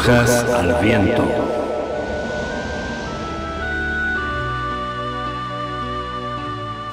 Brujas 0.00 0.30
al 0.54 0.82
viento. 0.82 1.28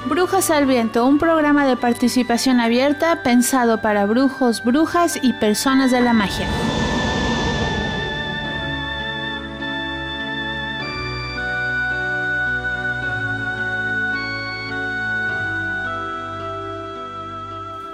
Brujas 0.04 0.50
al 0.50 0.66
Viento, 0.66 1.06
un 1.06 1.18
programa 1.18 1.66
de 1.66 1.78
participación 1.78 2.60
abierta 2.60 3.22
pensado 3.22 3.80
para 3.80 4.04
brujos, 4.04 4.62
brujas 4.62 5.18
y 5.22 5.32
personas 5.32 5.90
de 5.90 6.02
la 6.02 6.12
magia. 6.12 6.46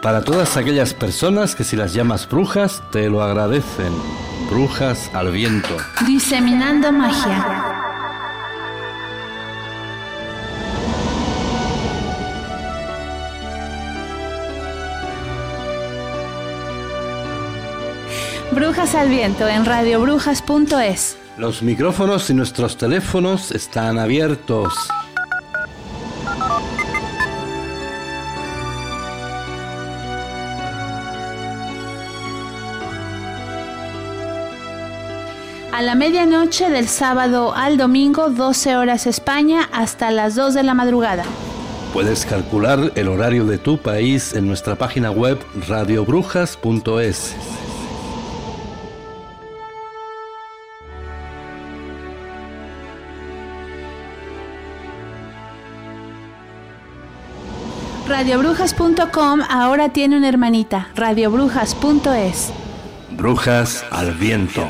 Para 0.03 0.25
todas 0.25 0.56
aquellas 0.56 0.92
personas 0.92 1.55
que 1.55 1.62
si 1.62 1.77
las 1.77 1.95
llamas 1.95 2.28
brujas, 2.28 2.83
te 2.91 3.09
lo 3.09 3.23
agradecen. 3.23 3.92
Brujas 4.48 5.11
al 5.15 5.33
viento. 5.33 5.77
Diseminando 6.07 6.93
magia. 6.93 7.65
Brujas 18.53 18.95
al 18.95 19.09
viento 19.09 19.48
en 19.48 19.65
radiobrujas.es. 19.65 21.17
Los 21.39 21.62
micrófonos 21.62 22.31
y 22.31 22.34
nuestros 22.34 22.77
teléfonos 22.77 23.50
están 23.50 23.98
abiertos. 23.98 24.72
A 35.75 35.83
la 35.83 35.97
medianoche 35.97 36.70
del 36.70 36.86
sábado 36.86 37.53
al 37.53 37.77
domingo, 37.77 38.30
12 38.30 38.77
horas 38.77 39.08
España, 39.08 39.69
hasta 39.72 40.12
las 40.12 40.36
2 40.36 40.55
de 40.55 40.62
la 40.62 40.72
madrugada. 40.72 41.25
Puedes 41.92 42.25
calcular 42.25 42.92
el 42.94 43.08
horario 43.08 43.44
de 43.44 43.58
tu 43.58 43.77
país 43.78 44.34
en 44.34 44.47
nuestra 44.47 44.77
página 44.77 45.11
web 45.11 45.36
radiobrujas.es. 45.66 47.34
Radiobrujas.com 58.06 59.41
ahora 59.50 59.88
tiene 59.88 60.19
una 60.19 60.28
hermanita, 60.28 60.91
radiobrujas.es. 60.94 62.53
Brujas 63.11 63.84
al 63.91 64.12
viento. 64.12 64.69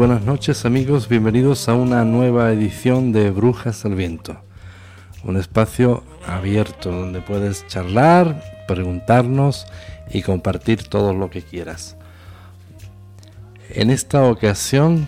Buenas 0.00 0.24
noches 0.24 0.64
amigos, 0.64 1.10
bienvenidos 1.10 1.68
a 1.68 1.74
una 1.74 2.06
nueva 2.06 2.50
edición 2.52 3.12
de 3.12 3.30
Brujas 3.30 3.84
al 3.84 3.96
Viento. 3.96 4.40
Un 5.24 5.36
espacio 5.36 6.04
abierto 6.26 6.90
donde 6.90 7.20
puedes 7.20 7.66
charlar, 7.66 8.42
preguntarnos 8.66 9.66
y 10.10 10.22
compartir 10.22 10.84
todo 10.84 11.12
lo 11.12 11.28
que 11.28 11.42
quieras. 11.42 11.98
En 13.68 13.90
esta 13.90 14.24
ocasión 14.24 15.06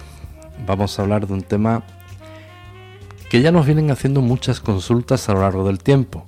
vamos 0.66 0.98
a 0.98 1.03
hablar 1.04 1.26
de 1.26 1.32
un 1.32 1.42
tema 1.42 1.84
que 3.30 3.41
ya 3.41 3.50
nos 3.50 3.64
vienen 3.64 3.91
haciendo 3.91 4.20
muchas 4.20 4.60
consultas 4.60 5.26
a 5.26 5.32
lo 5.32 5.41
largo 5.41 5.66
del 5.66 5.78
tiempo. 5.78 6.26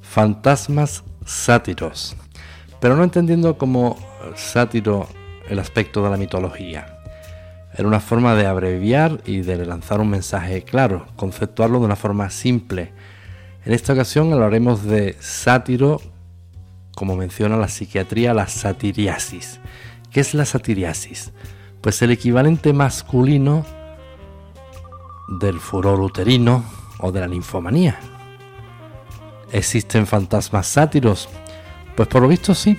Fantasmas 0.00 1.02
sátiros. 1.24 2.14
Pero 2.80 2.94
no 2.94 3.02
entendiendo 3.02 3.58
como 3.58 3.98
sátiro 4.36 5.08
el 5.48 5.58
aspecto 5.58 6.04
de 6.04 6.10
la 6.10 6.16
mitología 6.16 6.95
era 7.76 7.86
una 7.86 8.00
forma 8.00 8.34
de 8.34 8.46
abreviar 8.46 9.20
y 9.26 9.42
de 9.42 9.64
lanzar 9.66 10.00
un 10.00 10.08
mensaje 10.08 10.62
claro, 10.62 11.06
conceptuarlo 11.16 11.78
de 11.78 11.84
una 11.84 11.96
forma 11.96 12.30
simple. 12.30 12.92
En 13.66 13.72
esta 13.72 13.92
ocasión 13.92 14.32
hablaremos 14.32 14.84
de 14.84 15.14
sátiro, 15.20 16.00
como 16.94 17.16
menciona 17.16 17.58
la 17.58 17.68
psiquiatría, 17.68 18.32
la 18.32 18.48
satiriasis. 18.48 19.60
¿Qué 20.10 20.20
es 20.20 20.32
la 20.32 20.46
satiriasis? 20.46 21.32
Pues 21.82 22.00
el 22.00 22.12
equivalente 22.12 22.72
masculino 22.72 23.66
del 25.28 25.60
furor 25.60 26.00
uterino 26.00 26.64
o 27.00 27.12
de 27.12 27.20
la 27.20 27.28
linfomanía. 27.28 27.98
¿Existen 29.52 30.06
fantasmas 30.06 30.66
sátiros? 30.66 31.28
Pues 31.94 32.08
por 32.08 32.22
lo 32.22 32.28
visto 32.28 32.54
sí. 32.54 32.78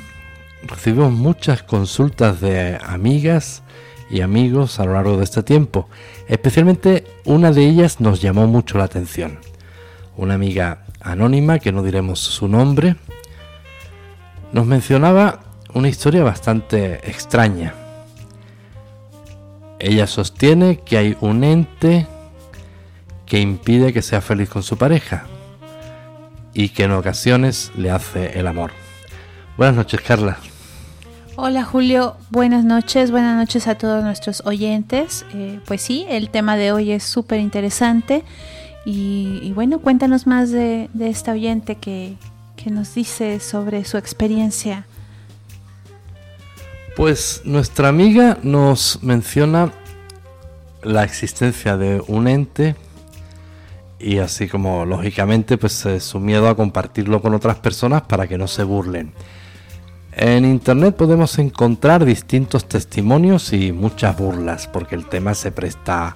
Recibimos 0.63 1.11
muchas 1.11 1.61
consultas 1.61 2.41
de 2.41 2.79
amigas, 2.83 3.61
y 4.09 4.21
amigos 4.21 4.79
a 4.79 4.85
lo 4.85 4.93
largo 4.93 5.17
de 5.17 5.23
este 5.23 5.43
tiempo. 5.43 5.89
Especialmente 6.27 7.05
una 7.25 7.51
de 7.51 7.65
ellas 7.65 7.99
nos 7.99 8.21
llamó 8.21 8.47
mucho 8.47 8.77
la 8.77 8.85
atención. 8.85 9.39
Una 10.15 10.35
amiga 10.35 10.85
anónima, 11.01 11.59
que 11.59 11.71
no 11.71 11.83
diremos 11.83 12.19
su 12.19 12.47
nombre, 12.47 12.95
nos 14.51 14.65
mencionaba 14.65 15.41
una 15.73 15.89
historia 15.89 16.23
bastante 16.23 16.95
extraña. 17.09 17.73
Ella 19.79 20.07
sostiene 20.07 20.79
que 20.79 20.97
hay 20.97 21.17
un 21.21 21.43
ente 21.43 22.07
que 23.25 23.39
impide 23.39 23.93
que 23.93 24.01
sea 24.01 24.21
feliz 24.21 24.49
con 24.49 24.63
su 24.63 24.77
pareja 24.77 25.25
y 26.53 26.69
que 26.69 26.85
en 26.85 26.93
ocasiones 26.93 27.71
le 27.75 27.91
hace 27.91 28.39
el 28.39 28.47
amor. 28.47 28.71
Buenas 29.57 29.75
noches, 29.75 30.01
Carla. 30.01 30.37
Hola 31.39 31.63
Julio, 31.63 32.17
buenas 32.31 32.65
noches, 32.65 33.11
buenas 33.11 33.37
noches 33.37 33.67
a 33.67 33.75
todos 33.75 34.03
nuestros 34.03 34.41
oyentes. 34.47 35.23
Eh, 35.35 35.59
pues 35.67 35.83
sí, 35.83 36.03
el 36.09 36.31
tema 36.31 36.57
de 36.57 36.71
hoy 36.71 36.91
es 36.91 37.03
súper 37.03 37.39
interesante 37.39 38.23
y, 38.85 39.51
bueno, 39.53 39.77
cuéntanos 39.77 40.25
más 40.25 40.49
de, 40.49 40.89
esta 40.99 41.33
oyente 41.33 41.75
que, 41.75 42.15
que, 42.55 42.71
nos 42.71 42.95
dice 42.95 43.39
sobre 43.39 43.85
su 43.85 43.97
experiencia. 43.97 44.87
Pues 46.95 47.43
nuestra 47.45 47.89
amiga 47.89 48.39
nos 48.41 49.03
menciona 49.03 49.71
la 50.81 51.03
existencia 51.03 51.77
de 51.77 52.01
un 52.07 52.27
ente 52.27 52.75
y 53.99 54.17
así 54.17 54.47
como 54.47 54.85
lógicamente 54.85 55.59
pues 55.59 55.85
su 55.99 56.19
miedo 56.19 56.49
a 56.49 56.55
compartirlo 56.55 57.21
con 57.21 57.35
otras 57.35 57.57
personas 57.57 58.01
para 58.01 58.25
que 58.25 58.39
no 58.39 58.47
se 58.47 58.63
burlen. 58.63 59.13
En 60.19 60.45
internet 60.45 60.95
podemos 60.95 61.37
encontrar 61.37 62.03
distintos 62.03 62.67
testimonios 62.67 63.53
y 63.53 63.71
muchas 63.71 64.17
burlas, 64.17 64.65
porque 64.65 64.95
el 64.95 65.05
tema 65.05 65.35
se 65.35 65.51
presta 65.51 66.15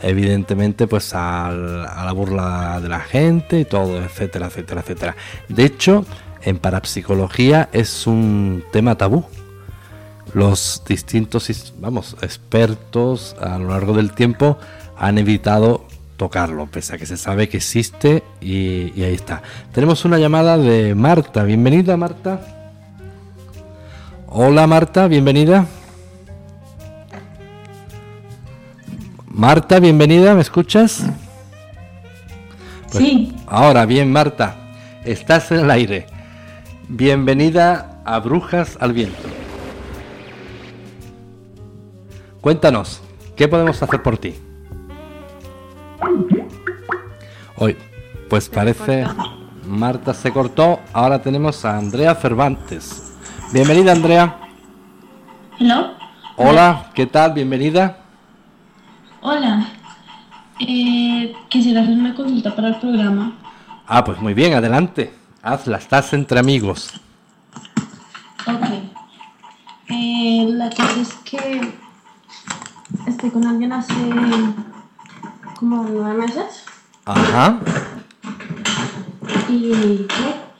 evidentemente 0.00 0.86
pues 0.86 1.12
a 1.12 1.50
la 1.50 2.12
burla 2.12 2.78
de 2.80 2.88
la 2.88 3.00
gente 3.00 3.58
y 3.58 3.64
todo, 3.64 4.00
etcétera, 4.00 4.46
etcétera, 4.46 4.82
etcétera. 4.82 5.16
De 5.48 5.64
hecho, 5.64 6.06
en 6.42 6.58
parapsicología 6.58 7.68
es 7.72 8.06
un 8.06 8.62
tema 8.70 8.94
tabú. 8.94 9.24
Los 10.34 10.84
distintos, 10.86 11.72
vamos, 11.80 12.16
expertos 12.22 13.34
a 13.40 13.58
lo 13.58 13.70
largo 13.70 13.92
del 13.92 14.12
tiempo 14.12 14.56
han 14.96 15.18
evitado 15.18 15.84
tocarlo, 16.16 16.66
pese 16.66 16.94
a 16.94 16.98
que 16.98 17.06
se 17.06 17.16
sabe 17.16 17.48
que 17.48 17.56
existe 17.56 18.22
y, 18.40 18.92
y 18.94 19.02
ahí 19.02 19.14
está. 19.14 19.42
Tenemos 19.72 20.04
una 20.04 20.18
llamada 20.18 20.58
de 20.58 20.94
Marta. 20.94 21.42
Bienvenida, 21.42 21.96
Marta. 21.96 22.61
Hola, 24.34 24.66
Marta, 24.66 25.08
bienvenida. 25.08 25.66
Marta, 29.28 29.78
bienvenida, 29.78 30.34
¿me 30.34 30.40
escuchas? 30.40 31.02
Pues 32.90 33.04
sí. 33.04 33.36
Ahora 33.46 33.84
bien, 33.84 34.10
Marta, 34.10 34.56
estás 35.04 35.52
en 35.52 35.60
el 35.60 35.70
aire. 35.70 36.06
Bienvenida 36.88 38.00
a 38.06 38.20
Brujas 38.20 38.78
al 38.80 38.94
Viento. 38.94 39.20
Cuéntanos, 42.40 43.02
¿qué 43.36 43.48
podemos 43.48 43.82
hacer 43.82 44.02
por 44.02 44.16
ti? 44.16 44.34
Hoy, 47.56 47.76
pues 48.30 48.48
parece 48.48 49.04
Marta 49.66 50.14
se 50.14 50.32
cortó. 50.32 50.80
Ahora 50.94 51.20
tenemos 51.20 51.66
a 51.66 51.76
Andrea 51.76 52.14
Cervantes. 52.14 53.11
Bienvenida, 53.52 53.92
Andrea. 53.92 54.38
Hello. 55.58 55.90
Hola, 56.36 56.86
¿qué 56.94 57.04
tal? 57.04 57.34
Bienvenida. 57.34 57.98
Hola. 59.20 59.68
Eh, 60.58 61.34
quisiera 61.50 61.82
hacer 61.82 61.92
una 61.94 62.14
consulta 62.14 62.56
para 62.56 62.68
el 62.68 62.76
programa. 62.76 63.34
Ah, 63.86 64.02
pues 64.02 64.18
muy 64.20 64.32
bien, 64.32 64.54
adelante. 64.54 65.12
Hazla, 65.42 65.76
estás 65.76 66.14
entre 66.14 66.40
amigos. 66.40 66.92
Ok. 68.46 68.64
Eh, 69.90 70.46
la 70.48 70.70
cosa 70.70 71.00
es 71.02 71.12
que 71.22 71.74
estoy 73.06 73.30
con 73.30 73.46
alguien 73.46 73.74
hace 73.74 73.92
como 75.56 75.84
nueve 75.90 76.14
meses. 76.14 76.64
Ajá. 77.04 77.58
Y 79.50 80.06
¿qué? 80.08 80.51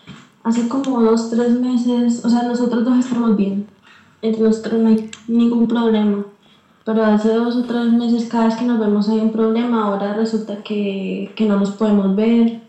Hace 0.45 0.69
como 0.69 1.01
dos, 1.01 1.31
tres 1.31 1.51
meses, 1.61 2.25
o 2.25 2.31
sea, 2.31 2.43
nosotros 2.43 2.85
dos 2.85 2.99
estamos 2.99 3.37
bien. 3.37 3.67
Entre 4.21 4.43
nosotros 4.43 4.81
no 4.81 4.89
hay 4.89 5.11
ningún 5.29 5.67
problema. 5.67 6.25
Pero 6.85 7.05
hace 7.05 7.33
dos 7.33 7.57
o 7.57 7.63
tres 7.63 7.93
meses, 7.93 8.29
cada 8.29 8.47
vez 8.47 8.57
que 8.57 8.65
nos 8.65 8.81
vemos 8.81 9.09
hay 9.09 9.21
un 9.21 9.33
problema. 9.33 9.85
Ahora 9.85 10.15
resulta 10.15 10.63
que, 10.63 11.33
que 11.37 11.47
no 11.47 11.59
nos 11.59 11.71
podemos 11.71 12.15
ver. 12.17 12.61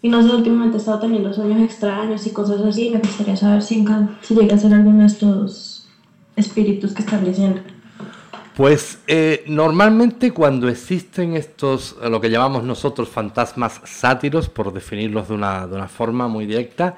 Y 0.00 0.08
no 0.08 0.20
sé, 0.22 0.34
últimamente 0.34 0.76
he 0.76 0.80
estado 0.80 0.98
teniendo 0.98 1.32
sueños 1.32 1.60
extraños 1.60 2.26
y 2.26 2.30
cosas 2.30 2.60
así. 2.62 2.90
Me 2.90 2.98
gustaría 2.98 3.36
saber 3.36 3.62
si, 3.62 3.84
si 4.22 4.34
llega 4.34 4.56
a 4.56 4.58
ser 4.58 4.74
alguno 4.74 5.00
de 5.00 5.06
estos 5.06 5.86
espíritus 6.34 6.92
que 6.92 7.02
están 7.02 7.24
diciendo. 7.24 7.60
Pues 8.56 8.98
eh, 9.06 9.44
normalmente 9.46 10.32
cuando 10.32 10.68
existen 10.68 11.36
estos, 11.36 11.96
lo 12.02 12.20
que 12.20 12.28
llamamos 12.28 12.64
nosotros 12.64 13.08
fantasmas 13.08 13.80
sátiros, 13.84 14.48
por 14.50 14.72
definirlos 14.74 15.28
de 15.28 15.34
una, 15.34 15.66
de 15.66 15.74
una 15.74 15.88
forma 15.88 16.28
muy 16.28 16.44
directa, 16.44 16.96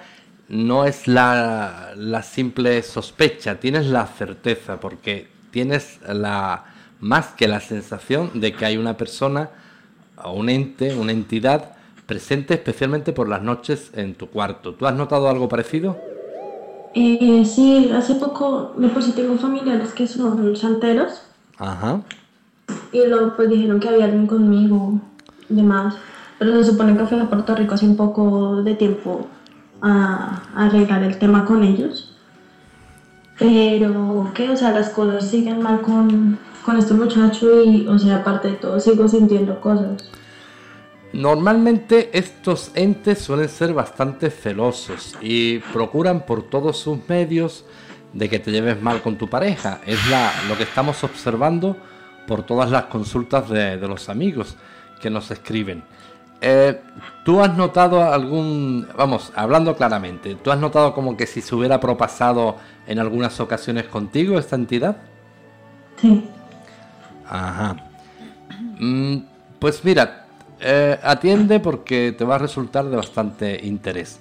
no 0.49 0.85
es 0.85 1.09
la, 1.09 1.93
la 1.97 2.23
simple 2.23 2.83
sospecha, 2.83 3.61
tienes 3.61 3.87
la 3.87 4.07
certeza, 4.07 4.81
porque 4.81 5.29
tienes 5.51 6.01
la 6.07 6.65
más 7.01 7.29
que 7.29 7.49
la 7.49 7.61
sensación 7.61 8.31
de 8.35 8.53
que 8.53 8.65
hay 8.65 8.77
una 8.77 8.97
persona 8.97 9.51
o 10.23 10.33
un 10.33 10.49
ente, 10.49 10.95
una 10.95 11.13
entidad 11.13 11.73
presente 12.07 12.55
especialmente 12.55 13.13
por 13.13 13.29
las 13.29 13.43
noches 13.43 13.91
en 13.95 14.15
tu 14.15 14.29
cuarto. 14.29 14.75
¿Tú 14.75 14.87
has 14.87 14.95
notado 14.95 15.29
algo 15.29 15.49
parecido? 15.49 15.97
Eh, 16.95 17.45
sí, 17.45 17.91
hace 17.93 18.15
poco, 18.15 18.73
me 18.77 18.89
si 19.03 19.13
tengo 19.13 19.37
familiares 19.37 19.93
que 19.93 20.07
son 20.07 20.57
santeros. 20.57 21.23
Ajá. 21.59 22.03
Y 22.93 23.07
luego 23.07 23.35
pues 23.37 23.51
dijeron 23.51 23.81
que 23.81 23.89
había 23.89 24.05
alguien 24.05 24.27
conmigo 24.27 25.01
y 25.51 25.55
demás. 25.55 25.97
Pero 26.39 26.63
se 26.63 26.71
supone 26.71 26.97
que 26.97 27.07
fui 27.07 27.19
a 27.19 27.29
Puerto 27.29 27.55
Rico 27.55 27.75
hace 27.75 27.87
un 27.87 27.97
poco 27.97 28.63
de 28.63 28.75
tiempo 28.75 29.27
a, 29.85 30.43
a 30.57 30.67
arreglar 30.67 31.03
el 31.03 31.19
tema 31.19 31.45
con 31.45 31.63
ellos. 31.63 32.11
Pero, 33.39 34.31
¿qué? 34.35 34.51
O 34.51 34.57
sea, 34.57 34.73
las 34.73 34.91
cosas 34.91 35.29
siguen 35.29 35.63
mal 35.63 35.83
con, 35.83 36.39
con 36.65 36.79
este 36.79 36.95
muchacho 36.95 37.63
y, 37.63 37.87
o 37.87 37.99
sea, 37.99 38.17
aparte 38.17 38.49
de 38.49 38.55
todo, 38.55 38.81
sigo 38.81 39.07
sintiendo 39.09 39.61
cosas. 39.61 40.11
Normalmente 41.13 42.11
estos 42.13 42.73
entes 42.75 43.21
suelen 43.21 43.49
ser 43.49 43.73
bastante 43.73 44.31
celosos 44.31 45.17
y 45.21 45.59
procuran 45.73 46.27
por 46.27 46.43
todos 46.43 46.79
sus 46.79 46.99
medios 47.09 47.65
de 48.13 48.29
que 48.29 48.39
te 48.39 48.51
lleves 48.51 48.81
mal 48.81 49.03
con 49.03 49.17
tu 49.17 49.29
pareja. 49.29 49.81
Es 49.87 50.09
la, 50.09 50.33
lo 50.49 50.57
que 50.57 50.65
estamos 50.65 51.05
observando 51.05 51.77
por 52.27 52.45
todas 52.45 52.71
las 52.71 52.85
consultas 52.85 53.49
de, 53.49 53.77
de 53.77 53.89
los 53.89 54.09
amigos 54.09 54.57
que 55.01 55.11
nos 55.11 55.31
escriben. 55.31 55.85
Eh, 56.41 56.81
¿Tú 57.25 57.41
has 57.41 57.57
notado 57.57 58.03
algún, 58.03 58.87
vamos, 58.97 59.33
hablando 59.35 59.75
claramente, 59.77 60.35
¿tú 60.35 60.51
has 60.51 60.59
notado 60.59 60.93
como 60.93 61.17
que 61.17 61.27
si 61.27 61.41
se 61.41 61.55
hubiera 61.55 61.81
propasado 61.81 62.57
en 62.87 62.99
algunas 62.99 63.41
ocasiones 63.41 63.85
contigo 63.87 64.39
esta 64.39 64.57
entidad? 64.57 64.97
Sí. 65.97 66.29
Ajá. 67.27 67.77
Mm, 68.79 69.19
pues 69.59 69.85
mira, 69.85 70.27
eh, 70.61 70.99
atiende 71.03 71.61
porque 71.61 72.15
te 72.17 72.25
va 72.25 72.35
a 72.35 72.39
resultar 72.39 72.85
de 72.85 72.97
bastante 72.97 73.61
interés. 73.65 74.21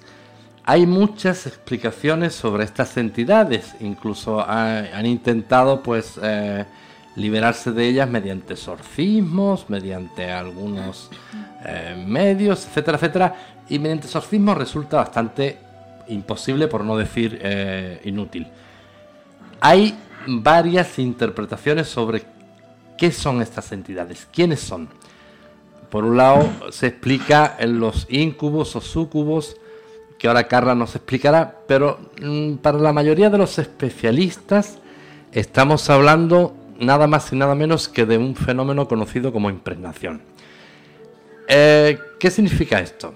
Hay 0.64 0.86
muchas 0.86 1.46
explicaciones 1.46 2.34
sobre 2.34 2.64
estas 2.64 2.96
entidades, 2.96 3.74
incluso 3.80 4.40
han 4.40 5.04
intentado 5.04 5.82
pues 5.82 6.18
eh, 6.22 6.64
liberarse 7.16 7.72
de 7.72 7.86
ellas 7.86 8.08
mediante 8.08 8.54
exorcismos, 8.54 9.68
mediante 9.68 10.32
algunos 10.32 11.10
eh, 11.64 12.04
medios, 12.06 12.66
etcétera, 12.66 12.96
etcétera. 12.96 13.34
Y 13.68 13.78
mediante 13.78 14.06
exorcismos 14.06 14.56
resulta 14.56 14.98
bastante 14.98 15.58
imposible, 16.08 16.68
por 16.68 16.84
no 16.84 16.96
decir 16.96 17.38
eh, 17.42 18.00
inútil. 18.04 18.46
Hay 19.60 19.96
varias 20.26 20.98
interpretaciones 20.98 21.88
sobre 21.88 22.22
qué 22.98 23.10
son 23.10 23.42
estas 23.42 23.72
entidades, 23.72 24.28
quiénes 24.32 24.60
son. 24.60 24.88
Por 25.90 26.04
un 26.04 26.16
lado 26.16 26.48
se 26.70 26.88
explica 26.88 27.56
en 27.58 27.78
los 27.78 28.06
incubos 28.10 28.74
o 28.76 28.80
sucubos, 28.80 29.56
que 30.18 30.28
ahora 30.28 30.48
Carla 30.48 30.74
nos 30.74 30.94
explicará, 30.94 31.60
pero 31.66 31.98
mm, 32.20 32.54
para 32.56 32.78
la 32.78 32.92
mayoría 32.92 33.30
de 33.30 33.38
los 33.38 33.58
especialistas 33.58 34.78
estamos 35.32 35.88
hablando 35.90 36.54
nada 36.78 37.06
más 37.06 37.32
y 37.32 37.36
nada 37.36 37.54
menos 37.54 37.88
que 37.88 38.06
de 38.06 38.18
un 38.18 38.34
fenómeno 38.34 38.88
conocido 38.88 39.32
como 39.32 39.50
impregnación. 39.50 40.22
Eh, 41.48 41.98
¿Qué 42.18 42.30
significa 42.30 42.80
esto? 42.80 43.14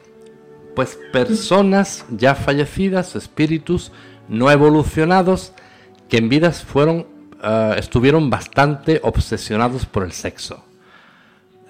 Pues 0.74 0.98
personas 1.12 2.04
ya 2.10 2.34
fallecidas, 2.34 3.16
espíritus 3.16 3.90
no 4.28 4.50
evolucionados, 4.50 5.52
que 6.08 6.18
en 6.18 6.28
vidas 6.28 6.62
fueron, 6.62 7.06
eh, 7.42 7.74
estuvieron 7.78 8.30
bastante 8.30 9.00
obsesionados 9.02 9.86
por 9.86 10.04
el 10.04 10.12
sexo. 10.12 10.64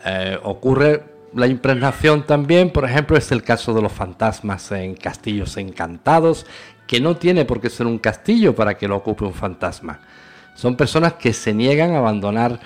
Eh, 0.04 0.38
ocurre 0.42 1.04
la 1.34 1.46
impregnación 1.46 2.24
también, 2.24 2.70
por 2.70 2.84
ejemplo, 2.84 3.16
es 3.16 3.30
el 3.32 3.42
caso 3.42 3.74
de 3.74 3.82
los 3.82 3.92
fantasmas 3.92 4.70
en 4.72 4.94
castillos 4.94 5.56
encantados, 5.56 6.46
que 6.86 7.00
no 7.00 7.16
tiene 7.16 7.44
por 7.44 7.60
qué 7.60 7.70
ser 7.70 7.86
un 7.86 7.98
castillo 7.98 8.54
para 8.54 8.76
que 8.78 8.88
lo 8.88 8.96
ocupe 8.96 9.24
un 9.24 9.34
fantasma. 9.34 10.00
Son 10.54 10.76
personas 10.76 11.14
que 11.14 11.32
se 11.32 11.54
niegan 11.54 11.92
a 11.92 11.98
abandonar 11.98 12.58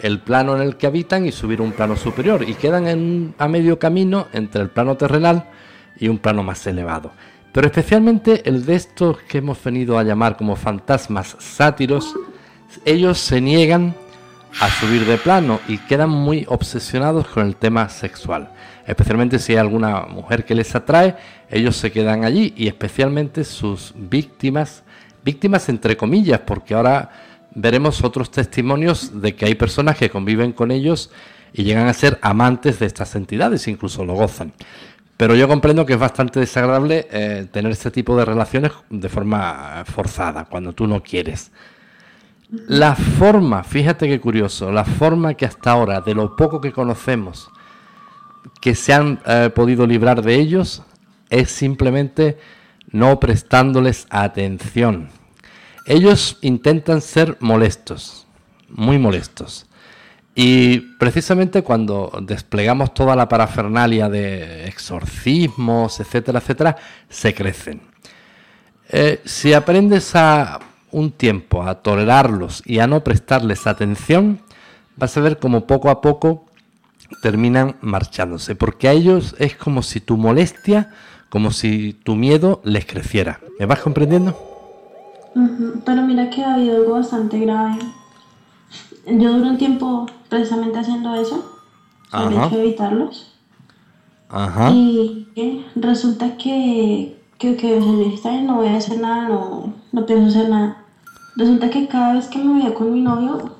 el 0.00 0.20
plano 0.20 0.56
en 0.56 0.62
el 0.62 0.76
que 0.76 0.86
habitan 0.86 1.26
y 1.26 1.32
subir 1.32 1.60
un 1.60 1.72
plano 1.72 1.96
superior 1.96 2.48
y 2.48 2.54
quedan 2.54 3.34
a 3.38 3.48
medio 3.48 3.78
camino 3.78 4.28
entre 4.32 4.62
el 4.62 4.70
plano 4.70 4.96
terrenal 4.96 5.50
y 5.98 6.08
un 6.08 6.18
plano 6.18 6.42
más 6.42 6.66
elevado. 6.66 7.12
Pero 7.52 7.66
especialmente 7.66 8.48
el 8.48 8.64
de 8.64 8.76
estos 8.76 9.18
que 9.22 9.38
hemos 9.38 9.62
venido 9.62 9.98
a 9.98 10.02
llamar 10.02 10.36
como 10.36 10.56
fantasmas 10.56 11.36
sátiros, 11.38 12.14
ellos 12.84 13.18
se 13.18 13.40
niegan 13.40 13.94
a 14.60 14.68
subir 14.68 15.04
de 15.06 15.18
plano 15.18 15.60
y 15.68 15.78
quedan 15.78 16.10
muy 16.10 16.44
obsesionados 16.48 17.26
con 17.28 17.46
el 17.46 17.56
tema 17.56 17.88
sexual. 17.88 18.50
Especialmente 18.86 19.38
si 19.38 19.52
hay 19.52 19.58
alguna 19.58 20.02
mujer 20.02 20.44
que 20.44 20.54
les 20.54 20.74
atrae, 20.74 21.16
ellos 21.50 21.76
se 21.76 21.92
quedan 21.92 22.24
allí 22.24 22.52
y 22.56 22.68
especialmente 22.68 23.44
sus 23.44 23.92
víctimas, 23.96 24.82
víctimas 25.24 25.68
entre 25.68 25.96
comillas, 25.96 26.40
porque 26.40 26.74
ahora 26.74 27.10
veremos 27.54 28.02
otros 28.04 28.30
testimonios 28.30 29.20
de 29.20 29.34
que 29.34 29.46
hay 29.46 29.54
personas 29.54 29.96
que 29.96 30.10
conviven 30.10 30.52
con 30.52 30.70
ellos 30.70 31.10
y 31.52 31.64
llegan 31.64 31.88
a 31.88 31.92
ser 31.92 32.18
amantes 32.22 32.78
de 32.78 32.86
estas 32.86 33.14
entidades, 33.14 33.68
incluso 33.68 34.04
lo 34.04 34.14
gozan. 34.14 34.52
Pero 35.16 35.34
yo 35.34 35.46
comprendo 35.46 35.86
que 35.86 35.92
es 35.92 35.98
bastante 35.98 36.40
desagradable 36.40 37.06
eh, 37.10 37.46
tener 37.52 37.70
este 37.72 37.90
tipo 37.90 38.16
de 38.16 38.24
relaciones 38.24 38.72
de 38.90 39.08
forma 39.08 39.84
forzada, 39.84 40.46
cuando 40.46 40.72
tú 40.72 40.86
no 40.86 41.02
quieres. 41.02 41.52
La 42.66 42.94
forma, 42.94 43.64
fíjate 43.64 44.08
qué 44.08 44.20
curioso, 44.20 44.72
la 44.72 44.84
forma 44.84 45.34
que 45.34 45.46
hasta 45.46 45.70
ahora, 45.70 46.00
de 46.00 46.14
lo 46.14 46.36
poco 46.36 46.60
que 46.60 46.72
conocemos, 46.72 47.50
que 48.60 48.74
se 48.74 48.92
han 48.92 49.20
eh, 49.26 49.50
podido 49.54 49.86
librar 49.86 50.22
de 50.22 50.34
ellos, 50.34 50.82
es 51.30 51.50
simplemente 51.50 52.38
no 52.90 53.20
prestándoles 53.20 54.06
atención 54.10 55.08
ellos 55.86 56.38
intentan 56.40 57.00
ser 57.00 57.36
molestos, 57.40 58.26
muy 58.68 58.98
molestos. 58.98 59.66
Y 60.34 60.80
precisamente 60.98 61.62
cuando 61.62 62.10
desplegamos 62.22 62.94
toda 62.94 63.14
la 63.14 63.28
parafernalia 63.28 64.08
de 64.08 64.66
exorcismos, 64.66 66.00
etcétera, 66.00 66.38
etcétera, 66.38 66.76
se 67.08 67.34
crecen. 67.34 67.82
Eh, 68.88 69.20
si 69.24 69.52
aprendes 69.52 70.14
a 70.16 70.60
un 70.90 71.12
tiempo 71.12 71.62
a 71.62 71.82
tolerarlos 71.82 72.62
y 72.64 72.78
a 72.78 72.86
no 72.86 73.04
prestarles 73.04 73.66
atención, 73.66 74.40
vas 74.96 75.16
a 75.16 75.20
ver 75.20 75.38
como 75.38 75.66
poco 75.66 75.90
a 75.90 76.00
poco 76.00 76.46
terminan 77.20 77.76
marchándose, 77.82 78.54
porque 78.54 78.88
a 78.88 78.92
ellos 78.92 79.34
es 79.38 79.54
como 79.54 79.82
si 79.82 80.00
tu 80.00 80.16
molestia, 80.16 80.90
como 81.28 81.50
si 81.50 81.92
tu 81.92 82.14
miedo 82.14 82.62
les 82.64 82.86
creciera. 82.86 83.40
¿Me 83.58 83.66
vas 83.66 83.80
comprendiendo? 83.80 84.51
Pero 85.84 86.02
mira 86.02 86.30
que 86.30 86.44
ha 86.44 86.54
habido 86.54 86.76
algo 86.76 86.92
bastante 86.92 87.38
grave. 87.40 87.78
Yo 89.06 89.32
duré 89.32 89.50
un 89.50 89.58
tiempo 89.58 90.06
precisamente 90.28 90.78
haciendo 90.78 91.14
eso, 91.14 91.44
había 92.10 92.48
que 92.48 92.60
evitarlos. 92.60 93.32
Ajá. 94.28 94.70
Y 94.70 95.28
resulta 95.74 96.36
que, 96.36 97.22
que, 97.38 97.56
que 97.56 97.80
no 97.80 98.56
voy 98.56 98.68
a 98.68 98.76
hacer 98.76 99.00
nada, 99.00 99.28
no, 99.28 99.74
no 99.92 100.06
pienso 100.06 100.28
hacer 100.28 100.48
nada. 100.48 100.78
Resulta 101.36 101.70
que 101.70 101.88
cada 101.88 102.14
vez 102.14 102.28
que 102.28 102.38
me 102.38 102.54
veía 102.54 102.74
con 102.74 102.92
mi 102.92 103.00
novio, 103.00 103.56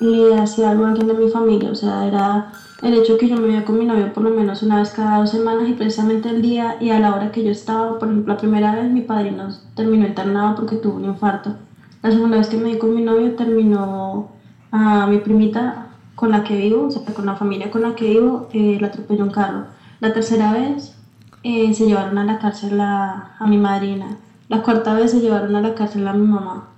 le 0.00 0.38
hacía 0.38 0.70
algo 0.70 0.84
a 0.84 0.88
alguien 0.88 1.06
de 1.06 1.14
mi 1.14 1.30
familia, 1.30 1.70
o 1.70 1.74
sea, 1.74 2.06
era 2.06 2.52
el 2.82 2.94
hecho 2.94 3.16
que 3.16 3.28
yo 3.28 3.36
me 3.36 3.46
veía 3.46 3.64
con 3.64 3.78
mi 3.78 3.84
novio 3.84 4.12
por 4.12 4.24
lo 4.24 4.30
menos 4.30 4.62
una 4.62 4.78
vez 4.78 4.90
cada 4.90 5.18
dos 5.18 5.30
semanas 5.30 5.68
y 5.68 5.72
precisamente 5.72 6.28
el 6.28 6.42
día 6.42 6.76
y 6.80 6.90
a 6.90 6.98
la 6.98 7.14
hora 7.14 7.30
que 7.30 7.44
yo 7.44 7.50
estaba, 7.50 7.98
por 7.98 8.08
ejemplo, 8.08 8.34
la 8.34 8.40
primera 8.40 8.74
vez 8.74 8.90
mi 8.90 9.02
padrino 9.02 9.48
terminó 9.76 10.06
internado 10.06 10.56
porque 10.56 10.76
tuvo 10.76 10.96
un 10.96 11.04
infarto. 11.04 11.54
La 12.02 12.10
segunda 12.10 12.38
vez 12.38 12.48
que 12.48 12.56
me 12.56 12.72
vi 12.72 12.78
con 12.78 12.94
mi 12.94 13.00
novio 13.00 13.36
terminó 13.36 14.32
a 14.72 15.06
mi 15.06 15.18
primita 15.18 15.86
con 16.16 16.32
la 16.32 16.42
que 16.42 16.56
vivo, 16.56 16.86
o 16.86 16.90
sea, 16.90 17.02
con 17.14 17.26
la 17.26 17.36
familia 17.36 17.70
con 17.70 17.82
la 17.82 17.94
que 17.94 18.10
vivo, 18.10 18.48
eh, 18.52 18.78
la 18.80 18.88
atropelló 18.88 19.24
un 19.24 19.30
carro. 19.30 19.66
La 20.00 20.12
tercera 20.12 20.52
vez 20.52 20.96
eh, 21.44 21.72
se 21.74 21.86
llevaron 21.86 22.18
a 22.18 22.24
la 22.24 22.40
cárcel 22.40 22.80
a, 22.80 23.36
a 23.38 23.46
mi 23.46 23.58
madrina. 23.58 24.18
La 24.48 24.62
cuarta 24.62 24.92
vez 24.94 25.12
se 25.12 25.20
llevaron 25.20 25.54
a 25.54 25.60
la 25.60 25.74
cárcel 25.74 26.06
a 26.08 26.12
mi 26.12 26.26
mamá. 26.26 26.68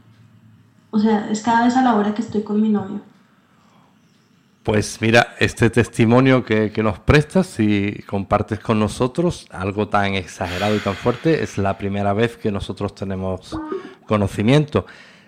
O 0.90 0.98
sea, 0.98 1.30
es 1.30 1.40
cada 1.40 1.64
vez 1.64 1.76
a 1.76 1.82
la 1.82 1.96
hora 1.96 2.14
que 2.14 2.20
estoy 2.22 2.42
con 2.42 2.60
mi 2.60 2.68
novio. 2.68 3.00
Pues 4.62 4.98
mira, 5.00 5.23
este 5.44 5.68
testimonio 5.68 6.44
que, 6.44 6.72
nos 6.82 6.98
prestas 6.98 7.60
y 7.60 8.02
compartes 8.06 8.60
con 8.60 8.78
nosotros, 8.78 9.46
algo 9.50 9.88
tan 9.88 10.14
exagerado 10.14 10.74
y 10.74 10.78
tan 10.78 10.94
fuerte, 10.94 11.42
es 11.42 11.58
la 11.58 11.76
primera 11.76 12.12
vez 12.14 12.36
que 12.36 12.50
nosotros 12.50 12.94
tenemos 12.94 13.58
conocimiento. 14.06 14.86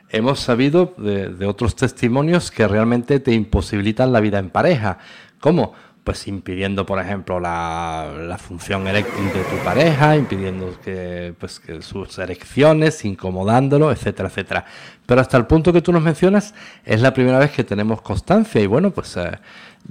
Hemos 0.09 0.41
sabido 0.41 0.95
de, 0.97 1.29
de 1.29 1.47
otros 1.47 1.77
testimonios 1.77 2.51
que 2.51 2.67
realmente 2.67 3.21
te 3.21 3.33
imposibilitan 3.33 4.13
la 4.13 4.21
vida 4.21 4.39
en 4.39 4.51
pareja. 4.51 4.99
¿Cómo? 5.39 5.75
Pues 6.07 6.29
impidiendo, 6.29 6.87
por 6.87 7.01
ejemplo, 7.01 7.41
la, 7.41 8.39
función 8.39 8.87
eréctil 8.87 9.25
de 9.33 9.43
tu 9.43 9.57
pareja, 9.65 10.15
impidiendo 10.15 10.73
que, 10.81 11.35
pues, 11.37 11.59
que 11.59 11.83
sus 11.83 12.17
erecciones, 12.21 13.05
incomodándolo, 13.05 13.91
etcétera, 13.91 14.29
etcétera. 14.29 14.65
Pero 15.05 15.21
hasta 15.21 15.37
el 15.37 15.47
punto 15.47 15.73
que 15.73 15.83
tú 15.83 15.91
nos 15.91 16.05
mencionas, 16.05 16.55
es 16.85 17.01
la 17.01 17.13
primera 17.13 17.41
vez 17.41 17.51
que 17.51 17.65
tenemos 17.65 18.03
constancia 18.03 18.61
y 18.61 18.69
bueno, 18.69 18.93
pues 18.93 19.17
eh, 19.17 19.33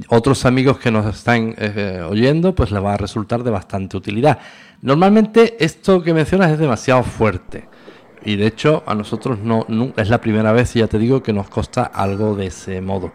otros 0.07 0.45
amigos 0.45 0.79
que 0.79 0.89
nos 0.89 1.05
están 1.13 1.53
eh, 1.57 2.01
oyendo, 2.09 2.55
pues 2.55 2.71
les 2.71 2.81
va 2.81 2.93
a 2.93 2.97
resultar 2.97 3.43
de 3.43 3.51
bastante 3.51 3.97
utilidad. 3.97 4.39
Normalmente 4.81 5.57
esto 5.59 6.01
que 6.01 6.13
mencionas 6.13 6.49
es 6.51 6.59
demasiado 6.59 7.03
fuerte. 7.03 7.67
Y 8.23 8.37
de 8.37 8.47
hecho 8.47 8.83
a 8.87 8.95
nosotros 8.95 9.39
no, 9.39 9.65
no 9.67 9.91
es 9.97 10.07
la 10.07 10.21
primera 10.21 10.53
vez, 10.53 10.77
y 10.77 10.79
ya 10.79 10.87
te 10.87 10.97
digo, 10.97 11.21
que 11.21 11.33
nos 11.33 11.49
consta 11.49 11.83
algo 11.83 12.37
de 12.37 12.45
ese 12.45 12.79
modo. 12.79 13.11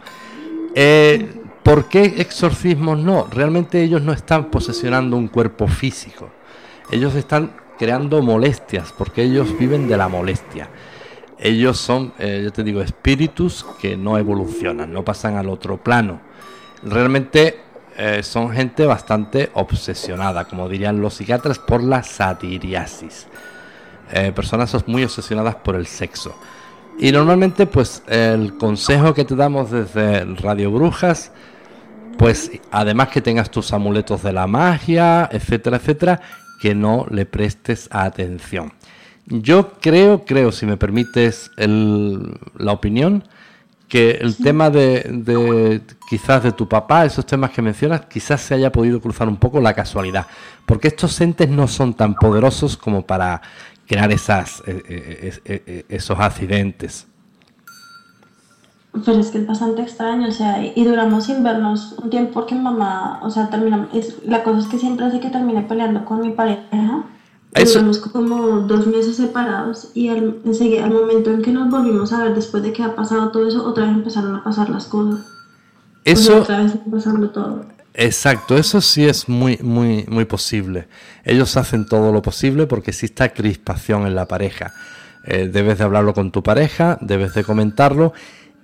Eh, 0.75 1.41
¿Por 1.63 1.89
qué 1.89 2.15
exorcismos 2.19 2.99
no? 2.99 3.27
Realmente 3.31 3.83
ellos 3.83 4.03
no 4.03 4.13
están 4.13 4.51
posesionando 4.51 5.17
un 5.17 5.29
cuerpo 5.29 5.69
físico. 5.69 6.31
Ellos 6.91 7.15
están 7.15 7.53
creando 7.79 8.23
molestias, 8.23 8.93
porque 8.97 9.23
ellos 9.23 9.57
viven 9.59 9.89
de 9.89 9.97
la 9.97 10.09
molestia. 10.09 10.69
Ellos 11.39 11.79
son, 11.79 12.13
eh, 12.19 12.41
yo 12.45 12.53
te 12.53 12.63
digo, 12.63 12.83
espíritus 12.83 13.65
que 13.81 13.97
no 13.97 14.19
evolucionan, 14.19 14.93
no 14.93 15.05
pasan 15.05 15.37
al 15.37 15.49
otro 15.49 15.79
plano. 15.79 16.21
Realmente 16.83 17.61
eh, 17.97 18.23
son 18.23 18.51
gente 18.51 18.87
bastante 18.87 19.51
obsesionada, 19.55 20.47
como 20.47 20.69
dirían 20.69 21.01
los 21.01 21.15
psiquiatras, 21.15 21.59
por 21.59 21.83
la 21.83 22.03
satiriasis. 22.03 23.27
Eh, 24.13 24.33
personas 24.33 24.75
muy 24.89 25.05
obsesionadas 25.05 25.55
por 25.57 25.77
el 25.77 25.87
sexo. 25.87 26.35
Y 26.99 27.13
normalmente, 27.13 27.67
pues, 27.67 28.03
el 28.07 28.59
consejo 28.59 29.15
que 29.15 29.25
te 29.25 29.37
damos 29.37 29.71
desde 29.71 30.25
Radio 30.37 30.71
Brujas 30.71 31.33
pues 32.21 32.51
además 32.71 33.09
que 33.09 33.23
tengas 33.23 33.51
tus 33.51 33.73
amuletos 33.73 34.23
de 34.23 34.35
la 34.35 34.47
magia, 34.47 35.27
etcétera, 35.33 35.79
etcétera, 35.79 36.21
que 36.61 36.75
no 36.75 37.07
le 37.09 37.25
prestes 37.25 37.89
atención. 37.91 38.75
Yo 39.25 39.73
creo, 39.81 40.27
creo, 40.27 40.53
si 40.53 40.67
me 40.67 40.77
permites 40.77 41.51
la 41.57 42.73
opinión, 42.73 43.25
que 43.89 44.19
el 44.21 44.37
tema 44.37 44.69
de, 44.69 45.81
quizás 46.11 46.43
de 46.43 46.53
tu 46.53 46.69
papá, 46.69 47.07
esos 47.07 47.25
temas 47.25 47.53
que 47.53 47.63
mencionas, 47.63 48.03
quizás 48.03 48.43
se 48.43 48.53
haya 48.53 48.71
podido 48.71 49.01
cruzar 49.01 49.27
un 49.27 49.39
poco 49.39 49.59
la 49.59 49.73
casualidad, 49.73 50.27
porque 50.67 50.89
estos 50.89 51.19
entes 51.23 51.49
no 51.49 51.67
son 51.69 51.95
tan 51.95 52.15
poderosos 52.15 52.77
como 52.77 53.01
para 53.01 53.41
crear 53.87 54.13
esas, 54.13 54.63
eh, 54.67 54.83
eh, 54.87 55.41
eh, 55.47 55.85
esos 55.89 56.21
accidentes. 56.21 57.07
Pero 58.93 59.19
es 59.19 59.31
que 59.31 59.39
es 59.39 59.47
bastante 59.47 59.83
extraño, 59.83 60.29
o 60.29 60.33
sea, 60.33 60.65
y 60.75 60.85
duramos 60.85 61.25
sin 61.25 61.45
vernos 61.45 61.95
un 62.03 62.11
tiempo 62.11 62.33
porque 62.33 62.57
mamá, 62.57 63.21
o 63.23 63.31
sea, 63.31 63.49
terminamos, 63.49 63.89
es, 63.95 64.17
la 64.25 64.43
cosa 64.43 64.61
es 64.61 64.67
que 64.67 64.79
siempre 64.79 65.07
hace 65.07 65.21
que 65.21 65.31
termine 65.31 65.63
peleando 65.63 66.05
con 66.05 66.21
mi 66.21 66.31
pareja. 66.31 67.05
Eso... 67.53 67.75
Duramos 67.75 67.99
como 67.99 68.61
dos 68.61 68.87
meses 68.87 69.17
separados 69.17 69.91
y 69.95 70.09
al, 70.09 70.41
enseguida, 70.45 70.85
al 70.85 70.93
momento 70.93 71.31
en 71.31 71.43
que 71.43 71.53
nos 71.53 71.71
volvimos 71.71 72.13
a 72.13 72.25
ver, 72.25 72.35
después 72.35 72.63
de 72.63 72.73
que 72.73 72.83
ha 72.83 72.97
pasado 72.97 73.31
todo 73.31 73.47
eso, 73.47 73.65
otra 73.65 73.87
vez 73.87 73.95
empezaron 73.95 74.35
a 74.35 74.43
pasar 74.43 74.71
las 74.71 74.87
cosas. 74.87 75.25
Eso... 76.05 76.41
otra 76.41 76.63
vez 76.63 76.73
pasando 76.91 77.31
todo. 77.31 77.65
Exacto, 77.95 78.57
eso 78.57 78.81
sí 78.81 79.05
es 79.05 79.29
muy, 79.29 79.59
muy, 79.63 80.05
muy 80.09 80.25
posible. 80.25 80.89
Ellos 81.25 81.57
hacen 81.57 81.87
todo 81.87 82.13
lo 82.13 82.23
posible 82.23 82.67
porque 82.67 82.91
exista 82.91 83.29
crispación 83.31 84.07
en 84.07 84.15
la 84.15 84.27
pareja. 84.27 84.73
Eh, 85.25 85.51
debes 85.53 85.79
de 85.79 85.85
hablarlo 85.85 86.15
con 86.15 86.31
tu 86.31 86.43
pareja, 86.43 86.99
debes 87.01 87.35
de 87.35 87.45
comentarlo 87.45 88.13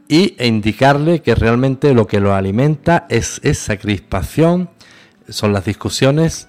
y 0.08 0.34
e 0.38 0.46
indicarle 0.46 1.20
que 1.20 1.34
realmente 1.34 1.94
lo 1.94 2.06
que 2.06 2.20
lo 2.20 2.34
alimenta 2.34 3.06
es 3.08 3.40
esa 3.42 3.76
crispación, 3.76 4.70
son 5.28 5.52
las 5.52 5.64
discusiones 5.64 6.48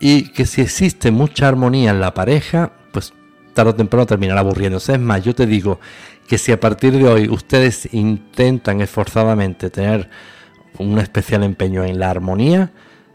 y 0.00 0.30
que 0.30 0.46
si 0.46 0.62
existe 0.62 1.10
mucha 1.10 1.48
armonía 1.48 1.90
en 1.90 2.00
la 2.00 2.14
pareja, 2.14 2.72
pues 2.92 3.12
tarde 3.52 3.70
o 3.70 3.74
temprano 3.74 4.06
terminará 4.06 4.40
aburriéndose. 4.40 4.94
Es 4.94 5.00
más, 5.00 5.22
yo 5.22 5.34
te 5.34 5.46
digo 5.46 5.78
que 6.26 6.38
si 6.38 6.52
a 6.52 6.60
partir 6.60 6.96
de 6.96 7.06
hoy 7.06 7.28
ustedes 7.28 7.92
intentan 7.92 8.80
esforzadamente 8.80 9.68
tener 9.68 10.08
un 10.78 10.98
especial 10.98 11.42
empeño 11.42 11.84
en 11.84 11.98
la 11.98 12.10
armonía, 12.10 12.70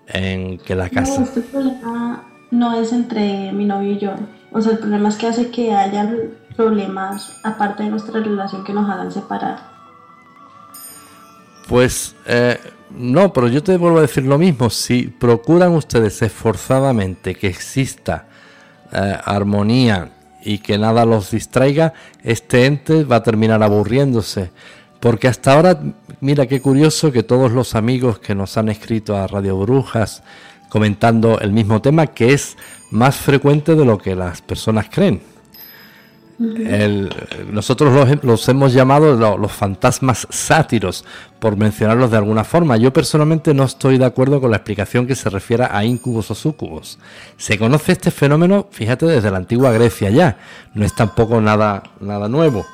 en 0.07 0.59
que 0.59 0.75
la 0.75 0.89
casa... 0.89 1.19
No, 1.19 1.25
este 1.25 1.41
problema 1.41 2.23
no 2.51 2.79
es 2.79 2.93
entre 2.93 3.51
mi 3.51 3.65
novio 3.65 3.93
y 3.93 3.97
yo. 3.97 4.13
O 4.51 4.61
sea, 4.61 4.73
el 4.73 4.79
problema 4.79 5.09
es 5.09 5.15
que 5.15 5.27
hace 5.27 5.49
que 5.49 5.73
haya 5.73 6.09
problemas 6.55 7.39
aparte 7.43 7.83
de 7.83 7.89
nuestra 7.89 8.19
relación 8.19 8.63
que 8.63 8.73
nos 8.73 8.89
hagan 8.89 9.11
separar? 9.11 9.75
Pues 11.67 12.15
eh, 12.25 12.59
no, 12.91 13.33
pero 13.33 13.47
yo 13.47 13.63
te 13.63 13.77
vuelvo 13.77 13.97
a 13.97 14.03
decir 14.03 14.23
lo 14.23 14.37
mismo. 14.37 14.69
Si 14.69 15.07
procuran 15.07 15.73
ustedes 15.73 16.21
esforzadamente 16.21 17.35
que 17.35 17.47
exista 17.47 18.27
eh, 18.91 19.17
armonía 19.25 20.11
y 20.43 20.59
que 20.59 20.77
nada 20.77 21.05
los 21.05 21.31
distraiga, 21.31 21.93
este 22.23 22.65
ente 22.65 23.03
va 23.03 23.17
a 23.17 23.23
terminar 23.23 23.63
aburriéndose. 23.63 24.51
Porque 24.99 25.27
hasta 25.27 25.53
ahora, 25.53 25.79
mira 26.21 26.45
qué 26.45 26.61
curioso 26.61 27.11
que 27.11 27.23
todos 27.23 27.51
los 27.51 27.75
amigos 27.75 28.19
que 28.19 28.35
nos 28.35 28.57
han 28.57 28.69
escrito 28.69 29.17
a 29.17 29.27
Radio 29.27 29.57
Brujas 29.57 30.23
comentando 30.69 31.39
el 31.39 31.51
mismo 31.51 31.81
tema, 31.81 32.07
que 32.07 32.33
es 32.33 32.57
más 32.91 33.15
frecuente 33.15 33.75
de 33.75 33.85
lo 33.85 33.97
que 33.97 34.15
las 34.15 34.41
personas 34.41 34.87
creen 34.89 35.34
nosotros 36.37 38.21
los, 38.23 38.49
hemos 38.49 38.73
llamado 38.73 39.37
los, 39.37 39.51
fantasmas 39.51 40.27
sátiros, 40.29 41.05
por 41.39 41.55
mencionarlos 41.55 42.11
de 42.11 42.17
alguna 42.17 42.43
forma. 42.43 42.77
Yo 42.77 42.91
personalmente 42.91 43.53
no 43.53 43.63
estoy 43.63 43.97
de 43.97 44.05
acuerdo 44.05 44.41
con 44.41 44.51
la 44.51 44.57
explicación 44.57 45.07
que 45.07 45.15
se 45.15 45.29
refiere 45.29 45.67
a 45.69 45.85
incubos 45.85 46.31
o 46.31 46.35
sucubos. 46.35 46.99
Se 47.37 47.57
conoce 47.57 47.93
este 47.93 48.11
fenómeno, 48.11 48.67
fíjate, 48.71 49.05
desde 49.05 49.31
la 49.31 49.37
antigua 49.37 49.71
Grecia 49.71 50.09
ya. 50.09 50.37
No 50.73 50.85
es 50.85 50.93
tampoco 50.93 51.39
nada, 51.39 51.83
nada 51.99 52.27
nuevo. 52.27 52.65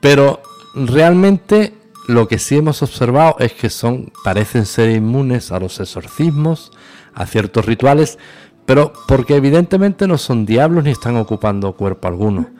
Pero 0.00 0.42
realmente 0.74 1.72
lo 2.06 2.28
que 2.28 2.38
sí 2.38 2.56
hemos 2.56 2.82
observado 2.82 3.36
es 3.38 3.52
que 3.52 3.70
son, 3.70 4.12
parecen 4.24 4.66
ser 4.66 4.90
inmunes 4.90 5.52
a 5.52 5.60
los 5.60 5.80
exorcismos, 5.80 6.70
a 7.14 7.24
ciertos 7.26 7.64
rituales, 7.64 8.18
pero 8.66 8.92
porque 9.08 9.36
evidentemente 9.36 10.06
no 10.06 10.18
son 10.18 10.44
diablos 10.44 10.84
ni 10.84 10.90
están 10.90 11.16
ocupando 11.16 11.72
cuerpo 11.74 12.08
alguno. 12.08 12.50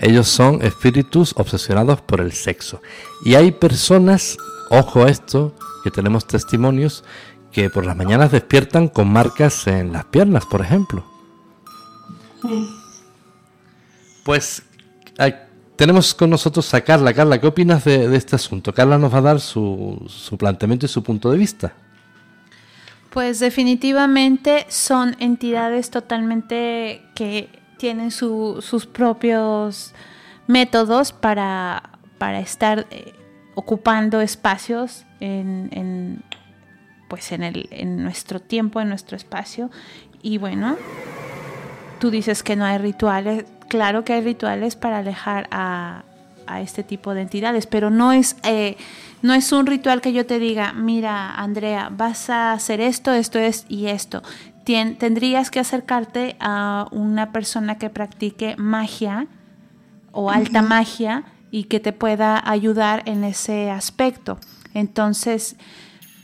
Ellos 0.00 0.28
son 0.28 0.62
espíritus 0.62 1.32
obsesionados 1.36 2.00
por 2.00 2.20
el 2.20 2.32
sexo. 2.32 2.82
Y 3.24 3.34
hay 3.34 3.52
personas 3.52 4.36
ojo 4.70 5.04
a 5.04 5.10
esto, 5.10 5.54
que 5.84 5.90
tenemos 5.90 6.26
testimonios 6.26 7.04
que 7.52 7.70
por 7.70 7.86
las 7.86 7.96
mañanas 7.96 8.32
despiertan 8.32 8.88
con 8.88 9.08
marcas 9.08 9.66
en 9.66 9.92
las 9.92 10.04
piernas, 10.06 10.44
por 10.44 10.60
ejemplo. 10.60 11.04
Pues 14.24 14.62
tenemos 15.76 16.14
con 16.14 16.30
nosotros 16.30 16.72
a 16.74 16.80
Carla. 16.82 17.14
Carla, 17.14 17.40
¿qué 17.40 17.46
opinas 17.46 17.84
de, 17.84 18.14
este 18.16 18.36
asunto? 18.36 18.74
Carla 18.74 18.98
nos 18.98 19.12
va 19.12 19.18
a 19.18 19.22
dar 19.22 19.40
su 19.40 20.36
planteamiento 20.38 20.86
y 20.86 20.88
su 20.88 21.02
punto 21.02 21.30
de 21.30 21.38
vista. 21.38 21.72
Pues 23.16 23.40
definitivamente 23.40 24.66
son 24.68 25.16
entidades 25.20 25.90
totalmente 25.90 27.00
que 27.14 27.48
tienen 27.76 28.10
sus 28.10 28.86
propios 28.86 29.94
métodos 30.46 31.12
para, 31.12 31.90
para 32.18 32.40
estar 32.40 32.86
eh, 32.90 33.12
ocupando 33.54 34.20
espacios 34.20 35.04
en, 35.20 36.22
pues 37.08 37.32
en, 37.32 37.42
el, 37.42 37.68
en 37.70 38.02
nuestro 38.02 38.40
tiempo, 38.40 38.80
en 38.80 38.88
nuestro 38.88 39.16
espacio. 39.16 39.70
Y 40.22 40.38
bueno, 40.38 40.76
tú 41.98 42.10
dices 42.10 42.42
que 42.42 42.56
no 42.56 42.64
hay 42.64 42.78
rituales. 42.78 43.44
Claro 43.68 44.04
que 44.04 44.12
hay 44.12 44.22
rituales 44.22 44.76
para 44.76 44.98
alejar 44.98 45.48
a, 45.50 46.04
a 46.46 46.60
este 46.60 46.82
tipo 46.82 47.14
de 47.14 47.22
entidades, 47.22 47.66
pero 47.66 47.90
no 47.90 48.12
es, 48.12 48.36
eh, 48.44 48.76
no 49.22 49.34
es 49.34 49.52
un 49.52 49.66
ritual 49.66 50.00
que 50.00 50.12
yo 50.12 50.26
te 50.26 50.38
diga, 50.38 50.72
mira, 50.72 51.34
Andrea, 51.34 51.88
vas 51.90 52.30
a 52.30 52.52
hacer 52.52 52.80
esto, 52.80 53.12
esto 53.12 53.38
es 53.38 53.66
y 53.68 53.86
esto. 53.86 54.22
Tendrías 54.66 55.50
que 55.50 55.60
acercarte 55.60 56.36
a 56.40 56.88
una 56.90 57.32
persona 57.32 57.78
que 57.78 57.88
practique 57.88 58.56
magia 58.56 59.28
o 60.12 60.30
alta 60.30 60.60
magia 60.62 61.24
y 61.50 61.64
que 61.64 61.80
te 61.80 61.92
pueda 61.92 62.42
ayudar 62.50 63.02
en 63.06 63.22
ese 63.24 63.70
aspecto. 63.70 64.38
Entonces, 64.74 65.56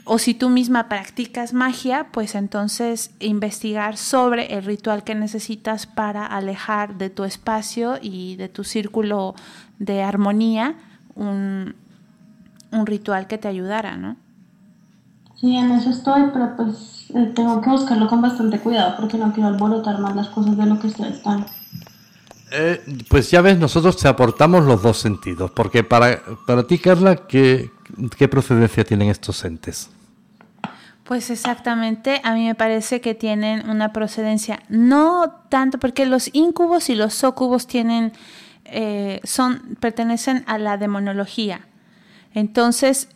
o 0.05 0.19
si 0.19 0.35
tú 0.35 0.49
misma 0.49 0.89
practicas 0.89 1.53
magia, 1.53 2.09
pues 2.11 2.35
entonces 2.35 3.13
investigar 3.21 3.97
sobre 3.97 4.55
el 4.55 4.65
ritual 4.65 5.05
que 5.05 5.15
necesitas 5.15 5.87
para 5.87 6.27
alejar 6.27 6.99
de 6.99 7.09
tu 7.09 7.25
espacio 7.25 7.99
y 8.03 8.37
de 8.37 8.49
tu 8.49 8.65
círculo 8.65 9.35
de 9.79 10.03
armonía 10.03 10.75
un, 11.15 11.75
ritual 12.85 13.27
que 13.27 13.39
te 13.39 13.49
ayudara, 13.49 13.97
¿no? 13.97 14.17
Sí, 15.43 15.57
en 15.57 15.73
eso 15.73 15.91
estoy, 15.91 16.23
pero 16.33 16.55
pues 16.57 17.11
eh, 17.17 17.33
tengo 17.35 17.61
que 17.61 17.69
buscarlo 17.69 18.07
con 18.07 18.23
bastante 18.23 18.61
cuidado 18.61 18.95
porque 18.97 19.19
no 19.19 19.33
quiero 19.33 19.49
alborotar 19.49 19.99
más 19.99 20.15
las 20.15 20.29
cosas 20.29 20.57
de 20.57 20.67
lo 20.67 20.79
que 20.79 20.87
estoy 20.87 21.09
están. 21.09 21.45
Eh, 22.53 22.81
pues 23.09 23.29
ya 23.29 23.41
ves, 23.41 23.59
nosotros 23.59 23.97
te 23.97 24.07
aportamos 24.07 24.65
los 24.65 24.83
dos 24.85 24.99
sentidos, 24.99 25.51
porque 25.51 25.83
para, 25.83 26.23
para 26.47 26.65
ti, 26.65 26.79
Carla, 26.79 27.17
¿qué, 27.17 27.73
¿qué 28.17 28.29
procedencia 28.29 28.85
tienen 28.85 29.09
estos 29.09 29.45
entes? 29.45 29.91
Pues 31.03 31.29
exactamente, 31.29 32.21
a 32.23 32.35
mí 32.35 32.47
me 32.47 32.55
parece 32.55 33.01
que 33.01 33.17
tienen 33.17 33.69
una 33.69 33.93
procedencia, 33.93 34.63
no 34.69 35.43
tanto 35.49 35.79
porque 35.79 36.07
los 36.07 36.31
incubos 36.33 36.89
y 36.89 36.95
los 36.95 37.15
socubos 37.15 37.67
tienen 37.67 38.13
eh, 38.65 39.21
son, 39.25 39.77
pertenecen 39.81 40.45
a 40.47 40.57
la 40.59 40.77
demonología. 40.77 41.67
Entonces, 42.33 43.09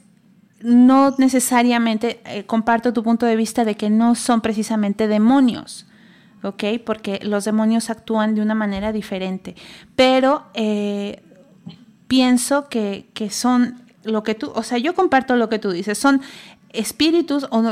no 0.67 1.15
necesariamente 1.17 2.21
eh, 2.25 2.45
comparto 2.45 2.93
tu 2.93 3.05
punto 3.05 3.25
de 3.25 3.37
vista 3.37 3.65
de 3.65 3.77
que 3.77 3.89
no 3.89 4.17
son 4.17 4.41
precisamente 4.41 5.07
demonios, 5.07 5.87
¿ok? 6.43 6.65
Porque 6.85 7.21
los 7.23 7.45
demonios 7.45 7.89
actúan 7.89 8.35
de 8.35 8.43
una 8.43 8.57
manera 8.57 8.91
diferente. 8.91 9.55
Pero 9.95 10.47
eh, 10.55 11.23
pienso 12.09 12.69
que, 12.69 13.09
que, 13.15 13.31
son 13.31 13.81
lo 14.03 14.25
que 14.25 14.35
tú, 14.35 14.51
o 14.57 14.65
sea, 14.65 14.79
yo 14.79 14.97
comparto 14.97 15.37
lo 15.37 15.49
que 15.49 15.61
tú 15.61 15.71
dices, 15.71 15.99
son 15.99 16.21
espíritus 16.71 17.47
o 17.51 17.63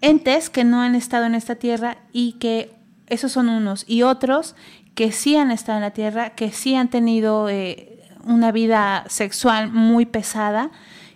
entes 0.00 0.50
que 0.50 0.64
no 0.64 0.80
han 0.80 0.96
estado 0.96 1.24
en 1.26 1.36
esta 1.36 1.54
tierra 1.54 1.98
y 2.12 2.32
que 2.32 2.74
esos 3.06 3.30
son 3.30 3.48
unos 3.48 3.84
y 3.86 4.02
otros 4.02 4.56
que 4.96 5.12
sí 5.12 5.36
han 5.36 5.52
estado 5.52 5.78
en 5.78 5.82
la 5.82 5.92
tierra, 5.92 6.30
que 6.30 6.50
sí 6.50 6.74
han 6.74 6.88
tenido 6.88 7.48
eh, 7.48 8.00
una 8.24 8.50
vida 8.50 9.04
sexual 9.06 9.70
muy 9.70 10.04
pesada 10.04 10.72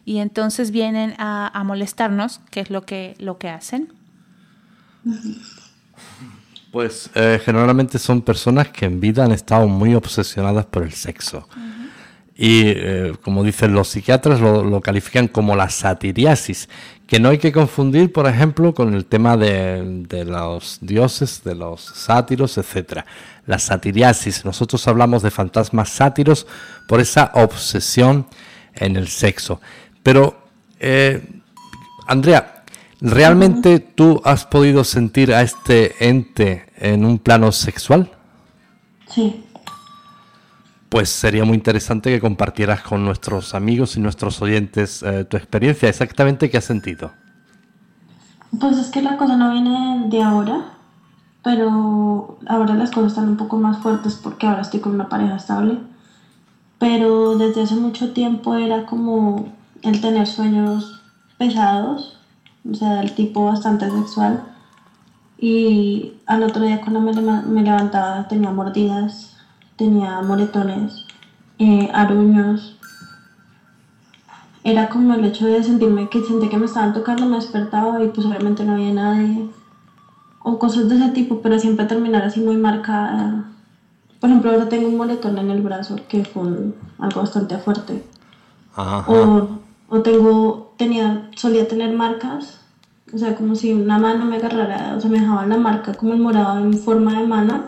y 0.09 0.21
entonces 0.21 0.71
vienen 0.71 1.15
a, 1.19 1.63
molestarnos, 1.67 2.41
que 2.51 2.61
es 2.61 2.71
lo 2.71 2.87
que, 2.87 3.15
lo 3.19 3.37
que 3.37 3.51
hacen. 3.51 3.93
Pues 6.73 7.11
eh, 7.15 7.39
generalmente 7.45 7.99
son 7.99 8.23
personas 8.23 8.69
que 8.69 8.87
en 8.87 9.01
vida 9.01 9.27
han 9.27 9.33
estado 9.33 9.69
muy 9.69 9.95
obsesionadas 9.95 10.65
por 10.65 10.83
el 10.83 10.93
sexo. 10.93 11.47
Y 12.35 12.63
eh, 12.69 13.13
como 13.23 13.45
dicen 13.45 13.75
los 13.75 13.89
psiquiatras, 13.89 14.41
lo, 14.41 14.65
lo, 14.65 14.81
califican 14.81 15.29
como 15.29 15.55
la 15.55 15.69
satiriasis, 15.69 16.71
que 17.07 17.21
no 17.21 17.29
hay 17.29 17.37
que 17.37 17.53
confundir, 17.53 18.11
por 18.11 18.27
ejemplo, 18.27 18.73
con 18.73 18.95
el 18.95 19.05
tema 19.05 19.37
de, 19.37 20.07
de 20.09 20.25
los 20.25 20.79
dioses, 20.81 21.43
de 21.45 21.55
los 21.55 21.83
sátiros, 21.83 22.57
etc. 22.57 23.01
La 23.45 23.59
satiriasis, 23.59 24.47
nosotros 24.47 24.89
hablamos 24.89 25.23
de 25.23 25.31
fantasmas 25.31 25.91
sátiros 25.91 26.47
por 26.87 26.99
esa 26.99 27.31
obsesión 27.35 28.27
en 28.75 28.97
el 28.97 29.09
sexo. 29.09 29.61
Pero, 30.09 30.39
eh, 30.81 31.43
Andrea, 32.07 32.65
¿realmente 32.99 33.79
tú 33.79 34.23
has 34.25 34.47
podido 34.47 34.83
sentir 34.83 35.35
a 35.35 35.43
este 35.43 36.09
ente 36.09 36.65
en 36.79 37.05
un 37.05 37.19
plano 37.19 37.53
sexual? 37.53 38.11
Sí 39.07 39.45
pues 40.89 41.11
sería 41.11 41.45
muy 41.45 41.57
interesante 41.57 42.09
que 42.11 42.23
compartieras 42.23 42.81
con 42.81 43.05
nuestros 43.05 43.55
amigos 43.55 43.99
y 43.99 44.01
nuestros 44.01 44.41
oyentes 44.41 45.03
eh, 45.03 45.27
tu 45.27 45.37
experiencia. 45.37 45.91
Exactamente 45.91 46.49
qué 46.49 46.57
has 46.57 46.65
sentido. 46.65 47.11
Pues 48.59 48.79
es 48.79 48.89
que 48.89 49.03
la 49.03 49.19
cosa 49.19 49.37
no 49.37 49.53
viene 49.53 50.07
de 50.09 50.23
ahora, 50.23 50.73
pero 51.45 52.39
ahora 52.47 52.73
las 52.73 52.91
cosas 52.91 53.13
están 53.13 53.29
un 53.29 53.37
poco 53.37 53.59
más 53.59 53.83
fuertes 53.83 54.15
porque 54.15 54.47
ahora 54.47 54.63
estoy 54.63 54.81
con 54.81 54.95
una 54.95 55.11
pareja 55.11 55.37
estable. 55.37 55.79
Pero 56.79 57.37
desde 57.37 57.65
hace 57.65 57.75
mucho 57.75 58.15
tiempo 58.15 58.55
era 58.55 58.87
como 58.87 59.58
el 59.83 60.01
tener 60.01 60.27
sueños 60.27 61.01
pesados, 61.39 62.19
o 62.71 62.75
sea, 62.75 62.97
del 62.97 63.15
tipo 63.15 63.45
bastante 63.45 63.91
sexual. 63.91 64.45
Y 65.39 66.15
al 66.27 66.43
otro 66.43 66.63
día 66.63 66.81
cuando 66.81 67.01
me, 67.01 67.13
me 67.13 67.63
levantaba 67.63 68.27
tenía 68.29 68.51
mordidas 68.51 69.39
tenía 69.79 70.21
moretones, 70.21 71.07
eh, 71.59 71.89
aruños. 71.95 72.77
Era 74.65 74.91
como 74.91 75.15
el 75.15 75.25
hecho 75.25 75.47
de 75.47 75.63
sentirme 75.63 76.11
que 76.11 76.23
sentí 76.23 76.49
que 76.49 76.59
me 76.59 76.67
estaban 76.67 76.93
tocando, 76.93 77.25
me 77.25 77.37
despertaba 77.37 78.03
y 78.03 78.09
pues 78.09 78.27
obviamente 78.27 78.65
no 78.65 78.73
había 78.73 78.93
nadie. 78.93 79.49
O 80.43 80.59
cosas 80.59 80.89
de 80.89 80.97
ese 80.97 81.11
tipo, 81.11 81.41
pero 81.41 81.59
siempre 81.59 81.87
terminar 81.87 82.25
así 82.25 82.41
muy 82.41 82.57
marcada. 82.57 83.45
Por 84.21 84.29
ejemplo, 84.29 84.51
ahora 84.51 84.69
tengo 84.69 84.89
un 84.89 84.97
moretón 84.97 85.39
en 85.39 85.51
el 85.51 85.63
brazo 85.63 85.97
que 86.09 86.25
fue 86.25 86.75
algo 86.99 87.21
bastante 87.21 87.57
fuerte. 87.59 88.05
O, 88.77 89.49
o 89.89 90.01
tengo, 90.01 90.75
tenía, 90.77 91.31
solía 91.37 91.67
tener 91.67 91.95
marcas, 91.95 92.61
o 93.13 93.19
sea, 93.19 93.35
como 93.35 93.55
si 93.55 93.73
una 93.73 93.99
mano 93.99 94.25
me 94.27 94.37
agarrara, 94.37 94.95
o 94.97 95.01
sea, 95.01 95.11
me 95.11 95.21
dejaba 95.21 95.47
la 95.47 95.57
marca 95.57 95.95
como 95.95 96.13
el 96.13 96.21
morado 96.21 96.59
en 96.59 96.75
forma 96.75 97.19
de 97.19 97.27
mano 97.27 97.65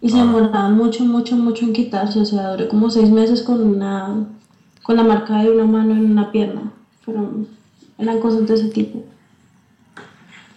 y 0.00 0.10
se 0.10 0.16
demoraba 0.16 0.68
mucho, 0.70 1.04
mucho, 1.04 1.36
mucho 1.36 1.64
en 1.64 1.72
quitarse. 1.72 2.18
O 2.20 2.24
sea, 2.24 2.50
duré 2.50 2.68
como 2.68 2.90
seis 2.90 3.10
meses 3.10 3.42
con 3.42 3.62
una 3.62 4.26
con 4.82 4.96
la 4.96 5.04
marca 5.04 5.42
de 5.42 5.50
una 5.50 5.64
mano 5.64 5.92
en 5.92 6.10
una 6.10 6.32
pierna. 6.32 6.72
Fueron, 7.04 7.46
eran 7.98 8.18
cosas 8.18 8.48
de 8.48 8.54
ese 8.54 8.68
tipo. 8.68 9.04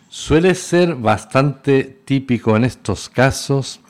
Suele 0.09 0.55
ser 0.55 0.95
bastante 0.95 1.83
típico 1.83 2.55
en 2.55 2.63
estos 2.63 3.09
casos. 3.09 3.81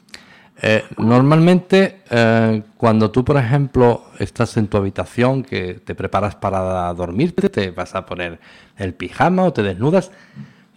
Eh, 0.61 0.83
normalmente, 0.97 2.01
eh, 2.09 2.63
cuando 2.77 3.11
tú, 3.11 3.25
por 3.25 3.37
ejemplo, 3.37 4.05
estás 4.19 4.55
en 4.57 4.67
tu 4.67 4.77
habitación, 4.77 5.43
que 5.43 5.75
te 5.75 5.95
preparas 5.95 6.35
para 6.35 6.93
dormirte, 6.93 7.49
te 7.49 7.71
vas 7.71 7.93
a 7.95 8.05
poner 8.05 8.39
el 8.77 8.93
pijama 8.93 9.43
o 9.43 9.53
te 9.53 9.63
desnudas, 9.63 10.11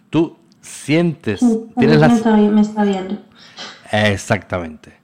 tú 0.09 0.37
sientes, 0.61 1.39
tienes 1.77 1.99
me, 2.25 2.51
me 2.51 2.61
está 2.61 2.83
viendo. 2.83 3.17
Exactamente. 3.91 4.99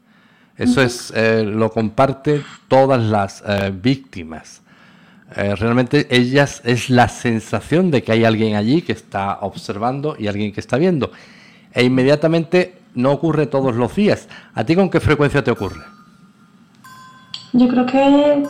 Eso 0.58 0.82
es, 0.82 1.12
eh, 1.16 1.44
lo 1.44 1.70
comparte 1.70 2.42
todas 2.68 3.02
las 3.04 3.44
eh, 3.46 3.74
víctimas. 3.74 4.62
Eh, 5.36 5.56
realmente 5.56 6.08
ellas 6.10 6.62
es 6.64 6.90
la 6.90 7.10
sensación 7.10 7.92
de 7.92 8.04
que 8.04 8.14
hay 8.14 8.24
alguien 8.24 8.56
allí 8.56 8.82
que 8.82 8.94
está 8.94 9.40
observando 9.42 10.16
y 10.18 10.28
alguien 10.28 10.54
que 10.54 10.62
está 10.62 10.78
viendo. 10.78 11.12
E 11.74 11.84
inmediatamente 11.84 12.78
no 12.96 13.12
ocurre 13.12 13.46
todos 13.46 13.76
los 13.76 13.96
días. 13.96 14.28
¿A 14.54 14.64
ti 14.64 14.76
con 14.76 14.90
qué 14.90 15.00
frecuencia 15.00 15.44
te 15.44 15.52
ocurre? 15.52 15.82
Yo 17.54 17.68
creo 17.68 17.86
que 17.86 18.48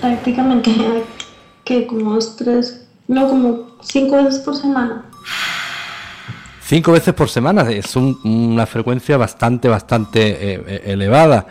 prácticamente 0.00 0.70
que 1.64 1.86
como 1.86 2.14
dos, 2.14 2.36
tres, 2.36 2.86
no, 3.08 3.28
como 3.28 3.66
cinco 3.82 4.16
veces 4.16 4.40
por 4.40 4.56
semana. 4.56 5.04
Cinco 6.62 6.92
veces 6.92 7.14
por 7.14 7.28
semana 7.28 7.68
es 7.70 7.96
una 7.96 8.64
frecuencia 8.64 9.16
bastante, 9.16 9.68
bastante 9.68 10.54
eh, 10.54 10.64
eh, 10.66 10.82
elevada. 10.86 11.46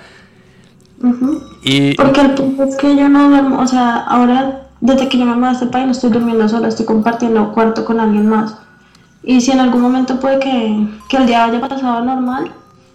y... 1.64 1.94
Porque 1.96 2.22
el 2.22 2.36
punto 2.36 2.64
es 2.64 2.76
que 2.78 2.96
yo 2.96 3.10
no 3.10 3.30
duermo, 3.30 3.60
o 3.60 3.68
sea, 3.68 3.98
ahora 3.98 4.70
desde 4.82 5.10
que 5.10 5.18
yo 5.18 5.26
me 5.26 5.36
mudé 5.36 5.50
a 5.50 5.52
este 5.52 5.66
país 5.68 5.86
no 5.86 5.92
estoy 5.92 6.10
durmiendo 6.12 6.48
sola, 6.48 6.70
estoy 6.70 6.86
compartiendo 6.86 7.52
cuarto 7.52 7.84
con 7.84 8.00
alguien 8.00 8.30
más. 8.30 8.56
Y 9.24 9.42
si 9.42 9.52
en 9.52 9.60
algún 9.60 9.82
momento 9.82 10.20
puede 10.20 10.40
que, 10.40 10.88
que 11.10 11.18
el 11.18 11.28
día 11.28 11.46
haya 11.46 11.60
pasado 11.60 12.04
normal, 12.04 12.52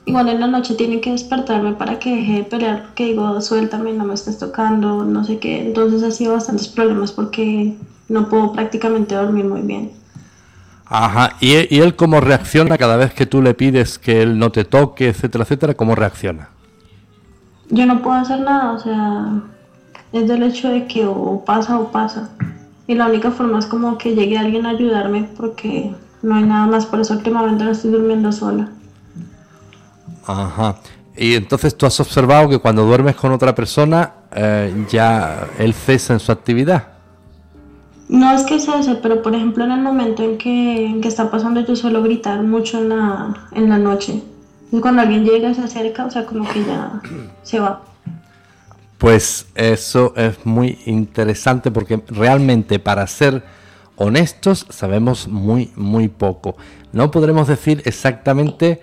igual 0.06 0.28
en 0.28 0.40
la 0.40 0.46
noche 0.46 0.74
tiene 0.74 1.00
que 1.00 1.12
despertarme 1.12 1.72
para 1.72 1.98
que 1.98 2.14
deje 2.14 2.32
de 2.32 2.44
pelear, 2.44 2.82
porque 2.84 3.06
digo, 3.06 3.40
suéltame, 3.40 3.92
no 3.92 4.04
me 4.04 4.14
estés 4.14 4.38
tocando, 4.38 5.04
no 5.04 5.24
sé 5.24 5.38
qué. 5.38 5.62
Entonces 5.62 6.02
ha 6.02 6.10
sido 6.10 6.34
bastantes 6.34 6.68
problemas 6.68 7.12
porque 7.12 7.74
no 8.08 8.28
puedo 8.28 8.52
prácticamente 8.52 9.14
dormir 9.14 9.44
muy 9.44 9.62
bien. 9.62 9.92
Ajá, 10.86 11.36
¿Y, 11.40 11.74
¿y 11.74 11.80
él 11.80 11.96
cómo 11.96 12.20
reacciona 12.20 12.76
cada 12.76 12.96
vez 12.96 13.14
que 13.14 13.26
tú 13.26 13.40
le 13.40 13.54
pides 13.54 13.98
que 13.98 14.22
él 14.22 14.38
no 14.38 14.52
te 14.52 14.64
toque, 14.64 15.08
etcétera, 15.08 15.44
etcétera? 15.44 15.74
¿Cómo 15.74 15.94
reacciona? 15.94 16.48
Yo 17.70 17.86
no 17.86 18.02
puedo 18.02 18.16
hacer 18.16 18.40
nada, 18.40 18.72
o 18.72 18.78
sea, 18.78 19.42
es 20.12 20.28
del 20.28 20.42
hecho 20.42 20.68
de 20.68 20.86
que 20.86 21.06
o 21.06 21.42
pasa 21.44 21.78
o 21.78 21.90
pasa. 21.90 22.28
Y 22.86 22.94
la 22.94 23.06
única 23.06 23.30
forma 23.30 23.58
es 23.58 23.66
como 23.66 23.96
que 23.96 24.14
llegue 24.14 24.36
alguien 24.36 24.66
a 24.66 24.70
ayudarme 24.70 25.28
porque 25.36 25.94
no 26.24 26.36
hay 26.36 26.44
nada 26.44 26.66
más, 26.66 26.86
por 26.86 27.00
eso 27.00 27.12
últimamente 27.14 27.64
no 27.64 27.70
estoy 27.70 27.90
durmiendo 27.90 28.32
sola. 28.32 28.70
Ajá. 30.26 30.76
Y 31.16 31.34
entonces 31.34 31.76
tú 31.76 31.84
has 31.84 32.00
observado 32.00 32.48
que 32.48 32.58
cuando 32.58 32.84
duermes 32.84 33.14
con 33.14 33.30
otra 33.30 33.54
persona, 33.54 34.14
eh, 34.34 34.86
ya 34.90 35.48
él 35.58 35.74
cesa 35.74 36.14
en 36.14 36.20
su 36.20 36.32
actividad. 36.32 36.88
No 38.08 38.32
es 38.32 38.42
que 38.42 38.58
cese, 38.58 38.96
pero 38.96 39.22
por 39.22 39.34
ejemplo 39.34 39.64
en 39.64 39.72
el 39.72 39.80
momento 39.82 40.22
en 40.22 40.38
que, 40.38 40.98
está 41.04 41.30
pasando 41.30 41.60
yo 41.60 41.76
suelo 41.76 42.02
gritar 42.02 42.42
mucho 42.42 42.78
en 42.78 42.88
la, 42.88 43.48
en 43.52 43.68
la 43.68 43.78
noche. 43.78 44.22
Y 44.72 44.80
cuando 44.80 45.02
alguien 45.02 45.24
llega, 45.24 45.52
se 45.52 45.62
acerca, 45.62 46.06
o 46.06 46.10
sea, 46.10 46.24
como 46.24 46.48
que 46.48 46.64
ya 46.64 47.00
se 47.42 47.60
va. 47.60 47.82
Pues 48.96 49.46
eso 49.54 50.14
es 50.16 50.44
muy 50.46 50.78
interesante 50.86 51.70
porque 51.70 52.02
realmente 52.08 52.78
para 52.78 53.06
ser 53.06 53.44
honestos 53.96 54.66
sabemos 54.70 55.28
muy, 55.28 55.72
muy 55.76 56.08
poco. 56.08 56.56
No 56.92 57.10
podremos 57.10 57.48
decir 57.48 57.82
exactamente 57.84 58.80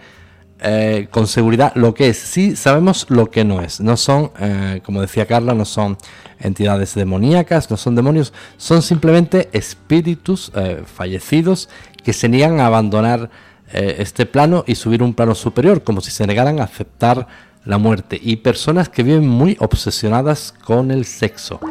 eh, 0.63 1.07
con 1.09 1.25
seguridad 1.25 1.71
lo 1.75 1.93
que 1.93 2.09
es. 2.09 2.17
Sí 2.17 2.55
sabemos 2.55 3.07
lo 3.09 3.31
que 3.31 3.43
no 3.43 3.61
es. 3.61 3.79
No 3.79 3.97
son, 3.97 4.31
eh, 4.39 4.81
como 4.83 5.01
decía 5.01 5.25
Carla, 5.25 5.55
no 5.55 5.65
son 5.65 5.97
entidades 6.39 6.93
demoníacas, 6.93 7.71
no 7.71 7.77
son 7.77 7.95
demonios, 7.95 8.31
son 8.57 8.81
simplemente 8.81 9.49
espíritus 9.53 10.51
eh, 10.55 10.83
fallecidos 10.85 11.67
que 12.03 12.13
se 12.13 12.29
niegan 12.29 12.59
a 12.59 12.67
abandonar 12.67 13.29
este 13.73 14.25
plano 14.25 14.65
y 14.67 14.75
subir 14.75 15.01
un 15.01 15.13
plano 15.13 15.33
superior, 15.33 15.81
como 15.81 16.01
si 16.01 16.11
se 16.11 16.27
negaran 16.27 16.59
a 16.59 16.65
aceptar 16.65 17.25
la 17.63 17.77
muerte. 17.77 18.19
Y 18.21 18.35
personas 18.35 18.89
que 18.89 19.01
viven 19.01 19.25
muy 19.25 19.55
obsesionadas 19.61 20.53
con 20.65 20.91
el 20.91 21.05
sexo. 21.05 21.61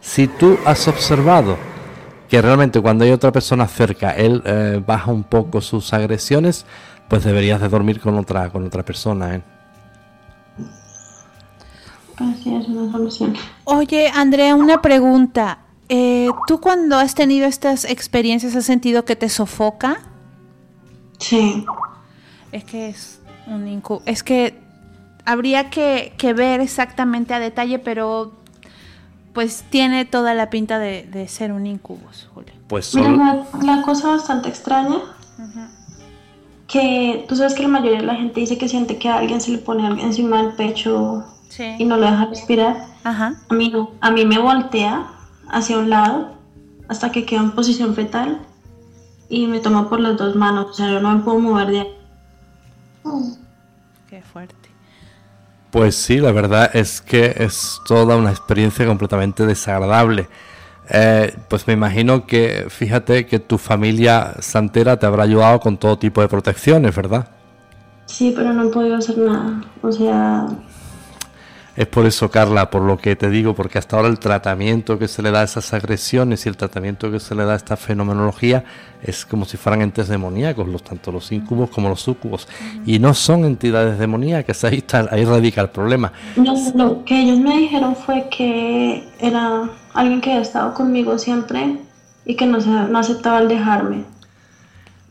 Si 0.00 0.26
tú 0.26 0.58
has 0.64 0.88
observado 0.88 1.56
que 2.34 2.42
realmente 2.42 2.80
cuando 2.80 3.04
hay 3.04 3.12
otra 3.12 3.30
persona 3.30 3.68
cerca, 3.68 4.10
él 4.10 4.42
baja 4.84 5.12
un 5.12 5.22
poco 5.22 5.60
sus 5.60 5.92
agresiones, 5.92 6.66
pues 7.08 7.22
deberías 7.22 7.60
de 7.60 7.68
dormir 7.68 8.00
con 8.00 8.18
otra, 8.18 8.50
con 8.50 8.66
otra 8.66 8.84
persona, 8.84 9.36
¿eh? 9.36 9.42
Así 12.16 12.52
es 12.56 12.66
una 12.66 12.90
solución. 12.90 13.34
Oye, 13.62 14.10
Andrea, 14.12 14.56
una 14.56 14.82
pregunta. 14.82 15.60
Eh, 15.88 16.28
¿Tú 16.48 16.60
cuando 16.60 16.96
has 16.96 17.14
tenido 17.14 17.46
estas 17.46 17.84
experiencias 17.84 18.56
has 18.56 18.64
sentido 18.64 19.04
que 19.04 19.14
te 19.14 19.28
sofoca? 19.28 19.98
Sí. 21.20 21.64
Es 22.50 22.64
que 22.64 22.88
es 22.88 23.20
un 23.46 23.68
incu 23.68 24.02
es 24.06 24.24
que 24.24 24.58
habría 25.24 25.70
que, 25.70 26.12
ver 26.34 26.60
exactamente 26.60 27.32
a 27.32 27.38
detalle, 27.38 27.78
pero 27.78 28.32
pues 29.34 29.64
tiene 29.68 30.04
toda 30.04 30.32
la 30.32 30.48
pinta 30.48 30.78
de, 30.78 31.26
ser 31.28 31.52
un 31.52 31.66
incubus, 31.66 32.28
Julio. 32.32 32.52
Pues 32.68 32.94
Mira, 32.94 33.44
la, 33.62 33.82
cosa 33.82 34.08
bastante 34.08 34.48
extraña 34.48 34.98
que 36.68 37.26
tú 37.28 37.36
sabes 37.36 37.54
que 37.54 37.62
la 37.62 37.68
mayoría 37.68 37.98
de 37.98 38.06
la 38.06 38.14
gente 38.14 38.40
dice 38.40 38.56
que 38.56 38.68
siente 38.68 38.96
que 38.96 39.08
a 39.08 39.18
alguien 39.18 39.40
se 39.40 39.50
le 39.50 39.58
pone 39.58 39.86
encima 40.02 40.42
del 40.42 40.54
pecho 40.54 41.24
y 41.78 41.84
no 41.84 41.96
lo 41.96 42.06
deja 42.06 42.26
respirar. 42.26 42.86
A 43.04 43.34
mí 43.50 43.68
no, 43.68 43.90
a 44.00 44.10
mí 44.10 44.24
me 44.24 44.38
voltea 44.38 45.06
hacia 45.48 45.78
un 45.78 45.90
lado 45.90 46.34
hasta 46.88 47.12
que 47.12 47.26
queda 47.26 47.40
en 47.40 47.50
posición 47.52 47.94
fetal 47.94 48.40
y 49.28 49.46
me 49.46 49.60
toma 49.60 49.88
por 49.88 50.00
las 50.00 50.16
dos 50.16 50.36
manos, 50.36 50.70
o 50.70 50.74
sea, 50.74 50.90
yo 50.90 51.00
no 51.00 51.14
me 51.14 51.22
puedo 51.22 51.38
mover 51.38 51.68
de 51.68 51.80
ahí. 51.80 51.96
Qué 54.08 54.22
fuerte. 54.22 54.63
Pues 55.74 55.96
sí, 55.96 56.18
la 56.18 56.30
verdad 56.30 56.70
es 56.72 57.00
que 57.00 57.34
es 57.36 57.80
toda 57.84 58.16
una 58.16 58.30
experiencia 58.30 58.86
completamente 58.86 59.44
desagradable. 59.44 60.28
Eh, 60.88 61.36
pues 61.48 61.66
me 61.66 61.72
imagino 61.72 62.28
que, 62.28 62.66
fíjate 62.68 63.26
que 63.26 63.40
tu 63.40 63.58
familia 63.58 64.34
santera 64.38 65.00
te 65.00 65.06
habrá 65.06 65.24
ayudado 65.24 65.58
con 65.58 65.76
todo 65.76 65.98
tipo 65.98 66.20
de 66.20 66.28
protecciones, 66.28 66.94
¿verdad? 66.94 67.26
Sí, 68.06 68.32
pero 68.36 68.52
no 68.52 68.68
he 68.68 68.70
podido 68.70 68.94
hacer 68.94 69.18
nada. 69.18 69.62
O 69.82 69.90
sea... 69.90 70.46
Es 71.76 71.88
por 71.88 72.06
eso, 72.06 72.30
Carla, 72.30 72.70
por 72.70 72.82
lo 72.82 72.96
que 72.96 73.16
te 73.16 73.28
digo, 73.28 73.54
porque 73.54 73.78
hasta 73.78 73.96
ahora 73.96 74.08
el 74.08 74.20
tratamiento 74.20 74.96
que 74.96 75.08
se 75.08 75.22
le 75.22 75.32
da 75.32 75.40
a 75.40 75.44
esas 75.44 75.72
agresiones 75.72 76.46
y 76.46 76.48
el 76.48 76.56
tratamiento 76.56 77.10
que 77.10 77.18
se 77.18 77.34
le 77.34 77.44
da 77.44 77.54
a 77.54 77.56
esta 77.56 77.76
fenomenología 77.76 78.62
es 79.02 79.26
como 79.26 79.44
si 79.44 79.56
fueran 79.56 79.82
entes 79.82 80.06
demoníacos, 80.06 80.68
los, 80.68 80.84
tanto 80.84 81.10
los 81.10 81.32
incubos 81.32 81.70
como 81.70 81.88
los 81.88 82.00
sucubos. 82.00 82.46
Y 82.86 83.00
no 83.00 83.12
son 83.12 83.44
entidades 83.44 83.98
demoníacas, 83.98 84.62
ahí, 84.62 84.76
está, 84.76 85.08
ahí 85.10 85.24
radica 85.24 85.62
el 85.62 85.70
problema. 85.70 86.12
No, 86.36 86.54
lo 86.76 87.04
que 87.04 87.22
ellos 87.22 87.38
me 87.38 87.56
dijeron 87.58 87.96
fue 87.96 88.28
que 88.30 89.08
era 89.18 89.68
alguien 89.94 90.20
que 90.20 90.32
ha 90.32 90.40
estado 90.40 90.74
conmigo 90.74 91.18
siempre 91.18 91.78
y 92.24 92.36
que 92.36 92.46
no, 92.46 92.58
no 92.60 92.98
aceptaba 92.98 93.40
el 93.40 93.48
dejarme. 93.48 94.04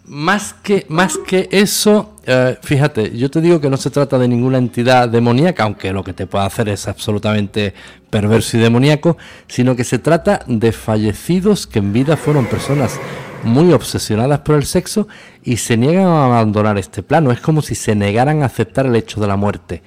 Más 0.05 0.53
que, 0.53 0.85
más 0.89 1.17
que 1.17 1.47
eso, 1.49 2.15
eh, 2.25 2.57
fíjate, 2.61 3.17
yo 3.17 3.31
te 3.31 3.39
digo 3.39 3.61
que 3.61 3.69
no 3.69 3.77
se 3.77 3.89
trata 3.89 4.19
de 4.19 4.27
ninguna 4.27 4.57
entidad 4.57 5.07
demoníaca, 5.07 5.63
aunque 5.63 5.93
lo 5.93 6.03
que 6.03 6.11
te 6.11 6.27
puede 6.27 6.45
hacer 6.45 6.67
es 6.67 6.89
absolutamente 6.89 7.73
perverso 8.09 8.57
y 8.57 8.59
demoníaco, 8.59 9.17
sino 9.47 9.77
que 9.77 9.85
se 9.85 9.99
trata 9.99 10.41
de 10.45 10.73
fallecidos 10.73 11.67
que 11.67 11.79
en 11.79 11.93
vida 11.93 12.17
fueron 12.17 12.47
personas 12.47 12.99
muy 13.43 13.71
obsesionadas 13.71 14.39
por 14.39 14.55
el 14.55 14.65
sexo 14.65 15.07
y 15.41 15.57
se 15.57 15.77
niegan 15.77 16.07
a 16.07 16.25
abandonar 16.25 16.77
este 16.77 17.01
plano. 17.01 17.31
Es 17.31 17.39
como 17.39 17.61
si 17.61 17.73
se 17.73 17.95
negaran 17.95 18.43
a 18.43 18.47
aceptar 18.47 18.85
el 18.85 18.97
hecho 18.97 19.21
de 19.21 19.27
la 19.27 19.37
muerte. 19.37 19.83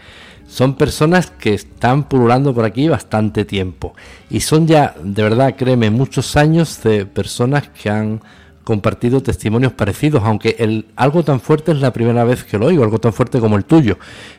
Son 0.47 0.77
personas 0.77 1.31
que 1.31 1.53
están 1.53 2.05
pululando 2.05 2.55
por 2.55 2.65
aquí 2.65 2.89
bastante 2.89 3.45
tiempo. 3.45 3.95
Y 4.31 4.41
son 4.41 4.67
ya, 4.67 4.95
de 5.03 5.23
verdad, 5.23 5.57
créeme, 5.57 5.91
muchos 5.91 6.37
años 6.37 6.83
de 6.83 7.05
personas 7.05 7.69
que 7.69 7.91
han 7.91 8.21
compartido 8.67 9.23
testimonios 9.23 9.73
parecidos, 9.75 10.25
aunque 10.25 10.85
algo 10.97 11.23
tan 11.23 11.39
fuerte 11.39 11.71
es 11.71 11.79
la 11.79 11.93
primera 11.93 12.25
vez 12.25 12.43
que 12.43 12.59
lo 12.59 12.67
oigo, 12.67 12.83
algo 12.83 12.99
tan 12.99 13.13
fuerte 13.13 13.39
como 13.39 13.57
el 13.57 13.65
tuyo. 13.65 13.97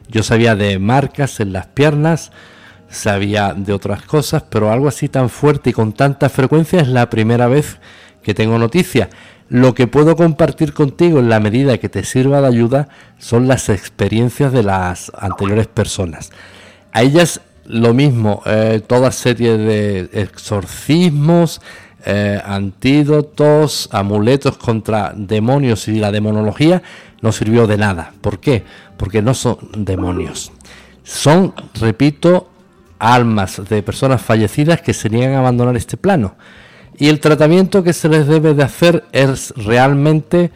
Yo 0.10 0.22
sabía 0.22 0.54
de 0.54 0.80
marcas 0.80 1.40
en 1.40 1.54
las 1.54 1.68
piernas, 1.68 2.34
sabía 2.90 3.54
de 3.54 3.72
otras 3.72 4.02
cosas, 4.02 4.44
pero 4.50 4.70
algo 4.70 4.90
así 4.90 5.08
tan 5.08 5.30
fuerte 5.30 5.70
y 5.70 5.74
con 5.74 5.94
tanta 5.94 6.28
frecuencia 6.28 6.82
es 6.82 6.90
la 6.90 7.10
primera 7.10 7.48
vez 7.48 7.78
que 8.22 8.34
tengo 8.34 8.60
noticia. 8.60 9.10
Lo 9.48 9.74
que 9.74 9.88
puedo 9.88 10.18
compartir 10.18 10.74
contigo 10.74 11.20
en 11.20 11.30
la 11.30 11.40
medida 11.40 11.78
que 11.78 11.88
te 11.88 12.04
sirva 12.04 12.42
de 12.42 12.48
ayuda 12.48 12.90
son 13.20 13.48
las 13.48 13.70
experiencias 13.70 14.52
de 14.52 14.64
las 14.64 15.10
anteriores 15.18 15.68
personas. 15.68 16.32
A 16.92 17.02
ellas 17.02 17.40
lo 17.64 17.94
mismo, 17.94 18.42
eh, 18.46 18.82
toda 18.86 19.12
serie 19.14 19.58
de 19.58 20.10
exorcismos, 20.12 21.62
eh, 22.06 22.42
antídotos, 22.44 23.90
amuletos 23.92 24.58
contra 24.58 25.14
demonios 25.16 25.88
y 25.88 26.00
la 26.00 26.12
demonología 26.12 26.82
no 27.22 27.32
sirvió 27.32 27.68
de 27.68 27.78
nada. 27.78 28.14
¿Por 28.22 28.40
qué? 28.40 28.64
Porque 28.98 29.22
no 29.22 29.34
son 29.34 29.58
demonios. 29.76 30.52
Son, 31.04 31.54
repito, 31.74 32.50
almas 33.00 33.62
de 33.70 33.84
personas 33.84 34.22
fallecidas 34.22 34.82
que 34.82 34.94
se 34.94 35.10
niegan 35.10 35.36
a 35.36 35.40
abandonar 35.40 35.76
este 35.76 35.98
plano. 35.98 36.36
Y 36.98 37.10
el 37.10 37.20
tratamiento 37.20 37.84
que 37.84 37.94
se 37.94 38.10
les 38.10 38.28
debe 38.28 38.54
de 38.54 38.64
hacer 38.64 39.06
es 39.12 39.54
realmente 39.56 40.52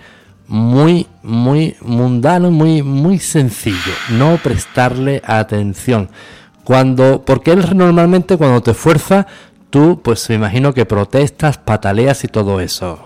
muy, 0.47 1.08
muy 1.23 1.75
mundano, 1.82 2.51
muy, 2.51 2.82
muy 2.84 3.19
sencillo. 3.19 3.93
No 4.10 4.38
prestarle 4.38 5.21
atención. 5.25 6.10
Cuando, 6.63 7.23
porque 7.25 7.51
él 7.51 7.65
normalmente 7.75 8.38
cuando 8.38 8.62
te 8.62 8.73
fuerza, 8.73 9.27
tú, 9.71 10.01
pues 10.03 10.29
me 10.29 10.36
imagino 10.36 10.75
que 10.75 10.86
protestas, 10.86 11.57
pataleas 11.57 12.23
y 12.23 12.27
todo 12.27 12.60
eso. 12.60 13.03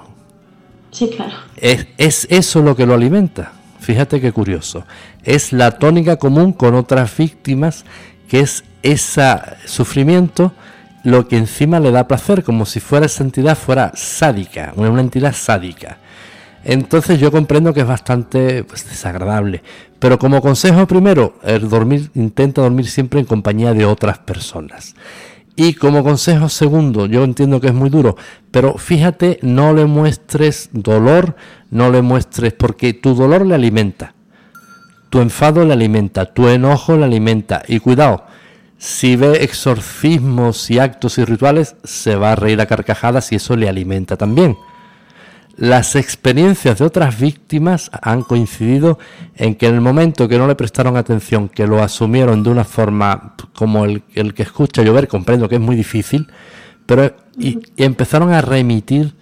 Sí, 0.91 1.09
claro. 1.15 1.33
Es, 1.55 1.87
es 1.97 2.27
eso 2.29 2.61
lo 2.61 2.75
que 2.75 2.85
lo 2.85 2.93
alimenta. 2.93 3.53
Fíjate 3.79 4.19
qué 4.19 4.33
curioso. 4.33 4.85
Es 5.23 5.53
la 5.53 5.71
tónica 5.71 6.17
común 6.17 6.51
con 6.51 6.75
otras 6.75 7.15
víctimas, 7.15 7.85
que 8.27 8.41
es 8.41 8.65
ese 8.83 9.39
sufrimiento 9.65 10.51
lo 11.03 11.27
que 11.27 11.37
encima 11.37 11.79
le 11.79 11.91
da 11.91 12.07
placer, 12.07 12.43
como 12.43 12.65
si 12.65 12.79
fuera 12.79 13.05
esa 13.05 13.23
entidad 13.23 13.55
fuera 13.55 13.91
sádica, 13.95 14.73
una 14.75 15.01
entidad 15.01 15.33
sádica. 15.33 15.99
Entonces 16.63 17.19
yo 17.19 17.31
comprendo 17.31 17.73
que 17.73 17.81
es 17.81 17.87
bastante 17.87 18.63
pues, 18.63 18.89
desagradable. 18.89 19.61
Pero 19.99 20.17
como 20.17 20.41
consejo 20.41 20.87
primero, 20.87 21.35
el 21.43 21.69
dormir, 21.69 22.09
intenta 22.15 22.63
dormir 22.63 22.87
siempre 22.87 23.19
en 23.19 23.27
compañía 23.27 23.73
de 23.73 23.85
otras 23.85 24.17
personas. 24.17 24.95
Y 25.55 25.73
como 25.75 26.03
consejo 26.03 26.49
segundo, 26.49 27.05
yo 27.05 27.23
entiendo 27.23 27.61
que 27.61 27.67
es 27.67 27.73
muy 27.73 27.89
duro, 27.89 28.17
pero 28.51 28.77
fíjate, 28.77 29.39
no 29.41 29.73
le 29.73 29.85
muestres 29.85 30.69
dolor, 30.73 31.37
no 31.71 31.89
le 31.91 32.01
muestres, 32.01 32.53
porque 32.53 32.93
tu 32.93 33.15
dolor 33.15 33.45
le 33.45 33.55
alimenta, 33.55 34.13
tu 35.09 35.21
enfado 35.21 35.63
le 35.63 35.71
alimenta, 35.71 36.25
tu 36.25 36.49
enojo 36.49 36.97
le 36.97 37.05
alimenta. 37.05 37.63
Y 37.67 37.79
cuidado, 37.79 38.25
si 38.77 39.15
ve 39.15 39.43
exorcismos 39.43 40.69
y 40.69 40.79
actos 40.79 41.17
y 41.17 41.23
rituales, 41.23 41.77
se 41.85 42.17
va 42.17 42.33
a 42.33 42.35
reír 42.35 42.59
a 42.59 42.65
carcajadas 42.65 43.31
y 43.31 43.35
eso 43.35 43.55
le 43.55 43.69
alimenta 43.69 44.17
también. 44.17 44.57
Las 45.57 45.95
experiencias 45.95 46.79
de 46.79 46.85
otras 46.85 47.17
víctimas 47.17 47.89
han 48.01 48.23
coincidido 48.23 48.99
en 49.35 49.55
que 49.55 49.67
en 49.67 49.75
el 49.75 49.81
momento 49.81 50.27
que 50.27 50.37
no 50.37 50.47
le 50.47 50.55
prestaron 50.55 50.97
atención, 50.97 51.47
que 51.47 51.65
lo 51.65 51.81
asumieron 51.81 52.43
de 52.43 52.49
una 52.49 52.65
forma 52.65 53.35
como 53.53 53.85
el, 53.85 54.03
que 54.33 54.43
escucha 54.43 54.83
llover, 54.83 55.07
comprendo 55.07 55.47
que 55.47 55.55
es 55.55 55.61
muy 55.61 55.77
difícil, 55.77 56.27
pero 56.85 57.15
y, 57.37 57.59
empezaron 57.77 58.33
a 58.33 58.41
remitir 58.41 59.13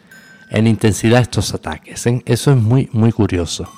en 0.49 0.65
intensidad 0.65 1.21
estos 1.21 1.53
ataques. 1.53 2.07
¿eh? 2.07 2.23
Eso 2.25 2.51
es 2.51 2.57
muy, 2.57 2.89
muy 2.93 3.11
curioso. 3.11 3.71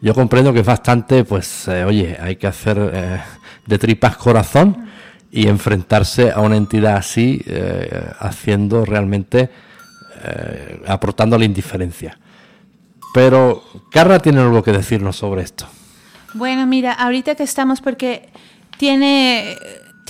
Yo 0.00 0.14
comprendo 0.14 0.54
que 0.54 0.60
es 0.60 0.66
bastante, 0.66 1.24
pues, 1.24 1.68
eh, 1.68 1.84
oye, 1.84 2.16
hay 2.18 2.36
que 2.36 2.46
hacer 2.46 2.78
eh, 2.94 3.20
de 3.66 3.78
tripas 3.78 4.16
corazón 4.16 4.88
y 5.30 5.48
enfrentarse 5.48 6.30
a 6.30 6.40
una 6.40 6.56
entidad 6.56 6.96
así, 6.96 7.44
haciendo 8.18 8.84
realmente 8.84 9.50
eh, 10.22 10.82
aportando 10.86 11.38
la 11.38 11.44
indiferencia. 11.44 12.18
Pero 13.12 13.62
Carla 13.90 14.20
tiene 14.20 14.40
algo 14.40 14.62
que 14.62 14.72
decirnos 14.72 15.16
sobre 15.16 15.42
esto. 15.42 15.66
Bueno, 16.34 16.66
mira, 16.66 16.92
ahorita 16.92 17.34
que 17.34 17.42
estamos, 17.42 17.80
porque 17.80 18.28
tiene 18.78 19.56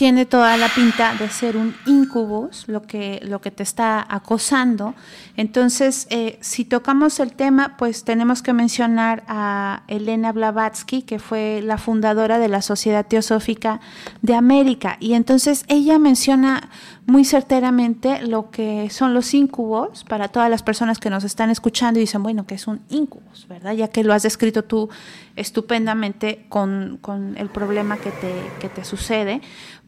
tiene 0.01 0.25
toda 0.25 0.57
la 0.57 0.71
pinta 0.71 1.15
de 1.15 1.29
ser 1.29 1.59
un 1.59 1.75
incubus, 1.85 2.67
lo 2.69 2.81
que, 2.81 3.21
lo 3.23 3.43
que 3.43 3.51
te 3.51 3.63
está 3.63 4.07
acosando. 4.09 4.95
Entonces, 5.37 6.07
eh, 6.09 6.39
si 6.41 6.65
tocamos 6.65 7.21
el 7.21 7.35
tema, 7.35 7.77
pues 7.77 8.03
tenemos 8.05 8.41
que 8.41 8.55
mencionar 8.55 9.25
a 9.29 9.83
Elena 9.89 10.33
Blavatsky, 10.33 11.03
que 11.03 11.19
fue 11.19 11.61
la 11.63 11.77
fundadora 11.77 12.39
de 12.39 12.49
la 12.49 12.63
Sociedad 12.63 13.05
Teosófica 13.07 13.83
de 14.23 14.35
América. 14.35 14.97
Y 15.01 15.13
entonces 15.13 15.67
ella 15.69 15.99
menciona 15.99 16.71
muy 17.11 17.25
certeramente 17.25 18.23
lo 18.23 18.51
que 18.51 18.89
son 18.91 19.13
los 19.13 19.35
incubos 19.35 20.05
para 20.05 20.29
todas 20.29 20.49
las 20.49 20.63
personas 20.63 20.99
que 20.99 21.11
nos 21.11 21.25
están 21.25 21.51
escuchando 21.51 21.99
y 21.99 22.03
dicen, 22.03 22.23
bueno, 22.23 22.47
que 22.47 22.55
es 22.55 22.67
un 22.67 22.81
incubus, 22.89 23.47
¿verdad? 23.49 23.73
Ya 23.73 23.89
que 23.89 24.05
lo 24.05 24.15
has 24.15 24.23
descrito 24.23 24.65
tú 24.65 24.89
estupendamente 25.37 26.47
con, 26.49 26.99
con 27.01 27.37
el 27.37 27.49
problema 27.49 27.97
que 27.99 28.11
te, 28.11 28.33
que 28.61 28.69
te 28.69 28.85
sucede 28.85 29.41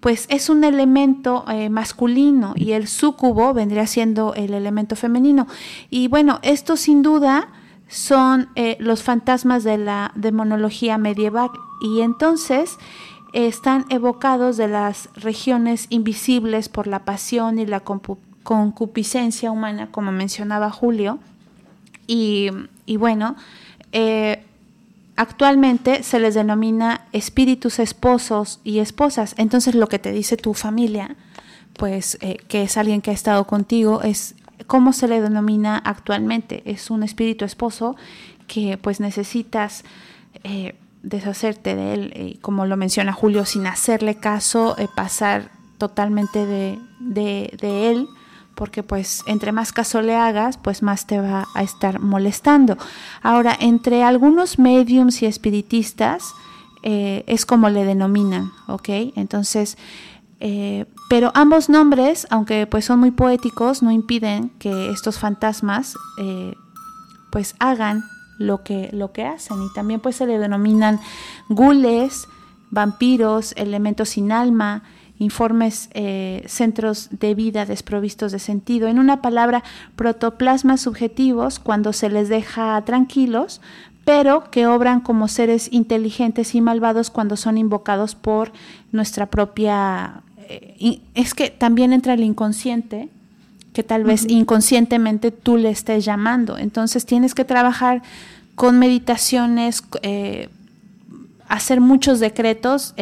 pues 0.02 0.26
es 0.30 0.50
un 0.50 0.64
elemento 0.64 1.44
eh, 1.48 1.70
masculino 1.70 2.54
y 2.56 2.72
el 2.72 2.88
súcubo 2.88 3.54
vendría 3.54 3.86
siendo 3.86 4.34
el 4.34 4.52
elemento 4.52 4.96
femenino. 4.96 5.46
Y 5.90 6.08
bueno, 6.08 6.40
esto 6.42 6.76
sin 6.76 7.02
duda 7.02 7.48
son 7.86 8.48
eh, 8.56 8.76
los 8.80 9.04
fantasmas 9.04 9.62
de 9.62 9.78
la 9.78 10.10
demonología 10.16 10.98
medieval 10.98 11.50
y 11.80 12.00
entonces 12.00 12.78
están 13.32 13.86
evocados 13.88 14.56
de 14.56 14.68
las 14.68 15.08
regiones 15.14 15.86
invisibles 15.88 16.68
por 16.68 16.86
la 16.86 17.04
pasión 17.04 17.58
y 17.58 17.66
la 17.66 17.80
concupiscencia 17.80 19.50
humana, 19.50 19.90
como 19.90 20.12
mencionaba 20.12 20.70
Julio. 20.70 21.18
Y, 22.06 22.50
bueno, 22.98 23.36
eh, 23.92 24.44
actualmente 25.16 26.02
se 26.02 26.20
les 26.20 26.34
denomina 26.34 27.06
espíritus 27.12 27.78
esposos 27.78 28.60
y 28.64 28.80
esposas. 28.80 29.34
Entonces 29.38 29.74
lo 29.74 29.86
que 29.86 29.98
te 29.98 30.12
dice 30.12 30.36
tu 30.36 30.52
familia, 30.52 31.16
pues 31.78 32.18
eh, 32.20 32.36
que 32.48 32.64
es 32.64 32.76
alguien 32.76 33.00
que 33.00 33.12
ha 33.12 33.14
estado 33.14 33.46
contigo, 33.46 34.02
es 34.02 34.34
cómo 34.66 34.92
se 34.92 35.08
le 35.08 35.22
denomina 35.22 35.78
actualmente. 35.78 36.62
Es 36.66 36.90
un 36.90 37.02
espíritu 37.02 37.46
esposo 37.46 37.96
que 38.46 38.76
pues 38.76 39.00
necesitas 39.00 39.84
eh, 40.44 40.74
deshacerte 41.02 41.74
de 41.74 41.94
él, 41.94 42.12
eh, 42.14 42.38
como 42.40 42.66
lo 42.66 42.76
menciona 42.76 43.12
Julio, 43.12 43.44
sin 43.44 43.66
hacerle 43.66 44.16
caso, 44.16 44.76
pasar 44.94 45.50
totalmente 45.78 46.46
de, 46.46 46.78
de 47.00 47.90
él 47.90 48.08
porque 48.54 48.82
pues 48.82 49.22
entre 49.26 49.52
más 49.52 49.72
caso 49.72 50.02
le 50.02 50.14
hagas, 50.14 50.56
pues 50.56 50.82
más 50.82 51.06
te 51.06 51.20
va 51.20 51.46
a 51.54 51.62
estar 51.62 52.00
molestando. 52.00 52.76
Ahora, 53.22 53.56
entre 53.58 54.02
algunos 54.02 54.58
mediums 54.58 55.22
y 55.22 55.26
espiritistas, 55.26 56.34
eh, 56.82 57.24
es 57.26 57.46
como 57.46 57.68
le 57.70 57.84
denominan, 57.84 58.52
¿ok? 58.66 58.88
Entonces, 59.16 59.78
eh, 60.40 60.86
pero 61.08 61.30
ambos 61.34 61.68
nombres, 61.68 62.26
aunque 62.30 62.66
pues 62.66 62.84
son 62.84 62.98
muy 62.98 63.12
poéticos, 63.12 63.82
no 63.82 63.92
impiden 63.92 64.50
que 64.58 64.90
estos 64.90 65.18
fantasmas 65.18 65.94
eh, 66.18 66.54
pues 67.30 67.54
hagan 67.60 68.02
lo 68.38 68.62
que, 68.62 68.90
lo 68.92 69.12
que 69.12 69.24
hacen. 69.24 69.62
Y 69.62 69.72
también 69.74 70.00
pues 70.00 70.16
se 70.16 70.26
le 70.26 70.38
denominan 70.38 71.00
gules, 71.48 72.26
vampiros, 72.70 73.52
elementos 73.56 74.10
sin 74.10 74.32
alma, 74.32 74.82
informes 75.18 75.88
eh, 75.94 76.42
centros 76.46 77.08
de 77.10 77.34
vida 77.34 77.64
desprovistos 77.64 78.32
de 78.32 78.38
sentido. 78.38 78.88
En 78.88 78.98
una 78.98 79.22
palabra, 79.22 79.62
protoplasmas 79.96 80.80
subjetivos 80.80 81.58
cuando 81.58 81.92
se 81.92 82.10
les 82.10 82.28
deja 82.28 82.82
tranquilos, 82.84 83.60
pero 84.04 84.50
que 84.50 84.66
obran 84.66 85.00
como 85.00 85.28
seres 85.28 85.68
inteligentes 85.72 86.54
y 86.54 86.60
malvados 86.60 87.10
cuando 87.10 87.36
son 87.36 87.56
invocados 87.56 88.14
por 88.14 88.52
nuestra 88.90 89.26
propia... 89.26 90.22
Eh, 90.48 91.00
es 91.14 91.34
que 91.34 91.50
también 91.50 91.92
entra 91.92 92.14
el 92.14 92.24
inconsciente, 92.24 93.08
que 93.72 93.82
tal 93.82 94.04
vez 94.04 94.26
inconscientemente 94.28 95.30
tú 95.30 95.56
le 95.56 95.70
estés 95.70 96.04
llamando. 96.04 96.58
Entonces 96.58 97.06
tienes 97.06 97.34
que 97.34 97.44
trabajar 97.44 98.02
con 98.54 98.78
meditaciones, 98.78 99.82
eh, 100.02 100.48
hacer 101.48 101.80
muchos 101.80 102.20
decretos, 102.20 102.94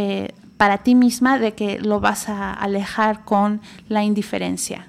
para 0.60 0.76
ti 0.76 0.94
misma 0.94 1.38
de 1.38 1.54
que 1.54 1.78
lo 1.78 2.00
vas 2.00 2.28
a 2.28 2.52
alejar 2.52 3.24
con 3.24 3.62
la 3.88 4.04
indiferencia. 4.04 4.88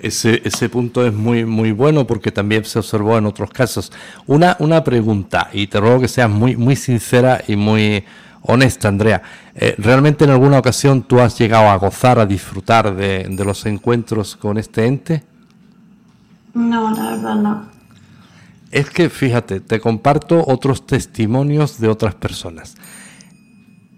Ese, 0.00 0.42
ese 0.44 0.68
punto 0.68 1.06
es 1.06 1.14
muy, 1.14 1.44
muy 1.44 1.70
bueno 1.70 2.04
porque 2.04 2.32
también 2.32 2.64
se 2.64 2.80
observó 2.80 3.16
en 3.16 3.26
otros 3.26 3.50
casos. 3.50 3.92
Una, 4.26 4.56
una 4.58 4.82
pregunta, 4.82 5.48
y 5.52 5.68
te 5.68 5.78
ruego 5.78 6.00
que 6.00 6.08
seas 6.08 6.28
muy, 6.28 6.56
muy 6.56 6.74
sincera 6.74 7.44
y 7.46 7.54
muy 7.54 8.02
honesta, 8.42 8.88
Andrea. 8.88 9.22
Eh, 9.54 9.74
¿Realmente 9.78 10.24
en 10.24 10.30
alguna 10.30 10.58
ocasión 10.58 11.02
tú 11.02 11.20
has 11.20 11.38
llegado 11.38 11.68
a 11.68 11.76
gozar, 11.76 12.18
a 12.18 12.26
disfrutar 12.26 12.94
de, 12.94 13.26
de 13.28 13.44
los 13.44 13.64
encuentros 13.66 14.36
con 14.36 14.58
este 14.58 14.86
ente? 14.86 15.22
No, 16.54 16.90
la 16.90 17.10
verdad 17.10 17.34
no. 17.36 17.72
Es 18.70 18.88
que 18.88 19.10
fíjate, 19.10 19.60
te 19.60 19.80
comparto 19.80 20.44
otros 20.46 20.86
testimonios 20.86 21.78
de 21.78 21.88
otras 21.88 22.14
personas. 22.14 22.74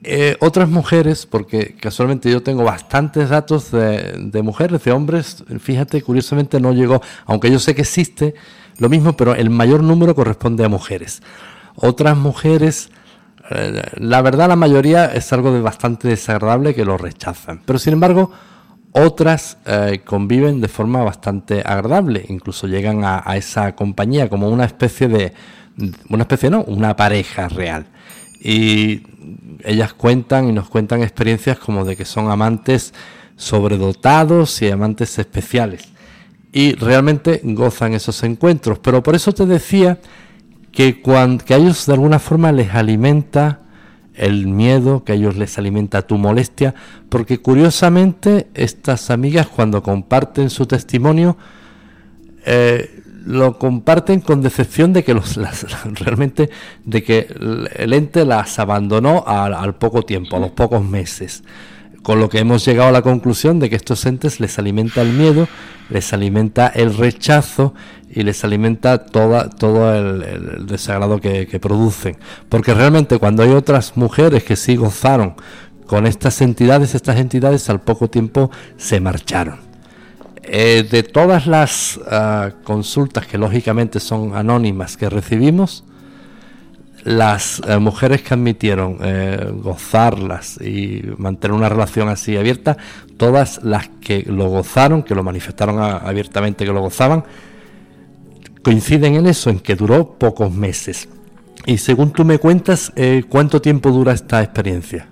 Eh, 0.06 0.36
otras 0.40 0.68
mujeres, 0.68 1.24
porque 1.24 1.76
casualmente 1.80 2.30
yo 2.30 2.42
tengo 2.42 2.62
bastantes 2.62 3.30
datos 3.30 3.70
de, 3.70 4.42
mujeres, 4.42 4.84
de 4.84 4.92
hombres, 4.92 5.42
fíjate, 5.60 6.02
curiosamente 6.02 6.60
no 6.60 6.74
llegó, 6.74 7.00
aunque 7.24 7.50
yo 7.50 7.58
sé 7.58 7.74
que 7.74 7.80
existe 7.80 8.34
lo 8.76 8.90
mismo, 8.90 9.16
pero 9.16 9.34
el 9.34 9.48
mayor 9.48 9.82
número 9.82 10.14
corresponde 10.14 10.62
a 10.62 10.68
mujeres. 10.68 11.22
Otras 11.76 12.18
mujeres, 12.18 12.90
la 13.96 14.22
verdad 14.22 14.48
la 14.48 14.56
mayoría 14.56 15.06
es 15.06 15.32
algo 15.32 15.52
de 15.52 15.60
bastante 15.60 16.08
desagradable 16.08 16.74
que 16.74 16.84
lo 16.84 16.96
rechazan, 16.96 17.60
pero 17.64 17.78
sin 17.78 17.94
embargo 17.94 18.30
otras 18.92 19.58
eh, 19.66 20.00
conviven 20.04 20.60
de 20.60 20.68
forma 20.68 21.02
bastante 21.02 21.62
agradable, 21.64 22.24
incluso 22.28 22.66
llegan 22.68 23.04
a, 23.04 23.22
a 23.24 23.36
esa 23.36 23.74
compañía 23.74 24.28
como 24.28 24.48
una 24.48 24.64
especie 24.64 25.08
de, 25.08 25.32
una 26.08 26.22
especie 26.22 26.50
no, 26.50 26.62
una 26.62 26.96
pareja 26.96 27.48
real. 27.48 27.86
Y 28.40 29.02
ellas 29.64 29.94
cuentan 29.94 30.48
y 30.48 30.52
nos 30.52 30.68
cuentan 30.68 31.02
experiencias 31.02 31.58
como 31.58 31.84
de 31.84 31.96
que 31.96 32.04
son 32.04 32.30
amantes 32.30 32.92
sobredotados 33.36 34.60
y 34.62 34.70
amantes 34.70 35.18
especiales. 35.18 35.88
Y 36.52 36.74
realmente 36.74 37.40
gozan 37.42 37.94
esos 37.94 38.22
encuentros. 38.22 38.78
Pero 38.78 39.02
por 39.02 39.14
eso 39.14 39.32
te 39.32 39.46
decía 39.46 39.98
que, 40.74 41.00
que 41.02 41.54
a 41.54 41.56
ellos 41.56 41.86
de 41.86 41.92
alguna 41.92 42.18
forma 42.18 42.52
les 42.52 42.74
alimenta 42.74 43.60
el 44.14 44.46
miedo, 44.46 45.04
que 45.04 45.12
a 45.12 45.14
ellos 45.14 45.36
les 45.36 45.58
alimenta 45.58 46.02
tu 46.02 46.18
molestia, 46.18 46.74
porque 47.08 47.38
curiosamente 47.38 48.48
estas 48.54 49.10
amigas 49.10 49.46
cuando 49.46 49.82
comparten 49.82 50.50
su 50.50 50.66
testimonio, 50.66 51.36
eh, 52.46 53.02
lo 53.24 53.58
comparten 53.58 54.20
con 54.20 54.42
decepción 54.42 54.92
de 54.92 55.02
que 55.02 55.14
los, 55.14 55.38
realmente 55.94 56.50
de 56.84 57.02
que 57.02 57.26
el 57.76 57.92
ente 57.92 58.24
las 58.24 58.58
abandonó 58.58 59.24
al, 59.26 59.76
poco 59.76 60.02
tiempo, 60.02 60.36
a 60.36 60.40
los 60.40 60.50
pocos 60.50 60.84
meses. 60.84 61.42
Con 62.04 62.20
lo 62.20 62.28
que 62.28 62.38
hemos 62.38 62.66
llegado 62.66 62.90
a 62.90 62.92
la 62.92 63.00
conclusión 63.00 63.58
de 63.58 63.70
que 63.70 63.76
estos 63.76 64.04
entes 64.04 64.38
les 64.38 64.58
alimenta 64.58 65.00
el 65.00 65.14
miedo, 65.14 65.48
les 65.88 66.12
alimenta 66.12 66.66
el 66.66 66.94
rechazo 66.94 67.72
y 68.10 68.24
les 68.24 68.44
alimenta 68.44 69.06
toda, 69.06 69.48
todo 69.48 69.94
el, 69.94 70.66
desagrado 70.66 71.18
que, 71.18 71.58
producen. 71.62 72.18
Porque 72.50 72.74
realmente 72.74 73.16
cuando 73.16 73.42
hay 73.42 73.52
otras 73.52 73.96
mujeres 73.96 74.44
que 74.44 74.54
sí 74.54 74.76
gozaron 74.76 75.34
con 75.86 76.06
estas 76.06 76.42
entidades, 76.42 76.94
estas 76.94 77.18
entidades 77.18 77.70
al 77.70 77.80
poco 77.80 78.10
tiempo 78.10 78.50
se 78.76 79.00
marcharon. 79.00 79.60
Eh, 80.42 80.86
de 80.90 81.04
todas 81.04 81.46
las 81.46 81.98
ah, 82.06 82.50
consultas 82.64 83.26
que 83.26 83.38
lógicamente 83.38 83.98
son 83.98 84.36
anónimas 84.36 84.98
que 84.98 85.08
recibimos, 85.08 85.84
las 87.04 87.60
eh, 87.66 87.78
mujeres 87.78 88.22
que 88.22 88.34
admitieron 88.34 88.98
eh, 89.02 89.50
gozarlas 89.62 90.58
y 90.60 91.02
mantener 91.18 91.54
una 91.54 91.68
relación 91.68 92.08
así 92.08 92.36
abierta, 92.36 92.76
todas 93.16 93.62
las 93.62 93.88
que 94.00 94.24
lo 94.26 94.48
gozaron, 94.48 95.02
que 95.02 95.14
lo 95.14 95.22
manifestaron 95.22 95.78
abiertamente 95.80 96.64
que 96.64 96.72
lo 96.72 96.80
gozaban, 96.80 97.24
coinciden 98.62 99.16
en 99.16 99.26
eso, 99.26 99.50
en 99.50 99.60
que 99.60 99.76
duró 99.76 100.18
pocos 100.18 100.50
meses. 100.50 101.08
Y 101.66 101.78
según 101.78 102.10
tú 102.10 102.24
me 102.24 102.38
cuentas, 102.38 102.92
eh, 102.96 103.24
¿cuánto 103.28 103.60
tiempo 103.60 103.90
dura 103.90 104.12
esta 104.12 104.42
experiencia? 104.42 105.06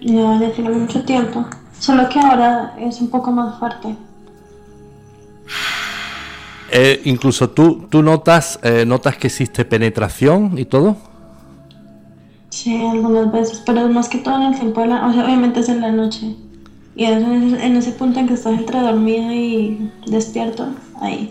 Ya 0.00 0.52
tiene 0.54 0.70
mucho 0.70 1.02
tiempo, 1.04 1.46
solo 1.78 2.08
que 2.08 2.20
ahora 2.20 2.74
es 2.78 3.00
un 3.00 3.08
poco 3.08 3.30
más 3.32 3.58
fuerte. 3.58 3.96
Eh, 6.74 7.02
incluso 7.04 7.50
tú, 7.50 7.86
tú 7.90 8.02
notas, 8.02 8.58
eh, 8.62 8.86
notas 8.86 9.18
que 9.18 9.26
existe 9.26 9.66
penetración 9.66 10.56
y 10.56 10.64
todo. 10.64 10.96
Sí, 12.48 12.74
algunas 12.82 13.30
veces, 13.30 13.62
pero 13.66 13.86
más 13.90 14.08
que 14.08 14.18
todo 14.18 14.36
en 14.36 14.54
el 14.54 14.58
tiempo, 14.58 14.80
o 14.80 14.84
sea, 14.84 15.06
obviamente 15.24 15.60
es 15.60 15.68
en 15.68 15.82
la 15.82 15.92
noche. 15.92 16.34
Y 16.96 17.04
es 17.04 17.22
en 17.22 17.76
ese 17.76 17.92
punto 17.92 18.20
en 18.20 18.26
que 18.26 18.34
estás 18.34 18.58
entre 18.58 18.80
dormido 18.80 19.30
y 19.32 19.90
despierto, 20.06 20.68
ahí. 21.00 21.28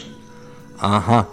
Ajá. 0.80 1.28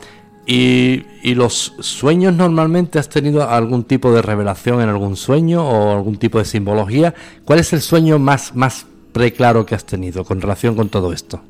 ¿Y, 0.46 1.04
¿Y, 1.22 1.34
los 1.34 1.74
sueños 1.80 2.34
normalmente 2.34 2.98
has 2.98 3.10
tenido 3.10 3.46
algún 3.46 3.84
tipo 3.84 4.10
de 4.12 4.22
revelación 4.22 4.80
en 4.80 4.88
algún 4.88 5.16
sueño 5.16 5.62
o 5.68 5.92
algún 5.92 6.16
tipo 6.16 6.38
de 6.38 6.46
simbología? 6.46 7.14
¿Cuál 7.44 7.58
es 7.58 7.74
el 7.74 7.82
sueño 7.82 8.18
más, 8.18 8.54
más 8.54 8.86
preclaro 9.12 9.66
que 9.66 9.74
has 9.74 9.84
tenido 9.84 10.24
con 10.24 10.40
relación 10.40 10.74
con 10.74 10.88
todo 10.88 11.12
esto? 11.12 11.40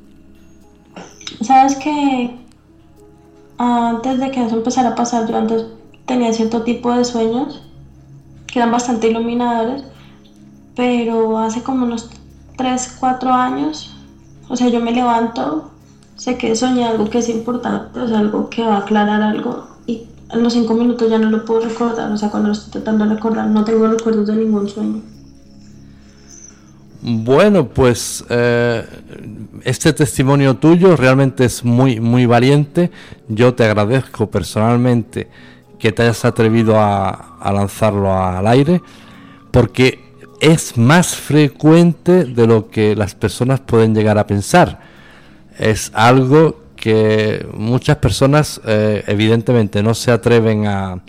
Sabes 1.42 1.76
que 1.76 2.47
antes 3.58 4.20
de 4.20 4.30
que 4.30 4.44
eso 4.44 4.56
empezara 4.56 4.90
a 4.90 4.94
pasar, 4.94 5.28
yo 5.28 5.36
antes 5.36 5.66
tenía 6.06 6.32
cierto 6.32 6.62
tipo 6.62 6.92
de 6.92 7.04
sueños 7.04 7.62
que 8.46 8.58
eran 8.60 8.72
bastante 8.72 9.08
iluminadores, 9.08 9.84
pero 10.74 11.38
hace 11.38 11.62
como 11.62 11.84
unos 11.84 12.08
3, 12.56 12.96
4 12.98 13.32
años, 13.32 13.94
o 14.48 14.56
sea, 14.56 14.68
yo 14.68 14.80
me 14.80 14.92
levanto, 14.92 15.70
sé 16.16 16.38
que 16.38 16.54
soñé 16.56 16.84
algo 16.84 17.10
que 17.10 17.18
es 17.18 17.28
importante, 17.28 18.00
o 18.00 18.08
sea, 18.08 18.20
algo 18.20 18.48
que 18.48 18.62
va 18.62 18.76
a 18.76 18.78
aclarar 18.78 19.22
algo, 19.22 19.66
y 19.86 20.06
en 20.30 20.42
los 20.42 20.52
5 20.54 20.74
minutos 20.74 21.10
ya 21.10 21.18
no 21.18 21.30
lo 21.30 21.44
puedo 21.44 21.60
recordar, 21.60 22.10
o 22.10 22.16
sea, 22.16 22.30
cuando 22.30 22.48
lo 22.48 22.52
estoy 22.54 22.70
tratando 22.70 23.04
de 23.04 23.14
recordar, 23.14 23.46
no 23.48 23.64
tengo 23.64 23.86
recuerdos 23.86 24.26
de 24.28 24.36
ningún 24.36 24.68
sueño. 24.68 25.02
Bueno, 27.00 27.68
pues 27.68 28.24
eh, 28.28 28.84
este 29.62 29.92
testimonio 29.92 30.56
tuyo 30.56 30.96
realmente 30.96 31.44
es 31.44 31.64
muy, 31.64 32.00
muy 32.00 32.26
valiente. 32.26 32.90
Yo 33.28 33.54
te 33.54 33.64
agradezco 33.64 34.28
personalmente 34.28 35.28
que 35.78 35.92
te 35.92 36.02
hayas 36.02 36.24
atrevido 36.24 36.76
a, 36.76 37.36
lanzarlo 37.52 38.12
al 38.12 38.46
aire, 38.48 38.82
porque 39.52 40.00
es 40.40 40.76
más 40.76 41.14
frecuente 41.14 42.24
de 42.24 42.46
lo 42.48 42.68
que 42.68 42.96
las 42.96 43.14
personas 43.14 43.60
pueden 43.60 43.94
llegar 43.94 44.18
a 44.18 44.26
pensar. 44.26 44.80
Es 45.56 45.92
algo 45.94 46.62
que 46.74 47.46
muchas 47.54 47.98
personas 47.98 48.60
eh, 48.66 49.04
evidentemente 49.06 49.84
no 49.84 49.94
se 49.94 50.10
atreven 50.10 50.66
a, 50.66 51.00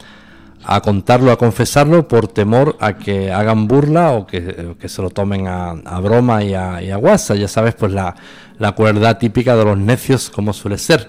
a 0.72 0.82
contarlo, 0.82 1.32
a 1.32 1.38
confesarlo 1.38 2.08
por 2.08 2.28
temor 2.28 2.78
a 2.80 2.94
que 2.94 3.32
hagan 3.32 3.68
burla 3.68 4.12
o 4.12 4.28
que, 4.28 4.78
se 4.86 5.02
lo 5.02 5.10
tomen 5.10 5.48
a, 5.48 6.00
broma 6.00 6.44
y 6.44 6.54
a, 6.54 6.82
y 6.84 6.92
guasa. 6.94 7.34
Ya 7.34 7.48
sabes, 7.48 7.74
pues 7.74 7.92
la, 7.92 8.16
la 8.60 8.74
cuerdad 8.74 9.18
típica 9.18 9.56
de 9.56 9.66
los 9.66 9.78
necios, 9.80 10.30
como 10.30 10.54
suele 10.54 10.78
ser. 10.78 11.08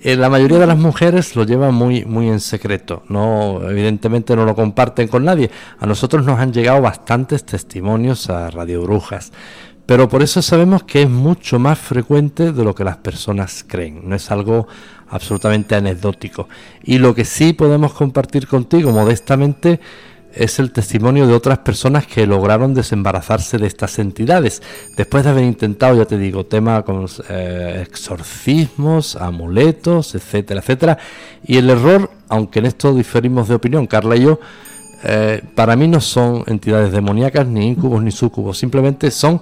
Eh, 0.00 0.16
la 0.16 0.30
mayoría 0.30 0.58
de 0.58 0.66
las 0.66 0.78
mujeres 0.78 1.36
lo 1.36 1.44
llevan 1.44 1.74
muy, 1.74 2.06
muy 2.06 2.28
en 2.28 2.40
secreto. 2.40 3.02
No, 3.08 3.60
evidentemente 3.68 4.34
no 4.34 4.46
lo 4.46 4.54
comparten 4.54 5.08
con 5.08 5.22
nadie. 5.22 5.50
A 5.78 5.84
nosotros 5.84 6.24
nos 6.24 6.38
han 6.40 6.54
llegado 6.54 6.80
bastantes 6.80 7.44
testimonios 7.44 8.30
a 8.30 8.50
Radio 8.50 8.80
Brujas. 8.82 9.32
Pero 9.84 10.08
por 10.08 10.22
eso 10.22 10.40
sabemos 10.40 10.84
que 10.84 11.02
es 11.02 11.10
mucho 11.10 11.58
más 11.58 11.78
frecuente 11.78 12.52
de 12.52 12.64
lo 12.64 12.74
que 12.74 12.84
las 12.84 12.98
personas 12.98 13.64
creen. 13.66 14.08
No 14.08 14.16
es 14.16 14.30
algo 14.30 14.66
absolutamente 15.10 15.74
anecdótico. 15.74 16.48
Y 16.82 16.98
lo 16.98 17.14
que 17.14 17.24
sí 17.24 17.52
podemos 17.52 17.92
compartir 17.92 18.46
contigo 18.46 18.90
modestamente 18.90 19.80
es 20.38 20.58
el 20.58 20.72
testimonio 20.72 21.26
de 21.26 21.34
otras 21.34 21.58
personas 21.58 22.06
que 22.06 22.26
lograron 22.26 22.74
desembarazarse 22.74 23.58
de 23.58 23.66
estas 23.66 23.98
entidades, 23.98 24.62
después 24.96 25.24
de 25.24 25.30
haber 25.30 25.44
intentado, 25.44 25.96
ya 25.96 26.04
te 26.04 26.18
digo, 26.18 26.46
temas 26.46 26.84
con 26.84 27.06
eh, 27.28 27.84
exorcismos, 27.86 29.16
amuletos, 29.16 30.14
etcétera, 30.14 30.60
etcétera. 30.60 30.98
Y 31.44 31.56
el 31.56 31.70
error, 31.70 32.10
aunque 32.28 32.60
en 32.60 32.66
esto 32.66 32.94
diferimos 32.94 33.48
de 33.48 33.54
opinión, 33.54 33.86
Carla 33.86 34.16
y 34.16 34.22
yo, 34.22 34.38
eh, 35.04 35.42
para 35.54 35.76
mí 35.76 35.88
no 35.88 36.00
son 36.00 36.44
entidades 36.46 36.92
demoníacas, 36.92 37.46
ni 37.46 37.66
incubos, 37.66 38.02
ni 38.02 38.10
sucubos, 38.10 38.58
simplemente 38.58 39.10
son 39.10 39.40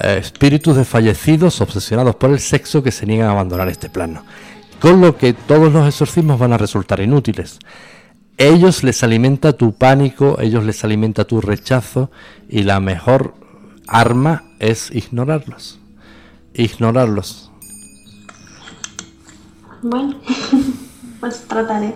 eh, 0.00 0.18
espíritus 0.20 0.76
de 0.76 0.84
fallecidos 0.84 1.60
obsesionados 1.60 2.16
por 2.16 2.30
el 2.30 2.40
sexo 2.40 2.82
que 2.82 2.92
se 2.92 3.06
niegan 3.06 3.28
a 3.28 3.32
abandonar 3.32 3.68
este 3.68 3.90
plano 3.90 4.24
con 4.80 5.00
lo 5.00 5.16
que 5.16 5.32
todos 5.32 5.72
los 5.72 5.86
exorcismos 5.86 6.38
van 6.38 6.52
a 6.52 6.58
resultar 6.58 7.00
inútiles. 7.00 7.58
Ellos 8.38 8.82
les 8.82 9.02
alimenta 9.02 9.54
tu 9.54 9.72
pánico, 9.72 10.38
ellos 10.40 10.64
les 10.64 10.84
alimenta 10.84 11.24
tu 11.24 11.40
rechazo 11.40 12.10
y 12.48 12.64
la 12.64 12.80
mejor 12.80 13.34
arma 13.86 14.44
es 14.58 14.90
ignorarlos. 14.90 15.78
Ignorarlos. 16.52 17.50
Bueno, 19.82 20.16
pues 21.20 21.44
trataré. 21.46 21.94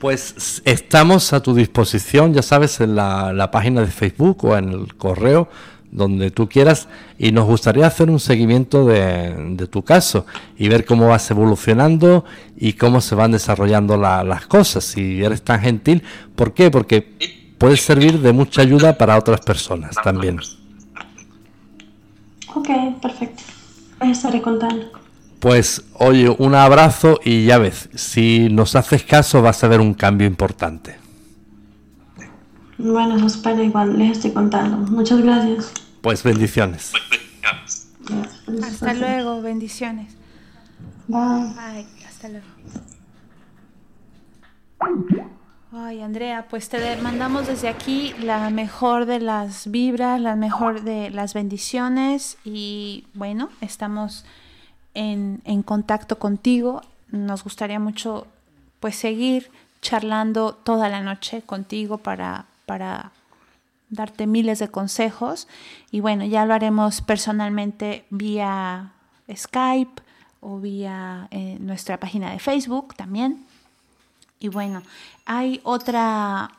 Pues 0.00 0.60
estamos 0.66 1.32
a 1.32 1.42
tu 1.42 1.54
disposición, 1.54 2.34
ya 2.34 2.42
sabes, 2.42 2.80
en 2.80 2.96
la, 2.96 3.32
la 3.32 3.50
página 3.50 3.80
de 3.80 3.86
Facebook 3.86 4.44
o 4.44 4.56
en 4.56 4.68
el 4.68 4.94
correo 4.94 5.48
donde 5.90 6.30
tú 6.30 6.48
quieras 6.48 6.88
y 7.18 7.32
nos 7.32 7.46
gustaría 7.46 7.86
hacer 7.86 8.10
un 8.10 8.20
seguimiento 8.20 8.86
de, 8.86 9.66
tu 9.70 9.82
caso 9.82 10.26
y 10.58 10.68
ver 10.68 10.84
cómo 10.84 11.08
vas 11.08 11.30
evolucionando 11.30 12.24
y 12.56 12.74
cómo 12.74 13.00
se 13.00 13.14
van 13.14 13.32
desarrollando 13.32 13.96
las 13.96 14.46
cosas. 14.46 14.84
Si 14.84 15.22
eres 15.22 15.42
tan 15.42 15.60
gentil, 15.60 16.02
¿por 16.34 16.54
qué? 16.54 16.70
Porque 16.70 17.14
puedes 17.58 17.80
servir 17.80 18.20
de 18.20 18.32
mucha 18.32 18.62
ayuda 18.62 18.98
para 18.98 19.16
otras 19.16 19.40
personas 19.40 19.94
también. 20.02 20.38
Ok, 22.54 22.68
perfecto. 23.00 23.42
Estaré 24.00 24.42
contando. 24.42 24.86
Pues 25.40 25.84
oye, 25.94 26.34
un 26.38 26.54
abrazo 26.54 27.20
y 27.24 27.44
ya 27.44 27.58
ves, 27.58 27.88
si 27.94 28.48
nos 28.50 28.74
haces 28.74 29.04
caso 29.04 29.42
vas 29.42 29.62
a 29.62 29.68
ver 29.68 29.80
un 29.80 29.94
cambio 29.94 30.26
importante. 30.26 31.05
Bueno, 32.78 33.16
eso 33.16 33.26
espero 33.26 33.62
igual, 33.62 33.98
les 33.98 34.16
estoy 34.18 34.32
contando. 34.32 34.76
Muchas 34.76 35.20
gracias. 35.20 35.72
Pues 36.02 36.22
bendiciones. 36.22 36.92
Hasta 38.62 38.94
luego, 38.94 39.42
bendiciones. 39.42 40.14
Bye. 41.08 41.86
hasta 42.06 42.28
luego. 42.28 42.46
Ay, 45.72 46.00
Andrea, 46.00 46.46
pues 46.48 46.68
te 46.68 46.96
mandamos 46.96 47.46
desde 47.46 47.68
aquí 47.68 48.14
la 48.22 48.50
mejor 48.50 49.06
de 49.06 49.20
las 49.20 49.70
vibras, 49.70 50.20
la 50.20 50.36
mejor 50.36 50.82
de 50.82 51.10
las 51.10 51.34
bendiciones 51.34 52.38
y 52.44 53.04
bueno, 53.14 53.50
estamos 53.60 54.24
en, 54.94 55.42
en 55.44 55.62
contacto 55.62 56.18
contigo. 56.18 56.82
Nos 57.10 57.44
gustaría 57.44 57.78
mucho 57.78 58.26
pues 58.80 58.96
seguir 58.96 59.50
charlando 59.80 60.54
toda 60.54 60.88
la 60.88 61.02
noche 61.02 61.42
contigo 61.42 61.98
para 61.98 62.46
para 62.66 63.12
darte 63.88 64.26
miles 64.26 64.58
de 64.58 64.68
consejos 64.68 65.48
y 65.90 66.00
bueno, 66.00 66.24
ya 66.24 66.44
lo 66.44 66.54
haremos 66.54 67.00
personalmente 67.00 68.04
vía 68.10 68.92
Skype 69.32 70.02
o 70.40 70.58
vía 70.58 71.28
eh, 71.30 71.56
nuestra 71.60 71.98
página 71.98 72.30
de 72.32 72.38
Facebook 72.38 72.94
también. 72.94 73.46
Y 74.38 74.48
bueno, 74.48 74.82
hay 75.24 75.60
otra 75.64 76.50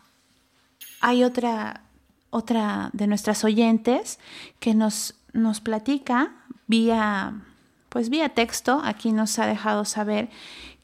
hay 1.00 1.24
otra 1.24 1.82
otra 2.30 2.90
de 2.94 3.08
nuestras 3.08 3.44
oyentes 3.44 4.20
que 4.60 4.74
nos 4.74 5.16
nos 5.34 5.62
platica 5.62 6.32
vía 6.68 7.42
pues 7.90 8.10
vía 8.10 8.30
texto, 8.30 8.82
aquí 8.84 9.12
nos 9.12 9.40
ha 9.40 9.46
dejado 9.46 9.86
saber 9.86 10.30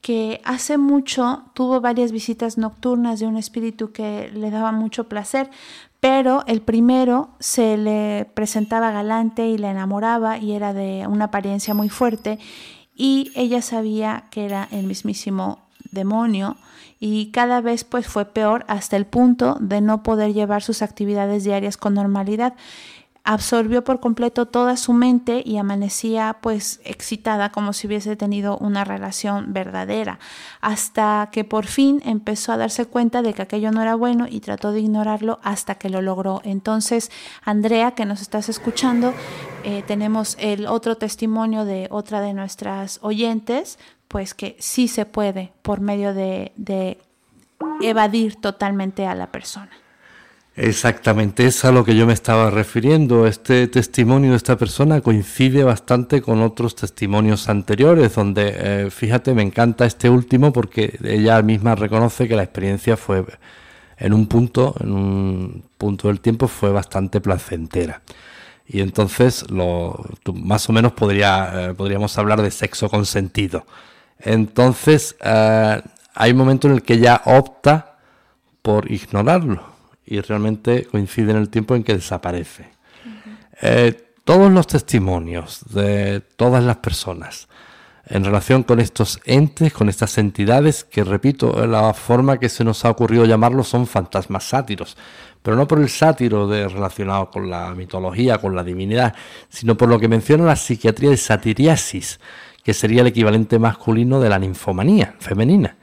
que 0.04 0.42
hace 0.44 0.78
mucho 0.78 1.44
tuvo 1.54 1.80
varias 1.80 2.12
visitas 2.12 2.58
nocturnas 2.58 3.22
de 3.22 3.26
un 3.26 3.38
espíritu 3.38 3.94
que 3.94 4.30
le 4.34 4.52
daba 4.52 4.74
mucho 4.74 5.08
placer, 5.08 5.50
pero 6.02 6.44
el 6.46 6.62
primero 6.62 7.30
se 7.40 7.78
le 7.78 8.30
presentaba 8.34 8.92
galante 8.92 9.48
y 9.48 9.58
le 9.58 9.70
enamoraba 9.70 10.38
y 10.38 10.52
era 10.52 10.74
de 10.74 11.08
una 11.08 11.26
apariencia 11.26 11.74
muy 11.74 11.88
fuerte 11.88 12.38
y 12.94 13.32
ella 13.34 13.62
sabía 13.62 14.26
que 14.30 14.44
era 14.44 14.68
el 14.72 14.88
mismísimo 14.88 15.60
demonio 15.92 16.58
y 17.00 17.32
cada 17.32 17.62
vez 17.62 17.86
pues 17.86 18.06
fue 18.06 18.26
peor 18.26 18.66
hasta 18.68 18.98
el 18.98 19.06
punto 19.06 19.56
de 19.62 19.80
no 19.80 20.04
poder 20.04 20.34
llevar 20.34 20.64
sus 20.64 20.82
actividades 20.82 21.46
diarias 21.46 21.78
con 21.78 21.94
normalidad 21.94 22.56
absorbió 23.24 23.86
por 23.86 24.02
completo 24.02 24.48
toda 24.48 24.76
su 24.76 24.92
mente 24.92 25.42
y 25.46 25.58
amanecía 25.58 26.38
pues 26.42 26.82
excitada 26.84 27.52
como 27.52 27.72
si 27.72 27.88
hubiese 27.88 28.18
tenido 28.18 28.58
una 28.58 28.84
relación 28.84 29.54
verdadera, 29.54 30.20
hasta 30.60 31.30
que 31.32 31.46
por 31.46 31.66
fin 31.66 32.02
empezó 32.06 32.52
a 32.52 32.58
darse 32.58 32.86
cuenta 32.86 33.22
de 33.22 33.34
que 33.34 33.42
aquello 33.42 33.72
no 33.72 33.82
era 33.82 33.96
bueno 33.96 34.28
y 34.30 34.42
trató 34.42 34.74
de 34.74 34.82
ignorarlo 34.82 35.40
hasta 35.42 35.76
que 35.76 35.90
lo 35.90 36.02
logró. 36.02 36.42
Entonces, 36.44 37.12
Andrea, 37.44 37.92
que 37.92 38.06
nos 38.06 38.22
estás 38.22 38.50
escuchando, 38.50 39.14
eh, 39.64 39.84
tenemos 39.88 40.36
el 40.40 40.68
otro 40.68 40.98
testimonio 40.98 41.64
de 41.64 41.88
otra 41.92 42.20
de 42.20 42.34
nuestras 42.34 43.00
oyentes, 43.02 43.80
pues 44.10 44.34
que 44.34 44.58
sí 44.60 44.90
se 44.90 45.06
puede 45.06 45.54
por 45.62 45.80
medio 45.80 46.14
de, 46.14 46.52
de 46.58 47.00
evadir 47.82 48.36
totalmente 48.42 49.08
a 49.08 49.16
la 49.16 49.28
persona. 49.28 49.72
Exactamente, 50.56 51.48
es 51.48 51.66
a 51.66 51.72
lo 51.72 51.84
que 51.84 51.96
yo 51.96 52.06
me 52.06 52.14
estaba 52.14 52.52
refiriendo. 52.52 53.26
Este 53.26 53.68
testimonio 53.68 54.32
de 54.32 54.38
esta 54.38 54.56
persona 54.56 55.02
coincide 55.02 55.64
bastante 55.64 56.22
con 56.22 56.42
otros 56.44 56.76
testimonios 56.76 57.50
anteriores, 57.50 58.14
donde, 58.14 58.54
eh, 58.56 58.92
fíjate, 58.92 59.34
me 59.34 59.42
encanta 59.42 59.86
este 59.86 60.10
último 60.12 60.54
porque 60.54 61.00
ella 61.04 61.42
misma 61.42 61.74
reconoce 61.74 62.28
que 62.28 62.36
la 62.36 62.44
experiencia 62.44 62.98
fue, 62.98 63.26
en 63.98 64.14
un 64.14 64.28
punto, 64.28 64.76
en 64.80 64.92
un 64.92 65.64
punto 65.78 66.08
del 66.10 66.20
tiempo, 66.20 66.48
fue 66.48 66.72
bastante 66.72 67.20
placentera. 67.20 68.04
Y 68.68 68.82
entonces, 68.82 69.50
lo, 69.50 70.06
más 70.36 70.70
o 70.70 70.74
menos 70.74 70.94
podría, 70.94 71.70
eh, 71.72 71.74
podríamos 71.74 72.18
hablar 72.20 72.42
de 72.44 72.52
sexo 72.52 72.90
consentido. 72.90 73.66
Entonces, 74.20 75.16
eh, 75.24 75.82
hay 76.14 76.32
un 76.32 76.38
momento 76.38 76.68
en 76.68 76.76
el 76.76 76.84
que 76.84 76.94
ella 76.96 77.22
opta 77.26 77.98
por 78.62 78.92
ignorarlo 78.92 79.73
y 80.06 80.20
realmente 80.22 80.86
coincide 80.86 81.32
en 81.32 81.38
el 81.38 81.50
tiempo 81.50 81.76
en 81.76 81.84
que 81.84 81.96
desaparece. 81.96 82.70
Eh, 83.62 83.94
todos 84.24 84.52
los 84.52 84.68
testimonios 84.68 85.62
de 85.74 86.22
todas 86.36 86.64
las 86.64 86.78
personas 86.78 87.48
en 88.06 88.26
relación 88.26 88.64
con 88.64 88.80
estos 88.80 89.20
entes, 89.26 89.72
con 89.72 89.88
estas 89.88 90.18
entidades, 90.18 90.84
que 90.84 91.04
repito, 91.04 91.66
la 91.66 91.94
forma 91.94 92.38
que 92.38 92.50
se 92.50 92.64
nos 92.64 92.84
ha 92.84 92.90
ocurrido 92.90 93.26
llamarlos 93.26 93.70
son 93.70 93.88
fantasmas 93.88 94.44
sátiros, 94.44 94.98
pero 95.42 95.56
no 95.56 95.68
por 95.68 95.80
el 95.80 95.90
sátiro 95.90 96.48
de, 96.48 96.68
relacionado 96.68 97.32
con 97.32 97.50
la 97.50 97.74
mitología, 97.74 98.40
con 98.40 98.56
la 98.56 98.64
divinidad, 98.64 99.16
sino 99.50 99.78
por 99.78 99.88
lo 99.88 100.00
que 100.00 100.10
menciona 100.10 100.44
la 100.44 100.56
psiquiatría 100.56 101.12
de 101.12 101.18
satiriasis, 101.18 102.20
que 102.62 102.74
sería 102.74 103.02
el 103.02 103.08
equivalente 103.08 103.58
masculino 103.58 104.20
de 104.20 104.30
la 104.30 104.40
ninfomanía 104.40 105.16
femenina 105.20 105.78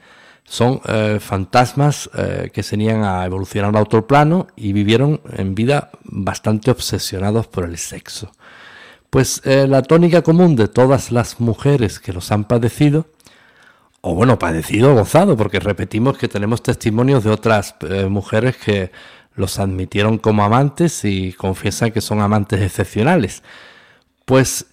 son 0.51 0.81
eh, 0.85 1.19
fantasmas 1.21 2.09
eh, 2.13 2.49
que 2.53 2.61
se 2.61 2.75
niegan 2.75 3.05
a 3.05 3.25
evolucionar 3.25 3.73
a 3.77 3.81
otro 3.81 4.05
plano 4.05 4.47
y 4.57 4.73
vivieron 4.73 5.21
en 5.31 5.55
vida 5.55 5.91
bastante 6.03 6.69
obsesionados 6.69 7.47
por 7.47 7.63
el 7.63 7.77
sexo. 7.77 8.33
Pues 9.09 9.41
eh, 9.45 9.65
la 9.65 9.81
tónica 9.81 10.23
común 10.23 10.57
de 10.57 10.67
todas 10.67 11.09
las 11.13 11.39
mujeres 11.39 12.01
que 12.01 12.11
los 12.11 12.33
han 12.33 12.43
padecido, 12.43 13.05
o 14.01 14.13
bueno, 14.13 14.37
padecido 14.39 14.93
gozado, 14.93 15.37
porque 15.37 15.61
repetimos 15.61 16.17
que 16.17 16.27
tenemos 16.27 16.61
testimonios 16.61 17.23
de 17.23 17.29
otras 17.29 17.75
mujeres 18.09 18.57
que 18.57 18.91
los 19.35 19.57
admitieron 19.57 20.17
como 20.17 20.43
amantes 20.43 21.05
y 21.05 21.31
confiesan 21.31 21.91
que 21.91 22.01
son 22.01 22.19
amantes 22.19 22.61
excepcionales, 22.61 23.41
pues 24.25 24.65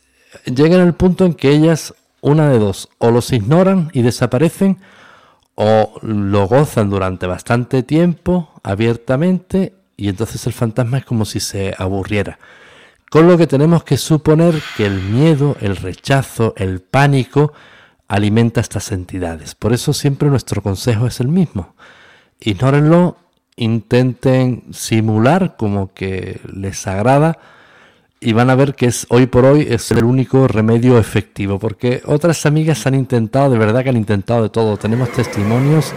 llegan 0.44 0.80
al 0.80 0.96
punto 0.96 1.24
en 1.24 1.34
que 1.34 1.50
ellas, 1.50 1.94
una 2.20 2.48
de 2.48 2.58
dos, 2.58 2.88
o 2.98 3.12
los 3.12 3.32
ignoran 3.32 3.90
y 3.92 4.02
desaparecen, 4.02 4.78
o 5.60 5.98
lo 6.02 6.46
gozan 6.46 6.88
durante 6.88 7.26
bastante 7.26 7.82
tiempo 7.82 8.48
abiertamente 8.62 9.74
y 9.96 10.08
entonces 10.08 10.46
el 10.46 10.52
fantasma 10.52 10.98
es 10.98 11.04
como 11.04 11.24
si 11.24 11.40
se 11.40 11.74
aburriera. 11.76 12.38
Con 13.10 13.26
lo 13.26 13.36
que 13.36 13.48
tenemos 13.48 13.82
que 13.82 13.96
suponer 13.96 14.62
que 14.76 14.86
el 14.86 15.02
miedo, 15.02 15.56
el 15.60 15.74
rechazo, 15.74 16.54
el 16.56 16.80
pánico 16.80 17.52
alimenta 18.06 18.60
estas 18.60 18.92
entidades. 18.92 19.56
Por 19.56 19.72
eso 19.72 19.92
siempre 19.92 20.28
nuestro 20.28 20.62
consejo 20.62 21.08
es 21.08 21.18
el 21.18 21.26
mismo. 21.26 21.74
Ignórenlo, 22.38 23.16
intenten 23.56 24.62
simular 24.70 25.56
como 25.56 25.92
que 25.92 26.40
les 26.54 26.86
agrada 26.86 27.36
y 28.20 28.32
van 28.32 28.50
a 28.50 28.56
ver 28.56 28.74
que 28.74 28.86
es 28.86 29.06
hoy 29.10 29.26
por 29.26 29.44
hoy 29.44 29.66
es 29.68 29.90
el 29.92 30.04
único 30.04 30.48
remedio 30.48 30.98
efectivo, 30.98 31.58
porque 31.58 32.02
otras 32.04 32.44
amigas 32.46 32.86
han 32.86 32.94
intentado, 32.94 33.50
de 33.50 33.58
verdad 33.58 33.84
que 33.84 33.90
han 33.90 33.96
intentado 33.96 34.42
de 34.42 34.48
todo. 34.48 34.76
Tenemos 34.76 35.10
testimonios, 35.12 35.92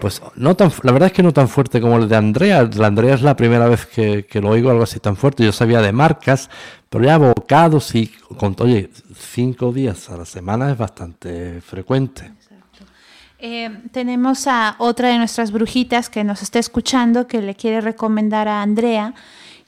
pues 0.00 0.22
no 0.36 0.56
tan, 0.56 0.72
la 0.82 0.92
verdad 0.92 1.08
es 1.08 1.12
que 1.12 1.22
no 1.22 1.32
tan 1.32 1.48
fuerte 1.48 1.80
como 1.80 1.98
el 1.98 2.08
de 2.08 2.16
Andrea. 2.16 2.68
La 2.74 2.86
Andrea 2.86 3.14
es 3.14 3.22
la 3.22 3.36
primera 3.36 3.68
vez 3.68 3.84
que, 3.84 4.26
lo 4.40 4.48
oigo 4.48 4.70
algo 4.70 4.84
así 4.84 5.00
tan 5.00 5.16
fuerte. 5.16 5.44
Yo 5.44 5.52
sabía 5.52 5.82
de 5.82 5.92
marcas, 5.92 6.48
pero 6.88 7.04
ya 7.04 7.18
bocados 7.18 7.94
y 7.94 8.06
con, 8.38 8.56
oye, 8.60 8.90
cinco 9.14 9.70
días 9.70 10.08
a 10.08 10.16
la 10.16 10.24
semana 10.24 10.70
es 10.72 10.78
bastante 10.78 11.60
frecuente. 11.60 12.32
Eh, 13.38 13.70
tenemos 13.92 14.46
a 14.46 14.76
otra 14.78 15.08
de 15.08 15.18
nuestras 15.18 15.50
brujitas 15.50 16.10
que 16.10 16.24
nos 16.24 16.42
está 16.42 16.58
escuchando 16.58 17.26
que 17.26 17.40
le 17.40 17.54
quiere 17.54 17.80
recomendar 17.80 18.48
a 18.48 18.60
Andrea 18.60 19.14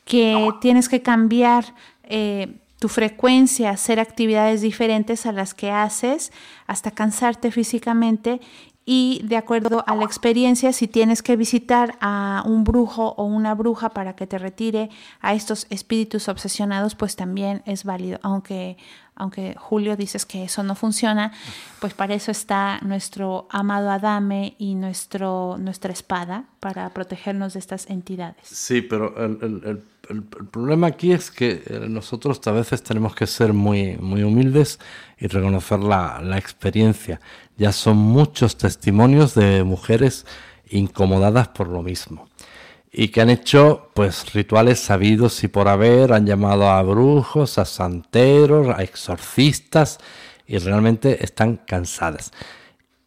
que 0.04 0.48
tienes 0.60 0.88
que 0.88 1.02
cambiar 1.02 1.74
eh, 2.04 2.56
tu 2.78 2.88
frecuencia, 2.88 3.70
hacer 3.70 4.00
actividades 4.00 4.60
diferentes 4.60 5.26
a 5.26 5.32
las 5.32 5.54
que 5.54 5.70
haces 5.70 6.32
hasta 6.66 6.90
cansarte 6.90 7.50
físicamente 7.50 8.40
y 8.84 9.20
de 9.24 9.36
acuerdo 9.36 9.84
a 9.86 9.94
la 9.94 10.04
experiencia, 10.04 10.72
si 10.72 10.88
tienes 10.88 11.22
que 11.22 11.36
visitar 11.36 11.96
a 12.00 12.42
un 12.44 12.64
brujo 12.64 13.14
o 13.16 13.24
una 13.24 13.54
bruja 13.54 13.90
para 13.90 14.16
que 14.16 14.26
te 14.26 14.38
retire 14.38 14.90
a 15.20 15.34
estos 15.34 15.68
espíritus 15.70 16.28
obsesionados, 16.28 16.96
pues 16.96 17.14
también 17.14 17.62
es 17.64 17.84
válido, 17.84 18.18
aunque 18.22 18.76
aunque 19.14 19.54
Julio 19.58 19.94
dices 19.94 20.24
que 20.24 20.44
eso 20.44 20.62
no 20.62 20.74
funciona, 20.74 21.32
pues 21.80 21.92
para 21.92 22.14
eso 22.14 22.30
está 22.30 22.80
nuestro 22.80 23.46
amado 23.50 23.90
Adame 23.90 24.56
y 24.58 24.74
nuestro, 24.74 25.58
nuestra 25.58 25.92
espada 25.92 26.46
para 26.60 26.88
protegernos 26.90 27.52
de 27.52 27.58
estas 27.58 27.88
entidades. 27.90 28.42
Sí, 28.44 28.80
pero 28.80 29.14
el, 29.22 29.82
problema 30.50 30.88
aquí 30.88 31.12
es 31.12 31.30
que 31.30 31.62
eh, 31.66 31.86
nosotros 31.88 32.40
a 32.46 32.52
veces 32.52 32.82
tenemos 32.82 33.14
que 33.14 33.26
ser 33.26 33.52
muy, 33.52 33.96
muy 33.98 34.22
humildes 34.22 34.78
y 35.18 35.28
reconocer 35.28 35.80
la, 35.80 36.20
la 36.22 36.38
experiencia. 36.38 37.20
Ya 37.56 37.72
son 37.72 37.96
muchos 37.96 38.56
testimonios 38.56 39.34
de 39.34 39.64
mujeres 39.64 40.26
incomodadas 40.68 41.48
por 41.48 41.68
lo 41.68 41.82
mismo 41.82 42.28
y 42.92 43.08
que 43.08 43.22
han 43.22 43.30
hecho 43.30 43.90
pues 43.94 44.34
rituales 44.34 44.78
sabidos 44.78 45.42
y 45.44 45.48
por 45.48 45.66
haber, 45.66 46.12
han 46.12 46.26
llamado 46.26 46.68
a 46.68 46.82
brujos, 46.82 47.56
a 47.58 47.64
santeros, 47.64 48.68
a 48.68 48.82
exorcistas 48.82 49.98
y 50.46 50.58
realmente 50.58 51.24
están 51.24 51.56
cansadas. 51.56 52.32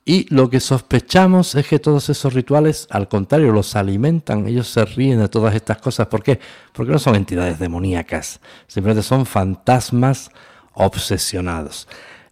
Y 0.08 0.32
lo 0.34 0.52
que 0.52 0.60
sospechamos 0.60 1.56
es 1.56 1.68
que 1.68 1.80
todos 1.80 2.10
esos 2.10 2.32
rituales, 2.36 2.88
al 2.92 3.08
contrario, 3.08 3.52
los 3.52 3.76
alimentan, 3.76 4.48
ellos 4.48 4.68
se 4.68 4.86
ríen 4.86 5.20
de 5.20 5.28
todas 5.28 5.56
estas 5.56 5.80
cosas. 5.80 6.06
¿Por 6.06 6.22
qué? 6.22 6.40
Porque 6.74 6.92
no 6.92 7.00
son 7.00 7.16
entidades 7.16 7.58
demoníacas, 7.58 8.40
simplemente 8.68 9.02
son 9.02 9.26
fantasmas 9.26 10.30
obsesionados. 10.74 11.88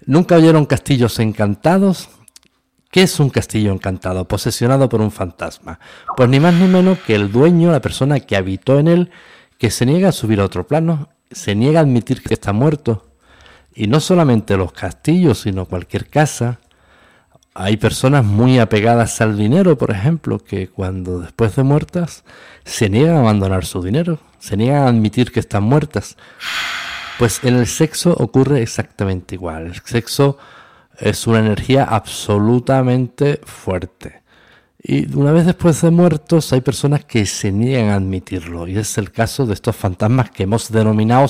¿Nunca 0.06 0.36
oyeron 0.36 0.68
castillos 0.68 1.18
encantados? 1.18 2.10
¿Qué 2.92 3.02
es 3.02 3.20
un 3.20 3.32
castillo 3.32 3.72
encantado, 3.72 4.28
posesionado 4.28 4.88
por 4.88 5.02
un 5.02 5.10
fantasma? 5.10 5.80
Pues 6.16 6.30
ni 6.30 6.40
más 6.40 6.54
ni 6.54 6.68
menos 6.68 7.00
que 7.00 7.16
el 7.16 7.32
dueño, 7.32 7.72
la 7.72 7.82
persona 7.82 8.20
que 8.20 8.36
habitó 8.36 8.78
en 8.78 8.88
él, 8.88 9.12
que 9.58 9.72
se 9.72 9.88
niega 9.88 10.10
a 10.10 10.12
subir 10.12 10.42
a 10.42 10.46
otro 10.46 10.68
plano, 10.68 11.10
se 11.32 11.56
niega 11.56 11.80
a 11.80 11.84
admitir 11.84 12.22
que 12.22 12.36
está 12.36 12.54
muerto. 12.54 13.08
Y 13.74 13.88
no 13.88 14.00
solamente 14.00 14.58
los 14.58 14.74
castillos, 14.74 15.40
sino 15.40 15.66
cualquier 15.66 16.08
casa. 16.08 16.60
Hay 17.56 17.78
personas 17.78 18.26
muy 18.26 18.58
apegadas 18.58 19.22
al 19.22 19.38
dinero, 19.38 19.78
por 19.78 19.92
ejemplo, 19.92 20.40
que 20.40 20.70
cuando 20.70 21.20
después 21.20 21.56
de 21.56 21.64
muertas 21.64 22.24
se 22.66 22.90
niegan 22.90 23.18
a 23.18 23.20
abandonar 23.20 23.64
su 23.66 23.84
dinero, 23.84 24.20
se 24.40 24.58
niegan 24.58 24.84
a 24.84 24.88
admitir 24.88 25.32
que 25.32 25.40
están 25.40 25.64
muertas. 25.64 26.18
Pues 27.20 27.44
en 27.44 27.56
el 27.56 27.68
sexo 27.68 28.16
ocurre 28.18 28.64
exactamente 28.64 29.36
igual. 29.36 29.68
El 29.68 29.82
sexo 29.86 30.40
es 30.98 31.28
una 31.28 31.40
energía 31.40 31.84
absolutamente 31.84 33.40
fuerte. 33.46 34.24
Y 34.82 35.16
una 35.16 35.32
vez 35.32 35.46
después 35.46 35.80
de 35.82 35.92
muertos 35.92 36.52
hay 36.54 36.62
personas 36.62 37.06
que 37.06 37.26
se 37.28 37.52
niegan 37.52 37.90
a 37.90 37.96
admitirlo. 37.96 38.68
Y 38.68 38.78
es 38.78 38.98
el 38.98 39.12
caso 39.12 39.46
de 39.46 39.54
estos 39.54 39.76
fantasmas 39.76 40.32
que 40.32 40.44
hemos 40.44 40.72
denominado 40.72 41.28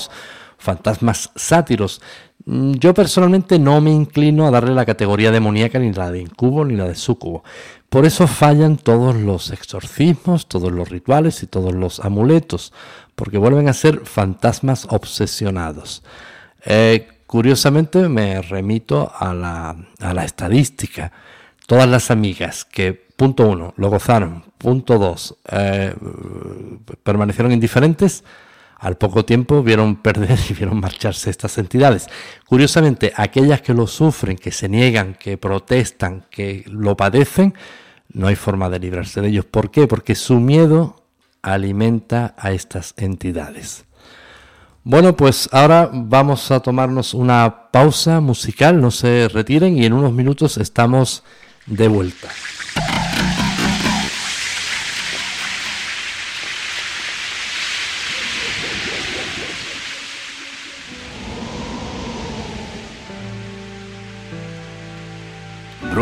fantasmas 0.58 1.30
sátiros. 1.36 2.00
Mm, 2.46 2.72
yo 2.74 2.92
personalmente 2.92 3.58
no 3.58 3.80
me 3.80 3.90
inclino 3.90 4.46
a 4.46 4.50
darle 4.50 4.74
la 4.74 4.84
categoría 4.84 5.30
demoníaca 5.30 5.78
ni 5.78 5.92
la 5.92 6.10
de 6.10 6.20
incubo 6.20 6.64
ni 6.64 6.76
la 6.76 6.86
de 6.88 6.94
sucubo. 6.94 7.42
Por 7.88 8.04
eso 8.06 8.26
fallan 8.26 8.76
todos 8.76 9.14
los 9.14 9.50
exorcismos, 9.50 10.46
todos 10.48 10.72
los 10.72 10.88
rituales 10.88 11.42
y 11.42 11.46
todos 11.46 11.72
los 11.74 12.00
amuletos, 12.00 12.72
porque 13.14 13.38
vuelven 13.38 13.68
a 13.68 13.72
ser 13.72 14.00
fantasmas 14.04 14.86
obsesionados. 14.90 16.02
Eh, 16.64 17.08
curiosamente 17.26 18.08
me 18.08 18.42
remito 18.42 19.12
a 19.16 19.32
la, 19.32 19.76
a 20.00 20.14
la 20.14 20.24
estadística. 20.24 21.12
Todas 21.66 21.88
las 21.88 22.10
amigas 22.10 22.64
que, 22.64 22.92
punto 22.92 23.48
uno, 23.48 23.72
lo 23.76 23.88
gozaron, 23.88 24.44
punto 24.58 24.98
dos, 24.98 25.36
eh, 25.50 25.94
permanecieron 27.02 27.52
indiferentes, 27.52 28.24
al 28.84 28.98
poco 28.98 29.24
tiempo 29.24 29.62
vieron 29.62 29.96
perder 29.96 30.38
y 30.50 30.52
vieron 30.52 30.78
marcharse 30.78 31.30
estas 31.30 31.56
entidades. 31.56 32.06
Curiosamente, 32.46 33.12
aquellas 33.16 33.62
que 33.62 33.72
lo 33.72 33.86
sufren, 33.86 34.36
que 34.36 34.52
se 34.52 34.68
niegan, 34.68 35.14
que 35.14 35.38
protestan, 35.38 36.26
que 36.30 36.64
lo 36.66 36.94
padecen, 36.94 37.54
no 38.12 38.26
hay 38.26 38.36
forma 38.36 38.68
de 38.68 38.78
librarse 38.78 39.22
de 39.22 39.28
ellos. 39.28 39.46
¿Por 39.46 39.70
qué? 39.70 39.86
Porque 39.86 40.14
su 40.14 40.38
miedo 40.38 41.02
alimenta 41.40 42.34
a 42.36 42.52
estas 42.52 42.92
entidades. 42.98 43.86
Bueno, 44.82 45.16
pues 45.16 45.48
ahora 45.50 45.88
vamos 45.90 46.50
a 46.50 46.60
tomarnos 46.60 47.14
una 47.14 47.70
pausa 47.70 48.20
musical, 48.20 48.82
no 48.82 48.90
se 48.90 49.28
retiren 49.28 49.78
y 49.78 49.86
en 49.86 49.94
unos 49.94 50.12
minutos 50.12 50.58
estamos 50.58 51.24
de 51.64 51.88
vuelta. 51.88 52.28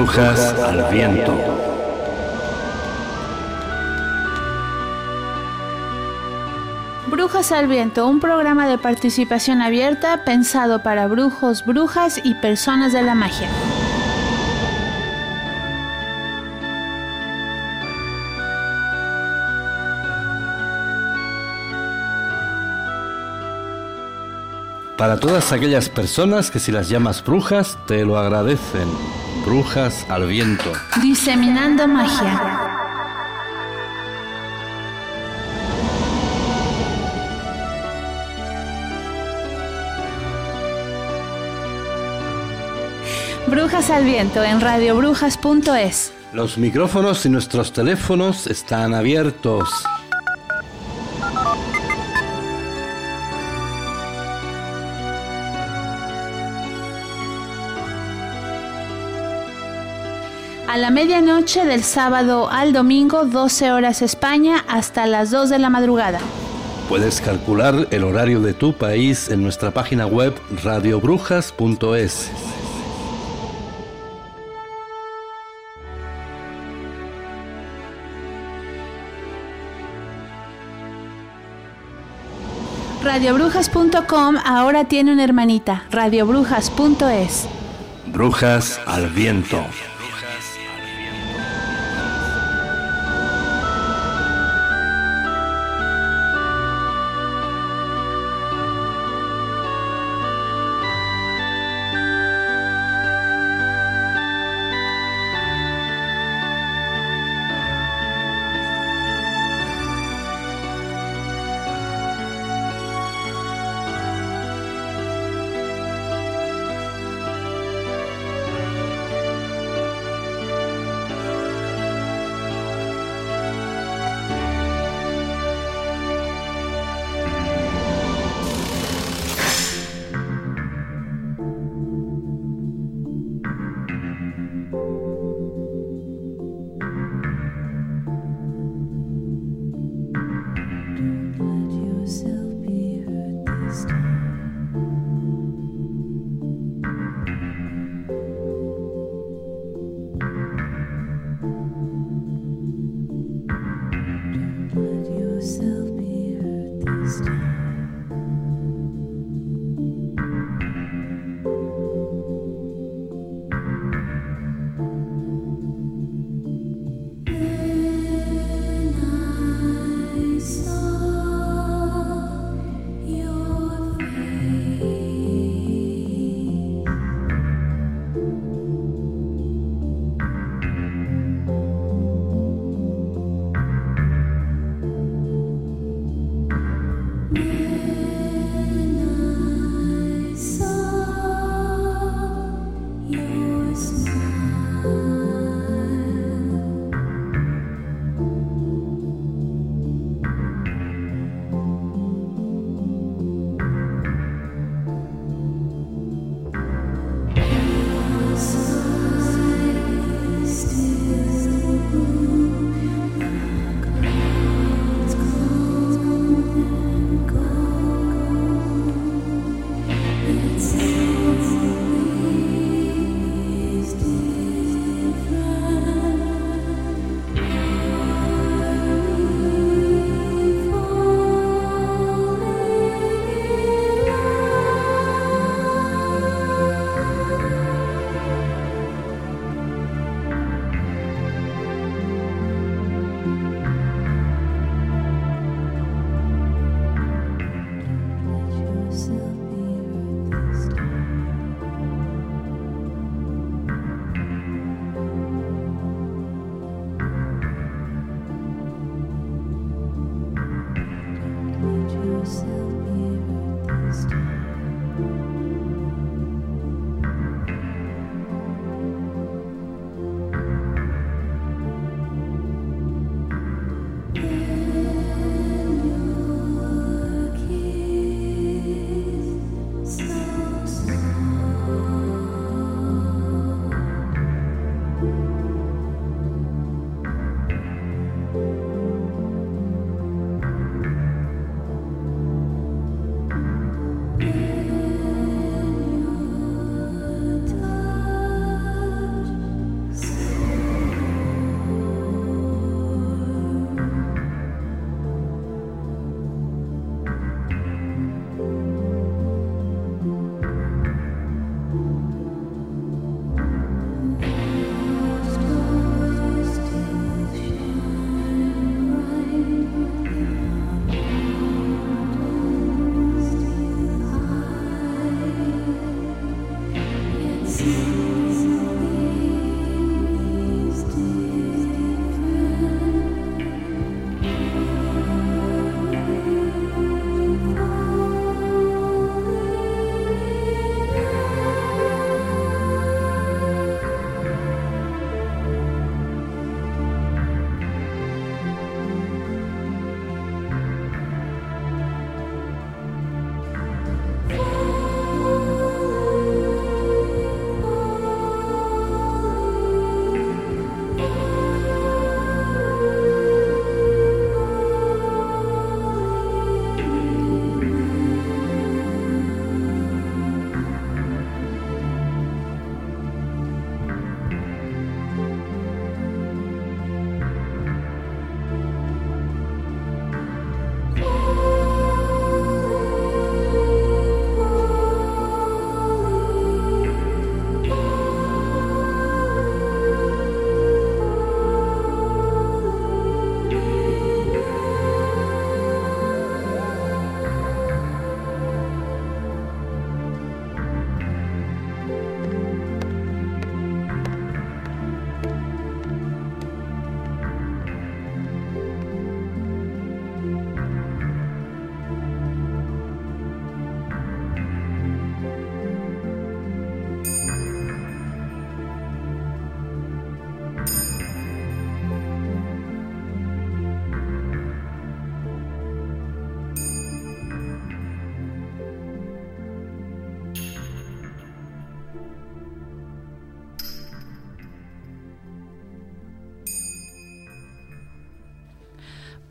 Brujas 0.02 0.52
al 0.58 0.92
viento. 0.92 1.32
Brujas 7.06 7.52
al 7.52 7.68
Viento, 7.68 8.08
un 8.08 8.18
programa 8.18 8.66
de 8.66 8.78
participación 8.78 9.62
abierta 9.62 10.24
pensado 10.24 10.82
para 10.82 11.06
brujos, 11.06 11.64
brujas 11.64 12.20
y 12.24 12.34
personas 12.34 12.92
de 12.92 13.02
la 13.02 13.14
magia. 13.14 13.48
Para 24.98 25.20
todas 25.20 25.52
aquellas 25.52 25.88
personas 25.88 26.50
que 26.50 26.58
si 26.58 26.72
las 26.72 26.88
llamas 26.88 27.22
brujas 27.22 27.78
te 27.86 28.04
lo 28.04 28.18
agradecen. 28.18 28.88
Brujas 29.44 30.06
al 30.08 30.28
viento. 30.28 30.72
Diseminando 31.02 31.88
magia. 31.88 32.40
Brujas 43.48 43.90
al 43.90 44.04
viento 44.04 44.44
en 44.44 44.60
radiobrujas.es. 44.60 46.12
Los 46.32 46.56
micrófonos 46.56 47.26
y 47.26 47.28
nuestros 47.28 47.72
teléfonos 47.72 48.46
están 48.46 48.94
abiertos. 48.94 49.68
A 60.72 60.78
la 60.78 60.90
medianoche 60.90 61.66
del 61.66 61.84
sábado 61.84 62.48
al 62.50 62.72
domingo, 62.72 63.26
12 63.26 63.72
horas 63.72 64.00
España, 64.00 64.64
hasta 64.66 65.04
las 65.04 65.30
2 65.30 65.50
de 65.50 65.58
la 65.58 65.68
madrugada. 65.68 66.18
Puedes 66.88 67.20
calcular 67.20 67.88
el 67.90 68.04
horario 68.04 68.40
de 68.40 68.54
tu 68.54 68.72
país 68.72 69.28
en 69.28 69.42
nuestra 69.42 69.72
página 69.72 70.06
web 70.06 70.34
radiobrujas.es. 70.64 72.30
Radiobrujas.com 83.04 84.36
ahora 84.42 84.84
tiene 84.84 85.12
una 85.12 85.24
hermanita, 85.24 85.84
radiobrujas.es. 85.90 87.46
Brujas 88.06 88.80
al 88.86 89.10
viento. 89.10 89.62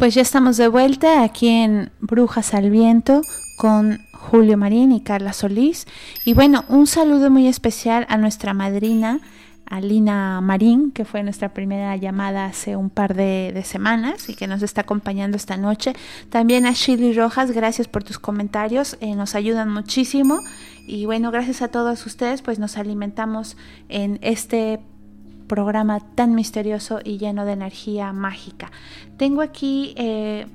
Pues 0.02 0.16
ya 0.16 0.24
estamos 0.24 0.58
de 0.58 0.68
vuelta 0.68 1.22
aquí 1.22 1.48
en 1.48 1.92
Brujas 2.00 2.56
al 2.56 2.72
Viento 2.72 3.22
con 3.56 4.00
Julio 4.12 4.58
Marín 4.58 4.92
y 4.92 5.02
Carla 5.02 5.32
Solís. 5.32 5.86
Y 6.26 6.34
bueno, 6.34 6.66
un 6.70 6.88
saludo 6.88 7.30
muy 7.30 7.46
especial 7.46 8.08
a 8.10 8.18
nuestra 8.18 8.56
madrina, 8.56 9.20
Alina 9.68 10.42
Marín, 10.42 10.90
que 10.92 11.06
fue 11.06 11.22
nuestra 11.22 11.54
primera 11.54 11.96
llamada 11.98 12.46
hace 12.46 12.76
un 12.76 12.90
par 12.90 13.14
de, 13.14 13.62
semanas 13.64 14.28
y 14.28 14.34
que 14.34 14.48
nos 14.48 14.64
está 14.64 14.82
acompañando 14.82 15.38
esta 15.38 15.56
noche. 15.56 15.94
También 16.32 16.66
a 16.66 16.72
Shirley 16.72 17.14
Rojas, 17.14 17.52
gracias 17.52 17.88
por 17.88 18.04
tus 18.04 18.18
comentarios, 18.18 18.98
eh, 19.02 19.14
nos 19.14 19.36
ayudan 19.36 19.70
muchísimo. 19.70 20.40
Y 20.88 21.06
bueno, 21.06 21.30
gracias 21.30 21.62
a 21.62 21.68
todos 21.68 22.04
ustedes, 22.08 22.42
pues 22.42 22.58
nos 22.58 22.76
alimentamos 22.80 23.56
en 23.88 24.18
este 24.24 24.80
programa 25.52 26.00
tan 26.00 26.34
misterioso 26.34 27.02
y 27.04 27.18
lleno 27.18 27.44
de 27.44 27.52
energía 27.52 28.14
mágica. 28.14 28.72
Tengo 29.18 29.42
aquí 29.42 29.94
eh, 29.98 30.46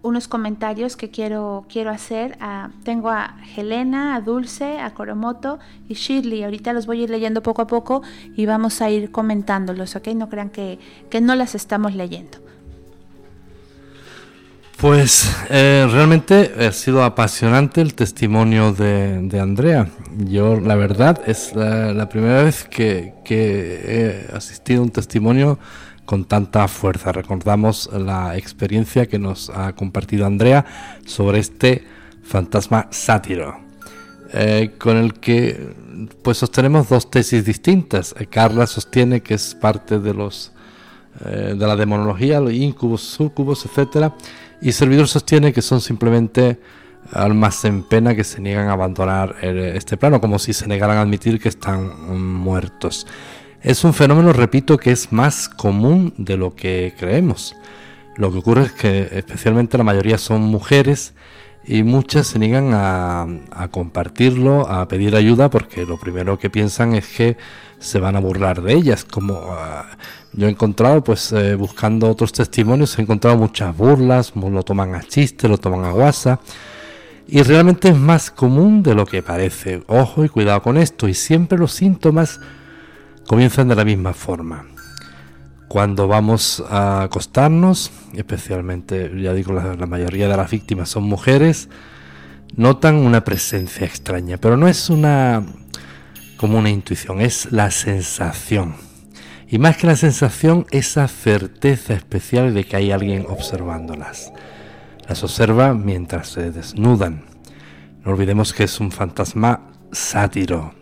unos 0.00 0.28
comentarios 0.28 0.96
que 0.96 1.10
quiero, 1.10 1.66
quiero 1.68 1.90
hacer. 1.90 2.38
tengo 2.84 3.10
a 3.10 3.36
Helena, 3.54 4.14
a 4.14 4.22
Dulce, 4.22 4.80
a 4.80 4.94
Coromoto 4.94 5.58
y 5.90 5.94
Shirley. 5.94 6.42
Ahorita 6.42 6.72
los 6.72 6.86
voy 6.86 7.00
a 7.00 7.04
ir 7.04 7.10
leyendo 7.10 7.42
poco 7.42 7.60
a 7.60 7.66
poco 7.66 8.00
y 8.34 8.46
vamos 8.46 8.80
a 8.80 8.88
ir 8.88 9.10
comentándolos, 9.10 9.94
¿ok? 9.94 10.08
No 10.14 10.30
crean 10.30 10.48
que, 10.48 10.78
que 11.10 11.20
no 11.20 11.34
las 11.34 11.54
estamos 11.54 11.94
leyendo. 11.94 12.38
Pues 14.82 15.32
eh, 15.48 15.86
realmente 15.88 16.54
ha 16.58 16.72
sido 16.72 17.04
apasionante 17.04 17.80
el 17.80 17.94
testimonio 17.94 18.72
de, 18.72 19.38
Andrea. 19.40 19.88
Yo, 20.26 20.58
la 20.58 20.74
verdad, 20.74 21.22
es 21.24 21.54
la, 21.54 22.08
primera 22.08 22.42
vez 22.42 22.64
que, 22.64 23.14
he 23.24 24.34
asistido 24.34 24.80
a 24.80 24.82
un 24.82 24.90
testimonio 24.90 25.60
con 26.04 26.24
tanta 26.24 26.66
fuerza. 26.66 27.12
Recordamos 27.12 27.90
la 27.92 28.36
experiencia 28.36 29.06
que 29.06 29.20
nos 29.20 29.50
ha 29.50 29.72
compartido 29.72 30.26
Andrea 30.26 30.66
sobre 31.06 31.38
este 31.38 31.84
fantasma 32.24 32.88
sátiro, 32.90 33.60
eh, 34.32 34.72
con 34.80 34.96
el 34.96 35.14
que 35.14 35.76
pues 36.24 36.38
sostenemos 36.38 36.88
dos 36.88 37.08
tesis 37.08 37.44
distintas. 37.44 38.16
Carla 38.30 38.66
sostiene 38.66 39.20
que 39.20 39.34
es 39.34 39.54
parte 39.54 40.00
de 40.00 40.12
los 40.12 40.50
eh, 41.24 41.54
de 41.56 41.66
la 41.68 41.76
demonología, 41.76 42.40
los 42.40 42.52
incubos, 42.52 43.02
sucubos, 43.02 43.64
etcétera 43.64 44.12
y 44.62 44.72
Servidor 44.72 45.08
sostiene 45.08 45.52
que 45.52 45.62
son 45.62 45.80
simplemente 45.80 46.58
almas 47.12 47.64
en 47.64 47.82
pena 47.82 48.14
que 48.14 48.24
se 48.24 48.40
niegan 48.40 48.68
a 48.68 48.72
abandonar 48.72 49.36
este 49.42 49.96
plano, 49.96 50.20
como 50.20 50.38
si 50.38 50.52
se 50.52 50.66
negaran 50.68 50.98
a 50.98 51.02
admitir 51.02 51.40
que 51.40 51.48
están 51.48 52.40
muertos. 52.40 53.06
Es 53.60 53.84
un 53.84 53.94
fenómeno, 53.94 54.32
repito, 54.32 54.76
que 54.78 54.92
es 54.92 55.12
más 55.12 55.48
común 55.48 56.14
de 56.16 56.36
lo 56.36 56.54
que 56.54 56.94
creemos. 56.98 57.54
Lo 58.16 58.30
que 58.30 58.38
ocurre 58.38 58.64
es 58.64 58.72
que 58.72 59.08
especialmente 59.12 59.78
la 59.78 59.84
mayoría 59.84 60.18
son 60.18 60.42
mujeres 60.42 61.14
y 61.64 61.82
muchas 61.82 62.26
se 62.26 62.38
niegan 62.38 62.70
a, 62.72 63.68
compartirlo, 63.70 64.68
a 64.68 64.88
pedir 64.88 65.14
ayuda, 65.14 65.48
porque 65.48 65.86
lo 65.86 65.98
primero 65.98 66.38
que 66.38 66.50
piensan 66.50 66.94
es 66.94 67.06
que 67.06 67.36
se 67.82 67.98
van 67.98 68.16
a 68.16 68.20
burlar 68.20 68.62
de 68.62 68.74
ellas, 68.74 69.04
como 69.04 69.34
ah, 69.50 69.86
yo 70.32 70.46
he 70.46 70.50
encontrado, 70.50 71.04
pues 71.04 71.32
eh, 71.32 71.54
buscando 71.56 72.08
otros 72.08 72.32
testimonios, 72.32 72.98
he 72.98 73.02
encontrado 73.02 73.36
muchas 73.36 73.76
burlas, 73.76 74.32
lo 74.34 74.62
toman 74.62 74.94
a 74.94 75.02
chiste, 75.02 75.48
lo 75.48 75.58
toman 75.58 75.84
a 75.84 75.92
guasa. 75.92 76.40
Y 77.26 77.42
realmente 77.42 77.88
es 77.88 77.96
más 77.96 78.30
común 78.30 78.82
de 78.82 78.94
lo 78.94 79.06
que 79.06 79.22
parece. 79.22 79.82
Ojo 79.86 80.24
y 80.24 80.28
cuidado 80.28 80.62
con 80.62 80.76
esto. 80.76 81.08
Y 81.08 81.14
siempre 81.14 81.58
los 81.58 81.72
síntomas 81.72 82.40
comienzan 83.26 83.68
de 83.68 83.76
la 83.76 83.84
misma 83.84 84.12
forma. 84.12 84.66
cuando 85.68 86.06
vamos 86.06 86.62
a 86.68 87.02
acostarnos, 87.04 87.90
especialmente, 88.12 89.10
ya 89.18 89.32
digo, 89.32 89.54
la, 89.54 89.86
mayoría 89.86 90.28
de 90.28 90.36
las 90.36 90.50
víctimas 90.50 90.90
son 90.90 91.04
mujeres, 91.04 91.70
notan 92.54 92.96
una 92.96 93.24
presencia 93.24 93.86
extraña, 93.86 94.36
pero 94.36 94.58
no 94.58 94.68
es 94.68 94.90
una 94.90 95.42
como 96.42 96.58
una 96.58 96.70
intuición, 96.70 97.20
es 97.20 97.52
la 97.52 97.70
sensación. 97.70 98.74
Y 99.46 99.58
más 99.58 99.76
que 99.76 99.86
la 99.86 99.94
sensación, 99.94 100.66
esa 100.72 101.06
certeza 101.06 101.94
especial 101.94 102.52
de 102.52 102.64
que 102.64 102.74
hay 102.74 102.90
alguien 102.90 103.26
observándolas. 103.28 104.32
Las 105.08 105.22
observa 105.22 105.72
mientras 105.72 106.30
se 106.30 106.50
desnudan. 106.50 107.22
No 108.04 108.10
olvidemos 108.10 108.52
que 108.52 108.64
es 108.64 108.80
un 108.80 108.90
fantasma 108.90 109.70
sátiro, 109.92 110.74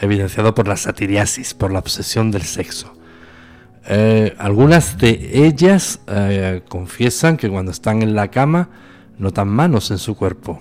evidenciado 0.00 0.56
por 0.56 0.66
la 0.66 0.76
satiriasis, 0.76 1.54
por 1.54 1.70
la 1.70 1.78
obsesión 1.78 2.32
del 2.32 2.42
sexo. 2.42 2.92
Eh, 3.86 4.34
algunas 4.38 4.98
de 4.98 5.46
ellas 5.46 6.00
eh, 6.08 6.62
confiesan 6.68 7.36
que 7.36 7.48
cuando 7.48 7.70
están 7.70 8.02
en 8.02 8.16
la 8.16 8.26
cama 8.26 8.70
notan 9.18 9.46
manos 9.46 9.92
en 9.92 9.98
su 9.98 10.16
cuerpo. 10.16 10.58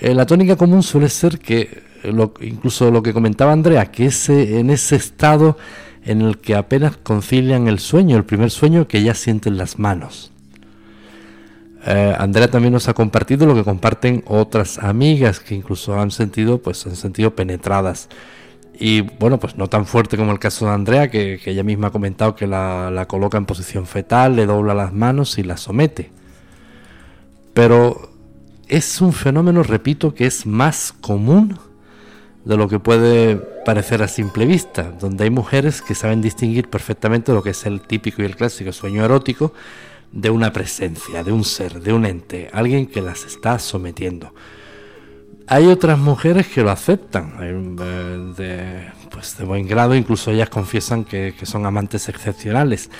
Eh, 0.00 0.12
la 0.12 0.26
tónica 0.26 0.56
común 0.56 0.82
suele 0.82 1.08
ser 1.08 1.38
que, 1.38 1.91
incluso 2.40 2.90
lo 2.90 3.02
que 3.02 3.12
comentaba 3.12 3.52
Andrea, 3.52 3.90
que 3.90 4.06
ese, 4.06 4.58
en 4.58 4.70
ese 4.70 4.96
estado 4.96 5.56
en 6.04 6.22
el 6.22 6.38
que 6.38 6.54
apenas 6.54 6.96
concilian 6.96 7.68
el 7.68 7.78
sueño, 7.78 8.16
el 8.16 8.24
primer 8.24 8.50
sueño, 8.50 8.88
que 8.88 9.02
ya 9.02 9.14
sienten 9.14 9.56
las 9.56 9.78
manos. 9.78 10.30
Andrea 11.84 12.48
también 12.48 12.72
nos 12.72 12.88
ha 12.88 12.94
compartido 12.94 13.44
lo 13.44 13.56
que 13.56 13.64
comparten 13.64 14.22
otras 14.28 14.78
amigas 14.78 15.40
que 15.40 15.56
incluso 15.56 15.98
han 15.98 16.12
sentido, 16.12 16.58
pues 16.62 16.86
han 16.86 16.94
sentido 16.94 17.34
penetradas 17.34 18.08
y 18.84 19.02
bueno, 19.02 19.38
pues 19.38 19.56
no 19.56 19.68
tan 19.68 19.86
fuerte 19.86 20.16
como 20.16 20.32
el 20.32 20.38
caso 20.38 20.66
de 20.66 20.72
Andrea, 20.72 21.10
que, 21.10 21.40
ella 21.44 21.62
misma 21.62 21.88
ha 21.88 21.90
comentado 21.90 22.34
que 22.34 22.46
la, 22.46 23.06
coloca 23.08 23.38
en 23.38 23.46
posición 23.46 23.86
fetal, 23.86 24.36
le 24.36 24.46
dobla 24.46 24.74
las 24.74 24.92
manos 24.92 25.38
y 25.38 25.42
la 25.42 25.56
somete. 25.56 26.10
Pero 27.54 28.10
es 28.68 29.00
un 29.00 29.12
fenómeno, 29.12 29.62
repito, 29.62 30.14
que 30.14 30.26
es 30.26 30.46
más 30.46 30.92
común 30.92 31.58
de 32.44 32.56
lo 32.56 32.68
que 32.68 32.80
puede 32.80 33.36
parecer 33.64 34.02
a 34.02 34.08
simple 34.08 34.46
vista, 34.46 34.92
donde 34.98 35.24
hay 35.24 35.30
mujeres 35.30 35.80
que 35.80 35.94
saben 35.94 36.20
distinguir 36.20 36.68
perfectamente 36.68 37.32
lo 37.32 37.42
que 37.42 37.50
es 37.50 37.66
el 37.66 37.80
típico 37.80 38.22
y 38.22 38.24
el 38.24 38.36
clásico 38.36 38.72
sueño 38.72 39.04
erótico 39.04 39.52
de 40.10 40.30
una 40.30 40.52
presencia, 40.52 41.22
de 41.22 41.32
un 41.32 41.44
ser, 41.44 41.80
de 41.80 41.92
un 41.92 42.04
ente, 42.04 42.50
alguien 42.52 42.86
que 42.86 43.00
las 43.00 43.24
está 43.24 43.58
sometiendo. 43.58 44.34
Hay 45.46 45.66
otras 45.66 45.98
mujeres 45.98 46.46
que 46.48 46.62
lo 46.62 46.70
aceptan 46.70 47.34
eh, 47.40 48.34
de, 48.36 48.92
pues 49.10 49.36
de 49.38 49.44
buen 49.44 49.66
grado, 49.66 49.94
incluso 49.94 50.30
ellas 50.30 50.48
confiesan 50.48 51.04
que, 51.04 51.34
son 51.44 51.66
amantes 51.66 52.08
excepcionales. 52.08 52.90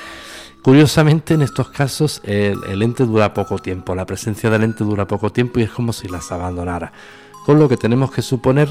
Curiosamente, 0.62 1.34
en 1.34 1.42
estos 1.42 1.70
casos, 1.70 2.20
el, 2.24 2.82
ente 2.82 3.04
dura 3.04 3.34
poco 3.34 3.58
tiempo, 3.58 3.94
la 3.94 4.06
presencia 4.06 4.48
del 4.48 4.62
ente 4.62 4.84
dura 4.84 5.06
poco 5.06 5.30
tiempo 5.30 5.60
y 5.60 5.64
es 5.64 5.70
como 5.70 5.92
si 5.92 6.08
las 6.08 6.30
abandonara. 6.30 6.92
Con 7.44 7.58
lo 7.58 7.68
que 7.68 7.76
tenemos 7.76 8.12
que 8.12 8.22
suponer 8.22 8.68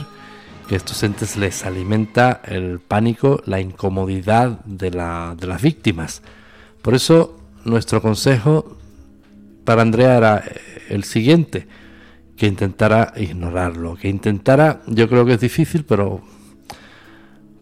que 0.67 0.75
estos 0.75 1.03
entes 1.03 1.37
les 1.37 1.65
alimenta 1.65 2.41
el 2.45 2.79
pánico, 2.79 3.41
la 3.45 3.59
incomodidad 3.59 4.59
de, 4.65 4.89
de 4.89 5.47
las 5.47 5.61
víctimas. 5.61 6.21
Por 6.81 6.95
eso, 6.95 7.37
nuestro 7.65 8.01
consejo 8.01 8.77
para 9.63 9.81
Andrea 9.81 10.17
era 10.17 10.43
el 10.89 11.03
siguiente 11.03 11.67
que 12.35 12.47
intentara 12.47 13.13
ignorarlo, 13.17 13.95
que 13.95 14.09
intentara, 14.09 14.81
yo 14.87 15.07
creo 15.07 15.25
que 15.25 15.33
es 15.33 15.39
difícil, 15.39 15.85
pero 15.85 16.21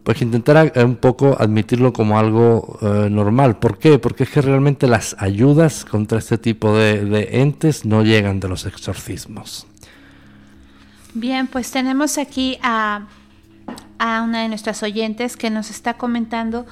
pues 0.04 0.18
que 0.18 0.24
intentara 0.24 0.72
un 0.84 0.95
poco 0.95 1.36
admitirlo 1.39 1.93
como 1.93 2.18
algo 2.18 2.80
eh, 2.82 3.10
normal. 3.12 3.60
¿Por 3.60 3.78
qué? 3.78 4.00
Porque 4.00 4.24
es 4.24 4.30
que 4.30 4.41
realmente 4.41 4.88
las 4.88 5.16
ayudas 5.20 5.86
contra 5.86 6.18
este 6.18 6.38
tipo 6.38 6.76
de, 6.76 7.30
entes 7.32 7.86
no 7.86 8.04
llegan 8.04 8.39
de 8.39 8.47
los 8.47 8.66
exorcismos. 8.66 9.68
Bien, 11.14 11.47
pues 11.47 11.72
tenemos 11.72 12.18
aquí 12.18 12.60
a, 12.62 13.07
a 13.97 14.22
una 14.22 14.41
de 14.41 14.47
nuestras 14.49 14.84
oyentes 14.84 15.38
que 15.38 15.49
nos 15.49 15.72
está 15.72 15.95
comentando 15.95 16.66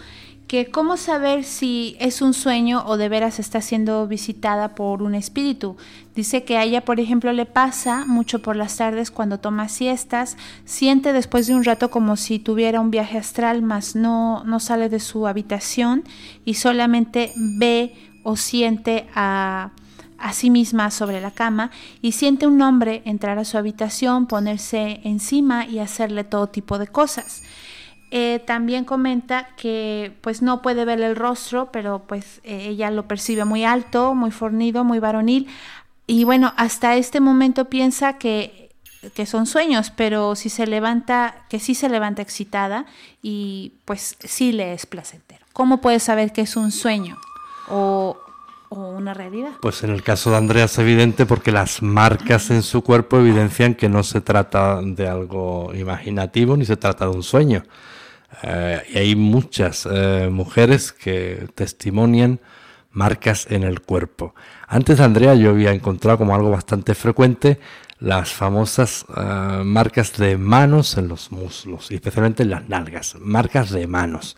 que 0.47 0.67
cómo 0.67 0.95
saber 0.95 1.43
si 1.43 1.97
es 1.99 2.21
un 2.21 2.33
sueño 2.33 2.83
o 2.85 2.95
de 2.95 3.09
veras 3.09 3.37
está 3.37 3.61
siendo 3.61 4.07
visitada 4.07 4.75
por 4.75 5.03
un 5.03 5.13
espíritu. 5.13 5.75
Dice 6.15 6.43
que 6.45 6.57
a 6.57 6.63
ella, 6.63 6.85
por 6.85 7.01
ejemplo, 7.01 7.33
le 7.33 7.45
pasa 7.45 8.05
mucho 8.05 8.41
por 8.41 8.55
las 8.55 8.77
tardes 8.77 9.11
cuando 9.11 9.39
toma 9.39 9.67
siestas, 9.67 10.37
siente 10.63 11.11
después 11.11 11.47
de 11.47 11.55
un 11.55 11.65
rato 11.65 11.91
como 11.91 12.15
si 12.15 12.39
tuviera 12.39 12.79
un 12.79 12.91
viaje 12.91 13.17
astral, 13.17 13.61
mas 13.61 13.95
no, 13.95 14.43
no 14.45 14.61
sale 14.61 14.87
de 14.87 15.01
su 15.01 15.27
habitación 15.27 16.03
y 16.45 16.53
solamente 16.53 17.33
ve 17.35 17.93
o 18.23 18.37
siente 18.37 19.07
a, 19.15 19.71
a 20.19 20.33
sí 20.33 20.49
misma 20.49 20.91
sobre 20.91 21.21
la 21.21 21.31
cama 21.31 21.71
y 22.01 22.13
siente 22.13 22.47
un 22.47 22.61
hombre 22.61 23.01
entrar 23.05 23.39
a 23.39 23.45
su 23.45 23.57
habitación, 23.57 24.27
ponerse 24.27 25.01
encima 25.03 25.65
y 25.65 25.79
hacerle 25.79 26.23
todo 26.23 26.47
tipo 26.47 26.77
de 26.77 26.87
cosas. 26.87 27.43
Eh, 28.09 28.41
también 28.45 28.85
comenta 28.85 29.49
que 29.57 30.15
pues 30.21 30.41
no 30.41 30.61
puede 30.61 30.85
ver 30.85 31.01
el 31.01 31.15
rostro, 31.15 31.71
pero 31.71 32.03
pues 32.07 32.39
eh, 32.43 32.67
ella 32.69 32.89
lo 32.89 33.07
percibe 33.07 33.43
muy 33.43 33.65
alto, 33.65 34.15
muy 34.15 34.31
fornido, 34.31 34.83
muy 34.83 34.99
varonil. 34.99 35.47
Y 36.05 36.23
bueno, 36.23 36.53
hasta 36.55 36.95
este 36.95 37.19
momento 37.19 37.65
piensa 37.65 38.17
que, 38.17 38.69
que 39.13 39.25
son 39.25 39.45
sueños, 39.45 39.91
pero 39.91 40.35
si 40.35 40.49
se 40.49 40.65
levanta, 40.67 41.45
que 41.49 41.59
sí 41.59 41.75
se 41.75 41.89
levanta 41.89 42.21
excitada 42.21 42.85
y 43.21 43.73
pues 43.83 44.15
sí 44.19 44.53
le 44.53 44.73
es 44.73 44.85
placentero. 44.85 45.45
¿Cómo 45.51 45.81
puede 45.81 45.99
saber 45.99 46.31
que 46.31 46.41
es 46.41 46.55
un 46.55 46.71
sueño 46.71 47.17
o, 47.67 48.17
o 48.69 48.89
una 48.89 49.13
realidad? 49.13 49.51
Pues 49.61 49.83
en 49.83 49.91
el 49.91 50.03
caso 50.03 50.31
de 50.31 50.37
Andrea 50.37 50.65
es 50.65 50.77
evidente 50.77 51.25
porque 51.25 51.51
las 51.51 51.81
marcas 51.81 52.49
en 52.49 52.63
su 52.63 52.83
cuerpo 52.83 53.17
evidencian 53.17 53.75
que 53.75 53.89
no 53.89 54.03
se 54.03 54.21
trata 54.21 54.81
de 54.81 55.07
algo 55.07 55.73
imaginativo 55.73 56.57
ni 56.57 56.65
se 56.65 56.77
trata 56.77 57.05
de 57.05 57.11
un 57.11 57.23
sueño. 57.23 57.63
Eh, 58.43 58.83
y 58.93 58.97
hay 58.97 59.15
muchas 59.15 59.87
eh, 59.91 60.29
mujeres 60.31 60.91
que 60.91 61.47
testimonian 61.55 62.39
marcas 62.91 63.47
en 63.49 63.63
el 63.63 63.81
cuerpo. 63.81 64.35
Antes 64.67 64.97
de 64.97 65.03
Andrea 65.03 65.35
yo 65.35 65.51
había 65.51 65.71
encontrado 65.71 66.17
como 66.17 66.35
algo 66.35 66.51
bastante 66.51 66.93
frecuente 66.95 67.59
las 67.99 68.31
famosas 68.31 69.05
eh, 69.15 69.61
marcas 69.63 70.17
de 70.17 70.37
manos 70.37 70.97
en 70.97 71.07
los 71.07 71.31
muslos 71.31 71.89
especialmente 71.89 72.43
en 72.43 72.51
las 72.51 72.67
nalgas, 72.69 73.15
marcas 73.19 73.71
de 73.71 73.87
manos. 73.87 74.37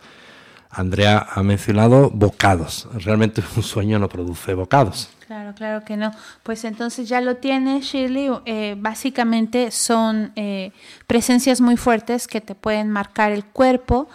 Andrea 0.70 1.26
ha 1.34 1.42
mencionado 1.42 2.10
bocados. 2.10 2.88
Realmente 2.94 3.42
un 3.56 3.62
sueño 3.62 3.98
no 3.98 4.08
produce 4.08 4.54
bocados. 4.54 5.10
Claro, 5.26 5.52
claro 5.54 5.84
que 5.84 5.96
no. 5.96 6.12
Pues 6.42 6.64
entonces 6.64 7.08
ya 7.08 7.20
lo 7.20 7.36
tiene 7.36 7.80
Shirley. 7.80 8.30
Eh, 8.46 8.76
básicamente 8.78 9.70
son 9.70 10.32
eh, 10.36 10.72
presencias 11.06 11.60
muy 11.60 11.76
fuertes 11.76 12.26
que 12.26 12.40
te 12.40 12.54
pueden 12.54 12.90
marcar 12.90 13.32
el 13.32 13.44
cuerpo. 13.44 14.08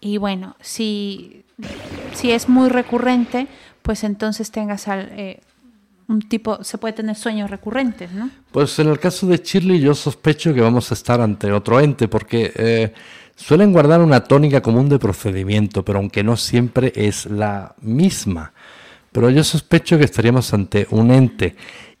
Y 0.00 0.18
bueno, 0.18 0.56
si, 0.60 1.44
si 2.12 2.32
es 2.32 2.48
muy 2.48 2.68
recurrente, 2.68 3.46
pues 3.82 4.02
entonces 4.02 4.50
tengas 4.50 4.88
al, 4.88 5.08
eh, 5.12 5.40
un 6.08 6.22
tipo, 6.22 6.62
se 6.64 6.78
puede 6.78 6.94
tener 6.94 7.14
sueños 7.14 7.50
recurrentes, 7.50 8.10
¿no? 8.12 8.30
Pues 8.50 8.76
en 8.80 8.88
el 8.88 8.98
caso 8.98 9.28
de 9.28 9.38
Shirley 9.38 9.78
yo 9.80 9.94
sospecho 9.94 10.52
que 10.54 10.60
vamos 10.60 10.90
a 10.90 10.94
estar 10.94 11.20
ante 11.20 11.52
otro 11.52 11.78
ente, 11.78 12.08
porque 12.08 12.92
Suelen 13.40 13.72
guardar 13.72 14.02
una 14.02 14.20
tónica 14.24 14.60
común 14.60 14.90
de 14.90 14.98
procedimiento, 14.98 15.82
pero 15.82 15.98
aunque 15.98 16.22
no 16.22 16.36
siempre 16.36 16.92
es 16.94 17.24
la 17.24 17.74
misma. 17.80 18.52
Pero 19.12 19.30
yo 19.30 19.42
sospecho 19.42 19.96
que 19.96 20.04
estaríamos 20.04 20.52
ante 20.52 20.86
un 20.90 21.10
ente. 21.10 21.56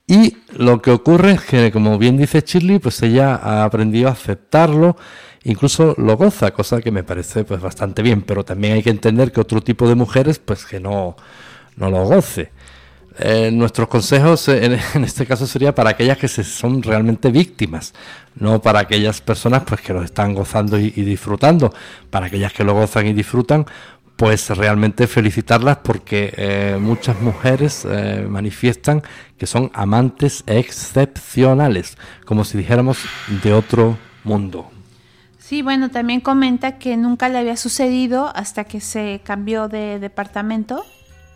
Y 0.06 0.36
lo 0.58 0.82
que 0.82 0.90
ocurre 0.90 1.32
es 1.32 1.40
que, 1.40 1.72
como 1.72 1.96
bien 1.96 2.18
dice 2.18 2.44
Shirley, 2.46 2.78
pues 2.78 3.02
ella 3.02 3.36
ha 3.36 3.64
aprendido 3.64 4.08
a 4.08 4.12
aceptarlo, 4.12 4.98
incluso 5.42 5.94
lo 5.96 6.16
goza, 6.18 6.50
cosa 6.50 6.82
que 6.82 6.90
me 6.90 7.04
parece 7.04 7.42
pues 7.44 7.60
bastante 7.60 8.02
bien, 8.02 8.20
pero 8.20 8.44
también 8.44 8.74
hay 8.74 8.82
que 8.82 8.90
entender 8.90 9.32
que 9.32 9.40
otro 9.40 9.62
tipo 9.62 9.88
de 9.88 9.94
mujeres 9.94 10.38
pues 10.38 10.66
que 10.66 10.78
no, 10.78 11.16
no 11.76 11.90
lo 11.90 12.04
goce. 12.04 12.52
Eh, 13.22 13.50
nuestros 13.52 13.88
consejos 13.88 14.48
en, 14.48 14.78
este 15.04 15.26
caso 15.26 15.46
sería 15.46 15.74
para 15.74 15.90
aquellas 15.90 16.16
que 16.16 16.28
se 16.28 16.42
son 16.42 16.82
realmente 16.82 17.30
víctimas, 17.30 17.92
no 18.34 18.62
para 18.62 18.80
aquellas 18.80 19.20
personas 19.20 19.62
pues 19.64 19.80
que 19.82 19.92
lo 19.92 20.02
están 20.02 20.34
gozando 20.34 20.78
y, 20.78 20.90
disfrutando. 20.90 21.72
Para 22.08 22.26
aquellas 22.26 22.52
que 22.52 22.64
lo 22.64 22.72
gozan 22.72 23.06
y 23.06 23.12
disfrutan, 23.12 23.66
pues 24.16 24.50
realmente 24.50 25.06
felicitarlas 25.06 25.78
porque 25.78 26.32
eh, 26.36 26.78
muchas 26.80 27.20
mujeres 27.20 27.86
eh, 27.88 28.26
manifiestan 28.28 29.02
que 29.38 29.46
son 29.46 29.70
amantes 29.74 30.42
excepcionales, 30.46 31.96
como 32.24 32.44
si 32.44 32.58
dijéramos 32.58 32.98
de 33.42 33.52
otro 33.52 33.98
mundo. 34.24 34.70
Sí, 35.38 35.62
bueno, 35.62 35.90
también 35.90 36.20
comenta 36.20 36.78
que 36.78 36.96
nunca 36.96 37.28
le 37.28 37.38
había 37.38 37.56
sucedido 37.56 38.30
hasta 38.34 38.64
que 38.64 38.80
se 38.80 39.20
cambió 39.24 39.68
de 39.68 39.98
departamento 39.98 40.84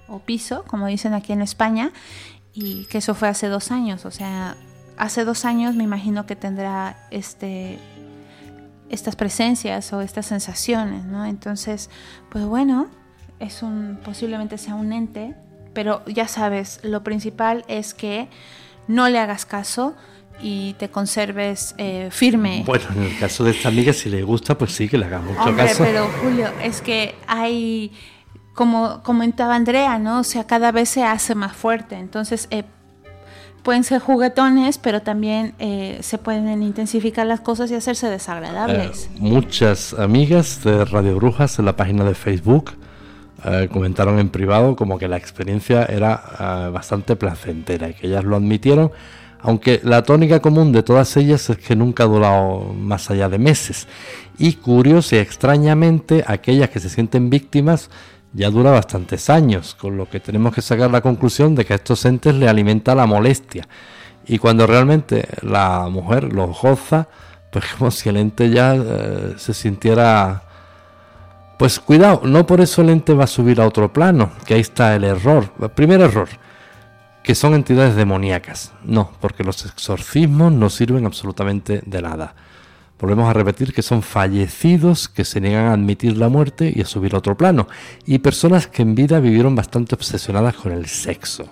o 0.09 0.19
piso, 0.21 0.65
como 0.67 0.87
dicen 0.87 1.15
aquí 1.15 1.33
en 1.33 1.43
España, 1.43 1.93
y 2.53 2.85
que 2.87 2.99
eso 2.99 3.15
fue 3.15 3.29
hace 3.29 3.49
dos 3.49 3.71
años. 3.71 4.05
O 4.05 4.11
sea, 4.11 4.57
hace 4.97 5.25
dos 5.25 5.45
años 5.45 5.75
me 5.75 5.85
imagino 5.85 6.27
que 6.27 6.37
tendrá 6.37 6.97
este 7.11 7.79
estas 8.91 9.17
presencias 9.17 9.93
o 9.93 10.01
estas 10.01 10.27
sensaciones, 10.27 11.05
¿no? 11.05 11.25
Entonces, 11.25 11.91
pues 12.31 12.45
bueno, 12.45 12.89
es 13.41 13.63
un, 13.63 13.99
posiblemente 14.05 14.59
sea 14.59 14.75
un 14.75 14.93
ente, 14.93 15.35
pero 15.73 16.05
ya 16.07 16.29
sabes, 16.29 16.81
lo 16.83 17.03
principal 17.03 17.65
es 17.67 17.95
que 17.95 18.29
no 18.87 19.09
le 19.09 19.19
hagas 19.19 19.47
caso 19.47 19.95
y 20.41 20.75
te 20.75 20.89
conserves 20.91 21.75
eh, 21.79 22.09
firme. 22.11 22.63
Bueno, 22.67 22.85
en 22.97 23.05
el 23.05 23.19
caso 23.19 23.45
de 23.45 23.53
esta 23.53 23.69
amiga, 23.69 23.93
si 23.93 24.09
le 24.09 24.23
gusta, 24.23 24.57
pues 24.57 24.73
sí, 24.73 24.89
que 24.89 24.99
le 24.99 25.07
haga 25.07 25.21
mucho 25.21 25.41
Hombre, 25.41 25.67
caso. 25.67 25.85
Pero 25.85 26.09
Julio, 26.23 26.49
es 26.63 26.81
que 26.81 27.15
hay, 27.27 27.93
como 28.55 29.03
comentaba 29.03 29.57
Andrea, 29.57 29.99
¿no? 29.99 30.21
O 30.21 30.25
sea, 30.25 30.45
cada 30.45 30.73
vez 30.73 30.89
se 30.89 31.05
hace 31.05 31.35
más 31.35 31.53
fuerte. 31.53 31.97
Entonces, 31.97 32.47
eh, 32.51 32.65
pueden 33.65 33.83
ser 33.83 33.99
juguetones, 33.99 34.79
pero 34.79 35.03
también 35.03 35.55
eh, 35.59 35.99
se 36.03 36.19
pueden 36.19 36.63
intensificar 36.63 37.27
las 37.27 37.41
cosas 37.41 37.71
y 37.71 37.75
hacerse 37.75 38.09
desagradables. 38.09 39.07
Eh, 39.07 39.17
muchas 39.19 39.95
amigas 39.95 40.63
de 40.63 40.85
Radio 40.85 41.17
Brujas 41.17 41.59
en 41.59 41.65
la 41.65 41.75
página 41.75 42.05
de 42.05 42.15
Facebook 42.15 42.73
eh, 43.45 43.69
comentaron 43.73 44.19
en 44.21 44.29
privado 44.29 44.77
como 44.77 44.99
que 44.99 45.09
la 45.09 45.17
experiencia 45.17 45.87
era 45.87 46.71
bastante 46.73 47.17
placentera 47.17 47.89
y 47.89 47.95
que 47.95 48.07
ellas 48.07 48.25
lo 48.25 48.37
admitieron, 48.37 48.93
aunque 49.41 49.81
la 49.83 50.03
tónica 50.03 50.41
común 50.41 50.71
de 50.71 50.83
todas 50.83 51.17
ellas 51.17 51.49
es 51.49 51.57
que 51.57 51.75
nunca 51.75 52.05
ha 52.05 52.07
durado 52.07 52.75
más 52.75 53.11
allá 53.11 53.31
de 53.31 53.39
meses. 53.39 53.89
Y 54.39 54.55
curioso 54.55 55.17
y 55.17 55.21
extrañamente, 55.21 56.23
aquellas 56.27 56.69
que 56.69 56.81
se 56.81 56.91
sienten 56.91 57.31
víctimas 57.31 57.89
ya 58.35 58.51
dura 58.51 58.73
bastantes 58.73 59.31
años, 59.31 59.75
con 59.75 59.97
lo 59.97 60.11
que 60.11 60.21
tenemos 60.21 60.53
que 60.53 60.61
sacar 60.61 60.91
la 60.91 61.01
conclusión 61.01 61.55
de 61.55 61.65
que 61.65 61.73
a 61.73 61.77
estos 61.77 62.05
entes 62.05 62.35
le 62.35 62.49
alimenta 62.49 62.95
la 62.95 63.07
molestia. 63.07 63.67
Y 64.27 64.39
cuando 64.39 64.67
realmente 64.67 65.29
la 65.43 65.89
mujer 65.89 66.33
los 66.33 66.61
goza, 66.61 67.09
pues 67.51 67.65
como 67.79 67.91
si 67.91 68.09
el 68.09 68.17
ente 68.17 68.51
ya 68.51 68.75
eh, 68.75 69.35
se 69.37 69.55
sintiera... 69.55 70.43
Pues 71.57 71.79
cuidado, 71.79 72.23
no 72.25 72.45
por 72.45 72.61
eso 72.61 72.83
el 72.83 72.91
ente 72.91 73.15
va 73.15 73.25
a 73.25 73.29
subir 73.29 73.61
a 73.61 73.67
otro 73.67 73.93
plano, 73.93 74.33
que 74.45 74.55
ahí 74.55 74.61
está 74.61 74.97
el 74.97 75.05
error. 75.05 75.53
El 75.63 75.71
primer 75.71 76.01
error, 76.01 76.29
que 77.23 77.37
son 77.37 77.55
entidades 77.55 77.95
demoníacas. 77.95 78.73
No, 78.83 79.13
porque 79.21 79.45
los 79.45 79.65
exorcismos 79.65 80.53
no 80.53 80.69
sirven 80.69 81.07
absolutamente 81.07 81.81
de 81.87 82.03
nada. 82.03 82.35
Volvemos 82.99 83.29
a 83.29 83.33
repetir 83.33 83.73
que 83.73 83.83
son 83.83 84.03
fallecidos 84.03 85.09
que 85.09 85.25
se 85.25 85.41
niegan 85.41 85.67
a 85.67 85.73
admitir 85.73 86.17
la 86.17 86.29
muerte 86.29 86.73
y 86.75 86.81
a 86.81 86.87
subir 86.87 87.15
a 87.15 87.19
otro 87.19 87.37
plano. 87.37 87.67
Y 88.07 88.19
personas 88.19 88.67
que 88.67 88.83
en 88.83 88.95
vida 88.95 89.21
vivieron 89.21 89.55
bastante 89.55 89.95
obsesionadas 89.95 90.55
con 90.55 90.73
el 90.73 90.87
sexo. 90.87 91.49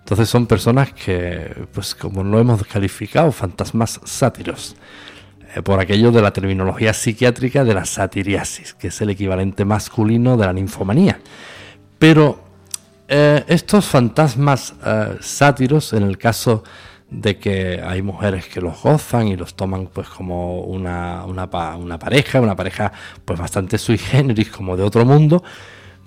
Entonces 0.00 0.28
son 0.28 0.46
personas 0.46 0.92
que, 0.92 1.66
pues 1.72 1.94
como 1.94 2.22
lo 2.22 2.38
hemos 2.38 2.62
calificado, 2.64 3.32
fantasmas 3.32 4.00
sátiros. 4.04 4.76
Eh, 5.54 5.62
por 5.62 5.78
aquello 5.78 6.10
de 6.10 6.20
la 6.20 6.32
terminología 6.32 6.92
psiquiátrica 6.92 7.64
de 7.64 7.74
la 7.74 7.84
satiriasis, 7.84 8.74
que 8.74 8.88
es 8.88 9.00
el 9.00 9.10
equivalente 9.10 9.64
masculino 9.64 10.36
de 10.36 10.46
la 10.46 10.52
ninfomanía. 10.52 11.20
Pero 11.98 12.42
eh, 13.06 13.44
estos 13.46 13.86
fantasmas 13.86 14.74
eh, 14.84 15.16
sátiros, 15.20 15.92
en 15.92 16.02
el 16.02 16.18
caso 16.18 16.64
de 17.10 17.38
que 17.38 17.82
hay 17.84 18.02
mujeres 18.02 18.46
que 18.46 18.60
los 18.60 18.82
gozan 18.82 19.28
y 19.28 19.36
los 19.36 19.54
toman 19.54 19.86
pues 19.86 20.08
como 20.08 20.60
una, 20.60 21.24
una, 21.24 21.46
una, 21.76 21.98
pareja, 21.98 22.40
una 22.40 22.56
pareja 22.56 22.92
pues 23.24 23.38
bastante 23.38 23.78
sui 23.78 23.98
generis 23.98 24.50
como 24.50 24.76
de 24.76 24.82
otro 24.82 25.04
mundo, 25.04 25.42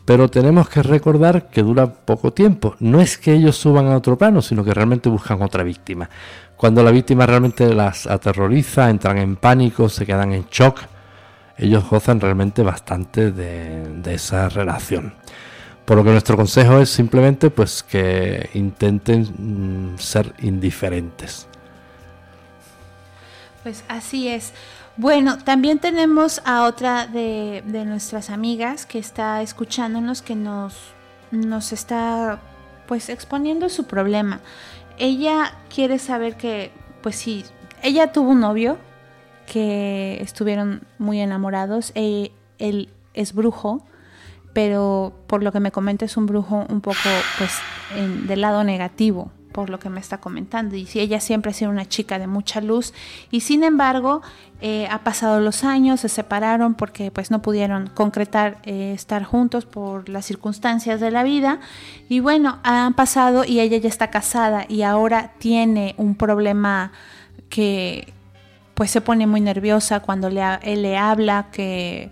pero 0.05 0.29
tenemos 0.29 0.69
que 0.69 0.83
recordar 0.83 1.49
que 1.49 1.63
dura 1.63 1.93
poco 1.93 2.33
tiempo. 2.33 2.75
No 2.79 3.01
es 3.01 3.17
que 3.17 3.33
ellos 3.33 3.57
suban 3.57 3.87
a 3.87 3.97
otro 3.97 4.17
plano, 4.17 4.41
sino 4.41 4.63
que 4.63 4.73
realmente 4.73 5.09
buscan 5.09 5.41
otra 5.41 5.63
víctima. 5.63 6.09
Cuando 6.55 6.81
la 6.81 6.91
víctima 6.91 7.25
realmente 7.25 7.73
las 7.73 8.07
aterroriza, 8.07 8.89
entran 8.89 9.17
en 9.17 9.35
pánico, 9.35 9.89
se 9.89 10.05
quedan 10.05 10.33
en 10.33 10.45
shock, 10.49 10.79
ellos 11.57 11.89
gozan 11.89 12.19
realmente 12.19 12.63
bastante 12.63 13.31
de, 13.31 14.01
de 14.01 14.13
esa 14.13 14.49
relación. 14.49 15.13
Por 15.87 15.95
lo 15.95 16.03
que 16.03 16.11
nuestro 16.11 16.35
consejo 16.35 16.79
es 16.79 16.89
simplemente 16.89 17.49
pues 17.49 17.81
que 17.81 18.49
intenten 18.53 19.93
mm, 19.93 19.97
ser 19.99 20.33
indiferentes. 20.39 21.47
Pues 23.63 23.85
así 23.87 24.27
es. 24.27 24.51
Bueno, 24.97 25.37
también 25.37 25.79
tenemos 25.79 26.41
a 26.43 26.65
otra 26.65 27.07
de, 27.07 27.63
nuestras 27.85 28.29
amigas 28.29 28.85
que 28.85 28.99
está 28.99 29.41
escuchándonos, 29.41 30.21
que 30.21 30.35
nos, 30.35 30.75
nos 31.31 31.71
está 31.71 32.41
pues 32.85 33.07
exponiendo 33.07 33.69
su 33.69 33.85
problema. 33.85 34.41
Ella 34.97 35.53
quiere 35.73 35.99
saber 35.99 36.35
que, 36.35 36.69
pues 37.01 37.15
sí, 37.15 37.45
ella 37.81 38.11
tuvo 38.11 38.31
un 38.31 38.41
novio 38.41 38.77
que 39.45 40.21
estuvieron 40.21 40.81
muy 40.97 41.21
enamorados. 41.21 41.93
E, 41.95 42.33
él 42.59 42.89
es 43.13 43.33
brujo 43.33 43.85
pero 44.57 45.13
por 45.27 45.43
lo 45.43 45.51
que 45.51 45.59
me 45.59 45.71
comenta 45.71 46.03
es 46.05 46.17
un 46.17 46.25
brujo 46.25 46.65
un 46.67 46.81
poco 46.81 46.97
pues 47.37 47.51
del 48.25 48.41
lado 48.41 48.63
negativo 48.63 49.29
por 49.51 49.69
lo 49.69 49.77
que 49.77 49.91
me 49.91 49.99
está 49.99 50.17
comentando. 50.17 50.75
Y 50.75 50.87
si 50.87 50.99
ella 50.99 51.19
siempre 51.19 51.51
ha 51.51 51.53
sido 51.53 51.69
una 51.69 51.85
chica 51.85 52.17
de 52.17 52.25
mucha 52.25 52.59
luz. 52.59 52.91
Y 53.29 53.41
sin 53.41 53.63
embargo 53.63 54.23
eh, 54.61 54.87
ha 54.89 55.03
pasado 55.03 55.41
los 55.41 55.63
años 55.63 55.99
se 55.99 56.09
separaron 56.09 56.73
porque 56.73 57.11
pues 57.11 57.29
no 57.29 57.43
pudieron 57.43 57.91
concretar 57.93 58.57
eh, 58.63 58.93
estar 58.95 59.23
juntos 59.25 59.65
por 59.65 60.09
las 60.09 60.25
circunstancias 60.25 60.99
de 60.99 61.11
la 61.11 61.21
vida. 61.21 61.59
Y 62.09 62.19
bueno 62.19 62.57
han 62.63 62.95
pasado 62.95 63.43
y 63.45 63.59
ella 63.59 63.77
ya 63.77 63.89
está 63.89 64.09
casada 64.09 64.65
y 64.67 64.81
ahora 64.81 65.33
tiene 65.37 65.93
un 65.97 66.15
problema 66.15 66.93
que 67.49 68.11
pues 68.73 68.89
se 68.89 69.01
pone 69.01 69.27
muy 69.27 69.41
nerviosa 69.41 69.99
cuando 69.99 70.31
le, 70.31 70.41
él 70.63 70.81
le 70.81 70.97
habla 70.97 71.49
que 71.51 72.09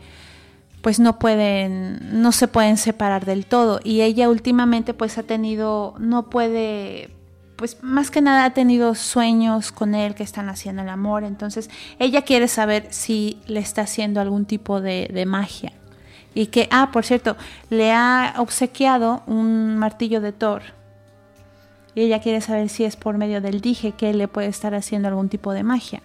pues 0.85 0.99
no 0.99 1.17
pueden, 1.17 2.21
no 2.21 2.31
se 2.31 2.47
pueden 2.47 2.77
separar 2.77 3.25
del 3.25 3.47
todo. 3.47 3.79
Y 3.83 4.01
ella 4.01 4.29
últimamente 4.29 4.93
pues 4.93 5.17
ha 5.17 5.23
tenido, 5.23 5.95
no 5.97 6.29
puede, 6.29 7.09
pues 7.55 7.81
más 7.81 8.11
que 8.11 8.21
nada 8.21 8.45
ha 8.45 8.53
tenido 8.53 8.93
sueños 8.93 9.71
con 9.71 9.95
él 9.95 10.13
que 10.13 10.21
están 10.21 10.47
haciendo 10.47 10.83
el 10.83 10.89
amor. 10.89 11.23
Entonces 11.23 11.71
ella 11.97 12.21
quiere 12.21 12.47
saber 12.47 12.85
si 12.91 13.39
le 13.47 13.61
está 13.61 13.81
haciendo 13.81 14.21
algún 14.21 14.45
tipo 14.45 14.79
de, 14.79 15.23
magia. 15.25 15.73
Y 16.35 16.45
que, 16.47 16.67
ah, 16.69 16.91
por 16.93 17.03
cierto, 17.03 17.35
le 17.71 17.91
ha 17.91 18.35
obsequiado 18.37 19.23
un 19.25 19.77
martillo 19.77 20.21
de 20.21 20.33
Thor. 20.33 20.61
Y 21.95 22.01
ella 22.01 22.21
quiere 22.21 22.41
saber 22.41 22.69
si 22.69 22.83
es 22.83 22.95
por 22.95 23.17
medio 23.17 23.41
del 23.41 23.59
dije 23.59 23.93
que 23.93 24.11
él 24.11 24.19
le 24.19 24.27
puede 24.27 24.49
estar 24.49 24.75
haciendo 24.75 25.07
algún 25.07 25.29
tipo 25.29 25.51
de 25.51 25.63
magia. 25.63 26.03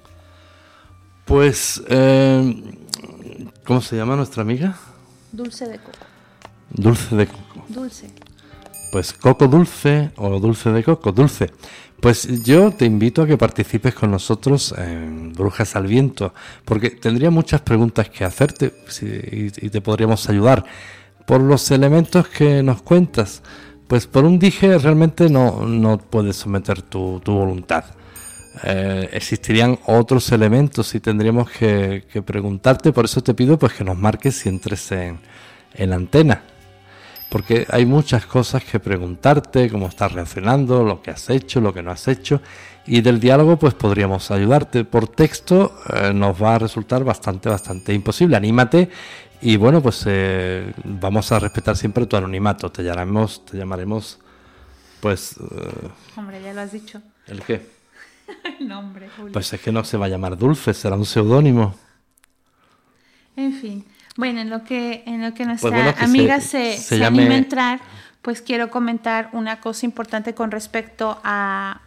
Pues 1.27 1.83
eh, 1.87 2.63
¿Cómo 3.71 3.81
se 3.81 3.95
llama 3.95 4.17
nuestra 4.17 4.43
amiga? 4.43 4.75
Dulce 5.31 5.65
de 5.65 5.79
coco. 5.79 6.05
Dulce 6.71 7.15
de 7.15 7.29
coco. 7.29 7.65
Dulce. 7.69 8.11
Pues 8.91 9.13
coco 9.13 9.47
dulce 9.47 10.11
o 10.17 10.41
dulce 10.41 10.73
de 10.73 10.83
coco, 10.83 11.13
dulce. 11.13 11.53
Pues 12.01 12.43
yo 12.43 12.73
te 12.73 12.85
invito 12.85 13.23
a 13.23 13.29
que 13.29 13.37
participes 13.37 13.95
con 13.95 14.11
nosotros 14.11 14.75
en 14.77 15.33
Brujas 15.35 15.77
al 15.77 15.87
Viento, 15.87 16.35
porque 16.65 16.91
tendría 16.91 17.31
muchas 17.31 17.61
preguntas 17.61 18.11
que 18.11 18.25
hacerte 18.25 18.75
y, 19.03 19.51
te 19.51 19.81
podríamos 19.81 20.29
ayudar. 20.29 20.65
Por 21.25 21.41
los 21.41 21.71
elementos 21.71 22.27
que 22.27 22.65
nos 22.65 22.83
cuentas, 22.83 23.41
pues 23.87 24.09
por 24.09 24.25
un 24.25 24.41
dije 24.41 24.79
realmente 24.79 25.31
no, 25.31 25.65
no 25.65 25.97
puedes 25.97 26.35
someter 26.35 26.83
tu, 26.83 27.21
tu 27.21 27.35
voluntad. 27.35 27.85
Eh, 28.65 29.09
existirían 29.13 29.79
otros 29.87 30.33
elementos 30.33 30.95
y 30.95 31.01
tendríamos 31.01 31.51
que, 31.51 32.05
preguntarte, 32.25 32.93
por 32.93 33.05
eso 33.05 33.23
te 33.23 33.33
pido 33.33 33.59
pues 33.59 33.75
que 33.75 33.85
nos 33.85 33.97
marques 33.97 34.37
si 34.37 34.49
entres 34.49 34.91
en, 34.91 35.21
en 35.75 35.93
antena, 35.93 36.43
porque 37.31 37.65
hay 37.71 37.87
muchas 37.87 38.27
cosas 38.27 38.65
que 38.65 38.81
preguntarte, 38.81 39.71
cómo 39.71 39.87
estás 39.87 40.13
reaccionando, 40.13 40.83
lo 40.83 41.01
que 41.01 41.13
has 41.13 41.31
hecho, 41.31 41.61
lo 41.61 41.73
que 41.73 41.83
no 41.83 41.93
has 41.93 42.09
hecho, 42.09 42.43
y 42.87 43.03
del 43.03 43.21
diálogo 43.21 43.57
pues 43.57 43.75
podríamos 43.75 44.33
ayudarte. 44.33 44.85
Por 44.85 45.07
texto 45.07 45.73
eh, 45.95 46.13
nos 46.13 46.43
va 46.43 46.57
a 46.57 46.59
resultar 46.59 47.05
bastante, 47.05 47.49
bastante 47.49 47.95
imposible. 47.95 48.37
Anímate 48.37 48.91
y 49.41 49.57
bueno, 49.57 49.81
pues 49.81 50.03
eh, 50.07 50.73
vamos 50.85 51.31
a 51.31 51.39
respetar 51.39 51.77
siempre 51.77 52.05
tu 52.07 52.17
anonimato. 52.17 52.73
Te 52.73 52.83
llamaremos, 52.83 53.45
te 53.45 53.57
llamaremos, 53.57 54.19
pues... 55.01 55.37
Hombre, 56.17 56.43
ya 56.43 56.53
lo 56.53 56.63
has 56.63 56.73
dicho. 56.73 57.01
¿El 57.29 57.43
qué? 57.43 57.80
nombre, 58.61 59.09
Pues 59.33 59.53
es 59.53 59.61
que 59.61 59.73
no 59.73 59.85
se 59.85 59.97
va 59.97 60.07
a 60.07 60.09
llamar 60.09 60.37
Dulce, 60.37 60.75
será 60.75 60.97
un 60.97 61.07
seudónimo. 61.07 61.75
En 63.37 63.53
fin. 63.55 63.85
Bueno, 64.17 64.41
en 64.41 64.51
lo 64.51 64.65
que, 64.65 65.03
en 65.07 65.23
lo 65.23 65.33
que 65.35 65.45
pues 65.45 65.63
nuestra 65.63 65.91
amiga 66.03 66.41
se, 66.41 66.77
se, 66.77 67.05
anima 67.05 67.35
a 67.35 67.39
entrar, 67.39 67.81
pues 68.23 68.43
quiero 68.43 68.71
comentar 68.71 69.31
una 69.33 69.61
cosa 69.61 69.87
importante 69.87 70.35
con 70.35 70.51
respecto 70.51 71.21
a 71.25 71.81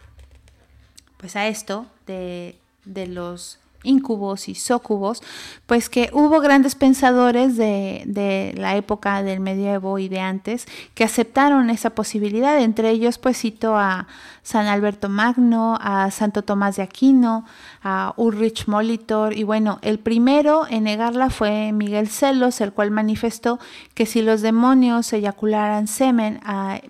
pues 1.18 1.36
a 1.36 1.46
esto 1.46 1.86
de, 2.06 2.58
de 2.84 3.06
los 3.06 3.58
incubos 3.84 4.48
y 4.48 4.54
sócubos, 4.54 5.22
pues 5.66 5.88
que 5.88 6.10
hubo 6.12 6.40
grandes 6.40 6.74
pensadores 6.74 7.56
de, 7.56 8.02
de, 8.06 8.54
la 8.56 8.76
época 8.76 9.22
del 9.22 9.40
medievo 9.40 9.98
y 9.98 10.08
de 10.08 10.20
antes 10.20 10.66
que 10.94 11.04
aceptaron 11.04 11.70
esa 11.70 11.90
posibilidad. 11.90 12.60
Entre 12.60 12.90
ellos, 12.90 13.18
pues 13.18 13.38
cito 13.38 13.76
a 13.76 14.08
San 14.42 14.66
Alberto 14.66 15.08
Magno, 15.08 15.78
a 15.80 16.10
Santo 16.10 16.42
Tomás 16.42 16.76
de 16.76 16.82
Aquino, 16.82 17.44
a 17.82 18.12
Ulrich 18.16 18.66
Molitor, 18.66 19.36
y 19.36 19.42
bueno, 19.42 19.78
el 19.82 19.98
primero 19.98 20.66
en 20.68 20.84
negarla 20.84 21.30
fue 21.30 21.72
Miguel 21.72 22.08
Celos, 22.08 22.60
el 22.60 22.72
cual 22.72 22.90
manifestó 22.90 23.58
que 23.94 24.06
si 24.06 24.22
los 24.22 24.42
demonios 24.42 25.12
eyacularan 25.12 25.88
semen, 25.88 26.40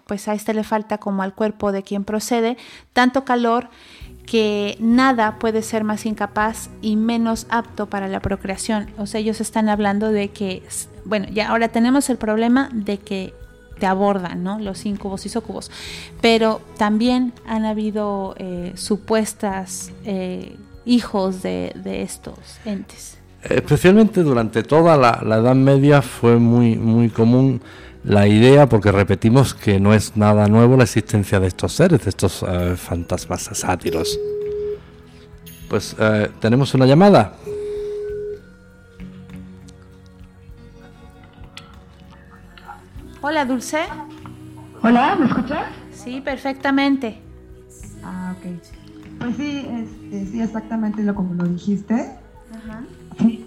pues 0.06 0.28
a 0.28 0.34
este 0.34 0.54
le 0.54 0.64
falta 0.64 0.98
como 0.98 1.22
al 1.22 1.34
cuerpo 1.34 1.72
de 1.72 1.82
quien 1.82 2.04
procede, 2.04 2.56
tanto 2.92 3.24
calor, 3.24 3.68
que 4.26 4.76
nada 4.80 5.38
puede 5.38 5.62
ser 5.62 5.84
más 5.84 6.06
incapaz 6.06 6.70
y 6.80 6.96
menos 6.96 7.46
apto 7.50 7.86
para 7.86 8.08
la 8.08 8.20
procreación. 8.20 8.90
O 8.98 9.06
sea, 9.06 9.20
ellos 9.20 9.40
están 9.40 9.68
hablando 9.68 10.10
de 10.10 10.28
que, 10.28 10.62
bueno, 11.04 11.26
ya 11.30 11.48
ahora 11.48 11.68
tenemos 11.68 12.08
el 12.10 12.16
problema 12.16 12.68
de 12.72 12.98
que 12.98 13.34
te 13.78 13.86
abordan, 13.86 14.42
¿no? 14.42 14.58
Los 14.58 14.86
incubos 14.86 15.26
y 15.26 15.28
socubos. 15.28 15.70
Pero 16.20 16.60
también 16.78 17.32
han 17.46 17.64
habido 17.64 18.34
eh, 18.38 18.72
supuestas 18.76 19.92
eh, 20.04 20.56
hijos 20.84 21.42
de, 21.42 21.72
estos 21.84 22.38
entes. 22.64 23.18
Especialmente 23.42 24.22
durante 24.22 24.62
toda 24.62 24.96
la, 24.96 25.20
la 25.22 25.36
Edad 25.36 25.54
Media 25.54 26.00
fue 26.00 26.38
muy, 26.38 26.76
muy 26.76 27.10
común 27.10 27.60
la 28.04 28.28
idea, 28.28 28.68
porque 28.68 28.92
repetimos 28.92 29.54
que 29.54 29.80
no 29.80 29.94
es 29.94 30.16
nada 30.16 30.46
nuevo 30.46 30.76
la 30.76 30.84
existencia 30.84 31.40
de 31.40 31.46
estos 31.48 31.72
seres, 31.72 32.04
de 32.04 32.10
estos 32.10 32.44
eh, 32.46 32.76
fantasmas 32.76 33.50
sátiros. 33.52 34.18
Pues 35.68 35.96
eh, 35.98 36.30
tenemos 36.40 36.74
una 36.74 36.86
llamada. 36.86 37.34
Hola, 43.22 43.46
Dulce. 43.46 43.80
Hola, 44.82 45.16
¿me 45.18 45.26
escuchas? 45.26 45.66
Sí, 45.92 46.20
perfectamente. 46.20 47.22
Ah, 48.02 48.34
ok. 48.36 49.18
Pues 49.18 49.36
sí, 49.36 49.66
este, 49.70 50.26
sí, 50.26 50.40
exactamente 50.42 51.02
lo 51.02 51.14
como 51.14 51.32
lo 51.32 51.44
dijiste. 51.44 51.94
Ajá. 51.94 52.84
Sí. 53.18 53.46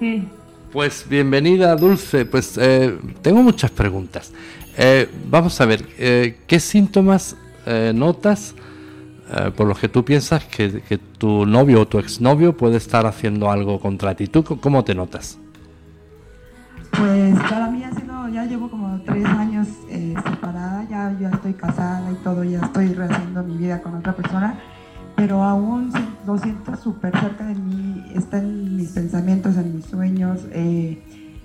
Sí. 0.00 0.28
Pues 0.76 1.06
bienvenida, 1.08 1.74
Dulce. 1.74 2.26
Pues 2.26 2.58
eh, 2.58 2.98
tengo 3.22 3.42
muchas 3.42 3.70
preguntas. 3.70 4.30
Eh, 4.76 5.10
vamos 5.30 5.58
a 5.62 5.64
ver, 5.64 5.88
eh, 5.96 6.40
¿qué 6.46 6.60
síntomas 6.60 7.34
notas 7.94 8.54
por 9.56 9.66
los 9.66 9.78
que 9.78 9.88
tú 9.88 10.04
piensas 10.04 10.44
que, 10.44 11.00
tu 11.16 11.46
novio 11.46 11.80
o 11.80 11.88
tu 11.88 11.98
exnovio 11.98 12.54
puede 12.54 12.76
estar 12.76 13.06
haciendo 13.06 13.50
algo 13.50 13.80
contra 13.80 14.14
ti? 14.14 14.26
¿Tú 14.26 14.44
cómo 14.44 14.84
te 14.84 14.94
notas? 14.94 15.38
Pues 16.90 17.34
para 17.48 17.70
mí 17.70 17.82
ha 17.82 17.94
sido, 17.94 18.28
ya 18.28 18.44
llevo 18.44 18.70
como 18.70 19.00
tres 19.06 19.24
años 19.24 19.68
separada, 19.88 20.86
ya, 20.90 21.16
ya 21.18 21.30
estoy 21.30 21.54
casada 21.54 22.12
y 22.12 22.16
todo, 22.16 22.44
ya 22.44 22.60
estoy 22.60 22.92
rehaciendo 22.92 23.42
mi 23.44 23.56
vida 23.56 23.80
con 23.80 23.94
otra 23.94 24.14
persona 24.14 24.60
pero 25.16 25.42
aún 25.42 25.90
lo 26.26 26.38
siento 26.38 26.76
súper 26.76 27.18
cerca 27.18 27.46
de 27.46 27.54
mí, 27.54 28.04
está 28.14 28.38
en 28.38 28.76
mis 28.76 28.90
pensamientos, 28.90 29.56
en 29.56 29.74
mis 29.74 29.86
sueños, 29.86 30.46
eh, 30.52 31.02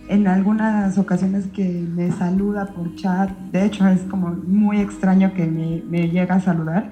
en 0.09 0.27
algunas 0.27 0.97
ocasiones 0.97 1.47
que 1.47 1.87
me 1.95 2.11
saluda 2.11 2.65
por 2.67 2.93
chat, 2.95 3.29
de 3.51 3.65
hecho 3.65 3.87
es 3.87 4.01
como 4.01 4.35
muy 4.45 4.81
extraño 4.81 5.33
que 5.33 5.45
me, 5.45 5.81
me 5.89 6.09
llega 6.09 6.35
a 6.35 6.39
saludar. 6.41 6.91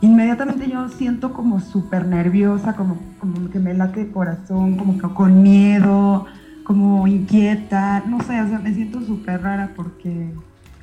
Inmediatamente 0.00 0.68
yo 0.68 0.88
siento 0.88 1.32
como 1.32 1.60
súper 1.60 2.06
nerviosa, 2.06 2.74
como, 2.74 2.98
como 3.20 3.48
que 3.50 3.60
me 3.60 3.74
late 3.74 4.02
el 4.02 4.10
corazón, 4.10 4.76
como 4.76 4.98
que 4.98 5.14
con 5.14 5.42
miedo, 5.42 6.26
como 6.64 7.06
inquieta, 7.06 8.02
no 8.06 8.20
sé, 8.22 8.40
o 8.42 8.48
sea, 8.48 8.58
me 8.58 8.74
siento 8.74 9.00
súper 9.02 9.42
rara 9.42 9.72
porque 9.74 10.32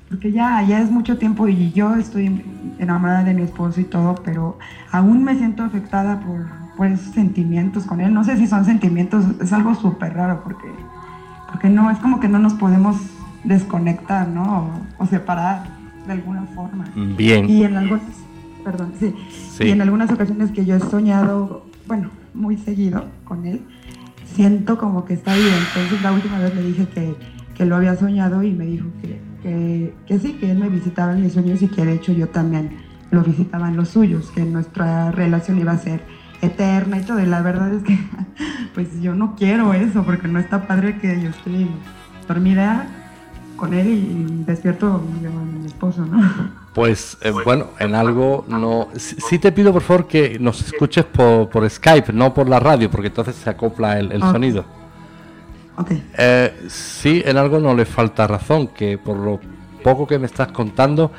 porque 0.10 0.32
ya, 0.32 0.62
ya 0.62 0.82
es 0.82 0.92
mucho 0.92 1.18
tiempo 1.18 1.48
y 1.48 1.72
yo 1.72 1.96
estoy 1.96 2.44
enamorada 2.78 3.24
de 3.24 3.34
mi 3.34 3.42
esposo 3.42 3.82
y 3.82 3.86
todo, 3.86 4.16
pero 4.24 4.58
aún 4.92 5.24
me 5.24 5.36
siento 5.36 5.64
afectada 5.64 6.20
por, 6.20 6.46
por 6.78 6.88
esos 6.88 7.14
sentimientos 7.14 7.86
con 7.86 8.02
él. 8.02 8.14
No 8.14 8.24
sé 8.24 8.38
si 8.38 8.48
son 8.48 8.66
sentimientos, 8.66 9.26
es 9.42 9.52
algo 9.52 9.74
súper 9.74 10.14
raro 10.14 10.42
porque, 10.44 10.68
porque 11.52 11.70
no, 11.70 11.90
es 11.90 11.98
como 12.00 12.20
que 12.20 12.28
no 12.28 12.38
nos 12.38 12.54
podemos 12.54 12.98
desconectar, 13.44 14.28
¿no? 14.28 14.70
O, 15.00 15.06
separar 15.08 15.64
de 16.06 16.14
alguna 16.14 16.44
forma. 16.54 16.86
Bien. 17.18 17.50
Y 17.50 17.64
en 17.64 17.76
algunas, 17.76 18.04
perdón, 18.64 18.94
sí, 19.00 19.14
Y 19.60 19.70
en 19.70 19.82
algunas 19.82 20.12
ocasiones 20.12 20.52
que 20.52 20.66
yo 20.66 20.76
he 20.76 20.80
soñado, 20.80 21.66
bueno, 21.88 22.10
muy 22.34 22.58
seguido 22.58 23.06
con 23.24 23.46
él, 23.46 23.62
siento 24.36 24.78
como 24.78 25.06
que 25.06 25.16
está 25.16 25.34
bien. 25.34 25.56
Entonces 25.74 26.02
la 26.04 26.12
última 26.12 26.38
vez 26.38 26.54
le 26.54 26.62
dije 26.62 26.88
que, 26.90 27.16
que 27.56 27.66
lo 27.66 27.76
había 27.76 27.96
soñado 27.96 28.44
y 28.44 28.52
me 28.52 28.66
dijo 28.66 28.86
que 29.02 29.20
que, 30.08 30.20
sí, 30.20 30.34
que 30.34 30.52
él 30.52 30.58
me 30.58 30.70
visitaba 30.70 31.14
en 31.14 31.22
mis 31.22 31.34
sueños 31.34 31.62
y 31.62 31.68
que 31.68 31.86
de 31.86 31.94
hecho 31.94 32.12
yo 32.12 32.30
también 32.30 32.78
lo 33.12 33.22
visitaba 33.22 33.68
en 33.68 33.78
los 33.78 33.90
suyos, 33.90 34.32
que 34.32 34.44
nuestra 34.44 35.12
relación 35.12 35.60
iba 35.60 35.72
a 35.72 35.78
ser 35.78 36.02
eterna 36.42 36.98
y 36.98 37.04
todo. 37.04 37.22
Y 37.22 37.26
la 37.26 37.42
verdad 37.42 37.74
es 37.74 37.84
que 37.84 37.98
pues 38.74 39.02
yo 39.02 39.14
no 39.14 39.36
quiero 39.36 39.74
eso, 39.74 40.04
porque 40.04 40.28
no 40.28 40.40
está 40.40 40.68
padre 40.68 40.98
que 40.98 41.22
yo 41.22 41.30
estoy 41.30 41.68
dormida 42.28 42.88
con 43.56 43.74
él 43.74 43.88
y 43.88 44.44
despierto 44.46 44.88
a 44.88 45.60
mi 45.60 45.66
esposo, 45.66 46.06
¿no? 46.06 46.22
Pues 46.74 47.18
eh, 47.22 47.32
bueno, 47.32 47.68
en 47.80 47.96
algo 47.96 48.46
no. 48.50 48.90
Sí, 48.98 49.40
te 49.40 49.52
pido 49.52 49.72
por 49.72 49.82
favor 49.82 50.08
que 50.08 50.40
nos 50.40 50.62
escuches 50.62 51.06
por, 51.06 51.50
por, 51.50 51.70
Skype, 51.70 52.12
no 52.12 52.34
por 52.34 52.50
la 52.50 52.60
radio, 52.60 52.92
porque 52.92 53.08
entonces 53.08 53.36
se 53.36 53.50
acopla 53.50 54.00
el, 54.00 54.20
sonido. 54.20 54.66
Eh, 56.18 56.68
sí, 56.68 57.22
en 57.26 57.38
algo 57.38 57.60
no 57.60 57.74
le 57.74 57.86
falta 57.86 58.28
razón, 58.28 58.68
que 58.68 58.98
por 58.98 59.18
lo 59.18 59.40
poco 59.84 60.08
que 60.08 60.18
me 60.18 60.26
estás 60.26 60.52
contando, 60.52 61.12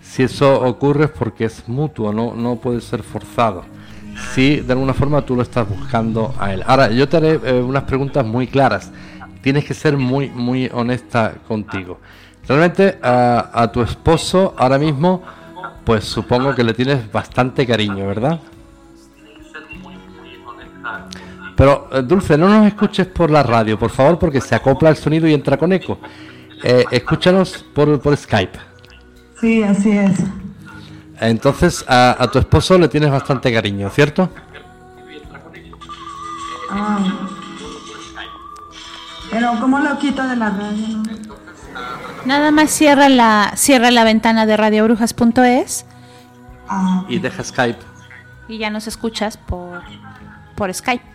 si 0.00 0.22
eso 0.22 0.60
ocurre 0.62 1.04
es 1.04 1.10
porque 1.10 1.44
es 1.46 1.68
mutuo, 1.68 2.12
no, 2.12 2.34
no 2.34 2.56
puede 2.56 2.80
ser 2.80 3.02
forzado. 3.02 3.64
Si 4.34 4.60
de 4.60 4.72
alguna 4.72 4.92
forma 4.92 5.22
tú 5.22 5.34
lo 5.34 5.42
estás 5.42 5.68
buscando 5.68 6.34
a 6.38 6.52
él. 6.52 6.62
Ahora, 6.66 6.90
yo 6.90 7.08
te 7.08 7.16
haré 7.16 7.40
eh, 7.42 7.62
unas 7.62 7.84
preguntas 7.84 8.24
muy 8.26 8.46
claras. 8.46 8.92
Tienes 9.40 9.64
que 9.64 9.74
ser 9.74 9.96
muy, 9.96 10.28
muy 10.28 10.70
honesta 10.72 11.34
contigo. 11.48 11.98
Realmente 12.46 12.98
a, 13.02 13.50
a 13.52 13.72
tu 13.72 13.80
esposo 13.80 14.54
ahora 14.58 14.78
mismo, 14.78 15.22
pues 15.84 16.04
supongo 16.04 16.54
que 16.54 16.62
le 16.62 16.74
tienes 16.74 17.10
bastante 17.10 17.66
cariño, 17.66 18.06
¿verdad? 18.06 18.40
Pero, 21.56 21.88
eh, 21.92 22.02
Dulce, 22.02 22.38
no 22.38 22.48
nos 22.48 22.66
escuches 22.66 23.06
por 23.06 23.30
la 23.30 23.42
radio, 23.42 23.78
por 23.78 23.90
favor, 23.90 24.18
porque 24.18 24.40
se 24.40 24.54
acopla 24.54 24.90
el 24.90 24.96
sonido 24.96 25.28
y 25.28 25.34
entra 25.34 25.56
con 25.56 25.72
eco. 25.72 25.98
Eh, 26.62 26.84
escúchanos 26.90 27.64
por, 27.74 28.00
por 28.00 28.16
Skype. 28.16 28.58
Sí, 29.40 29.62
así 29.62 29.90
es. 29.90 30.20
Entonces, 31.20 31.84
a, 31.88 32.28
tu 32.32 32.38
esposo 32.38 32.78
le 32.78 32.88
tienes 32.88 33.10
bastante 33.10 33.52
cariño, 33.52 33.90
¿cierto? 33.90 34.30
Ah. 36.70 37.28
Pero, 39.30 39.52
¿cómo 39.60 39.78
lo 39.78 39.98
quito 39.98 40.26
de 40.26 40.36
la 40.36 40.50
radio? 40.50 41.02
Nada 42.24 42.50
más 42.50 42.70
cierra 42.70 43.08
la, 43.08 43.52
cierra 43.56 43.90
la 43.90 44.04
ventana 44.04 44.46
de 44.46 44.56
radiobrujas.es. 44.56 45.86
Ah. 46.68 47.04
Y 47.08 47.18
deja 47.18 47.42
Skype. 47.44 47.80
Y 48.48 48.58
ya 48.58 48.70
nos 48.70 48.86
escuchas 48.86 49.36
por, 49.36 49.82
por 50.56 50.72
Skype. 50.72 51.11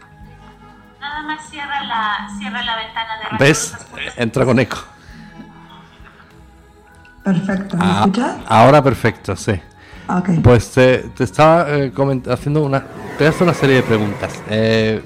Nada 1.17 1.29
más 1.29 1.49
cierra 1.49 1.83
la, 1.83 2.29
cierra 2.37 2.61
la 2.61 2.75
ventana 2.75 3.17
de 3.17 3.37
¿Ves? 3.43 3.75
Entra 4.17 4.45
con 4.45 4.59
eco. 4.59 4.77
Perfecto, 7.23 7.75
¿me 7.75 7.83
ah, 7.83 7.95
escuchas? 8.01 8.37
Ahora 8.45 8.83
perfecto, 8.83 9.35
sí. 9.35 9.59
Okay. 10.07 10.39
Pues 10.41 10.71
te, 10.71 10.99
te 11.17 11.23
estaba 11.23 11.65
eh, 11.69 11.91
haciendo 12.29 12.63
una, 12.63 12.85
te 13.17 13.33
una 13.41 13.55
serie 13.55 13.77
de 13.77 13.81
preguntas. 13.81 14.43
Eh, 14.47 15.03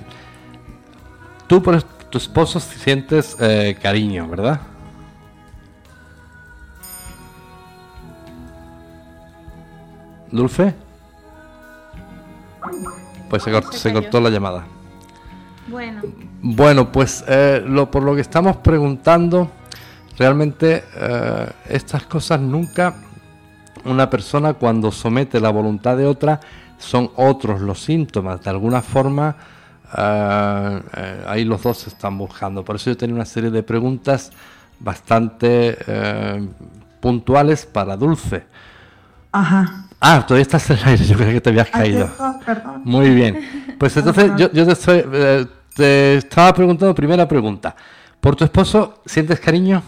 tú 1.48 1.64
por 1.64 1.82
tu 1.82 2.18
esposo 2.18 2.60
sientes 2.60 3.38
eh, 3.40 3.78
cariño, 3.82 4.28
¿verdad? 4.28 4.60
Dulce. 10.30 10.76
Pues 13.30 13.44
se 13.44 13.62
se 13.72 13.94
cortó 13.94 14.20
la 14.20 14.30
llamada. 14.30 14.66
Bueno. 15.68 16.02
Bueno, 16.42 16.92
pues 16.92 17.24
eh, 17.28 17.64
lo, 17.66 17.90
por 17.90 18.04
lo 18.04 18.16
que 18.16 18.22
estamos 18.22 18.58
preguntando, 18.58 19.52
realmente 20.18 20.84
eh, 20.96 21.50
estas 21.70 22.04
cosas 22.04 22.40
nunca 22.40 22.96
una 23.86 24.10
persona 24.10 24.54
cuando 24.54 24.92
somete 24.92 25.40
la 25.40 25.50
voluntad 25.50 25.98
de 25.98 26.06
otra 26.06 26.40
son 26.78 27.12
otros 27.16 27.62
los 27.62 27.82
síntomas. 27.82 28.42
De 28.44 28.50
alguna 28.50 28.82
forma, 28.82 29.36
eh, 29.98 31.24
ahí 31.28 31.46
los 31.46 31.62
dos 31.62 31.78
se 31.80 31.90
están 31.90 32.18
buscando. 32.18 32.64
Por 32.64 32.76
eso 32.76 32.92
yo 32.92 32.98
tenía 32.98 33.16
una 33.16 33.26
serie 33.26 33.52
de 33.52 33.64
preguntas 33.64 34.32
bastante 34.80 35.78
puntuales 37.00 37.66
para 37.68 37.96
Dulce. 37.96 38.44
Ajá. 39.32 39.86
Ah, 40.04 40.26
todavía 40.26 40.42
estás 40.42 40.68
en 40.72 40.78
el 40.80 40.84
aire, 40.86 41.06
yo 41.06 41.16
creo 41.16 41.32
que 41.32 41.42
te 41.42 41.50
habías 41.52 41.70
caído. 41.70 42.10
Muy 42.84 43.12
bien. 43.12 43.61
Pues 43.82 43.98
entonces 43.98 44.32
yo, 44.38 44.52
yo 44.52 44.64
te, 44.64 44.74
estoy, 44.74 45.04
eh, 45.12 45.48
te 45.76 46.18
estaba 46.18 46.54
preguntando, 46.54 46.94
primera 46.94 47.28
pregunta, 47.28 47.76
¿por 48.20 48.36
tu 48.36 48.44
esposo 48.44 49.02
sientes 49.08 49.40
cariño? 49.40 49.82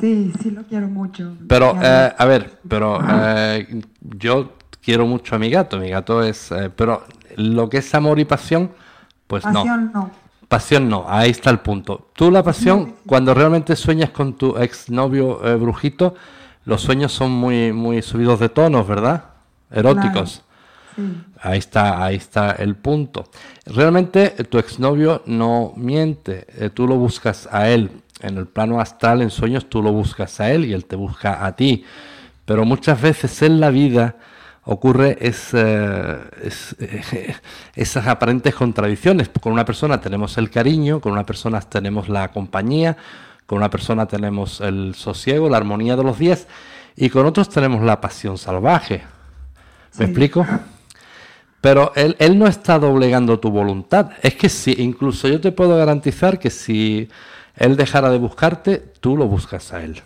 Sí, 0.00 0.32
sí 0.40 0.50
lo 0.50 0.62
quiero 0.62 0.88
mucho. 0.88 1.34
Pero, 1.46 1.76
eh, 1.82 2.14
a 2.16 2.24
ver, 2.24 2.60
pero 2.66 2.98
eh, 3.06 3.78
yo 4.00 4.54
quiero 4.82 5.06
mucho 5.06 5.36
a 5.36 5.38
mi 5.38 5.50
gato, 5.50 5.76
mi 5.76 5.90
gato 5.90 6.22
es, 6.22 6.50
eh, 6.50 6.70
pero 6.74 7.04
lo 7.36 7.68
que 7.68 7.76
es 7.76 7.94
amor 7.94 8.18
y 8.18 8.24
pasión, 8.24 8.70
pues 9.26 9.44
no. 9.44 9.60
Pasión 9.60 9.90
no. 9.92 10.10
Pasión 10.48 10.88
no, 10.88 11.04
ahí 11.06 11.28
está 11.28 11.50
el 11.50 11.58
punto. 11.58 12.08
Tú 12.14 12.30
la 12.30 12.42
pasión, 12.42 12.94
cuando 13.04 13.34
realmente 13.34 13.76
sueñas 13.76 14.08
con 14.08 14.32
tu 14.32 14.56
exnovio 14.56 15.46
eh, 15.46 15.56
brujito, 15.56 16.14
los 16.64 16.80
sueños 16.80 17.12
son 17.12 17.32
muy, 17.32 17.70
muy 17.74 18.00
subidos 18.00 18.40
de 18.40 18.48
tonos, 18.48 18.88
¿verdad? 18.88 19.24
Eróticos. 19.70 20.42
Ahí 21.40 21.58
está, 21.58 22.04
ahí 22.04 22.16
está 22.16 22.52
el 22.52 22.74
punto. 22.76 23.24
Realmente 23.66 24.30
tu 24.48 24.58
exnovio 24.58 25.22
no 25.26 25.72
miente, 25.76 26.46
eh, 26.58 26.70
tú 26.70 26.86
lo 26.86 26.96
buscas 26.96 27.48
a 27.50 27.68
él. 27.68 27.90
En 28.20 28.38
el 28.38 28.46
plano 28.46 28.80
astral, 28.80 29.22
en 29.22 29.30
sueños, 29.30 29.68
tú 29.68 29.82
lo 29.82 29.92
buscas 29.92 30.40
a 30.40 30.50
él 30.50 30.64
y 30.64 30.72
él 30.72 30.84
te 30.86 30.96
busca 30.96 31.44
a 31.44 31.54
ti. 31.56 31.84
Pero 32.44 32.64
muchas 32.64 33.00
veces 33.00 33.42
en 33.42 33.60
la 33.60 33.70
vida 33.70 34.16
ocurre 34.64 35.18
es, 35.20 35.50
eh, 35.52 36.18
es, 36.42 36.76
esas 37.74 38.06
aparentes 38.06 38.54
contradicciones. 38.54 39.28
Con 39.40 39.52
una 39.52 39.64
persona 39.64 40.00
tenemos 40.00 40.38
el 40.38 40.50
cariño, 40.50 41.00
con 41.00 41.12
una 41.12 41.24
persona 41.26 41.60
tenemos 41.60 42.08
la 42.08 42.28
compañía, 42.28 42.96
con 43.46 43.58
una 43.58 43.68
persona 43.68 44.06
tenemos 44.06 44.60
el 44.60 44.94
sosiego, 44.94 45.50
la 45.50 45.58
armonía 45.58 45.96
de 45.96 46.04
los 46.04 46.18
días, 46.18 46.46
y 46.96 47.10
con 47.10 47.26
otros 47.26 47.48
tenemos 47.50 47.82
la 47.82 48.00
pasión 48.00 48.38
salvaje. 48.38 49.02
¿Me 49.98 49.98
Sí. 49.98 50.02
explico? 50.04 50.46
Pero 51.64 51.92
él, 51.94 52.14
él 52.18 52.38
no 52.38 52.46
está 52.46 52.78
doblegando 52.78 53.40
tu 53.40 53.50
voluntad. 53.50 54.10
Es 54.20 54.34
que 54.34 54.50
sí, 54.50 54.76
incluso 54.80 55.28
yo 55.28 55.40
te 55.40 55.50
puedo 55.50 55.74
garantizar 55.78 56.38
que 56.38 56.50
si 56.50 57.08
él 57.56 57.76
dejara 57.78 58.10
de 58.10 58.18
buscarte, 58.18 58.84
tú 59.00 59.16
lo 59.16 59.26
buscas 59.28 59.72
a 59.72 59.82
él. 59.82 60.02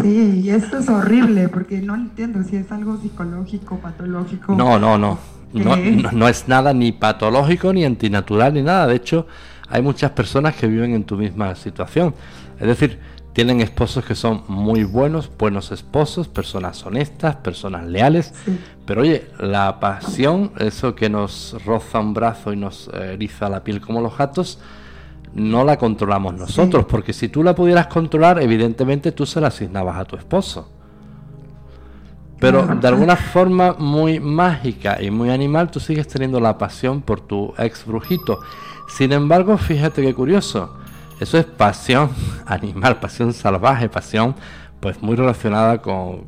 Sí, 0.00 0.42
y 0.44 0.50
esto 0.50 0.78
es 0.78 0.88
horrible 0.88 1.48
porque 1.48 1.82
no 1.82 1.96
entiendo 1.96 2.40
si 2.44 2.54
es 2.54 2.70
algo 2.70 2.98
psicológico, 2.98 3.80
patológico. 3.80 4.54
No, 4.54 4.78
no, 4.78 4.96
no. 4.96 5.18
No, 5.52 5.74
no, 5.74 6.12
no 6.12 6.28
es 6.28 6.46
nada 6.46 6.72
ni 6.72 6.92
patológico, 6.92 7.72
ni 7.72 7.84
antinatural, 7.84 8.54
ni 8.54 8.62
nada. 8.62 8.86
De 8.86 8.94
hecho, 8.94 9.26
hay 9.68 9.82
muchas 9.82 10.12
personas 10.12 10.54
que 10.54 10.68
viven 10.68 10.94
en 10.94 11.02
tu 11.02 11.16
misma 11.16 11.56
situación. 11.56 12.14
Es 12.60 12.66
decir, 12.68 13.00
tienen 13.36 13.60
esposos 13.60 14.02
que 14.02 14.14
son 14.14 14.44
muy 14.48 14.82
buenos, 14.84 15.30
buenos 15.36 15.70
esposos, 15.70 16.26
personas 16.26 16.86
honestas, 16.86 17.36
personas 17.36 17.84
leales. 17.84 18.32
Sí. 18.46 18.58
Pero 18.86 19.02
oye, 19.02 19.26
la 19.38 19.78
pasión, 19.78 20.52
eso 20.58 20.94
que 20.94 21.10
nos 21.10 21.54
roza 21.66 21.98
un 22.00 22.14
brazo 22.14 22.54
y 22.54 22.56
nos 22.56 22.88
eriza 22.88 23.50
la 23.50 23.62
piel 23.62 23.82
como 23.82 24.00
los 24.00 24.16
gatos, 24.16 24.58
no 25.34 25.64
la 25.64 25.76
controlamos 25.76 26.32
nosotros. 26.32 26.86
Porque 26.86 27.12
si 27.12 27.28
tú 27.28 27.42
la 27.42 27.54
pudieras 27.54 27.88
controlar, 27.88 28.40
evidentemente 28.42 29.12
tú 29.12 29.26
se 29.26 29.38
la 29.38 29.48
asignabas 29.48 29.98
a 29.98 30.06
tu 30.06 30.16
esposo. 30.16 30.70
Pero 32.40 32.62
Claro. 32.64 32.80
de 32.80 32.88
alguna 32.88 33.16
forma 33.16 33.74
muy 33.78 34.18
mágica 34.18 34.96
y 35.02 35.10
muy 35.10 35.28
animal, 35.28 35.70
tú 35.70 35.78
sigues 35.78 36.08
teniendo 36.08 36.40
la 36.40 36.56
pasión 36.56 37.02
por 37.02 37.20
tu 37.20 37.52
ex 37.58 37.84
brujito. 37.84 38.40
Sin 38.88 39.12
embargo, 39.12 39.58
fíjate 39.58 40.00
qué 40.00 40.14
curioso. 40.14 40.74
Eso 41.20 41.38
es 41.38 41.44
pasión 41.44 42.10
animal, 42.46 43.00
pasión 43.00 43.32
salvaje, 43.32 43.88
pasión 43.88 44.34
pues 44.80 45.02
muy 45.02 45.16
relacionada 45.16 45.78
con 45.78 46.24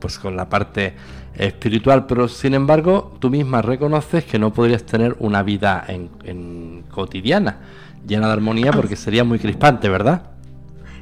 pues 0.00 0.18
con 0.18 0.34
la 0.34 0.48
parte 0.48 0.94
espiritual, 1.34 2.06
pero 2.06 2.26
sin 2.26 2.54
embargo, 2.54 3.16
tú 3.18 3.28
misma 3.28 3.60
reconoces 3.60 4.24
que 4.24 4.38
no 4.38 4.50
podrías 4.52 4.84
tener 4.84 5.14
una 5.18 5.42
vida 5.42 5.84
en, 5.86 6.08
en 6.24 6.84
cotidiana 6.90 7.58
llena 8.06 8.26
de 8.28 8.32
armonía 8.32 8.72
porque 8.72 8.96
sería 8.96 9.24
muy 9.24 9.38
crispante, 9.38 9.88
¿verdad? 9.88 10.22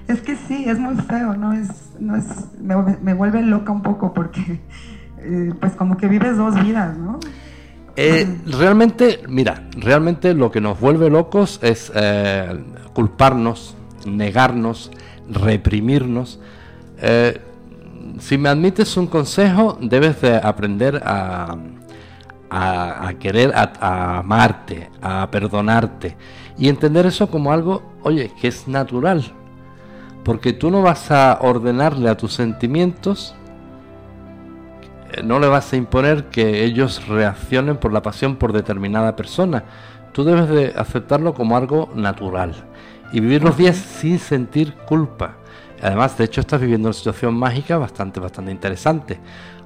Es 0.08 0.20
que 0.20 0.36
sí, 0.36 0.64
es 0.66 0.78
muy 0.78 0.96
feo, 0.96 1.34
no 1.34 1.52
es, 1.52 1.68
no 2.00 2.16
es, 2.16 2.26
me, 2.60 2.74
me 3.02 3.14
vuelve 3.14 3.42
loca 3.42 3.72
un 3.72 3.82
poco 3.82 4.14
porque, 4.14 4.60
eh, 5.18 5.52
pues 5.60 5.74
como 5.74 5.96
que 5.96 6.08
vives 6.08 6.36
dos 6.36 6.60
vidas, 6.62 6.96
¿no? 6.96 7.20
Eh, 8.00 8.38
realmente, 8.46 9.24
mira, 9.26 9.64
realmente 9.72 10.32
lo 10.32 10.52
que 10.52 10.60
nos 10.60 10.78
vuelve 10.78 11.10
locos 11.10 11.58
es 11.64 11.90
eh, 11.96 12.56
culparnos, 12.92 13.74
negarnos, 14.06 14.92
reprimirnos. 15.28 16.38
Eh, 17.00 17.40
si 18.20 18.38
me 18.38 18.50
admites 18.50 18.96
un 18.96 19.08
consejo, 19.08 19.78
debes 19.80 20.20
de 20.20 20.36
aprender 20.36 21.02
a, 21.04 21.56
a, 22.48 23.08
a 23.08 23.14
querer, 23.14 23.52
a, 23.56 23.72
a 23.80 24.18
amarte, 24.18 24.90
a 25.02 25.28
perdonarte 25.32 26.16
y 26.56 26.68
entender 26.68 27.04
eso 27.04 27.28
como 27.28 27.52
algo, 27.52 27.82
oye, 28.04 28.30
que 28.40 28.46
es 28.46 28.68
natural. 28.68 29.24
Porque 30.22 30.52
tú 30.52 30.70
no 30.70 30.82
vas 30.82 31.10
a 31.10 31.38
ordenarle 31.40 32.08
a 32.08 32.16
tus 32.16 32.32
sentimientos 32.32 33.34
no 35.22 35.38
le 35.38 35.48
vas 35.48 35.72
a 35.72 35.76
imponer 35.76 36.24
que 36.24 36.64
ellos 36.64 37.06
reaccionen 37.08 37.76
por 37.76 37.92
la 37.92 38.02
pasión 38.02 38.36
por 38.36 38.52
determinada 38.52 39.16
persona. 39.16 39.64
Tú 40.12 40.24
debes 40.24 40.48
de 40.48 40.74
aceptarlo 40.76 41.34
como 41.34 41.56
algo 41.56 41.90
natural 41.94 42.54
y 43.12 43.20
vivir 43.20 43.42
los 43.42 43.56
días 43.56 43.76
sin 43.76 44.18
sentir 44.18 44.74
culpa. 44.74 45.36
Además, 45.80 46.18
de 46.18 46.24
hecho, 46.24 46.40
estás 46.40 46.60
viviendo 46.60 46.88
una 46.88 46.94
situación 46.94 47.34
mágica 47.34 47.78
bastante, 47.78 48.18
bastante 48.18 48.50
interesante. 48.50 49.20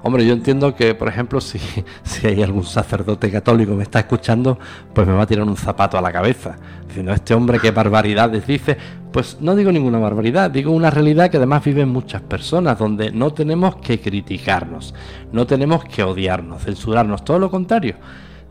Hombre, 0.05 0.25
yo 0.25 0.33
entiendo 0.33 0.75
que, 0.75 0.95
por 0.95 1.07
ejemplo, 1.07 1.39
si, 1.39 1.59
si 2.03 2.27
hay 2.27 2.43
algún 2.43 2.65
sacerdote 2.65 3.31
católico 3.31 3.71
que 3.71 3.77
me 3.77 3.83
está 3.83 3.99
escuchando, 3.99 4.59
pues 4.93 5.07
me 5.07 5.13
va 5.13 5.23
a 5.23 5.25
tirar 5.25 5.47
un 5.47 5.55
zapato 5.55 5.97
a 5.97 6.01
la 6.01 6.11
cabeza. 6.11 6.57
Diciendo, 6.85 7.13
este 7.13 7.33
hombre 7.33 7.57
qué 7.59 7.71
barbaridades 7.71 8.45
dice. 8.45 8.77
Pues 9.13 9.37
no 9.39 9.55
digo 9.55 9.71
ninguna 9.71 9.99
barbaridad, 9.99 10.51
digo 10.51 10.71
una 10.71 10.89
realidad 10.89 11.29
que 11.29 11.37
además 11.37 11.63
viven 11.63 11.87
muchas 11.87 12.21
personas, 12.21 12.79
donde 12.79 13.11
no 13.11 13.31
tenemos 13.31 13.75
que 13.75 14.01
criticarnos, 14.01 14.95
no 15.31 15.45
tenemos 15.45 15.85
que 15.85 16.01
odiarnos, 16.01 16.63
censurarnos, 16.63 17.23
todo 17.23 17.37
lo 17.37 17.51
contrario. 17.51 17.95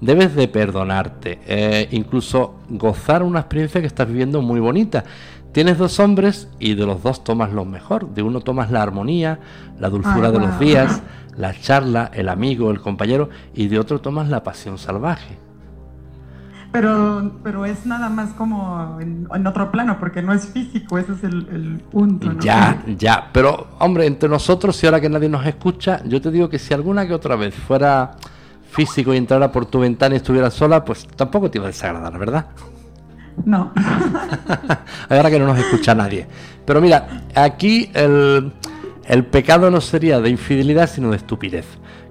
Debes 0.01 0.37
de 0.37 0.47
perdonarte, 0.47 1.41
eh, 1.47 1.89
incluso 1.91 2.61
gozar 2.69 3.25
una 3.25 3.41
experiencia 3.41 3.81
que 3.81 3.89
estás 3.89 4.07
viviendo 4.07 4.41
muy 4.41 4.61
bonita. 4.61 5.05
Tienes 5.53 5.77
dos 5.79 6.01
hombres 6.01 6.49
y 6.59 6.75
de 6.75 6.87
los 6.87 7.03
dos 7.03 7.25
tomas 7.25 7.53
lo 7.53 7.65
mejor. 7.65 8.09
De 8.15 8.23
uno 8.23 8.41
tomas 8.41 8.71
la 8.71 8.83
armonía, 8.83 9.39
la 9.79 9.91
dulzura 9.91 10.29
Ay, 10.29 10.33
de 10.33 10.39
los 10.39 10.59
días, 10.59 11.03
la 11.37 11.59
charla, 11.59 12.11
el 12.15 12.29
amigo, 12.29 12.71
el 12.71 12.81
compañero, 12.81 13.29
y 13.55 13.69
de 13.69 13.79
otro 13.79 14.01
tomas 14.01 14.29
la 14.29 14.43
pasión 14.43 14.79
salvaje. 14.79 15.37
Pero, 16.73 17.33
pero 17.43 17.67
es 17.67 17.85
nada 17.85 18.09
más 18.09 18.31
como 18.33 18.99
en, 18.99 19.29
en 19.35 19.47
otro 19.47 19.71
plano, 19.71 19.99
porque 20.01 20.23
no 20.23 20.33
es 20.33 20.47
físico, 20.47 20.97
ese 20.99 21.13
es 21.13 21.25
el, 21.25 21.47
el 21.53 21.81
punto, 21.91 22.33
¿no? 22.33 22.41
Ya, 22.41 22.83
ya, 22.97 23.29
pero 23.31 23.69
hombre, 23.79 24.07
entre 24.07 24.29
nosotros 24.29 24.83
y 24.83 24.87
ahora 24.87 24.99
que 24.99 25.11
nadie 25.11 25.29
nos 25.29 25.45
escucha, 25.45 26.03
yo 26.07 26.21
te 26.23 26.31
digo 26.31 26.49
que 26.49 26.59
si 26.59 26.73
alguna 26.73 27.07
que 27.07 27.13
otra 27.13 27.37
vez 27.37 27.55
fuera 27.55 28.13
físico 28.71 29.13
y 29.13 29.19
entrara 29.19 29.53
por 29.53 29.67
tu 29.67 29.81
ventana 29.81 30.15
y 30.15 30.17
estuviera 30.17 30.51
sola, 30.51 30.83
pues 30.83 31.07
tampoco 31.09 31.51
te 31.51 31.59
iba 31.59 31.67
a 31.67 31.71
desagradar, 31.71 32.19
¿verdad? 32.19 32.47
No. 33.45 33.73
ahora 35.11 35.31
que 35.31 35.39
no 35.39 35.47
nos 35.47 35.59
escucha 35.59 35.95
nadie. 35.95 36.27
Pero 36.65 36.81
mira, 36.81 37.25
aquí 37.35 37.91
el, 37.93 38.51
el 39.07 39.25
pecado 39.25 39.71
no 39.71 39.81
sería 39.81 40.21
de 40.21 40.31
infidelidad, 40.31 40.89
sino 40.89 41.11
de 41.11 41.17
estupidez. 41.17 41.67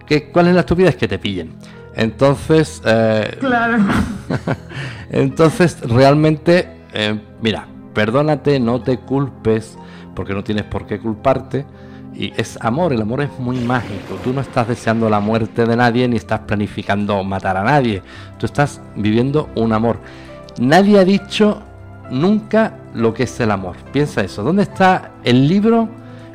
¿Qué, 0.06 0.30
¿Cuál 0.32 0.48
es 0.48 0.54
la 0.54 0.62
estupidez? 0.62 0.96
Que 0.96 1.08
te 1.08 1.20
pillen. 1.20 1.54
Entonces, 1.96 2.82
eh, 2.86 3.38
claro. 3.40 3.78
entonces 5.10 5.80
realmente, 5.82 6.68
eh, 6.94 7.20
mira, 7.42 7.68
perdónate, 7.94 8.60
no 8.60 8.82
te 8.82 8.98
culpes, 8.98 9.78
porque 10.16 10.34
no 10.34 10.44
tienes 10.44 10.66
por 10.66 10.86
qué 10.86 11.00
culparte. 11.00 11.66
Y 12.14 12.34
es 12.36 12.58
amor, 12.62 12.92
el 12.92 13.02
amor 13.02 13.22
es 13.22 13.30
muy 13.40 13.58
mágico. 13.60 14.16
Tú 14.24 14.34
no 14.34 14.42
estás 14.42 14.68
deseando 14.68 15.10
la 15.10 15.20
muerte 15.20 15.66
de 15.66 15.76
nadie 15.78 16.08
ni 16.08 16.18
estás 16.18 16.42
planificando 16.42 17.24
matar 17.24 17.56
a 17.58 17.64
nadie. 17.64 18.02
Tú 18.38 18.46
estás 18.46 18.82
viviendo 18.96 19.50
un 19.56 19.72
amor. 19.72 20.00
Nadie 20.60 21.00
ha 21.00 21.06
dicho 21.06 21.62
nunca 22.10 22.74
lo 22.94 23.14
que 23.14 23.24
es 23.24 23.40
el 23.40 23.50
amor. 23.50 23.78
Piensa 23.94 24.22
eso. 24.22 24.44
¿Dónde 24.44 24.64
está 24.64 25.12
el 25.24 25.48
libro 25.48 25.88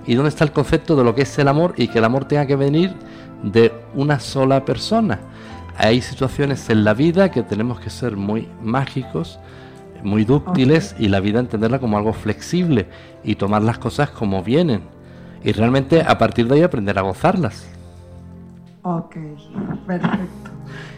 y 0.06 0.14
dónde 0.14 0.28
está 0.28 0.44
el 0.44 0.52
concepto 0.52 0.96
de 0.96 1.04
lo 1.04 1.14
que 1.14 1.22
es 1.22 1.38
el 1.38 1.48
amor 1.48 1.74
y 1.76 1.88
que 1.88 1.98
el 1.98 2.04
amor 2.04 2.26
tenga 2.26 2.46
que 2.46 2.56
venir 2.56 2.94
de 3.42 3.72
una 3.94 4.20
sola 4.20 4.64
persona? 4.64 5.20
Hay 5.78 6.00
situaciones 6.00 6.70
en 6.70 6.84
la 6.84 6.94
vida 6.94 7.30
que 7.30 7.42
tenemos 7.42 7.80
que 7.80 7.90
ser 7.90 8.16
muy 8.16 8.48
mágicos, 8.62 9.38
muy 10.02 10.24
dúctiles 10.24 10.94
y 10.98 11.08
la 11.08 11.20
vida 11.20 11.40
entenderla 11.40 11.78
como 11.78 11.98
algo 11.98 12.12
flexible 12.12 12.86
y 13.24 13.34
tomar 13.34 13.62
las 13.62 13.78
cosas 13.78 14.10
como 14.10 14.42
vienen. 14.42 14.82
Y 15.44 15.52
realmente 15.52 16.02
a 16.02 16.16
partir 16.18 16.48
de 16.48 16.56
ahí 16.56 16.62
aprender 16.62 16.98
a 16.98 17.02
gozarlas. 17.02 17.66
Ok, 18.82 19.16
perfecto. 19.86 20.50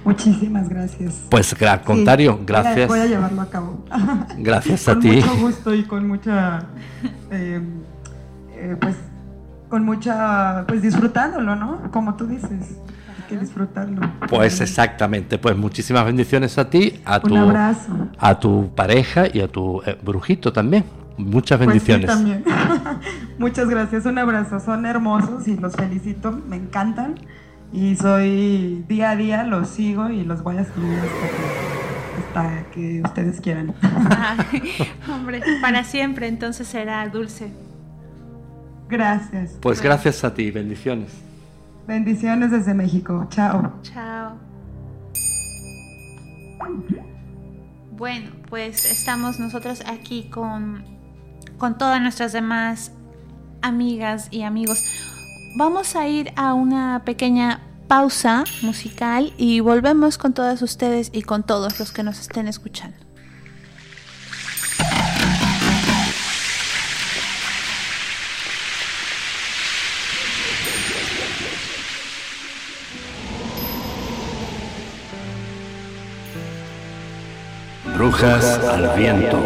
Muchísimas 0.05 0.69
gracias. 0.69 1.27
Pues 1.31 1.55
al 1.63 1.83
contrario, 1.83 2.37
Sí, 2.39 2.45
gracias. 2.47 2.89
Voy 2.89 3.01
a, 3.01 3.07
llevarlo 3.07 3.43
a 3.43 3.51
cabo. 3.51 3.85
Gracias 4.39 4.89
a 4.89 4.95
con 4.95 5.03
ti. 5.03 5.17
mucho 5.17 5.37
gusto 5.37 5.75
y 5.75 5.83
con 5.83 6.07
mucha, 6.07 6.67
eh, 7.31 7.61
eh, 8.59 8.77
pues, 8.81 8.97
con 9.69 9.85
mucha, 9.85 10.65
pues 10.67 10.83
disfrutándolo, 10.83 11.55
¿no? 11.57 11.91
Como 11.91 12.15
tú 12.17 12.27
dices. 12.27 12.79
que 13.29 13.37
disfrutarlo. 13.37 14.01
Pues 14.31 14.59
exactamente, 14.63 15.37
pues 15.39 15.55
muchísimas 15.55 16.05
bendiciones 16.07 16.57
a 16.57 16.71
ti, 16.71 17.01
a 17.05 17.21
tu, 17.21 17.35
Un 17.35 17.41
abrazo. 17.41 17.93
a 18.19 18.39
tu 18.41 18.75
pareja 18.75 19.25
y 19.31 19.41
a 19.41 19.49
tu 19.49 19.83
eh, 19.85 19.99
brujito 20.03 20.51
también. 20.53 20.85
Muchas 21.19 21.59
Pues 21.59 21.83
sí, 21.83 21.93
bendiciones. 21.93 22.07
también. 22.07 22.45
Muchas 23.39 23.69
gracias, 23.69 24.07
un 24.07 24.17
abrazo. 24.19 24.61
Son 24.61 24.87
hermosos 24.87 25.47
y 25.47 25.57
los 25.59 25.75
felicito, 25.77 26.33
me 26.33 26.57
encantan. 26.57 27.17
Y 27.71 27.97
soy 27.97 28.83
día 28.89 29.11
a 29.11 29.17
día, 29.17 29.43
los 29.45 29.69
sigo 29.69 30.09
y 30.09 30.25
los 30.25 30.43
voy 30.43 30.57
a 30.57 30.65
seguir 30.65 30.99
hasta 31.01 31.29
que, 31.31 32.23
hasta 32.25 32.71
que 32.73 33.03
ustedes 33.05 33.41
quieran. 33.43 33.75
Ay, 33.83 34.63
hombre, 35.13 35.43
para 35.61 35.85
siempre 35.85 36.29
entonces 36.29 36.67
será 36.67 37.07
dulce. 37.11 37.53
Gracias. 38.89 39.59
Pues 39.61 39.83
gracias 39.83 40.25
a 40.25 40.33
ti, 40.35 40.51
bendiciones. 40.51 41.13
Bendiciones 41.87 42.51
desde 42.51 42.75
México. 42.75 43.27
Chao. 43.31 43.73
Chao. 43.83 44.37
Bueno, 47.93 48.31
pues 48.49 48.91
estamos 48.91 49.41
nosotros 49.41 49.83
aquí 49.87 50.29
con, 50.31 50.85
con 51.59 51.79
todas 51.79 52.01
nuestras 52.01 52.33
demás 52.33 52.93
amigas 53.63 54.29
y 54.31 54.43
amigos. 54.43 54.85
Vamos 55.57 55.97
a 55.97 56.07
ir 56.07 56.33
a 56.37 56.55
una 56.55 57.03
pequeña 57.05 57.61
pausa 57.89 58.45
musical 58.63 59.33
y 59.37 59.61
volvemos 59.61 60.19
con 60.19 60.35
todas 60.35 60.63
ustedes 60.63 61.11
y 61.13 61.23
con 61.23 61.43
todos 61.43 61.81
los 61.81 61.91
que 61.91 62.03
nos 62.03 62.21
estén 62.21 62.47
escuchando. 62.47 63.08
Brujas 78.19 78.59
al 78.67 78.99
viento. 78.99 79.39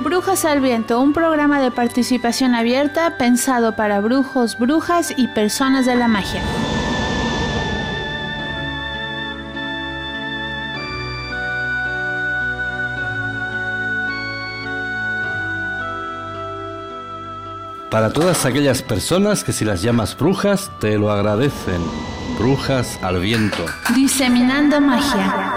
Brujas 0.00 0.44
al 0.44 0.60
Viento, 0.60 1.00
un 1.00 1.12
programa 1.12 1.60
de 1.60 1.70
participación 1.70 2.56
abierta 2.56 3.16
pensado 3.16 3.76
para 3.76 4.00
brujos, 4.00 4.58
brujas 4.58 5.14
y 5.16 5.28
personas 5.28 5.86
de 5.86 5.94
la 5.94 6.08
magia. 6.08 6.42
Para 17.88 18.12
todas 18.12 18.44
aquellas 18.44 18.82
personas 18.82 19.44
que 19.44 19.52
si 19.52 19.64
las 19.64 19.80
llamas 19.80 20.18
brujas, 20.18 20.72
te 20.80 20.98
lo 20.98 21.12
agradecen. 21.12 21.80
Brujas 22.38 22.98
al 23.02 23.18
viento. 23.20 23.64
Diseminando 23.94 24.78
magia. 24.78 25.56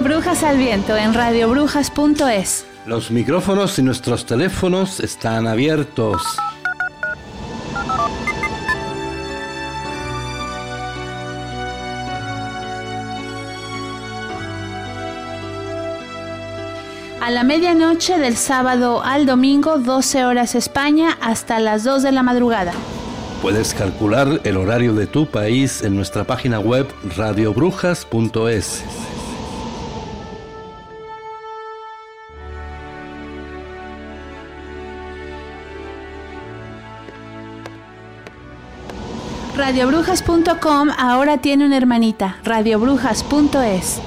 Brujas 0.00 0.42
al 0.42 0.58
Viento 0.58 0.94
en 0.96 1.14
radiobrujas.es. 1.14 2.66
Los 2.84 3.10
micrófonos 3.10 3.78
y 3.78 3.82
nuestros 3.82 4.26
teléfonos 4.26 5.00
están 5.00 5.46
abiertos. 5.46 6.22
A 17.26 17.30
la 17.32 17.42
medianoche 17.42 18.20
del 18.20 18.36
sábado 18.36 19.02
al 19.02 19.26
domingo, 19.26 19.78
12 19.78 20.24
horas 20.24 20.54
España, 20.54 21.18
hasta 21.20 21.58
las 21.58 21.82
2 21.82 22.04
de 22.04 22.12
la 22.12 22.22
madrugada. 22.22 22.70
Puedes 23.42 23.74
calcular 23.74 24.40
el 24.44 24.56
horario 24.56 24.94
de 24.94 25.08
tu 25.08 25.26
país 25.26 25.82
en 25.82 25.96
nuestra 25.96 26.22
página 26.22 26.60
web 26.60 26.86
radiobrujas.es. 27.16 28.84
Radiobrujas.com 39.56 40.90
ahora 40.96 41.38
tiene 41.38 41.66
una 41.66 41.76
hermanita, 41.76 42.36
radiobrujas.es. 42.44 44.00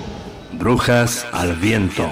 Brujas 0.54 1.28
al 1.34 1.58
viento. 1.58 2.10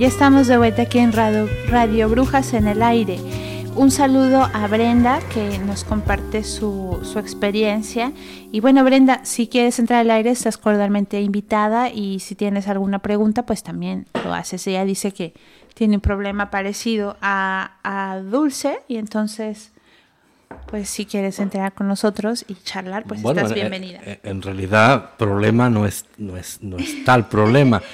Ya 0.00 0.06
estamos 0.06 0.46
de 0.46 0.56
vuelta 0.56 0.80
aquí 0.80 0.98
en 0.98 1.12
Radio, 1.12 1.46
Radio 1.68 2.08
Brujas 2.08 2.54
en 2.54 2.66
el 2.66 2.82
aire. 2.82 3.18
Un 3.76 3.90
saludo 3.90 4.48
a 4.50 4.66
Brenda 4.66 5.20
que 5.28 5.58
nos 5.58 5.84
comparte 5.84 6.42
su, 6.42 6.98
su, 7.02 7.18
experiencia. 7.18 8.10
Y 8.50 8.60
bueno, 8.60 8.82
Brenda, 8.82 9.22
si 9.26 9.46
quieres 9.46 9.78
entrar 9.78 10.00
al 10.00 10.10
aire, 10.10 10.30
estás 10.30 10.56
cordialmente 10.56 11.20
invitada 11.20 11.90
y 11.90 12.20
si 12.20 12.34
tienes 12.34 12.66
alguna 12.66 13.00
pregunta, 13.00 13.44
pues 13.44 13.62
también 13.62 14.06
lo 14.24 14.32
haces. 14.32 14.66
Ella 14.66 14.86
dice 14.86 15.12
que 15.12 15.34
tiene 15.74 15.96
un 15.96 16.00
problema 16.00 16.50
parecido 16.50 17.18
a, 17.20 17.72
a 17.82 18.20
Dulce 18.20 18.78
y 18.88 18.96
entonces 18.96 19.70
pues 20.66 20.88
si 20.88 21.04
quieres 21.04 21.38
entrar 21.40 21.72
con 21.74 21.88
nosotros 21.88 22.44
y 22.48 22.54
charlar, 22.54 23.04
pues 23.04 23.22
estás 23.22 23.52
bienvenida. 23.52 24.00
Eh, 24.04 24.20
en 24.22 24.40
realidad, 24.40 25.10
problema 25.16 25.68
no 25.68 25.84
es, 25.84 26.06
no 26.16 26.36
es, 26.36 26.62
no 26.62 26.78
es 26.78 27.04
tal 27.04 27.28
problema. 27.28 27.82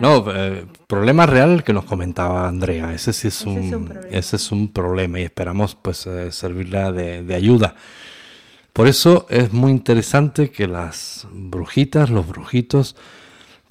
No, 0.00 0.24
eh, 0.34 0.66
problema 0.86 1.26
real 1.26 1.64
que 1.64 1.72
nos 1.72 1.84
comentaba 1.84 2.48
Andrea. 2.48 2.92
Ese 2.92 3.12
sí 3.12 3.28
es, 3.28 3.42
un, 3.42 3.58
es 3.58 3.72
un 3.72 3.84
problema. 3.84 4.16
ese 4.16 4.36
es 4.36 4.52
un 4.52 4.68
problema 4.72 5.20
y 5.20 5.22
esperamos 5.24 5.74
pues 5.74 6.06
eh, 6.06 6.32
servirla 6.32 6.92
de, 6.92 7.22
de, 7.22 7.34
ayuda. 7.34 7.74
Por 8.72 8.88
eso 8.88 9.26
es 9.28 9.52
muy 9.52 9.70
interesante 9.70 10.50
que 10.50 10.66
las 10.66 11.26
brujitas, 11.32 12.10
los 12.10 12.26
brujitos, 12.26 12.96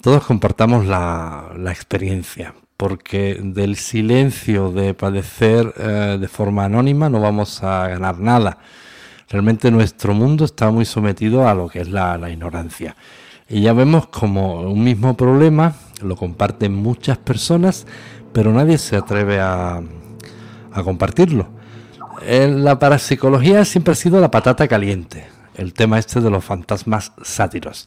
todos 0.00 0.24
compartamos 0.24 0.86
la, 0.86 1.52
la 1.56 1.72
experiencia, 1.72 2.54
porque 2.76 3.38
del 3.40 3.76
silencio 3.76 4.70
de 4.72 4.94
padecer 4.94 5.72
eh, 5.76 6.18
de 6.20 6.28
forma 6.28 6.64
anónima 6.64 7.08
no 7.08 7.20
vamos 7.20 7.62
a 7.62 7.88
ganar 7.88 8.18
nada. 8.18 8.58
Realmente 9.28 9.70
nuestro 9.70 10.12
mundo 10.12 10.44
está 10.44 10.70
muy 10.70 10.84
sometido 10.84 11.48
a 11.48 11.54
lo 11.54 11.68
que 11.68 11.80
es 11.80 11.88
la, 11.88 12.18
la 12.18 12.30
ignorancia. 12.30 12.96
Y 13.52 13.60
ya 13.60 13.74
vemos 13.74 14.06
como 14.06 14.62
un 14.62 14.82
mismo 14.82 15.14
problema 15.14 15.74
lo 16.02 16.16
comparten 16.16 16.74
muchas 16.74 17.18
personas, 17.18 17.86
pero 18.32 18.52
nadie 18.52 18.78
se 18.78 18.96
atreve 18.96 19.40
a, 19.40 19.82
compartirlo. 20.84 21.48
En 22.26 22.64
la 22.64 22.78
parapsicología 22.78 23.64
siempre 23.66 23.92
ha 23.92 23.94
sido 23.94 24.20
la 24.20 24.30
patata 24.30 24.66
caliente, 24.68 25.26
el 25.54 25.74
tema 25.74 25.98
este 25.98 26.20
de 26.22 26.30
los 26.30 26.42
fantasmas 26.42 27.12
sátiros. 27.22 27.86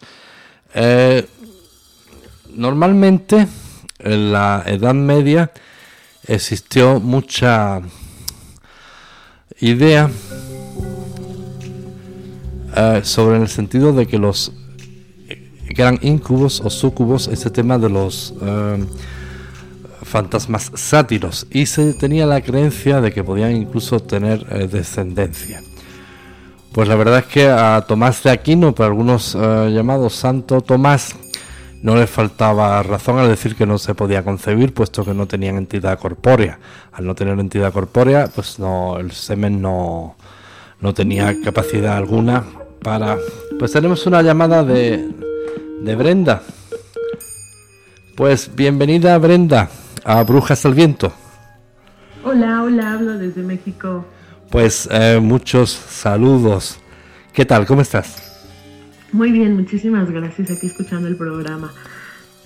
Eh, 0.76 1.28
normalmente 2.54 3.48
en 4.00 4.32
la 4.32 4.64
Edad 4.68 4.94
Media 4.94 5.52
existió 6.28 7.00
mucha 7.00 7.82
idea 9.60 10.12
eh, 12.76 13.02
sobre 13.04 13.38
el 13.38 13.48
sentido 13.48 13.94
de 13.94 14.06
que 14.06 14.20
los 14.20 14.52
que 15.74 15.82
eran 15.82 16.00
incubos 16.02 16.62
o 16.62 16.70
sucubos, 16.70 17.28
ese 17.28 17.50
tema 17.50 17.78
de 17.78 17.90
los 17.90 18.34
eh, 18.42 18.86
fantasmas 20.04 20.72
sátiros, 20.76 21.48
y 21.50 21.66
se 21.66 21.94
tenía 21.94 22.26
la 22.26 22.42
creencia 22.42 23.02
de 23.02 23.12
que 23.12 23.24
podían 23.24 23.56
incluso 23.56 24.00
tener 24.00 24.46
eh, 24.50 24.68
descendencia. 24.72 25.62
Pues 26.72 26.88
la 26.88 26.96
verdad 26.96 27.20
es 27.20 27.26
que 27.26 27.48
a 27.48 27.84
Tomás 27.88 28.22
de 28.24 28.32
Aquino, 28.32 28.76
por 28.76 28.86
algunos 28.86 29.36
eh, 29.36 29.72
llamados 29.74 30.14
Santo 30.14 30.62
Tomás, 30.62 31.16
no 31.82 31.96
le 31.96 32.08
faltaba 32.08 32.82
razón 32.84 33.20
al 33.20 33.30
decir 33.30 33.56
que 33.56 33.66
no 33.66 33.78
se 33.78 33.94
podía 33.94 34.24
concebir, 34.24 34.74
puesto 34.74 35.06
que 35.06 35.14
no 35.14 35.28
tenían 35.28 35.56
entidad 35.56 36.00
corpórea. 36.00 36.60
Al 36.92 37.06
no 37.06 37.16
tener 37.16 37.40
entidad 37.40 37.72
corpórea, 37.72 38.28
pues 38.28 38.60
no, 38.60 38.98
el 38.98 39.12
semen 39.12 39.62
no, 39.62 40.16
no 40.82 40.94
tenía 40.94 41.36
capacidad 41.44 41.96
alguna 41.96 42.44
para. 42.82 43.18
Pues 43.60 43.72
tenemos 43.72 44.06
una 44.08 44.22
llamada 44.22 44.64
de, 44.64 45.08
de 45.81 45.95
Brenda. 45.95 46.41
Pues 48.15 48.56
bienvenida 48.56 49.18
Brenda 49.18 49.69
a 50.03 50.23
Brujas 50.23 50.65
al 50.65 50.73
Viento. 50.73 51.14
Hola, 52.23 52.64
hola, 52.64 52.93
hablo 52.93 53.18
desde 53.18 53.43
México. 53.43 54.06
Pues 54.49 54.88
eh, 54.91 55.19
muchos 55.22 55.69
saludos. 55.72 56.80
¿Qué 57.34 57.45
tal? 57.45 57.65
¿Cómo 57.65 57.81
estás? 57.81 58.49
Muy 59.11 59.31
bien, 59.31 59.56
muchísimas 59.56 60.10
gracias 60.10 60.49
aquí 60.52 60.68
escuchando 60.68 61.07
el 61.07 61.18
programa. 61.18 61.72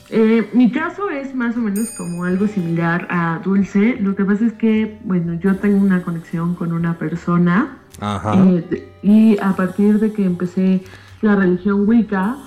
Eh, 0.10 0.50
mi 0.54 0.72
caso 0.72 1.10
es 1.10 1.36
más 1.36 1.56
o 1.56 1.60
menos 1.60 1.92
como 1.92 2.24
algo 2.24 2.48
similar 2.48 3.08
a 3.12 3.40
Dulce. 3.44 3.98
Lo 4.02 4.16
que 4.16 4.26
pasa 4.26 4.46
es 4.48 4.54
que, 4.54 4.98
bueno, 5.04 5.36
yo 5.36 5.56
tengo 5.58 5.78
una 5.78 6.02
conexión 6.02 6.56
con 6.56 6.74
una 6.74 6.98
persona 6.98 7.78
Ajá. 8.00 8.34
eh, 8.48 8.92
y 9.04 9.38
a 9.40 9.56
partir 9.56 10.00
de 10.00 10.12
que 10.12 10.26
empecé 10.26 10.82
la 11.22 11.36
religión 11.36 11.88
Wicca, 11.88 12.38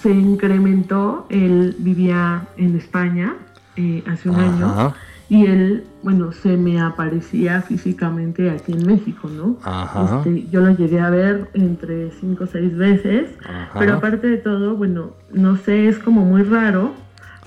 se 0.00 0.10
incrementó. 0.10 1.26
Él 1.30 1.76
vivía 1.78 2.46
en 2.56 2.76
España 2.76 3.34
eh, 3.76 4.02
hace 4.06 4.28
un 4.28 4.36
Ajá. 4.36 4.44
año 4.44 4.94
y 5.30 5.44
él, 5.44 5.84
bueno, 6.02 6.32
se 6.32 6.56
me 6.56 6.80
aparecía 6.80 7.60
físicamente 7.60 8.50
aquí 8.50 8.72
en 8.72 8.86
México, 8.86 9.28
¿no? 9.28 9.58
Ajá. 9.62 10.18
Este, 10.18 10.48
yo 10.48 10.62
lo 10.62 10.74
llegué 10.74 11.00
a 11.00 11.10
ver 11.10 11.50
entre 11.52 12.10
cinco 12.12 12.44
o 12.44 12.46
seis 12.46 12.74
veces, 12.74 13.28
Ajá. 13.44 13.78
pero 13.78 13.94
aparte 13.96 14.26
de 14.26 14.38
todo, 14.38 14.74
bueno, 14.74 15.10
no 15.30 15.56
sé, 15.58 15.88
es 15.88 15.98
como 15.98 16.24
muy 16.24 16.42
raro 16.44 16.94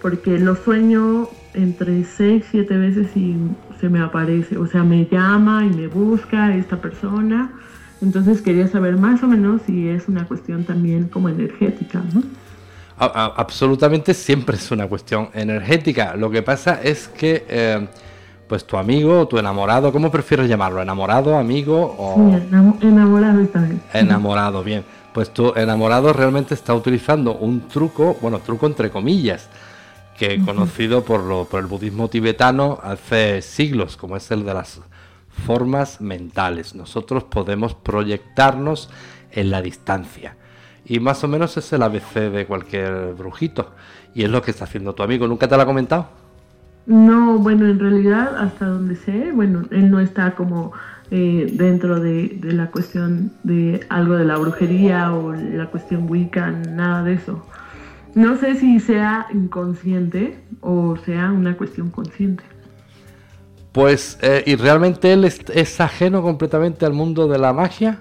porque 0.01 0.39
lo 0.39 0.55
sueño 0.55 1.27
entre 1.53 2.03
seis, 2.03 2.45
siete 2.51 2.77
veces 2.77 3.15
y 3.17 3.35
se 3.79 3.89
me 3.89 3.99
aparece, 3.99 4.57
o 4.57 4.67
sea, 4.67 4.83
me 4.83 5.07
llama 5.07 5.65
y 5.65 5.75
me 5.75 5.87
busca 5.87 6.55
esta 6.55 6.77
persona. 6.77 7.51
Entonces 8.01 8.41
quería 8.41 8.67
saber 8.67 8.97
más 8.97 9.21
o 9.23 9.27
menos 9.27 9.61
si 9.65 9.87
es 9.87 10.07
una 10.07 10.27
cuestión 10.27 10.63
también 10.63 11.07
como 11.07 11.29
energética, 11.29 12.01
¿no? 12.13 12.23
A- 12.97 13.33
absolutamente 13.37 14.13
siempre 14.13 14.57
es 14.57 14.69
una 14.71 14.87
cuestión 14.87 15.29
energética. 15.33 16.15
Lo 16.15 16.29
que 16.29 16.41
pasa 16.41 16.79
es 16.83 17.07
que, 17.07 17.45
eh, 17.49 17.87
pues 18.47 18.65
tu 18.65 18.77
amigo, 18.77 19.27
tu 19.27 19.37
enamorado, 19.37 19.91
¿cómo 19.91 20.11
prefieres 20.11 20.47
llamarlo? 20.49 20.81
¿Enamorado, 20.81 21.37
amigo 21.37 21.95
o 21.97 22.15
Sí, 22.15 22.45
enamo- 22.51 22.77
enamorado 22.81 23.39
esta 23.41 23.61
vez. 23.61 23.77
enamorado? 23.93 24.63
Bien, 24.63 24.83
pues 25.13 25.31
tu 25.33 25.53
enamorado 25.55 26.11
realmente 26.13 26.53
está 26.53 26.73
utilizando 26.75 27.35
un 27.35 27.67
truco, 27.67 28.17
bueno, 28.21 28.39
truco 28.39 28.65
entre 28.67 28.89
comillas, 28.91 29.47
que 30.17 30.39
conocido 30.43 31.03
por, 31.03 31.21
lo, 31.23 31.45
por 31.45 31.61
el 31.61 31.65
budismo 31.65 32.07
tibetano 32.07 32.77
hace 32.83 33.41
siglos, 33.41 33.97
como 33.97 34.15
es 34.17 34.29
el 34.29 34.45
de 34.45 34.53
las 34.53 34.79
formas 35.31 36.01
mentales. 36.01 36.75
Nosotros 36.75 37.23
podemos 37.23 37.73
proyectarnos 37.73 38.89
en 39.31 39.51
la 39.51 39.61
distancia. 39.61 40.35
Y 40.85 40.99
más 40.99 41.23
o 41.23 41.27
menos 41.27 41.57
es 41.57 41.71
el 41.73 41.83
ABC 41.83 42.31
de 42.31 42.45
cualquier 42.45 43.13
brujito. 43.13 43.71
Y 44.13 44.23
es 44.23 44.29
lo 44.29 44.41
que 44.41 44.51
está 44.51 44.65
haciendo 44.65 44.93
tu 44.93 45.03
amigo. 45.03 45.27
¿Nunca 45.27 45.47
te 45.47 45.55
lo 45.55 45.61
ha 45.61 45.65
comentado? 45.65 46.09
No, 46.85 47.37
bueno, 47.37 47.67
en 47.67 47.79
realidad, 47.79 48.37
hasta 48.37 48.65
donde 48.65 48.95
sé, 48.95 49.31
bueno, 49.31 49.63
él 49.69 49.91
no 49.91 49.99
está 49.99 50.35
como 50.35 50.73
eh, 51.11 51.49
dentro 51.53 51.99
de, 51.99 52.37
de 52.41 52.53
la 52.53 52.71
cuestión 52.71 53.31
de 53.43 53.85
algo 53.89 54.15
de 54.15 54.25
la 54.25 54.37
brujería 54.37 55.13
o 55.13 55.33
la 55.33 55.67
cuestión 55.67 56.09
Wicca, 56.09 56.49
nada 56.51 57.03
de 57.03 57.13
eso. 57.13 57.45
No 58.15 58.35
sé 58.37 58.55
si 58.55 58.79
sea 58.79 59.27
inconsciente 59.33 60.43
o 60.59 60.97
sea 61.05 61.31
una 61.31 61.55
cuestión 61.55 61.89
consciente. 61.91 62.43
Pues, 63.71 64.17
eh, 64.21 64.43
¿y 64.45 64.55
realmente 64.55 65.13
él 65.13 65.23
es, 65.25 65.39
es 65.53 65.79
ajeno 65.79 66.21
completamente 66.21 66.85
al 66.85 66.93
mundo 66.93 67.27
de 67.27 67.37
la 67.37 67.53
magia? 67.53 67.99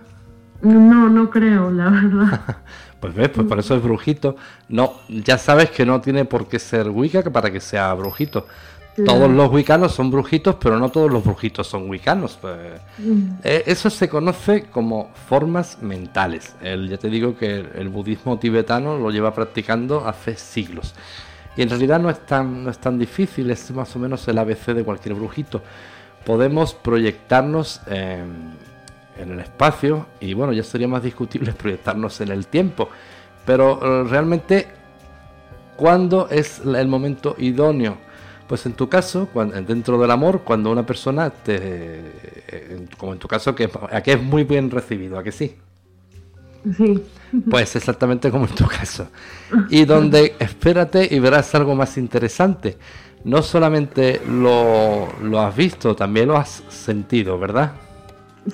No, 0.63 1.09
no 1.09 1.31
creo, 1.31 1.71
la 1.71 1.89
verdad. 1.91 2.57
Pues 3.01 3.15
ves, 3.15 3.31
pues 3.31 3.47
por 3.47 3.59
eso 3.59 3.75
es 3.77 3.83
brujito. 3.83 4.37
No, 4.69 4.93
ya 5.09 5.39
sabes 5.39 5.71
que 5.71 5.87
no 5.87 6.03
tiene 6.03 6.27
por 6.27 6.47
qué 6.49 6.59
ser 6.59 6.91
wicca 6.91 7.23
para 7.31 7.51
que 7.51 7.59
sea 7.59 7.95
brujito. 7.95 8.47
Claro. 8.95 9.13
Todos 9.15 9.31
los 9.31 9.51
wiccanos 9.51 9.95
son 9.95 10.11
brujitos, 10.11 10.57
pero 10.61 10.79
no 10.79 10.91
todos 10.91 11.11
los 11.11 11.25
brujitos 11.25 11.67
son 11.67 11.89
wiccanos. 11.89 12.37
pues. 12.39 12.59
Mm, 12.99 13.37
Eh, 13.43 13.63
eso 13.65 13.89
se 13.89 14.11
conoce 14.11 14.65
como 14.65 15.09
formas 15.31 15.79
mentales. 15.81 16.55
El- 16.61 16.91
ya 16.91 16.99
te 16.99 17.09
digo 17.09 17.35
que 17.39 17.61
el, 17.61 17.69
el 17.75 17.89
budismo 17.89 18.39
tibetano 18.39 18.99
lo 18.99 19.11
lleva 19.11 19.33
practicando 19.33 20.07
hace 20.07 20.37
siglos. 20.37 20.95
Y 21.61 21.63
en 21.63 21.69
realidad 21.69 22.01
no 22.01 22.09
es, 22.09 22.21
tan, 22.21 22.65
no 22.65 22.71
es 22.71 22.79
tan 22.79 22.99
difícil, 22.99 23.51
es 23.51 23.71
más 23.73 23.95
o 23.95 23.99
menos 23.99 24.27
el 24.29 24.39
ABC 24.39 24.69
de 24.69 24.83
cualquier 24.83 25.15
brujito. 25.15 25.61
Podemos 26.25 26.73
proyectarnos 26.73 27.83
en, 27.87 28.55
el 29.19 29.39
espacio 29.41 30.07
y 30.21 30.33
bueno, 30.33 30.55
ya 30.55 30.63
sería 30.63 30.89
más 30.89 31.03
discutible 31.03 31.53
proyectarnos 31.59 32.19
en 32.23 32.31
el 32.31 32.47
tiempo. 32.47 32.89
Pero 33.45 33.79
eh, 33.83 34.09
realmente, 34.09 34.69
¿cuándo 35.77 36.31
es 36.31 36.61
el 36.61 36.89
momento 36.89 37.37
idóneo? 37.37 37.99
Pues 38.49 38.65
en 38.65 38.73
tu 38.73 38.89
caso, 38.89 39.29
cuando, 39.31 39.61
dentro 39.61 40.01
del 40.01 40.13
amor, 40.13 40.41
cuando 40.41 40.73
una 40.73 40.87
persona 40.87 41.29
te, 41.29 41.59
eh, 41.61 42.87
como 42.97 43.13
en 43.13 43.19
tu 43.19 43.29
caso, 43.29 43.55
que 43.55 43.69
aquí 43.93 44.13
es 44.13 44.23
muy 44.23 44.45
bien 44.45 44.71
recibido, 44.71 45.19
¿a 45.19 45.23
que 45.23 45.31
sí? 45.31 45.59
Sí, 46.77 47.03
Pues 47.49 47.75
exactamente 47.77 48.31
como 48.31 48.47
en 48.47 48.55
tu 48.55 48.67
caso. 48.67 49.09
Y 49.71 49.85
donde 49.85 50.35
espérate 50.39 51.09
y 51.11 51.19
verás 51.19 51.55
algo 51.55 51.75
más 51.75 51.97
interesante. 51.97 52.77
No 53.25 53.43
solamente 53.43 54.21
lo, 54.27 55.09
lo 55.23 55.41
has 55.41 55.55
visto, 55.55 55.95
también 55.95 56.29
lo 56.29 56.37
has 56.37 56.63
sentido, 56.69 57.39
¿verdad? 57.39 57.73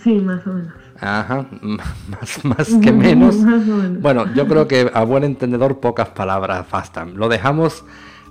sí, 0.02 0.14
más 0.14 0.46
o 0.46 0.52
menos. 0.52 0.72
Ajá, 1.00 1.46
más, 1.60 2.44
más 2.44 2.68
que 2.82 2.90
menos. 2.92 3.36
Más 3.44 3.66
menos. 3.66 4.00
Bueno, 4.00 4.34
yo 4.34 4.46
creo 4.48 4.66
que 4.66 4.90
a 4.92 5.04
buen 5.04 5.24
entendedor 5.24 5.78
pocas 5.78 6.08
palabras 6.08 6.66
bastan. 6.70 7.16
Lo 7.16 7.28
dejamos 7.28 7.84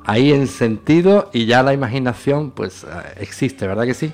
ahí 0.04 0.32
en 0.32 0.48
sentido 0.48 1.30
y 1.34 1.46
ya 1.46 1.64
la 1.64 1.74
imaginación 1.74 2.52
pues 2.52 2.84
eh, 2.84 2.88
existe, 3.18 3.68
¿verdad 3.68 3.86
que 3.86 3.94
sí? 3.94 4.14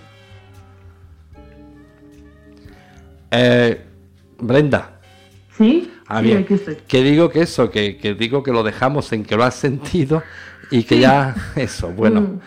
Eh, 3.32 3.86
Brenda. 4.40 5.01
¿Sí? 5.62 5.92
Ah, 6.08 6.22
bien. 6.22 6.46
Que 6.88 7.04
digo 7.04 7.30
que 7.30 7.42
eso, 7.42 7.70
que, 7.70 8.16
digo 8.18 8.42
que 8.42 8.52
lo 8.52 8.64
dejamos 8.64 9.14
en 9.14 9.24
que 9.24 9.36
lo 9.36 9.44
has 9.44 9.54
sentido 9.54 10.24
y 10.72 10.84
que 10.84 11.00
ya 11.00 11.36
eso, 11.56 11.90
bueno. 11.90 12.22
Mm. 12.22 12.40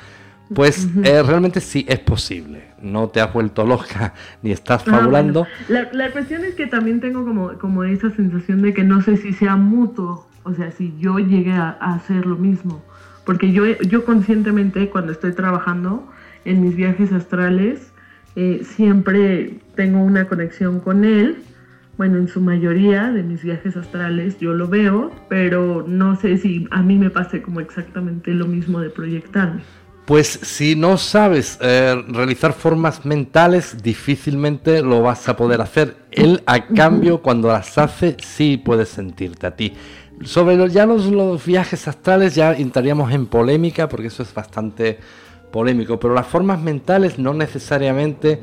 Pues 0.53 0.89
eh, 1.05 1.23
realmente 1.23 1.61
sí 1.61 1.87
es 1.89 2.01
posible. 2.01 2.65
No 2.83 3.09
te 3.09 3.21
has 3.21 3.33
vuelto 3.33 3.65
loca 3.65 4.13
ni 4.43 4.51
estás 4.51 4.83
ah, 4.87 4.91
fabulando. 4.91 5.47
la, 5.69 5.89
la, 5.93 6.11
cuestión 6.11 6.45
es 6.45 6.55
que 6.55 6.67
también 6.67 7.01
tengo 7.01 7.25
como, 7.25 7.57
como 7.59 7.85
esa 7.85 8.11
sensación 8.11 8.61
de 8.63 8.75
que 8.75 8.85
no 8.85 9.01
sé 9.01 9.17
si 9.17 9.33
sea 9.33 9.57
mutuo. 9.57 10.29
O 10.43 10.53
sea, 10.53 10.73
si 10.73 10.93
yo 10.99 11.19
llegué 11.19 11.53
a, 11.53 11.71
hacer 11.71 12.27
lo 12.27 12.37
mismo. 12.37 12.83
Porque 13.25 13.53
yo, 13.53 13.65
yo 13.79 14.05
conscientemente 14.05 14.91
cuando 14.91 15.13
estoy 15.13 15.33
trabajando 15.33 16.07
en 16.45 16.63
mis 16.63 16.77
viajes 16.77 17.13
astrales, 17.13 17.93
eh, 18.37 18.63
siempre 18.65 19.61
tengo 19.77 20.01
una 20.01 20.27
conexión 20.27 20.81
con 20.81 21.05
él. 21.05 21.39
Bueno, 21.97 22.19
en 22.19 22.27
su 22.27 22.41
mayoría 22.41 23.13
de 23.13 23.23
mis 23.23 23.43
viajes 23.43 23.77
astrales 23.77 24.39
yo 24.41 24.53
lo 24.53 24.69
veo, 24.69 25.13
pero 25.29 25.85
no 25.87 26.17
sé 26.17 26.39
si 26.39 26.67
a 26.71 26.83
mí 26.83 26.97
me 26.97 27.11
pase 27.11 27.41
como 27.41 27.61
exactamente 27.61 28.33
lo 28.33 28.47
mismo 28.47 28.81
de 28.81 28.91
proyectarme. 28.91 29.63
Pues 30.05 30.27
si 30.43 30.77
no 30.77 30.99
sabes 30.99 31.59
eh, 31.63 31.95
realizar 32.09 32.53
formas 32.53 33.07
mentales, 33.07 33.83
difícilmente 33.83 34.83
lo 34.83 35.01
vas 35.01 35.29
a 35.31 35.37
poder 35.37 35.63
hacer. 35.63 35.97
Él, 36.11 36.43
a 36.45 36.67
cambio, 36.67 37.23
cuando 37.23 37.49
las 37.49 37.79
hace, 37.79 38.17
sí 38.21 38.61
puede 38.63 38.85
sentirte 38.85 39.47
a 39.47 39.57
ti. 39.57 39.73
Sobre 40.23 40.57
los, 40.57 40.75
ya 40.75 40.85
los, 40.85 41.47
viajes 41.47 41.89
astrales 41.89 42.35
ya 42.35 42.53
entraríamos 42.53 43.13
en 43.13 43.27
polémica, 43.27 43.89
porque 43.89 44.09
eso 44.09 44.23
es 44.23 44.35
bastante 44.35 44.99
polémico, 45.51 45.99
pero 45.99 46.13
las 46.13 46.27
formas 46.27 46.61
mentales 46.61 47.19
no 47.19 47.33
necesariamente 47.33 48.41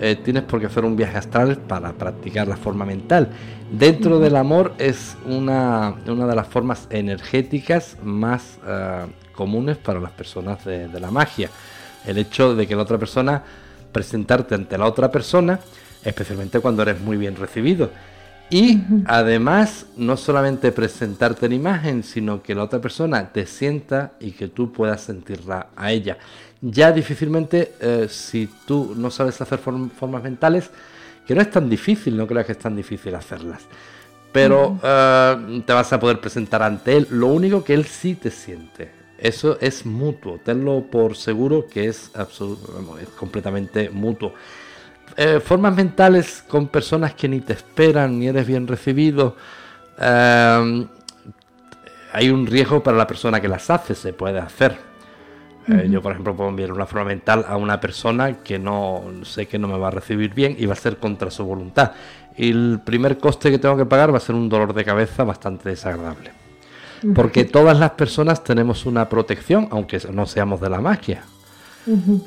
eh, 0.00 0.16
tienes 0.16 0.44
por 0.44 0.60
qué 0.60 0.66
hacer 0.66 0.84
un 0.84 0.96
viaje 0.96 1.16
astral 1.16 1.56
para 1.56 1.92
practicar 1.92 2.48
la 2.48 2.56
forma 2.56 2.84
mental. 2.84 3.30
Dentro 3.70 4.18
del 4.18 4.36
amor 4.36 4.74
es 4.78 5.16
una, 5.26 5.94
una 6.06 6.26
de 6.26 6.36
las 6.36 6.48
formas 6.48 6.86
energéticas 6.90 7.96
más... 8.02 8.58
Eh, 8.66 9.06
comunes 9.38 9.76
para 9.76 10.00
las 10.00 10.10
personas 10.10 10.64
de, 10.64 10.88
la 10.98 11.12
magia. 11.12 11.48
El 12.04 12.18
hecho 12.18 12.56
de 12.56 12.66
que 12.66 12.74
la 12.74 12.82
otra 12.82 12.98
persona, 12.98 13.40
presentarte 13.92 14.56
ante 14.56 14.76
la 14.76 14.86
otra 14.86 15.12
persona, 15.12 15.60
especialmente 16.02 16.58
cuando 16.58 16.82
eres 16.82 17.00
muy 17.00 17.16
bien 17.16 17.36
recibido. 17.36 17.92
Y 18.50 18.80
además, 19.06 19.86
no 19.96 20.16
solamente 20.16 20.72
presentarte 20.72 21.46
en 21.46 21.52
imagen, 21.52 22.02
sino 22.02 22.42
que 22.42 22.56
la 22.56 22.64
otra 22.64 22.80
persona 22.80 23.30
te 23.32 23.46
sienta 23.46 24.14
y 24.18 24.32
que 24.32 24.48
tú 24.48 24.72
puedas 24.72 25.02
sentirla 25.02 25.68
a 25.76 25.92
ella. 25.92 26.18
Ya 26.60 26.90
difícilmente, 26.90 27.74
eh, 27.80 28.08
si 28.10 28.48
tú 28.66 28.94
no 28.96 29.10
sabes 29.10 29.40
hacer 29.40 29.58
formas 29.58 30.22
mentales, 30.22 30.70
que 31.26 31.34
no 31.34 31.40
es 31.40 31.50
tan 31.50 31.68
difícil, 31.68 32.16
no 32.16 32.26
creas 32.26 32.46
que 32.46 32.52
es 32.52 32.58
tan 32.58 32.74
difícil 32.74 33.14
hacerlas. 33.14 33.62
Pero 34.32 34.78
eh, 34.82 35.62
te 35.64 35.72
vas 35.72 35.92
a 35.92 36.00
poder 36.00 36.20
presentar 36.20 36.62
ante 36.62 36.96
él. 36.96 37.06
Lo 37.10 37.28
único 37.28 37.62
que 37.62 37.74
él 37.74 37.84
sí 37.84 38.14
te 38.14 38.30
siente. 38.30 38.90
Eso 39.18 39.58
es 39.60 39.86
mutuo, 39.86 40.38
tenlo 40.44 40.84
por 40.90 41.16
seguro 41.16 41.66
que 41.66 41.86
es, 41.88 42.10
es 42.14 43.08
completamente 43.16 43.90
mutuo. 43.90 44.32
Eh, 45.16 45.40
formas 45.40 45.74
mentales 45.74 46.44
con 46.46 46.68
personas 46.68 47.14
que 47.14 47.28
ni 47.28 47.40
te 47.40 47.52
esperan 47.52 48.18
ni 48.18 48.28
eres 48.28 48.46
bien 48.46 48.66
recibido. 48.66 49.36
Hay 52.12 52.30
un 52.30 52.46
riesgo 52.46 52.82
para 52.82 52.96
la 52.96 53.06
persona 53.06 53.40
que 53.40 53.48
las 53.48 53.70
hace, 53.70 53.94
se 53.94 54.12
puede 54.12 54.38
hacer. 54.38 54.87
Eh, 55.68 55.88
yo, 55.90 56.00
por 56.00 56.12
ejemplo, 56.12 56.34
puedo 56.34 56.50
enviar 56.50 56.72
una 56.72 56.86
forma 56.86 57.06
mental 57.06 57.44
a 57.46 57.56
una 57.56 57.80
persona 57.80 58.38
que 58.38 58.58
no 58.58 59.04
sé 59.22 59.46
que 59.46 59.58
no 59.58 59.68
me 59.68 59.78
va 59.78 59.88
a 59.88 59.90
recibir 59.90 60.34
bien 60.34 60.56
y 60.58 60.66
va 60.66 60.72
a 60.72 60.76
ser 60.76 60.96
contra 60.96 61.30
su 61.30 61.44
voluntad. 61.44 61.92
Y 62.36 62.50
el 62.50 62.80
primer 62.84 63.18
coste 63.18 63.50
que 63.50 63.58
tengo 63.58 63.76
que 63.76 63.84
pagar 63.84 64.12
va 64.12 64.18
a 64.18 64.20
ser 64.20 64.34
un 64.34 64.48
dolor 64.48 64.72
de 64.72 64.84
cabeza 64.84 65.24
bastante 65.24 65.68
desagradable. 65.68 66.30
Porque 67.14 67.44
todas 67.44 67.78
las 67.78 67.92
personas 67.92 68.42
tenemos 68.42 68.86
una 68.86 69.08
protección, 69.08 69.68
aunque 69.70 70.00
no 70.12 70.26
seamos 70.26 70.60
de 70.60 70.70
la 70.70 70.80
magia. 70.80 71.22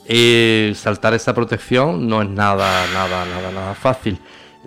Y 0.07 0.71
saltar 0.75 1.13
esa 1.13 1.35
protección 1.35 2.07
no 2.07 2.21
es 2.21 2.29
nada, 2.29 2.85
nada, 2.93 3.25
nada, 3.25 3.51
nada 3.51 3.73
fácil. 3.75 4.19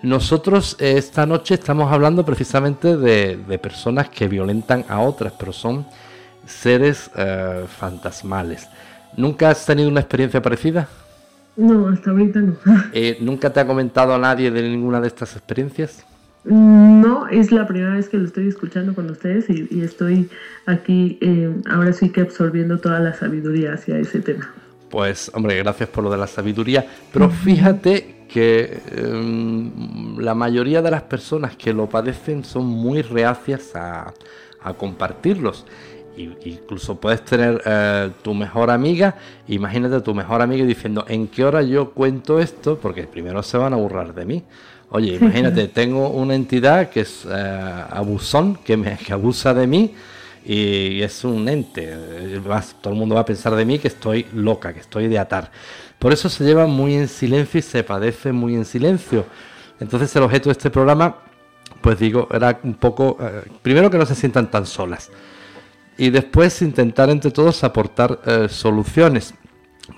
Nosotros 0.03 0.77
eh, 0.81 0.95
esta 0.99 1.25
noche 1.25 1.55
estamos 1.55 1.91
hablando 1.91 2.25
precisamente 2.25 2.97
de, 2.97 3.59
personas 3.59 4.09
que 4.09 4.29
violentan 4.29 4.85
a 4.89 5.01
otras, 5.01 5.33
pero 5.39 5.53
son 5.53 5.87
seres 6.47 7.11
eh, 7.17 7.65
fantasmales. 7.69 8.69
¿Nunca 9.17 9.51
has 9.51 9.65
tenido 9.65 9.89
una 9.89 10.01
experiencia 10.01 10.43
parecida? 10.43 10.89
No, 11.57 11.89
hasta 11.89 12.11
ahorita 12.11 12.41
no. 12.41 12.57
Eh, 12.93 13.19
¿Nunca 13.21 13.51
te 13.53 13.61
ha 13.61 13.67
comentado 13.67 14.15
a 14.15 14.19
nadie 14.19 14.51
de 14.51 14.63
ninguna 14.63 15.01
de 15.01 15.09
estas 15.09 15.37
experiencias? 15.37 16.05
No, 16.45 17.27
es 17.29 17.53
la 17.53 17.67
primera 17.67 17.95
vez 17.95 18.09
que 18.09 18.19
lo 18.19 18.27
estoy 18.27 18.49
escuchando 18.49 18.95
con 18.95 19.09
ustedes 19.09 19.49
y, 19.49 19.81
estoy 19.81 20.29
aquí 20.67 21.17
eh, 21.23 21.55
ahora 21.71 21.93
sí 21.95 22.11
que 22.11 22.21
absorbiendo 22.21 22.79
toda 22.79 23.01
la 23.01 23.15
sabiduría 23.15 23.73
hacia 23.73 23.97
ese 23.99 24.21
tema. 24.21 24.53
Pues 24.91 25.31
hombre, 25.35 25.57
gracias 25.57 25.89
por 25.89 26.05
lo 26.05 26.11
de 26.11 26.19
la 26.19 26.27
sabiduría, 26.27 26.87
pero 27.13 27.31
fíjate 27.31 28.27
que 28.29 28.81
em, 28.91 30.19
la 30.19 30.35
mayoría 30.35 30.83
de 30.83 30.91
las 30.91 31.03
personas 31.03 31.57
que 31.57 31.73
lo 31.73 31.89
padecen 31.89 32.45
son 32.45 32.67
muy 32.67 33.03
reacias 33.03 33.75
a, 33.75 34.13
compartirlos. 34.79 35.67
Incluso 36.17 36.97
puedes 36.97 37.25
tener 37.25 37.61
eh, 37.65 38.11
tu 38.23 38.35
mejor 38.35 38.71
amiga, 38.71 39.17
imagínate 39.49 40.01
tu 40.01 40.15
mejor 40.15 40.43
amiga 40.43 40.65
diciendo 40.65 41.05
en 41.09 41.29
qué 41.29 41.45
hora 41.45 41.63
yo 41.63 41.91
cuento 41.91 42.39
esto, 42.39 42.79
porque 42.79 43.05
primero 43.05 43.43
se 43.43 43.59
van 43.59 43.73
a 43.73 43.77
burlar 43.77 44.15
de 44.15 44.25
mí. 44.25 44.43
Oye, 44.91 45.15
imagínate, 45.21 45.69
tengo 45.69 46.09
una 46.09 46.35
entidad 46.35 46.89
que 46.91 47.01
es 47.01 47.27
eh, 47.29 47.85
abusón, 47.91 48.57
que, 48.57 48.77
me, 48.77 48.97
que 48.97 49.13
abusa 49.13 49.55
de 49.55 49.67
mí 49.67 49.95
y 50.45 51.01
es 51.03 51.25
un 51.25 51.49
ente. 51.49 51.97
todo 52.81 52.93
el 52.93 52.99
mundo 52.99 53.15
va 53.15 53.23
a 53.23 53.25
pensar 53.25 53.55
de 53.57 53.65
mí 53.65 53.79
que 53.79 53.89
estoy 53.89 54.27
loca, 54.35 54.73
que 54.73 54.81
estoy 54.81 55.09
de 55.09 55.19
atar. 55.19 55.51
Por 55.99 56.13
eso 56.13 56.29
se 56.29 56.45
lleva 56.45 56.67
muy 56.67 56.95
en 56.95 57.09
silencio 57.09 57.59
y 57.59 57.63
se 57.63 57.83
padece 57.83 58.33
muy 58.33 58.55
en 58.55 58.65
silencio. 58.65 59.25
Entonces 59.81 60.15
el 60.17 60.23
objeto 60.23 60.51
de 60.51 60.53
este 60.53 60.71
programa, 60.71 61.17
pues 61.81 61.99
digo, 61.99 62.29
era 62.31 62.61
un 62.63 62.75
poco, 62.75 63.17
eh, 63.21 63.43
primero 63.63 63.91
que 63.91 63.99
no 63.99 64.07
se 64.07 64.15
sientan 64.15 64.51
tan 64.51 64.67
solas 64.67 65.11
y 65.97 66.11
después 66.11 66.63
intentar 66.63 67.11
entre 67.11 67.31
todos 67.31 67.65
aportar 67.65 68.21
eh, 68.27 68.49
soluciones. 68.49 69.35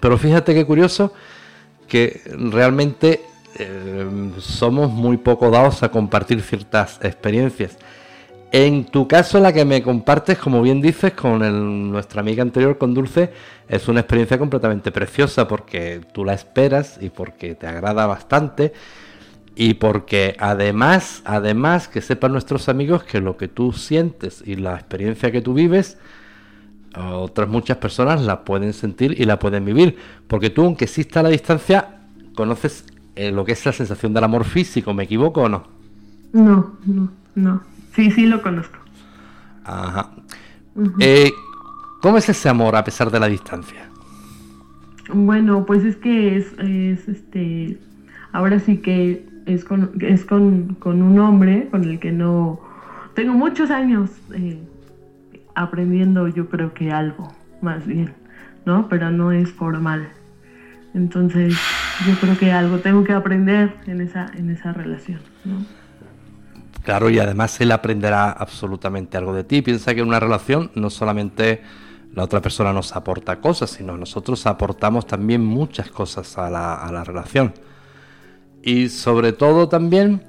Pero 0.01 0.19
fíjate 0.19 0.55
qué 0.55 0.65
curioso 0.65 1.13
que 1.89 2.21
realmente 2.51 3.21
eh, 3.59 4.33
somos 4.39 4.91
muy 4.91 5.17
poco 5.17 5.51
dados 5.51 5.83
a 5.83 5.91
compartir 5.91 6.43
ciertas 6.43 6.99
experiencias. 7.03 7.79
En 8.53 8.85
tu 8.85 9.09
caso, 9.09 9.41
la 9.41 9.53
que 9.53 9.65
me 9.65 9.83
compartes, 9.83 10.39
como 10.39 10.63
bien 10.63 10.81
dices, 10.81 11.13
con 11.13 11.91
nuestra 11.91 12.21
amiga 12.21 12.43
anterior, 12.43 12.79
con 12.79 12.95
Dulce, 12.95 13.33
es 13.69 13.89
una 13.89 14.01
experiencia 14.01 14.39
completamente 14.39 14.93
preciosa 14.93 15.49
porque 15.49 16.01
tú 16.13 16.25
la 16.25 16.35
esperas 16.35 16.99
y 17.01 17.11
porque 17.11 17.55
te 17.55 17.67
agrada 17.67 18.07
bastante 18.07 18.73
y 19.59 19.75
porque 19.75 20.37
además, 20.39 21.23
además 21.25 21.89
que 21.89 22.03
sepan 22.03 22.33
nuestros 22.33 22.69
amigos 22.69 23.03
que 23.05 23.23
lo 23.23 23.39
que 23.39 23.49
tú 23.49 23.73
sientes 23.73 24.43
y 24.45 24.57
la 24.57 24.75
experiencia 24.75 25.33
que 25.33 25.41
tú 25.41 25.55
vives, 25.55 25.97
otras 26.95 27.49
muchas 27.49 27.79
personas 27.79 28.21
la 28.21 28.45
pueden 28.45 28.75
sentir 28.75 29.19
y 29.19 29.25
la 29.25 29.39
pueden 29.39 29.65
vivir, 29.65 29.97
porque 30.29 30.51
tú, 30.51 30.65
aunque 30.65 30.85
exista 30.85 31.23
la 31.23 31.31
distancia, 31.31 32.01
conoces 32.35 32.85
eh, 33.17 33.33
lo 33.33 33.47
que 33.47 33.53
es 33.53 33.65
la 33.65 33.73
sensación 33.73 34.13
del 34.13 34.25
amor 34.25 34.45
físico, 34.45 34.93
¿me 34.93 35.05
equivoco 35.05 35.43
o 35.43 35.49
no? 35.49 35.65
No, 36.35 36.77
no, 36.85 37.11
no. 37.35 37.63
Sí, 37.95 38.11
sí 38.11 38.27
lo 38.27 38.43
conozco. 38.43 38.77
Ajá. 39.65 40.11
Eh, 41.01 41.33
¿Cómo 42.03 42.19
es 42.19 42.29
ese 42.29 42.51
amor 42.51 42.77
a 42.77 42.85
pesar 42.85 43.11
de 43.11 43.19
la 43.19 43.27
distancia? 43.27 43.89
Bueno, 45.13 45.65
pues 45.65 45.83
es 45.83 45.97
que 45.97 46.37
es, 46.37 46.53
es 46.59 47.09
este, 47.09 47.79
ahora 48.33 48.61
sí 48.61 48.79
que 48.79 49.25
es 49.47 49.65
con, 49.65 49.93
es 50.01 50.25
con, 50.25 50.77
un 50.85 51.19
hombre 51.19 51.69
con 51.71 51.85
el 51.85 51.99
que 51.99 52.13
no, 52.13 52.61
tengo 53.15 53.33
muchos 53.33 53.71
años 53.71 54.11
eh, 54.35 54.59
aprendiendo 55.55 56.29
yo 56.29 56.49
creo 56.49 56.75
que 56.75 56.93
algo, 56.93 57.33
más 57.63 57.87
bien, 57.87 58.13
¿no? 58.65 58.89
Pero 58.89 59.11
no 59.11 59.33
es 59.33 59.51
formal. 59.51 60.09
Entonces, 60.95 61.55
yo 62.07 62.15
creo 62.21 62.39
que 62.39 62.53
algo 62.53 62.79
tengo 62.79 63.05
que 63.05 63.13
aprender 63.13 63.75
en 63.87 64.01
esa, 64.01 64.31
en 64.35 64.51
esa 64.51 64.73
relación. 64.73 65.21
Claro, 66.83 67.11
y 67.11 67.19
además 67.19 67.61
él 67.61 67.73
aprenderá 67.73 68.31
absolutamente 68.31 69.17
algo 69.17 69.35
de 69.35 69.45
ti. 69.45 69.61
Piensa 69.61 69.95
que 69.95 70.01
en 70.01 70.09
una 70.09 70.21
relación 70.21 70.71
no 70.75 70.89
solamente 70.89 71.63
la 72.15 72.25
otra 72.25 72.41
persona 72.41 72.73
nos 72.73 72.97
aporta 72.97 73.41
cosas, 73.41 73.71
sino 73.71 73.97
nosotros 73.99 74.47
aportamos 74.47 75.07
también 75.07 75.45
muchas 75.45 75.91
cosas 75.91 76.39
a 76.39 76.49
la, 76.49 77.05
relación. 77.05 77.53
Y 78.67 78.89
sobre 78.89 79.33
todo 79.33 79.69
también 79.69 80.23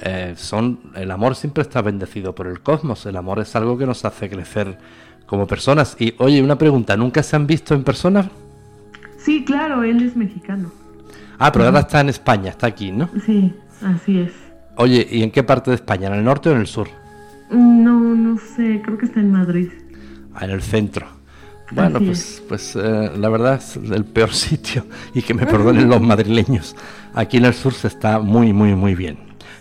eh, 0.00 0.34
son 0.36 0.78
el 0.94 1.10
amor 1.10 1.34
siempre 1.34 1.62
está 1.62 1.82
bendecido 1.82 2.36
por 2.36 2.46
el 2.46 2.60
cosmos. 2.60 3.04
El 3.04 3.16
amor 3.16 3.40
es 3.40 3.56
algo 3.56 3.76
que 3.76 3.84
nos 3.84 4.04
hace 4.04 4.30
crecer 4.30 4.78
como 5.26 5.48
personas. 5.48 5.96
Y 5.98 6.14
oye, 6.18 6.40
una 6.40 6.56
pregunta, 6.56 6.96
¿nunca 6.96 7.24
se 7.24 7.34
han 7.34 7.48
visto 7.48 7.74
en 7.74 7.82
persona? 7.82 8.30
Sí, 9.18 9.44
claro, 9.44 9.82
él 9.82 10.04
es 10.04 10.14
mexicano. 10.14 10.70
Ah, 11.36 11.50
pero 11.50 11.64
ahora 11.64 11.80
está 11.80 12.00
en 12.00 12.10
España, 12.10 12.50
está 12.50 12.68
aquí, 12.68 12.92
¿no? 12.92 13.10
Sí, 13.26 13.52
así 13.82 14.20
es. 14.20 14.32
Oye, 14.76 15.08
¿y 15.10 15.24
en 15.24 15.32
qué 15.32 15.42
parte 15.42 15.72
de 15.72 15.74
España? 15.74 16.06
¿En 16.06 16.14
el 16.14 16.22
norte 16.22 16.48
o 16.48 16.52
en 16.52 16.60
el 16.60 16.68
sur? 16.68 16.86
No, 17.50 17.98
no 17.98 18.38
sé, 18.38 18.82
creo 18.84 18.98
que 18.98 19.06
está 19.06 19.18
en 19.18 19.32
Madrid. 19.32 19.68
Ah, 20.32 20.44
en 20.44 20.52
el 20.52 20.62
centro. 20.62 21.08
Bueno, 21.72 21.98
Así 21.98 22.06
pues, 22.06 22.42
pues 22.48 22.76
eh, 22.76 23.10
la 23.16 23.28
verdad 23.28 23.54
es 23.54 23.76
el 23.76 24.04
peor 24.04 24.32
sitio 24.34 24.86
y 25.14 25.22
que 25.22 25.34
me 25.34 25.46
perdonen 25.46 25.88
los 25.88 26.00
madrileños. 26.00 26.74
Aquí 27.14 27.36
en 27.36 27.44
el 27.44 27.54
sur 27.54 27.72
se 27.72 27.88
está 27.88 28.18
muy, 28.18 28.52
muy, 28.52 28.74
muy 28.74 28.94
bien. 28.94 29.18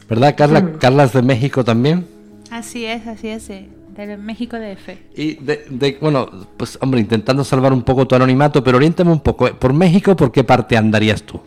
¿Verdad, 0.09 0.35
Carla? 0.37 0.61
Mm. 0.61 0.77
Carla 0.79 1.03
es 1.03 1.13
de 1.13 1.21
México 1.21 1.63
también. 1.63 2.07
Así 2.51 2.83
es, 2.85 3.05
así 3.05 3.27
es, 3.27 3.47
de, 3.47 3.69
de 3.95 4.17
México 4.17 4.57
DF. 4.57 4.89
Y 5.15 5.35
de, 5.35 5.65
de- 5.69 5.97
bueno, 6.01 6.29
pues 6.57 6.79
hombre, 6.81 6.99
intentando 6.99 7.43
salvar 7.43 7.73
un 7.73 7.83
poco 7.83 8.07
tu 8.07 8.15
anonimato, 8.15 8.63
pero 8.63 8.77
oriéntame 8.77 9.11
un 9.11 9.19
poco. 9.19 9.47
Por 9.53 9.73
México, 9.73 10.15
¿por 10.15 10.31
qué 10.31 10.43
parte 10.43 10.75
andarías 10.77 11.21
tú? 11.21 11.39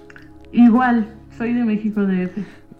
Igual, 0.52 1.08
soy 1.36 1.54
de 1.54 1.64
México 1.64 2.02
DF. 2.02 2.38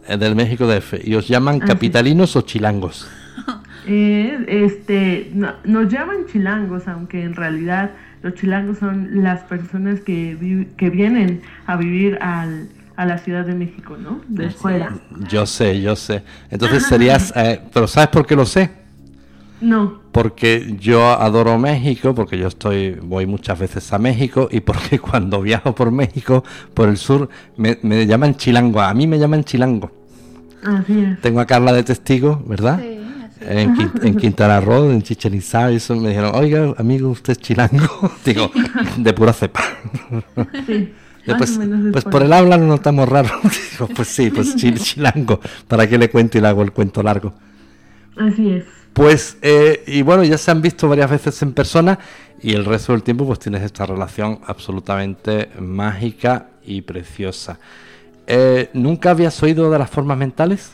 Eh, 0.08 0.16
del 0.18 0.36
México 0.36 0.66
DF. 0.68 0.94
¿Y 1.04 1.16
os 1.16 1.26
llaman 1.26 1.56
Así. 1.56 1.66
capitalinos 1.66 2.36
o 2.36 2.42
chilangos? 2.42 3.08
Eh, 3.86 4.44
este, 4.48 5.30
no- 5.34 5.54
nos 5.64 5.92
llaman 5.92 6.26
chilangos, 6.30 6.86
aunque 6.88 7.22
en 7.22 7.34
realidad 7.34 7.90
los 8.22 8.34
chilangos 8.34 8.78
son 8.78 9.22
las 9.22 9.40
personas 9.42 10.00
que, 10.00 10.36
vi- 10.40 10.66
que 10.76 10.88
vienen 10.90 11.42
a 11.66 11.76
vivir 11.76 12.18
al, 12.20 12.68
a 12.96 13.04
la 13.06 13.18
Ciudad 13.18 13.44
de 13.44 13.54
México, 13.54 13.96
¿no? 13.96 14.20
De 14.28 14.50
fuera. 14.50 14.94
Yo 15.28 15.46
sé, 15.46 15.80
yo 15.80 15.96
sé. 15.96 16.22
Entonces 16.50 16.84
serías... 16.86 17.32
eh, 17.36 17.60
pero 17.74 17.86
¿sabes 17.88 18.08
por 18.10 18.24
qué 18.26 18.36
lo 18.36 18.46
sé? 18.46 18.70
No, 19.60 20.00
Porque 20.10 20.76
yo 20.80 21.08
adoro 21.10 21.56
México, 21.56 22.14
porque 22.16 22.36
yo 22.36 22.48
estoy, 22.48 22.98
voy 23.00 23.26
muchas 23.26 23.58
veces 23.60 23.92
a 23.92 23.98
México 23.98 24.48
y 24.50 24.58
porque 24.60 24.98
cuando 25.00 25.40
viajo 25.40 25.72
por 25.74 25.92
México, 25.92 26.42
por 26.74 26.88
el 26.88 26.96
sur, 26.96 27.28
me, 27.56 27.78
me 27.82 28.04
llaman 28.06 28.34
chilango. 28.36 28.80
A 28.80 28.92
mí 28.92 29.06
me 29.06 29.18
llaman 29.20 29.44
chilango. 29.44 29.90
así 30.64 30.98
es. 31.00 31.20
Tengo 31.20 31.38
a 31.40 31.46
Carla 31.46 31.72
de 31.72 31.84
testigo, 31.84 32.42
¿verdad? 32.46 32.80
Sí. 32.80 32.98
En, 33.48 33.74
Quin- 33.74 34.04
en 34.04 34.16
Quintana 34.16 34.60
Roo, 34.60 34.90
en 34.90 35.02
Chichen 35.02 35.34
Itzá, 35.34 35.70
y 35.72 35.76
eso 35.76 35.94
me 35.96 36.08
dijeron, 36.10 36.32
oiga, 36.34 36.74
amigo, 36.78 37.10
usted 37.10 37.32
es 37.32 37.38
chilango. 37.38 38.10
Digo, 38.24 38.50
de 38.96 39.12
pura 39.12 39.32
cepa. 39.32 39.60
Sí, 40.66 40.92
Después, 41.26 41.58
pues 41.92 42.04
por 42.04 42.22
el 42.22 42.32
habla 42.32 42.56
no 42.58 42.66
notamos 42.66 43.08
raro. 43.08 43.30
Digo, 43.72 43.88
pues 43.94 44.08
sí, 44.08 44.30
pues 44.30 44.56
chi- 44.56 44.74
chilango. 44.74 45.40
¿Para 45.68 45.88
qué 45.88 45.96
le 45.98 46.10
cuento 46.10 46.38
y 46.38 46.40
le 46.40 46.48
hago 46.48 46.62
el 46.62 46.72
cuento 46.72 47.02
largo? 47.02 47.32
Así 48.16 48.50
es. 48.50 48.64
Pues, 48.92 49.38
eh, 49.40 49.84
y 49.86 50.02
bueno, 50.02 50.22
ya 50.24 50.36
se 50.36 50.50
han 50.50 50.60
visto 50.60 50.88
varias 50.88 51.10
veces 51.10 51.40
en 51.42 51.52
persona 51.52 51.98
y 52.42 52.52
el 52.54 52.64
resto 52.64 52.92
del 52.92 53.02
tiempo 53.02 53.24
pues 53.24 53.38
tienes 53.38 53.62
esta 53.62 53.86
relación 53.86 54.40
absolutamente 54.46 55.48
mágica 55.60 56.48
y 56.64 56.82
preciosa. 56.82 57.58
Eh, 58.26 58.68
¿Nunca 58.74 59.10
habías 59.12 59.42
oído 59.42 59.70
de 59.70 59.78
las 59.78 59.88
formas 59.88 60.18
mentales? 60.18 60.72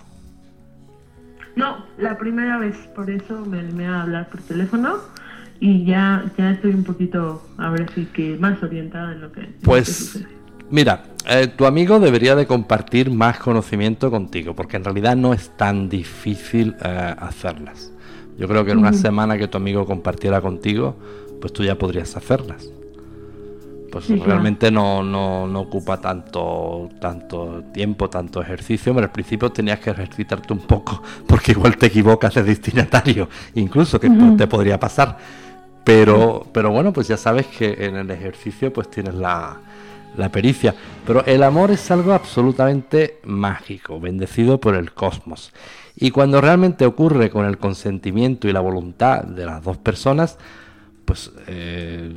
No, 1.58 1.84
la 1.98 2.16
primera 2.16 2.56
vez, 2.56 2.76
por 2.94 3.10
eso 3.10 3.44
me 3.44 3.58
animé 3.58 3.84
a 3.84 4.02
hablar 4.02 4.28
por 4.28 4.40
teléfono 4.42 4.98
y 5.58 5.84
ya, 5.84 6.24
ya 6.38 6.52
estoy 6.52 6.70
un 6.70 6.84
poquito, 6.84 7.42
ahora 7.58 7.84
sí 7.96 8.06
que 8.12 8.36
más 8.36 8.62
orientada 8.62 9.10
en 9.10 9.22
lo 9.22 9.32
que, 9.32 9.40
en 9.40 9.46
lo 9.46 9.58
que 9.58 9.64
Pues, 9.64 10.24
mira, 10.70 11.02
eh, 11.28 11.48
tu 11.48 11.66
amigo 11.66 11.98
debería 11.98 12.36
de 12.36 12.46
compartir 12.46 13.10
más 13.10 13.40
conocimiento 13.40 14.08
contigo, 14.08 14.54
porque 14.54 14.76
en 14.76 14.84
realidad 14.84 15.16
no 15.16 15.34
es 15.34 15.50
tan 15.56 15.88
difícil 15.88 16.76
eh, 16.80 17.14
hacerlas. 17.18 17.92
Yo 18.38 18.46
creo 18.46 18.64
que 18.64 18.70
en 18.70 18.78
una 18.78 18.92
semana 18.92 19.36
que 19.36 19.48
tu 19.48 19.56
amigo 19.56 19.84
compartiera 19.84 20.40
contigo, 20.40 20.96
pues 21.40 21.52
tú 21.52 21.64
ya 21.64 21.76
podrías 21.76 22.16
hacerlas. 22.16 22.70
Pues 23.90 24.08
realmente 24.08 24.70
no, 24.70 25.02
no, 25.02 25.46
no 25.46 25.60
ocupa 25.60 26.00
tanto, 26.00 26.88
tanto 27.00 27.64
tiempo, 27.72 28.10
tanto 28.10 28.42
ejercicio. 28.42 28.94
Pero 28.94 29.06
al 29.06 29.12
principio 29.12 29.50
tenías 29.50 29.80
que 29.80 29.90
ejercitarte 29.90 30.52
un 30.52 30.60
poco, 30.60 31.02
porque 31.26 31.52
igual 31.52 31.76
te 31.76 31.86
equivocas 31.86 32.34
de 32.34 32.42
destinatario, 32.42 33.28
incluso 33.54 33.98
que 33.98 34.10
te 34.10 34.46
podría 34.46 34.78
pasar. 34.78 35.16
Pero, 35.84 36.46
pero 36.52 36.70
bueno, 36.70 36.92
pues 36.92 37.08
ya 37.08 37.16
sabes 37.16 37.46
que 37.46 37.86
en 37.86 37.96
el 37.96 38.10
ejercicio 38.10 38.72
pues 38.72 38.90
tienes 38.90 39.14
la, 39.14 39.56
la 40.16 40.30
pericia. 40.30 40.74
Pero 41.06 41.24
el 41.24 41.42
amor 41.42 41.70
es 41.70 41.90
algo 41.90 42.12
absolutamente 42.12 43.20
mágico, 43.24 43.98
bendecido 43.98 44.60
por 44.60 44.74
el 44.74 44.92
cosmos. 44.92 45.52
Y 45.96 46.10
cuando 46.10 46.40
realmente 46.40 46.84
ocurre 46.86 47.30
con 47.30 47.46
el 47.46 47.58
consentimiento 47.58 48.48
y 48.48 48.52
la 48.52 48.60
voluntad 48.60 49.24
de 49.24 49.46
las 49.46 49.62
dos 49.62 49.78
personas, 49.78 50.38
pues 51.04 51.32
eh, 51.46 52.14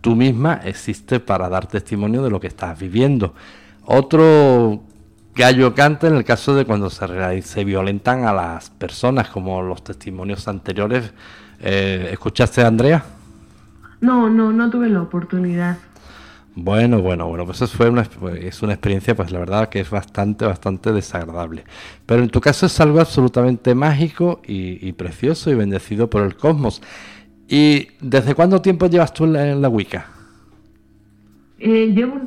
tú 0.00 0.16
misma 0.16 0.60
existes 0.64 1.20
para 1.20 1.48
dar 1.48 1.66
testimonio 1.66 2.22
de 2.22 2.30
lo 2.30 2.40
que 2.40 2.46
estás 2.46 2.78
viviendo. 2.78 3.34
Otro 3.84 4.82
gallo 5.34 5.74
canta 5.74 6.08
en 6.08 6.16
el 6.16 6.24
caso 6.24 6.54
de 6.54 6.64
cuando 6.64 6.90
se, 6.90 7.42
se 7.42 7.64
violentan 7.64 8.24
a 8.24 8.32
las 8.32 8.70
personas, 8.70 9.28
como 9.28 9.62
los 9.62 9.84
testimonios 9.84 10.48
anteriores. 10.48 11.12
Eh, 11.60 12.08
¿Escuchaste, 12.12 12.62
Andrea? 12.62 13.04
No, 14.00 14.28
no, 14.28 14.52
no 14.52 14.70
tuve 14.70 14.88
la 14.88 15.02
oportunidad. 15.02 15.78
Bueno, 16.58 17.02
bueno, 17.02 17.26
bueno, 17.28 17.44
pues 17.44 17.60
eso 17.60 17.76
fue 17.76 17.90
una, 17.90 18.08
es 18.40 18.62
una 18.62 18.72
experiencia, 18.72 19.14
pues 19.14 19.30
la 19.30 19.38
verdad 19.38 19.68
que 19.68 19.80
es 19.80 19.90
bastante, 19.90 20.46
bastante 20.46 20.90
desagradable. 20.90 21.64
Pero 22.06 22.22
en 22.22 22.30
tu 22.30 22.40
caso 22.40 22.64
es 22.64 22.80
algo 22.80 22.98
absolutamente 22.98 23.74
mágico 23.74 24.40
y, 24.46 24.86
y 24.86 24.92
precioso 24.92 25.50
y 25.50 25.54
bendecido 25.54 26.08
por 26.08 26.22
el 26.22 26.34
cosmos. 26.34 26.80
¿Y 27.48 27.88
desde 28.00 28.34
cuánto 28.34 28.60
tiempo 28.60 28.86
llevas 28.86 29.12
tú 29.14 29.24
en 29.24 29.32
la, 29.32 29.50
en 29.50 29.62
la 29.62 29.68
Wicca? 29.68 30.06
Eh, 31.58 31.92
llevo, 31.94 32.20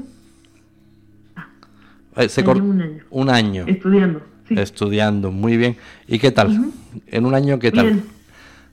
Eh, 2.16 2.28
se 2.30 2.42
llevo 2.42 2.54
un 2.60 2.82
año 2.82 3.04
un 3.12 3.30
año 3.30 3.64
estudiando. 3.68 4.22
Sí, 4.48 4.56
estudiando, 4.58 5.32
muy 5.32 5.58
bien. 5.58 5.78
¿Y 6.08 6.18
qué 6.20 6.32
tal? 6.32 6.72
En 7.08 7.26
un 7.26 7.36
año, 7.36 7.60
¿qué 7.60 7.72
tal? 7.72 7.86
Bien. 7.86 8.04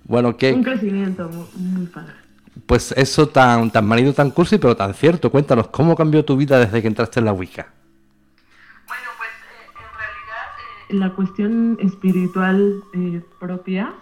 Bueno, 0.04 0.28
un 0.28 0.34
¿qué, 0.34 0.60
crecimiento 0.62 1.28
mu- 1.28 1.44
muy 1.56 1.86
padre. 1.86 2.12
pues 2.64 2.92
eso 2.96 3.28
tan, 3.28 3.70
tan 3.70 3.86
manido, 3.86 4.12
tan 4.14 4.30
cursi, 4.30 4.56
pero 4.58 4.74
tan 4.76 4.94
cierto. 4.94 5.30
Cuéntanos, 5.30 5.68
¿cómo 5.68 5.94
cambió 5.94 6.24
tu 6.24 6.36
vida 6.36 6.58
desde 6.58 6.80
que 6.80 6.88
entraste 6.88 7.18
en 7.20 7.26
la 7.26 7.32
Wicca? 7.34 7.66
Bueno, 8.86 9.08
pues 9.18 9.30
en 9.68 10.96
realidad 10.96 11.08
la 11.08 11.14
cuestión 11.14 11.76
espiritual 11.82 12.82
eh, 12.94 13.20
propia 13.38 13.92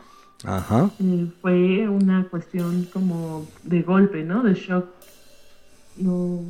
Eh, 1.00 1.26
fue 1.40 1.88
una 1.88 2.24
cuestión 2.28 2.86
como 2.92 3.46
de 3.62 3.82
golpe, 3.82 4.24
¿no? 4.24 4.42
De 4.42 4.54
shock. 4.54 4.86
No, 5.96 6.44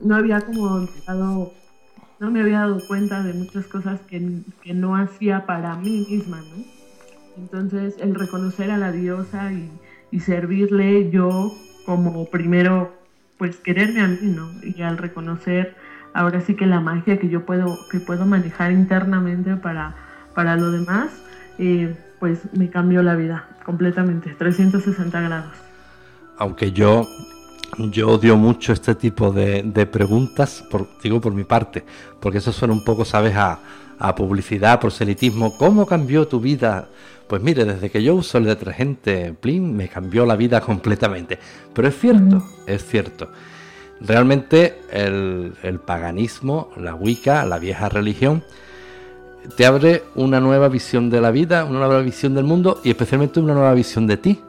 no 0.00 0.16
había 0.16 0.40
como 0.40 0.86
dado, 1.06 1.52
no 2.18 2.30
me 2.30 2.40
había 2.40 2.60
dado 2.60 2.80
cuenta 2.86 3.22
de 3.22 3.32
muchas 3.32 3.66
cosas 3.66 4.00
que, 4.02 4.42
que 4.62 4.74
no 4.74 4.96
hacía 4.96 5.46
para 5.46 5.76
mí 5.76 6.06
misma, 6.10 6.40
¿no? 6.40 6.64
Entonces, 7.36 7.96
el 8.00 8.14
reconocer 8.14 8.70
a 8.70 8.78
la 8.78 8.90
diosa 8.92 9.52
y, 9.52 9.70
y 10.10 10.20
servirle 10.20 11.10
yo 11.10 11.52
como 11.86 12.26
primero, 12.26 12.92
pues 13.38 13.56
quererme 13.58 14.00
a 14.00 14.08
mí, 14.08 14.18
¿no? 14.22 14.50
Y 14.62 14.82
al 14.82 14.98
reconocer 14.98 15.76
ahora 16.12 16.40
sí 16.40 16.54
que 16.54 16.66
la 16.66 16.80
magia 16.80 17.18
que 17.18 17.28
yo 17.28 17.46
puedo, 17.46 17.78
que 17.90 18.00
puedo 18.00 18.26
manejar 18.26 18.72
internamente 18.72 19.56
para, 19.56 19.94
para 20.34 20.56
lo 20.56 20.72
demás, 20.72 21.10
eh, 21.58 21.96
pues 22.18 22.40
me 22.52 22.70
cambió 22.70 23.02
la 23.02 23.14
vida 23.14 23.48
completamente, 23.64 24.34
360 24.38 25.20
grados. 25.20 25.52
aunque 26.38 26.72
yo 26.72 27.06
yo 27.76 28.08
odio 28.08 28.36
mucho 28.36 28.72
este 28.72 28.94
tipo 28.94 29.30
de, 29.30 29.62
de 29.62 29.86
preguntas, 29.86 30.64
por, 30.70 30.88
digo 31.02 31.20
por 31.20 31.32
mi 31.32 31.44
parte, 31.44 31.84
porque 32.18 32.38
eso 32.38 32.50
suena 32.52 32.72
un 32.74 32.82
poco, 32.82 33.04
sabes, 33.04 33.36
a, 33.36 33.60
a 33.98 34.14
publicidad, 34.14 34.80
proselitismo. 34.80 35.56
¿Cómo 35.56 35.86
cambió 35.86 36.26
tu 36.26 36.40
vida? 36.40 36.88
Pues 37.26 37.42
mire, 37.42 37.64
desde 37.64 37.90
que 37.90 38.02
yo 38.02 38.14
uso 38.14 38.38
el 38.38 38.44
detergente 38.44 39.34
Plin 39.34 39.76
me 39.76 39.88
cambió 39.88 40.24
la 40.24 40.36
vida 40.36 40.60
completamente. 40.60 41.38
Pero 41.74 41.88
es 41.88 41.98
cierto, 41.98 42.42
es 42.66 42.84
cierto. 42.86 43.30
Realmente 44.00 44.80
el, 44.90 45.54
el 45.62 45.80
paganismo, 45.80 46.70
la 46.76 46.94
Wicca, 46.94 47.44
la 47.44 47.58
vieja 47.58 47.88
religión, 47.88 48.44
te 49.56 49.66
abre 49.66 50.04
una 50.14 50.40
nueva 50.40 50.68
visión 50.68 51.10
de 51.10 51.20
la 51.20 51.30
vida, 51.30 51.64
una 51.64 51.78
nueva 51.78 52.00
visión 52.00 52.34
del 52.34 52.44
mundo 52.44 52.80
y 52.84 52.90
especialmente 52.90 53.40
una 53.40 53.54
nueva 53.54 53.74
visión 53.74 54.06
de 54.06 54.16
ti. 54.16 54.40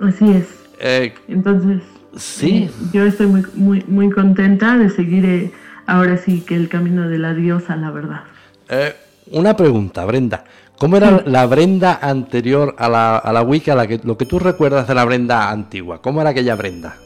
Así 0.00 0.30
es. 0.30 0.46
Eh, 0.80 1.14
Entonces, 1.28 1.82
sí, 2.16 2.64
eh, 2.64 2.70
yo 2.92 3.04
estoy 3.04 3.26
muy, 3.26 3.44
muy, 3.54 3.84
muy 3.88 4.10
contenta 4.10 4.76
de 4.76 4.90
seguir 4.90 5.24
eh, 5.24 5.52
ahora 5.86 6.18
sí 6.18 6.42
que 6.42 6.54
el 6.54 6.68
camino 6.68 7.08
de 7.08 7.18
la 7.18 7.34
diosa, 7.34 7.76
la 7.76 7.90
verdad. 7.90 8.20
Eh, 8.68 8.94
una 9.32 9.56
pregunta, 9.56 10.04
Brenda. 10.04 10.44
¿Cómo 10.78 10.98
era 10.98 11.22
la 11.24 11.46
Brenda 11.46 11.98
anterior 12.02 12.74
a 12.78 12.90
la, 12.90 13.16
a 13.16 13.32
la 13.32 13.42
Wicca, 13.42 13.74
la 13.74 13.86
que, 13.86 13.98
lo 14.04 14.18
que 14.18 14.26
tú 14.26 14.38
recuerdas 14.38 14.86
de 14.86 14.94
la 14.94 15.06
Brenda 15.06 15.50
antigua? 15.50 16.02
¿Cómo 16.02 16.20
era 16.20 16.30
aquella 16.30 16.54
Brenda? 16.54 16.96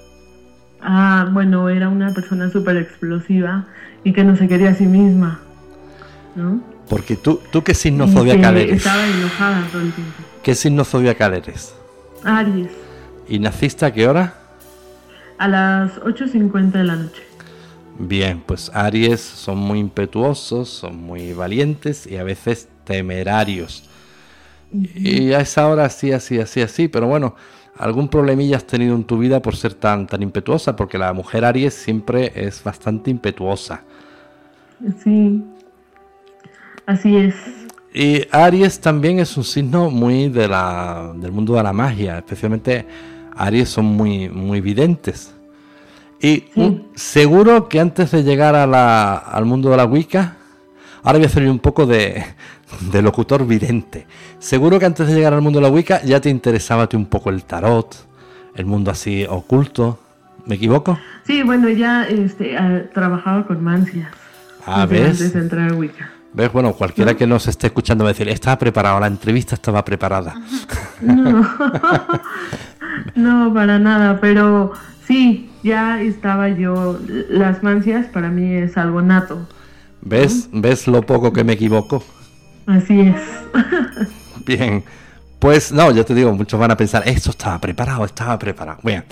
Ah, 0.82 1.28
bueno, 1.30 1.68
era 1.68 1.88
una 1.88 2.12
persona 2.12 2.50
súper 2.50 2.78
explosiva 2.78 3.66
y 4.02 4.12
que 4.12 4.24
no 4.24 4.34
se 4.34 4.48
quería 4.48 4.70
a 4.70 4.74
sí 4.74 4.86
misma, 4.86 5.40
¿no? 6.34 6.60
Porque 6.88 7.16
tú, 7.16 7.40
¿tú 7.52 7.62
qué 7.62 7.74
signo 7.74 8.08
zodiacal 8.08 8.56
eres? 8.56 8.78
Estaba 8.78 9.06
enojada 9.06 9.66
todo 9.70 9.82
el 9.82 9.92
tiempo. 9.92 10.12
¿Qué 10.42 10.54
signo 10.54 10.84
zodiacal 10.84 11.34
eres? 11.34 11.74
Aries. 12.24 12.70
¿Y 13.28 13.38
naciste 13.38 13.86
a 13.86 13.92
qué 13.92 14.08
hora? 14.08 14.34
A 15.38 15.48
las 15.48 16.00
8.50 16.00 16.72
de 16.72 16.84
la 16.84 16.96
noche. 16.96 17.22
Bien, 17.98 18.42
pues 18.44 18.70
Aries 18.74 19.20
son 19.20 19.58
muy 19.58 19.78
impetuosos, 19.78 20.68
son 20.68 20.96
muy 20.96 21.32
valientes 21.32 22.06
y 22.06 22.16
a 22.16 22.24
veces 22.24 22.68
temerarios. 22.84 23.88
Y 24.72 25.32
a 25.32 25.40
esa 25.40 25.68
hora 25.68 25.88
sí, 25.90 26.12
así, 26.12 26.38
así, 26.38 26.62
así, 26.62 26.88
pero 26.88 27.06
bueno, 27.06 27.34
algún 27.76 28.08
problemilla 28.08 28.56
has 28.56 28.66
tenido 28.66 28.94
en 28.94 29.04
tu 29.04 29.18
vida 29.18 29.42
por 29.42 29.56
ser 29.56 29.74
tan, 29.74 30.06
tan 30.06 30.22
impetuosa, 30.22 30.76
porque 30.76 30.96
la 30.96 31.12
mujer 31.12 31.44
Aries 31.44 31.74
siempre 31.74 32.32
es 32.34 32.62
bastante 32.64 33.10
impetuosa. 33.10 33.82
Sí, 35.04 35.42
así 36.90 37.16
es. 37.16 37.34
Y 37.92 38.22
Aries 38.30 38.80
también 38.80 39.18
es 39.18 39.36
un 39.36 39.44
signo 39.44 39.90
muy 39.90 40.28
de 40.28 40.46
la, 40.46 41.12
del 41.16 41.32
mundo 41.32 41.54
de 41.54 41.62
la 41.62 41.72
magia, 41.72 42.18
especialmente 42.18 42.86
Aries 43.36 43.68
son 43.68 43.86
muy, 43.86 44.28
muy 44.28 44.60
videntes. 44.60 45.34
Y 46.20 46.44
Sí. 46.54 46.86
seguro 46.94 47.68
que 47.68 47.80
antes 47.80 48.10
de 48.10 48.22
llegar 48.22 48.54
a 48.54 48.66
la- 48.66 49.16
al 49.16 49.44
mundo 49.44 49.70
de 49.70 49.76
la 49.76 49.86
Wicca, 49.86 50.36
ahora 51.02 51.18
voy 51.18 51.24
a 51.24 51.28
hacer 51.28 51.44
yo 51.44 51.50
un 51.50 51.58
poco 51.58 51.86
de, 51.86 52.22
de 52.92 53.02
locutor 53.02 53.46
vidente. 53.46 54.06
Seguro 54.38 54.78
que 54.78 54.86
antes 54.86 55.08
de 55.08 55.14
llegar 55.14 55.32
al 55.32 55.40
mundo 55.40 55.58
de 55.58 55.66
la 55.66 55.72
Wicca 55.72 56.02
ya 56.02 56.20
te 56.20 56.28
interesaba 56.30 56.84
a 56.84 56.96
un 56.96 57.06
poco 57.06 57.30
el 57.30 57.44
tarot, 57.44 58.06
el 58.54 58.66
mundo 58.66 58.90
así 58.90 59.26
oculto. 59.28 59.98
¿Me 60.46 60.54
equivoco? 60.56 60.98
Sí, 61.26 61.42
bueno, 61.42 61.68
ya 61.70 62.04
este, 62.04 62.56
ah, 62.56 62.82
trabajaba 62.94 63.46
con 63.46 63.62
mancias. 63.62 64.08
Ah, 64.66 64.86
desde 64.86 65.02
¿ves? 65.02 65.10
Antes 65.20 65.32
de 65.32 65.40
entrar 65.40 65.70
a 65.72 65.74
Wicca. 65.74 66.10
¿Ves? 66.32 66.52
Bueno, 66.52 66.72
cualquiera 66.74 67.16
que 67.16 67.26
nos 67.26 67.48
esté 67.48 67.68
escuchando 67.68 68.04
va 68.04 68.10
a 68.10 68.12
decir, 68.12 68.28
estaba 68.28 68.58
preparado, 68.58 69.00
la 69.00 69.08
entrevista 69.08 69.54
estaba 69.54 69.84
preparada. 69.84 70.40
No, 71.00 71.46
no, 73.16 73.52
para 73.52 73.78
nada, 73.78 74.20
pero 74.20 74.72
sí, 75.06 75.50
ya 75.62 76.00
estaba 76.00 76.48
yo. 76.48 76.98
Las 77.28 77.62
mancias 77.62 78.06
para 78.06 78.28
mí 78.28 78.54
es 78.54 78.76
algo 78.76 79.02
nato. 79.02 79.48
¿Ves? 80.02 80.48
¿Ves 80.52 80.86
lo 80.86 81.02
poco 81.02 81.32
que 81.32 81.44
me 81.44 81.54
equivoco? 81.54 82.04
Así 82.66 83.00
es. 83.00 83.16
Bien. 84.46 84.84
Pues 85.40 85.72
no, 85.72 85.90
yo 85.90 86.04
te 86.04 86.14
digo, 86.14 86.32
muchos 86.32 86.60
van 86.60 86.70
a 86.70 86.76
pensar, 86.76 87.02
esto 87.06 87.30
estaba 87.30 87.58
preparado, 87.58 88.04
estaba 88.04 88.38
preparado. 88.38 88.78
Bien. 88.82 89.04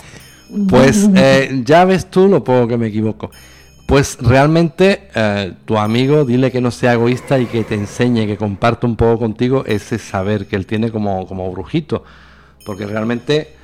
Pues 0.67 1.09
eh, 1.15 1.61
ya 1.65 1.85
ves 1.85 2.09
tú 2.09 2.27
lo 2.27 2.43
poco 2.43 2.67
que 2.67 2.77
me 2.77 2.87
equivoco. 2.87 3.31
Pues 3.89 4.19
realmente 4.21 5.09
eh, 5.15 5.53
tu 5.65 5.75
amigo, 5.75 6.23
dile 6.23 6.51
que 6.51 6.61
no 6.61 6.69
sea 6.69 6.93
egoísta 6.93 7.39
y 7.39 7.47
que 7.47 7.63
te 7.63 7.73
enseñe, 7.73 8.27
que 8.27 8.37
comparte 8.37 8.85
un 8.85 8.95
poco 8.95 9.17
contigo 9.17 9.63
ese 9.65 9.97
saber 9.97 10.45
que 10.45 10.55
él 10.55 10.67
tiene 10.67 10.91
como, 10.91 11.25
como 11.25 11.51
brujito. 11.51 12.03
Porque 12.67 12.85
realmente 12.85 13.55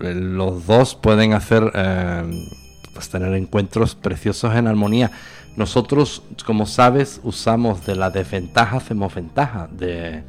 eh, 0.00 0.14
los 0.14 0.64
dos 0.66 0.94
pueden 0.94 1.34
hacer, 1.34 1.70
eh, 1.74 2.46
pues 2.94 3.10
tener 3.10 3.34
encuentros 3.34 3.94
preciosos 3.94 4.54
en 4.54 4.68
armonía. 4.68 5.10
Nosotros, 5.58 6.22
como 6.46 6.64
sabes, 6.64 7.20
usamos 7.22 7.84
de 7.84 7.94
la 7.94 8.08
desventaja, 8.08 8.78
hacemos 8.78 9.14
ventaja. 9.14 9.68
De, 9.70 10.22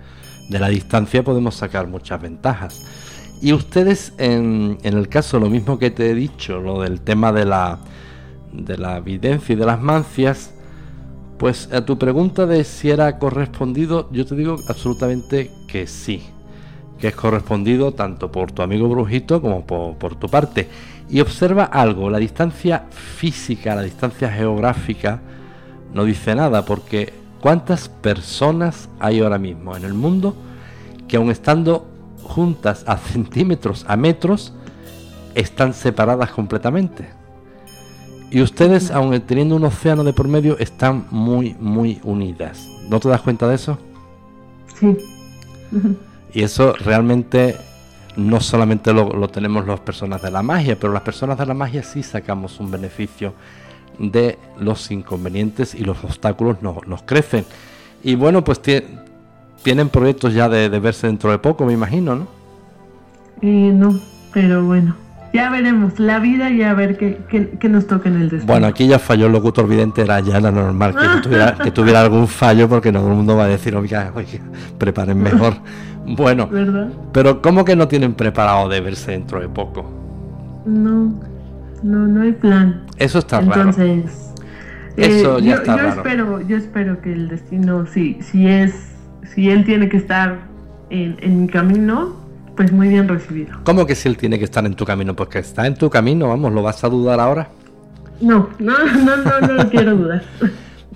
de 0.49 0.59
la 0.59 0.67
distancia 0.67 1.23
podemos 1.23 1.55
sacar 1.55 1.87
muchas 1.87 2.21
ventajas. 2.21 2.81
Y 3.41 3.53
ustedes, 3.53 4.11
en, 4.17 4.79
en 4.83 4.97
el 4.97 5.07
caso, 5.07 5.39
lo 5.39 5.49
mismo 5.49 5.79
que 5.79 5.91
te 5.91 6.09
he 6.09 6.13
dicho, 6.13 6.59
lo 6.59 6.81
del 6.81 6.99
tema 6.99 7.31
de 7.31 7.45
la, 7.45 7.79
de 8.51 8.77
la 8.77 8.97
evidencia 8.97 9.53
y 9.53 9.55
de 9.55 9.65
las 9.65 9.81
mancias, 9.81 10.53
pues 11.37 11.71
a 11.71 11.85
tu 11.85 11.97
pregunta 11.97 12.45
de 12.45 12.63
si 12.63 12.89
era 12.89 13.17
correspondido, 13.17 14.09
yo 14.11 14.25
te 14.25 14.35
digo 14.35 14.57
absolutamente 14.67 15.51
que 15.67 15.87
sí. 15.87 16.21
Que 16.99 17.07
es 17.07 17.15
correspondido 17.15 17.93
tanto 17.93 18.29
por 18.31 18.51
tu 18.51 18.61
amigo 18.61 18.89
brujito 18.89 19.41
como 19.41 19.65
por, 19.65 19.95
por 19.95 20.15
tu 20.15 20.27
parte. 20.27 20.67
Y 21.09 21.21
observa 21.21 21.63
algo, 21.63 22.09
la 22.09 22.17
distancia 22.17 22.85
física, 22.91 23.73
la 23.73 23.83
distancia 23.83 24.29
geográfica, 24.29 25.21
no 25.93 26.03
dice 26.03 26.35
nada, 26.35 26.65
porque 26.65 27.13
¿cuántas 27.39 27.87
personas 27.87 28.89
hay 28.99 29.21
ahora 29.21 29.39
mismo 29.39 29.75
en 29.75 29.85
el 29.85 29.93
mundo 29.93 30.35
que 31.07 31.17
aun 31.17 31.31
estando 31.31 31.87
juntas 32.21 32.83
a 32.85 32.97
centímetros, 32.97 33.85
a 33.87 33.95
metros, 33.95 34.53
están 35.35 35.73
separadas 35.73 36.31
completamente? 36.31 37.18
Y 38.31 38.41
ustedes, 38.41 38.91
aun 38.91 39.19
teniendo 39.21 39.55
un 39.55 39.63
océano 39.65 40.03
de 40.03 40.13
por 40.13 40.27
medio, 40.27 40.57
están 40.59 41.05
muy, 41.09 41.55
muy 41.59 41.99
unidas. 42.03 42.67
¿No 42.89 42.99
te 42.99 43.09
das 43.09 43.21
cuenta 43.21 43.47
de 43.47 43.55
eso? 43.55 43.77
Sí. 44.79 44.97
Y 46.31 46.43
eso 46.43 46.73
realmente 46.73 47.57
no 48.15 48.39
solamente 48.39 48.93
lo, 48.93 49.09
lo 49.13 49.29
tenemos 49.29 49.65
las 49.65 49.79
personas 49.79 50.21
de 50.21 50.29
la 50.29 50.43
magia, 50.43 50.77
pero 50.79 50.93
las 50.93 51.01
personas 51.01 51.39
de 51.39 51.45
la 51.47 51.55
magia 51.55 51.81
sí 51.81 52.03
sacamos 52.03 52.59
un 52.59 52.69
beneficio 52.69 53.33
de 53.97 54.37
los 54.59 54.91
inconvenientes 54.91 55.73
y 55.73 55.83
los 55.83 56.03
obstáculos 56.03 56.61
nos, 56.61 56.85
nos 56.87 57.01
crecen. 57.01 57.45
Y 58.03 58.13
bueno, 58.13 58.43
pues 58.43 58.61
tie- 58.61 58.85
tienen 59.63 59.89
proyectos 59.89 60.35
ya 60.35 60.47
de, 60.49 60.69
de 60.69 60.79
verse 60.79 61.07
dentro 61.07 61.31
de 61.31 61.39
poco, 61.39 61.65
me 61.65 61.73
imagino, 61.73 62.15
¿no? 62.15 62.27
Eh, 63.41 63.71
no, 63.73 63.99
pero 64.31 64.63
bueno. 64.65 64.95
Ya 65.33 65.49
veremos. 65.51 65.99
La 65.99 66.19
vida 66.19 66.49
y 66.49 66.63
a 66.63 66.73
ver 66.73 66.97
qué, 66.97 67.19
qué, 67.29 67.49
qué 67.59 67.69
nos 67.69 67.85
toca 67.87 68.09
en 68.09 68.15
el 68.15 68.29
destino. 68.29 68.45
Bueno, 68.51 68.67
aquí 68.67 68.87
ya 68.87 68.97
falló 68.99 69.27
el 69.27 69.31
locutor 69.31 69.67
vidente, 69.67 70.01
era 70.01 70.19
ya 70.21 70.39
la 70.39 70.51
normal 70.51 70.95
que 70.95 71.21
tuviera, 71.21 71.53
que 71.55 71.71
tuviera 71.71 72.01
algún 72.01 72.27
fallo 72.27 72.67
porque 72.67 72.91
no 72.91 72.99
todo 72.99 73.09
el 73.11 73.15
mundo 73.15 73.35
va 73.37 73.43
a 73.45 73.47
decir, 73.47 73.75
oiga, 73.75 74.11
oiga, 74.15 74.39
preparen 74.77 75.21
mejor. 75.21 75.53
Bueno, 76.05 76.47
¿Verdad? 76.47 76.89
pero 77.13 77.41
¿cómo 77.41 77.63
que 77.63 77.75
no 77.75 77.87
tienen 77.87 78.13
preparado 78.15 78.67
de 78.69 78.81
verse 78.81 79.11
dentro 79.11 79.39
de 79.39 79.47
poco? 79.49 79.91
No, 80.65 81.13
no, 81.83 82.07
no 82.07 82.21
hay 82.23 82.31
plan. 82.31 82.85
Eso 82.97 83.19
está 83.19 83.41
raro. 83.41 83.61
Entonces, 83.69 84.33
Eso 84.97 85.37
eh, 85.37 85.41
ya 85.43 85.49
yo, 85.51 85.55
está 85.57 85.77
yo 85.77 85.83
raro. 85.83 85.89
espero, 86.01 86.41
yo 86.47 86.57
espero 86.57 87.01
que 87.01 87.13
el 87.13 87.27
destino, 87.29 87.85
si, 87.85 88.17
si 88.21 88.47
es, 88.47 88.73
si 89.35 89.49
él 89.51 89.63
tiene 89.65 89.87
que 89.89 89.97
estar 89.97 90.39
en, 90.89 91.17
en 91.21 91.41
mi 91.41 91.47
camino, 91.47 92.15
pues 92.59 92.73
muy 92.73 92.89
bien 92.89 93.07
recibido. 93.07 93.57
¿Cómo 93.63 93.85
que 93.85 93.95
si 93.95 94.09
él 94.09 94.17
tiene 94.17 94.37
que 94.37 94.43
estar 94.43 94.65
en 94.65 94.73
tu 94.73 94.83
camino? 94.83 95.15
Pues 95.15 95.29
que 95.29 95.39
está 95.39 95.65
en 95.65 95.75
tu 95.75 95.89
camino, 95.89 96.27
vamos, 96.27 96.51
¿lo 96.51 96.61
vas 96.61 96.83
a 96.83 96.89
dudar 96.89 97.17
ahora? 97.17 97.47
No, 98.19 98.49
no, 98.59 98.77
no, 98.85 99.15
no, 99.15 99.39
no 99.39 99.53
lo 99.53 99.69
quiero 99.69 99.95
dudar. 99.95 100.23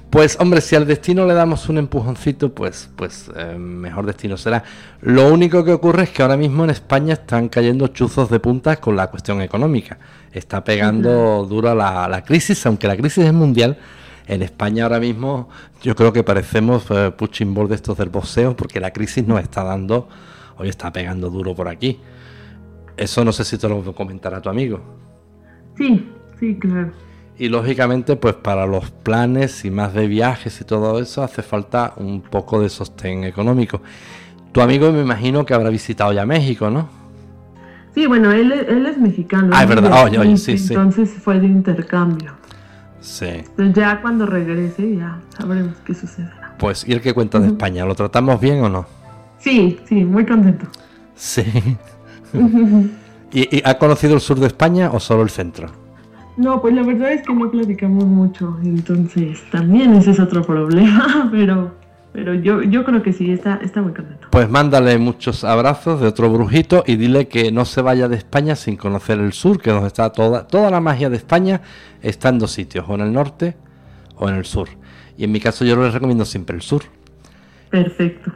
Pues 0.09 0.37
hombre, 0.39 0.61
si 0.61 0.75
al 0.75 0.85
destino 0.85 1.25
le 1.25 1.33
damos 1.33 1.69
un 1.69 1.79
empujoncito, 1.79 2.53
pues, 2.53 2.87
pues 2.95 3.31
eh, 3.35 3.55
mejor 3.57 4.05
destino 4.05 4.37
será. 4.37 4.63
Lo 5.01 5.33
único 5.33 5.63
que 5.63 5.71
ocurre 5.71 6.03
es 6.03 6.09
que 6.11 6.21
ahora 6.21 6.37
mismo 6.37 6.65
en 6.65 6.69
España 6.69 7.13
están 7.13 7.49
cayendo 7.49 7.87
chuzos 7.87 8.29
de 8.29 8.39
puntas 8.39 8.77
con 8.77 8.95
la 8.95 9.07
cuestión 9.07 9.41
económica. 9.41 9.97
Está 10.31 10.63
pegando 10.63 11.47
dura 11.49 11.73
la, 11.73 12.07
la 12.07 12.23
crisis, 12.23 12.63
aunque 12.67 12.87
la 12.87 12.95
crisis 12.95 13.25
es 13.25 13.33
mundial. 13.33 13.77
En 14.27 14.43
España 14.43 14.83
ahora 14.83 14.99
mismo 14.99 15.49
yo 15.81 15.95
creo 15.95 16.13
que 16.13 16.23
parecemos 16.23 16.85
eh, 16.91 17.11
ball 17.47 17.69
de 17.69 17.75
estos 17.75 17.97
del 17.97 18.09
boxeo 18.09 18.55
porque 18.55 18.79
la 18.79 18.91
crisis 18.91 19.25
nos 19.25 19.41
está 19.41 19.63
dando, 19.63 20.09
hoy 20.57 20.69
está 20.69 20.91
pegando 20.91 21.29
duro 21.29 21.55
por 21.55 21.67
aquí. 21.67 21.99
Eso 22.97 23.23
no 23.25 23.31
sé 23.31 23.43
si 23.43 23.57
te 23.57 23.67
lo 23.67 23.81
comentará 23.95 24.41
tu 24.41 24.49
amigo. 24.49 24.79
Sí, 25.77 26.09
sí, 26.39 26.55
claro. 26.59 26.91
Y 27.37 27.49
lógicamente, 27.49 28.15
pues 28.15 28.35
para 28.35 28.67
los 28.67 28.91
planes 28.91 29.65
y 29.65 29.71
más 29.71 29.93
de 29.93 30.07
viajes 30.07 30.61
y 30.61 30.65
todo 30.65 30.99
eso 30.99 31.23
hace 31.23 31.41
falta 31.41 31.93
un 31.97 32.21
poco 32.21 32.61
de 32.61 32.69
sostén 32.69 33.23
económico. 33.23 33.81
Tu 34.51 34.61
amigo 34.61 34.91
me 34.91 35.01
imagino 35.01 35.43
que 35.45 35.55
habrá 35.55 35.69
visitado 35.71 36.13
ya 36.13 36.27
México, 36.27 36.69
¿no? 36.69 36.87
Sí, 37.95 38.05
bueno, 38.05 38.31
él, 38.31 38.51
es- 38.51 38.67
él 38.69 38.85
es 38.85 38.97
mexicano. 38.99 39.49
Ah, 39.51 39.63
es 39.63 39.69
verdad. 39.69 40.03
Oye, 40.05 40.19
oye, 40.19 40.37
sí, 40.37 40.57
sí. 40.59 40.73
Entonces 40.75 41.09
fue 41.11 41.39
de 41.39 41.47
intercambio. 41.47 42.33
Sí. 43.01 43.25
Entonces 43.25 43.73
ya 43.75 43.99
cuando 44.01 44.27
regrese 44.27 44.95
ya 44.95 45.19
sabremos 45.35 45.75
qué 45.85 45.95
sucederá. 45.95 46.55
Pues, 46.59 46.87
¿y 46.87 46.93
el 46.93 47.01
que 47.01 47.13
cuenta 47.13 47.39
de 47.39 47.47
España? 47.47 47.83
¿Lo 47.85 47.95
tratamos 47.95 48.39
bien 48.39 48.61
o 48.63 48.69
no? 48.69 48.85
Sí, 49.43 49.79
sí, 49.87 50.05
muy 50.05 50.25
contento. 50.25 50.67
Sí. 51.15 51.43
¿Y, 53.33 53.57
y 53.57 53.61
ha 53.65 53.77
conocido 53.77 54.15
el 54.15 54.21
sur 54.21 54.39
de 54.39 54.47
España 54.47 54.91
o 54.91 54.99
solo 54.99 55.23
el 55.23 55.29
centro? 55.29 55.83
No, 56.35 56.61
pues 56.61 56.73
la 56.73 56.81
verdad 56.81 57.11
es 57.11 57.21
que 57.21 57.33
no 57.33 57.51
platicamos 57.51 58.05
mucho, 58.05 58.57
entonces 58.63 59.39
también 59.51 59.93
ese 59.93 60.11
es 60.11 60.19
otro 60.19 60.41
problema, 60.41 61.29
pero, 61.31 61.75
pero 62.11 62.33
yo, 62.33 62.63
yo 62.63 62.83
creo 62.83 63.03
que 63.03 63.13
sí, 63.13 63.31
está, 63.31 63.59
está 63.61 63.83
muy 63.83 63.93
contento. 63.93 64.29
Pues 64.31 64.49
mándale 64.49 64.97
muchos 64.97 65.43
abrazos 65.43 66.01
de 66.01 66.07
otro 66.07 66.31
brujito 66.31 66.83
y 66.87 66.95
dile 66.95 67.27
que 67.27 67.51
no 67.51 67.65
se 67.65 67.83
vaya 67.83 68.07
de 68.07 68.15
España 68.15 68.55
sin 68.55 68.77
conocer 68.77 69.19
el 69.19 69.33
sur, 69.33 69.61
que 69.61 69.69
donde 69.69 69.87
está 69.87 70.11
toda, 70.11 70.47
toda 70.47 70.71
la 70.71 70.79
magia 70.79 71.09
de 71.11 71.17
España, 71.17 71.61
está 72.01 72.29
en 72.29 72.39
dos 72.39 72.51
sitios, 72.51 72.85
o 72.87 72.95
en 72.95 73.01
el 73.01 73.13
norte 73.13 73.55
o 74.17 74.27
en 74.27 74.35
el 74.35 74.45
sur. 74.45 74.69
Y 75.17 75.25
en 75.25 75.31
mi 75.31 75.39
caso 75.39 75.65
yo 75.65 75.75
les 75.75 75.93
recomiendo 75.93 76.25
siempre 76.25 76.55
el 76.55 76.63
sur. 76.63 76.81
Perfecto, 77.69 78.31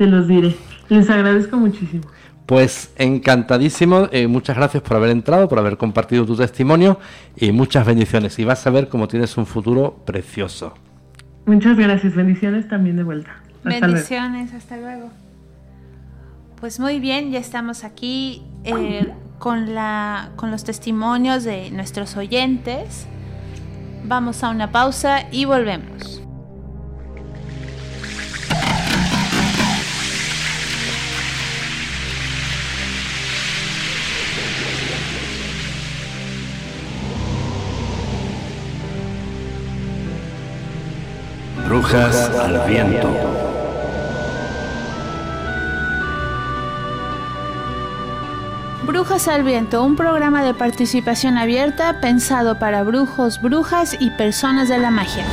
se 0.00 0.06
los 0.06 0.26
diré. 0.26 0.56
Les 0.88 1.10
agradezco 1.10 1.58
muchísimo. 1.58 2.04
Pues 2.46 2.90
encantadísimo, 2.96 4.08
eh, 4.10 4.28
muchas 4.28 4.56
gracias 4.56 4.82
por 4.82 4.96
haber 4.96 5.10
entrado, 5.10 5.46
por 5.46 5.58
haber 5.58 5.76
compartido 5.76 6.24
tu 6.24 6.34
testimonio 6.34 6.98
y 7.36 7.52
muchas 7.52 7.86
bendiciones. 7.86 8.38
Y 8.38 8.44
vas 8.44 8.66
a 8.66 8.70
ver 8.70 8.88
cómo 8.88 9.08
tienes 9.08 9.36
un 9.36 9.44
futuro 9.44 10.02
precioso. 10.06 10.72
Muchas 11.44 11.76
gracias, 11.76 12.14
bendiciones 12.14 12.66
también 12.66 12.96
de 12.96 13.02
vuelta. 13.02 13.42
bendiciones, 13.62 14.54
hasta 14.54 14.78
luego. 14.78 15.10
Pues 16.58 16.80
muy 16.80 16.98
bien, 16.98 17.30
ya 17.30 17.38
estamos 17.38 17.84
aquí 17.84 18.42
eh, 18.64 19.06
con, 19.38 19.74
la, 19.74 20.30
con 20.36 20.50
los 20.50 20.64
testimonios 20.64 21.44
de 21.44 21.70
nuestros 21.72 22.16
oyentes. 22.16 23.06
Vamos 24.06 24.42
a 24.44 24.48
una 24.48 24.72
pausa 24.72 25.26
y 25.30 25.44
volvemos. 25.44 26.19
Brujas 41.80 42.28
al 42.38 42.68
viento. 42.68 43.08
Brujas 48.86 49.28
al 49.28 49.44
Viento, 49.44 49.82
un 49.82 49.96
programa 49.96 50.44
de 50.44 50.52
participación 50.52 51.38
abierta 51.38 52.02
pensado 52.02 52.58
para 52.58 52.82
brujos, 52.82 53.40
brujas 53.40 53.96
y 53.98 54.10
personas 54.10 54.68
de 54.68 54.76
la 54.76 54.90
magia. 54.90 55.24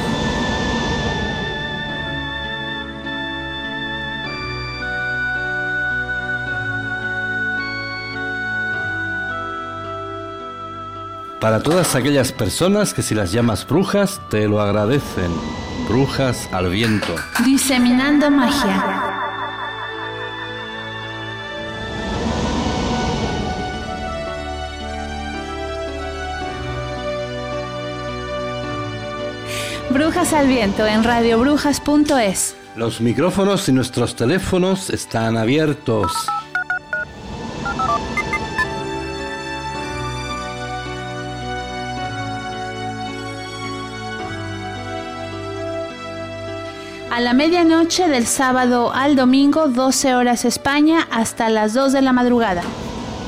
Para 11.42 11.62
todas 11.62 11.94
aquellas 11.96 12.32
personas 12.32 12.94
que 12.94 13.02
si 13.02 13.16
las 13.16 13.34
llamas 13.34 13.68
brujas 13.68 14.22
te 14.30 14.48
lo 14.48 14.62
agradecen. 14.62 15.32
Brujas 15.88 16.50
al 16.52 16.70
viento. 16.70 17.16
Diseminando 17.46 18.30
magia. 18.30 18.84
Brujas 29.90 30.34
al 30.34 30.48
viento 30.48 30.86
en 30.86 31.06
radiobrujas.es. 31.06 32.58
Los 32.76 33.00
micrófonos 33.00 33.70
y 33.70 33.72
nuestros 33.72 34.18
teléfonos 34.18 34.90
están 34.90 35.38
abiertos. 35.38 36.12
A 47.18 47.20
la 47.20 47.34
medianoche 47.34 48.08
del 48.08 48.28
sábado 48.28 48.94
al 48.94 49.16
domingo, 49.16 49.68
12 49.68 50.14
horas 50.14 50.46
España, 50.46 51.08
hasta 51.10 51.50
las 51.50 51.74
2 51.74 51.94
de 51.94 52.04
la 52.04 52.14
madrugada. 52.14 52.62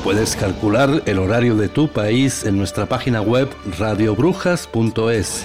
Puedes 0.03 0.36
calcular 0.36 1.02
el 1.07 1.18
horario 1.18 1.56
de 1.56 1.70
tu 1.70 1.88
país 1.88 2.45
en 2.45 2.56
nuestra 2.56 2.86
página 2.86 3.24
web 3.24 3.49
radiobrujas.es. 3.80 5.44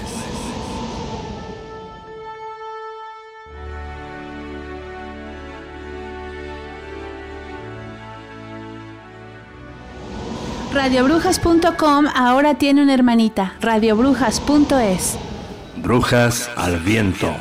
Radiobrujas.com 10.75 12.09
ahora 12.15 12.57
tiene 12.57 12.83
una 12.83 12.93
hermanita, 12.93 13.55
radiobrujas.es. 13.63 15.17
Brujas 15.77 16.51
al 16.57 16.79
viento. 16.81 17.35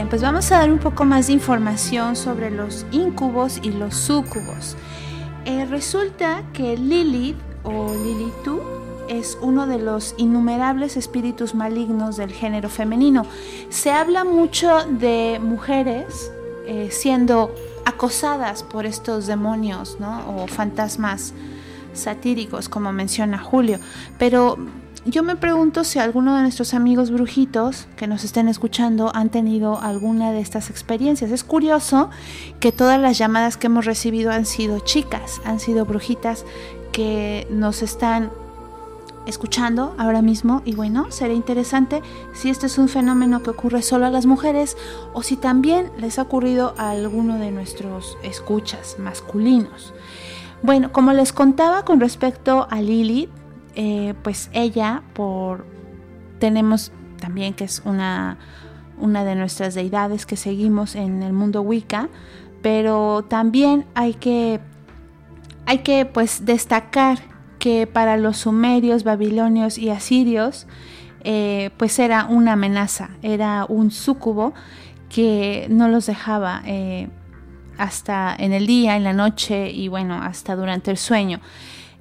Bien, 0.00 0.08
pues 0.08 0.22
vamos 0.22 0.50
a 0.50 0.60
dar 0.60 0.72
un 0.72 0.78
poco 0.78 1.04
más 1.04 1.26
de 1.26 1.34
información 1.34 2.16
sobre 2.16 2.50
los 2.50 2.86
incubos 2.90 3.60
y 3.62 3.70
los 3.70 3.94
súcubos. 3.94 4.74
Eh, 5.44 5.66
resulta 5.66 6.42
que 6.54 6.74
Lilith 6.78 7.36
o 7.64 7.92
Lilitu 7.92 8.62
es 9.10 9.36
uno 9.42 9.66
de 9.66 9.78
los 9.78 10.14
innumerables 10.16 10.96
espíritus 10.96 11.54
malignos 11.54 12.16
del 12.16 12.32
género 12.32 12.70
femenino. 12.70 13.26
Se 13.68 13.90
habla 13.90 14.24
mucho 14.24 14.86
de 14.88 15.38
mujeres 15.38 16.32
eh, 16.66 16.88
siendo 16.90 17.54
acosadas 17.84 18.62
por 18.62 18.86
estos 18.86 19.26
demonios 19.26 19.98
o 20.26 20.46
fantasmas 20.46 21.34
satíricos, 21.92 22.70
como 22.70 22.90
menciona 22.90 23.36
Julio. 23.38 23.78
Pero 24.18 24.56
yo 25.06 25.22
me 25.22 25.36
pregunto 25.36 25.84
si 25.84 25.98
alguno 25.98 26.36
de 26.36 26.42
nuestros 26.42 26.74
amigos 26.74 27.10
brujitos 27.10 27.86
que 27.96 28.06
nos 28.06 28.24
estén 28.24 28.48
escuchando 28.48 29.10
han 29.14 29.30
tenido 29.30 29.80
alguna 29.80 30.30
de 30.30 30.40
estas 30.40 30.68
experiencias. 30.68 31.30
Es 31.30 31.42
curioso 31.42 32.10
que 32.60 32.70
todas 32.70 33.00
las 33.00 33.16
llamadas 33.16 33.56
que 33.56 33.68
hemos 33.68 33.86
recibido 33.86 34.30
han 34.30 34.44
sido 34.44 34.78
chicas, 34.80 35.40
han 35.44 35.58
sido 35.58 35.86
brujitas 35.86 36.44
que 36.92 37.46
nos 37.50 37.82
están 37.82 38.30
escuchando 39.26 39.94
ahora 39.96 40.22
mismo 40.22 40.62
y 40.64 40.74
bueno, 40.74 41.10
será 41.10 41.32
interesante 41.32 42.02
si 42.34 42.50
este 42.50 42.66
es 42.66 42.78
un 42.78 42.88
fenómeno 42.88 43.42
que 43.42 43.50
ocurre 43.50 43.82
solo 43.82 44.06
a 44.06 44.10
las 44.10 44.26
mujeres 44.26 44.76
o 45.12 45.22
si 45.22 45.36
también 45.36 45.90
les 45.98 46.18
ha 46.18 46.22
ocurrido 46.22 46.74
a 46.76 46.90
alguno 46.90 47.38
de 47.38 47.50
nuestros 47.50 48.18
escuchas 48.22 48.96
masculinos. 48.98 49.94
Bueno, 50.62 50.92
como 50.92 51.12
les 51.12 51.32
contaba 51.32 51.84
con 51.86 52.00
respecto 52.00 52.66
a 52.70 52.82
Lilith, 52.82 53.30
eh, 53.74 54.14
pues 54.22 54.50
ella, 54.52 55.02
por 55.14 55.66
tenemos 56.38 56.92
también 57.20 57.54
que 57.54 57.64
es 57.64 57.82
una, 57.84 58.38
una 58.98 59.24
de 59.24 59.34
nuestras 59.34 59.74
deidades 59.74 60.26
que 60.26 60.36
seguimos 60.36 60.94
en 60.94 61.22
el 61.22 61.32
mundo 61.32 61.62
Wicca, 61.62 62.08
pero 62.62 63.24
también 63.28 63.86
hay 63.94 64.14
que, 64.14 64.60
hay 65.66 65.78
que 65.78 66.06
pues 66.06 66.44
destacar 66.44 67.18
que 67.58 67.86
para 67.86 68.16
los 68.16 68.38
sumerios, 68.38 69.04
babilonios 69.04 69.78
y 69.78 69.90
asirios, 69.90 70.66
eh, 71.22 71.70
pues 71.76 71.98
era 71.98 72.24
una 72.24 72.54
amenaza, 72.54 73.10
era 73.22 73.66
un 73.68 73.90
súcubo 73.90 74.54
que 75.10 75.66
no 75.68 75.88
los 75.88 76.06
dejaba 76.06 76.62
eh, 76.64 77.08
hasta 77.76 78.34
en 78.38 78.52
el 78.52 78.66
día, 78.66 78.96
en 78.96 79.04
la 79.04 79.12
noche 79.12 79.70
y 79.70 79.88
bueno, 79.88 80.14
hasta 80.14 80.56
durante 80.56 80.90
el 80.90 80.96
sueño. 80.96 81.40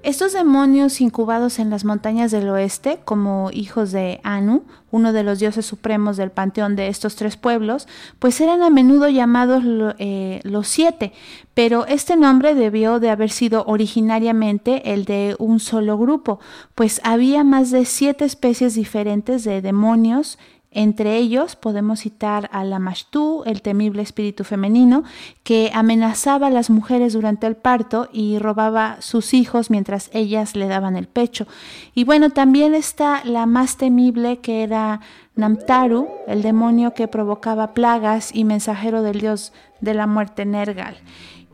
Estos 0.01 0.31
demonios 0.31 1.01
incubados 1.01 1.59
en 1.59 1.69
las 1.69 1.84
montañas 1.84 2.31
del 2.31 2.47
oeste, 2.47 2.99
como 3.03 3.49
hijos 3.51 3.91
de 3.91 4.21
Anu, 4.23 4.63
uno 4.91 5.11
de 5.11 5.23
los 5.23 5.39
dioses 5.39 5.65
supremos 5.65 6.15
del 6.15 6.31
panteón 6.31 6.77
de 6.77 6.88
estos 6.88 7.17
tres 7.17 7.35
pueblos, 7.35 7.85
pues 8.17 8.39
eran 8.39 8.63
a 8.63 8.69
menudo 8.69 9.09
llamados 9.09 9.61
eh, 9.99 10.39
los 10.43 10.69
siete, 10.69 11.11
pero 11.53 11.85
este 11.85 12.15
nombre 12.15 12.55
debió 12.55 13.01
de 13.01 13.09
haber 13.09 13.30
sido 13.30 13.65
originariamente 13.65 14.93
el 14.93 15.03
de 15.03 15.35
un 15.38 15.59
solo 15.59 15.97
grupo, 15.97 16.39
pues 16.76 17.01
había 17.03 17.43
más 17.43 17.69
de 17.69 17.84
siete 17.84 18.23
especies 18.23 18.76
diferentes 18.76 19.43
de 19.43 19.61
demonios 19.61 20.39
entre 20.71 21.17
ellos 21.17 21.55
podemos 21.55 22.01
citar 22.01 22.47
a 22.53 22.63
la 22.63 22.77
Mashtú, 22.77 23.41
el 23.47 23.63
temible 23.63 24.03
espíritu 24.03 24.43
femenino, 24.43 25.03
que 25.43 25.71
amenazaba 25.73 26.47
a 26.47 26.51
las 26.51 26.69
mujeres 26.69 27.13
durante 27.13 27.47
el 27.47 27.55
parto 27.55 28.07
y 28.13 28.37
robaba 28.37 28.97
sus 28.99 29.33
hijos 29.33 29.71
mientras 29.71 30.11
ellas 30.13 30.55
le 30.55 30.67
daban 30.67 30.95
el 30.95 31.07
pecho. 31.07 31.47
Y 31.95 32.03
bueno, 32.03 32.29
también 32.29 32.75
está 32.75 33.23
la 33.25 33.47
más 33.47 33.77
temible 33.77 34.37
que 34.37 34.61
era 34.61 35.01
Namtaru, 35.35 36.07
el 36.27 36.43
demonio 36.43 36.93
que 36.93 37.07
provocaba 37.07 37.73
plagas 37.73 38.29
y 38.33 38.43
mensajero 38.43 39.01
del 39.01 39.21
dios 39.21 39.53
de 39.81 39.95
la 39.95 40.05
muerte 40.05 40.45
Nergal. 40.45 40.97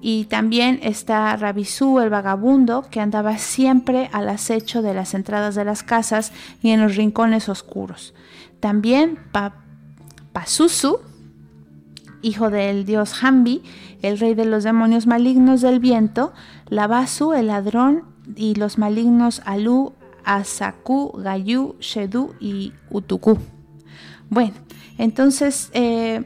Y 0.01 0.25
también 0.25 0.79
está 0.83 1.35
Rabisú, 1.37 1.99
el 1.99 2.09
vagabundo, 2.09 2.85
que 2.91 2.99
andaba 2.99 3.37
siempre 3.37 4.09
al 4.11 4.27
acecho 4.27 4.81
de 4.81 4.93
las 4.93 5.13
entradas 5.13 5.55
de 5.55 5.63
las 5.63 5.83
casas 5.83 6.33
y 6.61 6.71
en 6.71 6.81
los 6.81 6.97
rincones 6.97 7.47
oscuros. 7.47 8.13
También 8.59 9.19
Pasusu, 10.33 10.99
hijo 12.21 12.49
del 12.49 12.85
dios 12.85 13.23
Hambi, 13.23 13.61
el 14.01 14.19
rey 14.19 14.33
de 14.33 14.45
los 14.45 14.63
demonios 14.63 15.07
malignos 15.07 15.61
del 15.61 15.79
viento, 15.79 16.33
Labasu, 16.69 17.33
el 17.33 17.47
ladrón, 17.47 18.03
y 18.35 18.55
los 18.55 18.77
malignos 18.77 19.41
Alu, 19.45 19.93
Asaku, 20.23 21.11
Gayu, 21.17 21.75
Shedu 21.79 22.33
y 22.39 22.73
Utuku. 22.89 23.37
Bueno, 24.29 24.55
entonces 24.97 25.69
eh, 25.73 26.23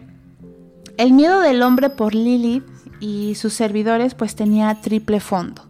el 0.97 1.13
miedo 1.13 1.41
del 1.41 1.61
hombre 1.61 1.89
por 1.89 2.15
Lilith 2.15 2.63
y 2.99 3.35
sus 3.35 3.53
servidores 3.53 4.15
pues 4.15 4.35
tenía 4.35 4.73
triple 4.81 5.19
fondo. 5.19 5.63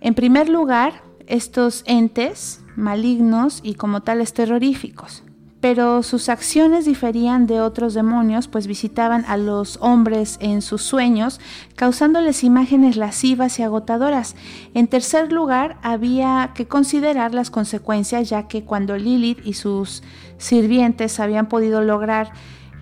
En 0.00 0.14
primer 0.14 0.48
lugar, 0.48 1.02
estos 1.26 1.82
entes 1.86 2.60
malignos 2.76 3.60
y 3.62 3.74
como 3.74 4.02
tales 4.02 4.32
terroríficos 4.32 5.22
pero 5.60 6.02
sus 6.04 6.28
acciones 6.28 6.84
diferían 6.84 7.46
de 7.46 7.60
otros 7.60 7.92
demonios, 7.94 8.46
pues 8.46 8.66
visitaban 8.66 9.24
a 9.26 9.36
los 9.36 9.78
hombres 9.80 10.36
en 10.40 10.62
sus 10.62 10.82
sueños, 10.82 11.40
causándoles 11.74 12.44
imágenes 12.44 12.96
lascivas 12.96 13.58
y 13.58 13.64
agotadoras. 13.64 14.36
En 14.74 14.86
tercer 14.86 15.32
lugar, 15.32 15.78
había 15.82 16.52
que 16.54 16.68
considerar 16.68 17.34
las 17.34 17.50
consecuencias, 17.50 18.28
ya 18.28 18.46
que 18.46 18.64
cuando 18.64 18.96
Lilith 18.96 19.44
y 19.44 19.54
sus 19.54 20.02
sirvientes 20.36 21.18
habían 21.18 21.48
podido 21.48 21.82
lograr 21.82 22.30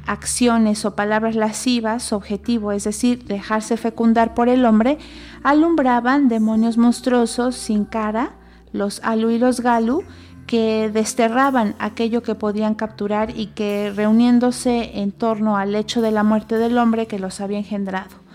acciones 0.07 0.85
o 0.85 0.95
palabras 0.95 1.35
lascivas, 1.35 2.03
su 2.03 2.15
objetivo, 2.15 2.73
es 2.73 2.85
decir, 2.85 3.25
dejarse 3.25 3.77
fecundar 3.77 4.35
por 4.35 4.49
el 4.49 4.65
hombre, 4.65 4.99
alumbraban 5.43 6.29
demonios 6.29 6.77
monstruosos 6.77 7.57
sin 7.57 7.87
cara, 7.87 8.35
los 8.73 9.01
Alu 9.03 9.31
y 9.31 9.39
los 9.39 9.61
Galu, 9.61 10.05
que 10.47 10.91
desterraban 10.93 11.75
aquello 11.79 12.23
que 12.23 12.35
podían 12.35 12.75
capturar 12.75 13.37
y 13.37 13.47
que 13.49 13.93
reuniéndose 13.95 15.01
en 15.01 15.13
torno 15.13 15.57
al 15.57 15.75
hecho 15.75 16.01
de 16.01 16.13
la 16.13 16.23
muerte 16.23 16.57
del 16.57 16.79
hombre 16.79 17.07
que 17.07 17.19
los 17.19 17.41
había 17.41 17.59
engendrado. 17.59 18.27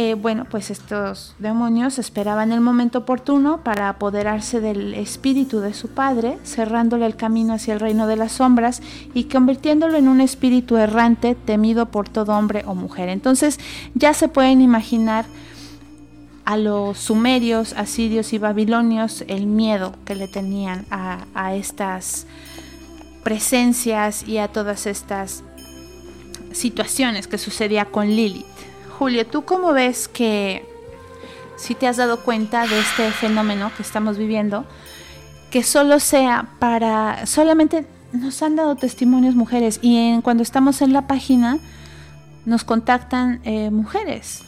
Eh, 0.00 0.14
bueno, 0.14 0.46
pues 0.48 0.70
estos 0.70 1.34
demonios 1.40 1.98
esperaban 1.98 2.52
el 2.52 2.60
momento 2.60 3.00
oportuno 3.00 3.64
para 3.64 3.88
apoderarse 3.88 4.60
del 4.60 4.94
espíritu 4.94 5.58
de 5.58 5.74
su 5.74 5.88
padre, 5.88 6.38
cerrándole 6.44 7.04
el 7.04 7.16
camino 7.16 7.54
hacia 7.54 7.74
el 7.74 7.80
reino 7.80 8.06
de 8.06 8.14
las 8.14 8.32
sombras 8.32 8.80
y 9.12 9.24
convirtiéndolo 9.24 9.96
en 9.96 10.06
un 10.06 10.20
espíritu 10.20 10.76
errante 10.76 11.34
temido 11.34 11.86
por 11.86 12.08
todo 12.08 12.36
hombre 12.36 12.62
o 12.66 12.76
mujer. 12.76 13.08
Entonces 13.08 13.58
ya 13.94 14.14
se 14.14 14.28
pueden 14.28 14.60
imaginar 14.60 15.24
a 16.48 16.56
los 16.56 16.96
sumerios, 16.96 17.74
asirios 17.74 18.32
y 18.32 18.38
babilonios 18.38 19.22
el 19.28 19.44
miedo 19.44 19.94
que 20.06 20.14
le 20.14 20.28
tenían 20.28 20.86
a, 20.90 21.54
estas 21.54 22.26
presencias 23.22 24.26
y 24.26 24.38
a 24.38 24.48
todas 24.48 24.86
estas 24.86 25.44
situaciones 26.52 27.28
que 27.28 27.36
sucedía 27.36 27.84
con 27.84 28.08
Lilith. 28.08 28.46
Julio, 28.98 29.26
¿tú 29.26 29.44
cómo 29.44 29.74
ves 29.74 30.08
que 30.08 30.64
si 31.58 31.74
te 31.74 31.86
has 31.86 31.98
dado 31.98 32.24
cuenta 32.24 32.66
de 32.66 32.78
este 32.78 33.10
fenómeno 33.10 33.70
que 33.76 33.82
estamos 33.82 34.16
viviendo, 34.16 34.64
que 35.50 35.62
solo 35.62 36.00
sea 36.00 36.48
para, 36.58 37.26
solamente 37.26 37.84
nos 38.12 38.42
han 38.42 38.56
dado 38.56 38.74
testimonios 38.74 39.34
mujeres 39.34 39.80
y 39.82 40.18
cuando 40.22 40.42
estamos 40.42 40.80
en 40.80 40.94
la 40.94 41.06
página 41.06 41.58
nos 42.46 42.64
contactan 42.64 43.42
eh, 43.44 43.68
mujeres 43.70 44.44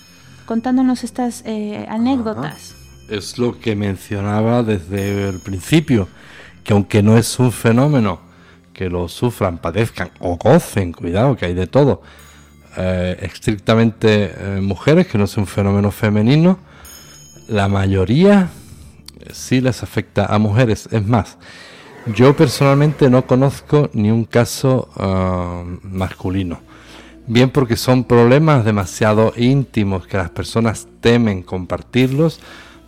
contándonos 0.51 1.05
estas 1.05 1.44
eh, 1.47 1.86
anécdotas. 1.89 2.74
Es 3.09 3.39
lo 3.39 3.60
que 3.60 3.77
mencionaba 3.77 4.64
desde 4.64 5.28
el 5.28 5.39
principio, 5.39 6.09
que 6.64 6.72
aunque 6.72 7.05
no 7.05 7.16
es 7.16 7.39
un 7.39 7.52
fenómeno 7.52 8.18
que 8.72 8.90
lo 8.90 9.06
sufran, 9.06 9.59
padezcan 9.59 10.10
o 10.18 10.39
gocen, 10.39 10.93
cuidado, 10.93 11.36
que 11.36 11.47
hay 11.47 11.55
de 11.55 11.68
todo, 11.68 12.02
eh, 12.77 13.16
estrictamente 13.20 14.35
eh, 14.36 14.60
mujeres, 14.60 15.06
que 15.06 15.18
no 15.18 15.24
es 15.27 15.36
un 15.36 15.47
fenómeno 15.47 15.93
femenino, 15.93 16.59
la 17.47 17.68
mayoría 17.68 18.48
sí 19.32 19.60
les 19.60 19.85
afecta 19.85 20.27
a 20.27 20.36
mujeres. 20.40 20.89
Es 20.90 21.06
más, 21.06 21.39
yo 22.06 22.35
personalmente 22.35 23.09
no 23.09 23.24
conozco 23.24 23.89
ni 23.93 24.10
un 24.10 24.24
caso 24.24 24.89
ah, 24.97 25.62
masculino 25.85 26.69
bien 27.31 27.51
porque 27.51 27.77
son 27.77 28.02
problemas 28.02 28.65
demasiado 28.65 29.32
íntimos 29.36 30.05
que 30.05 30.16
las 30.16 30.31
personas 30.31 30.89
temen 31.01 31.44
compartirlos, 31.44 32.40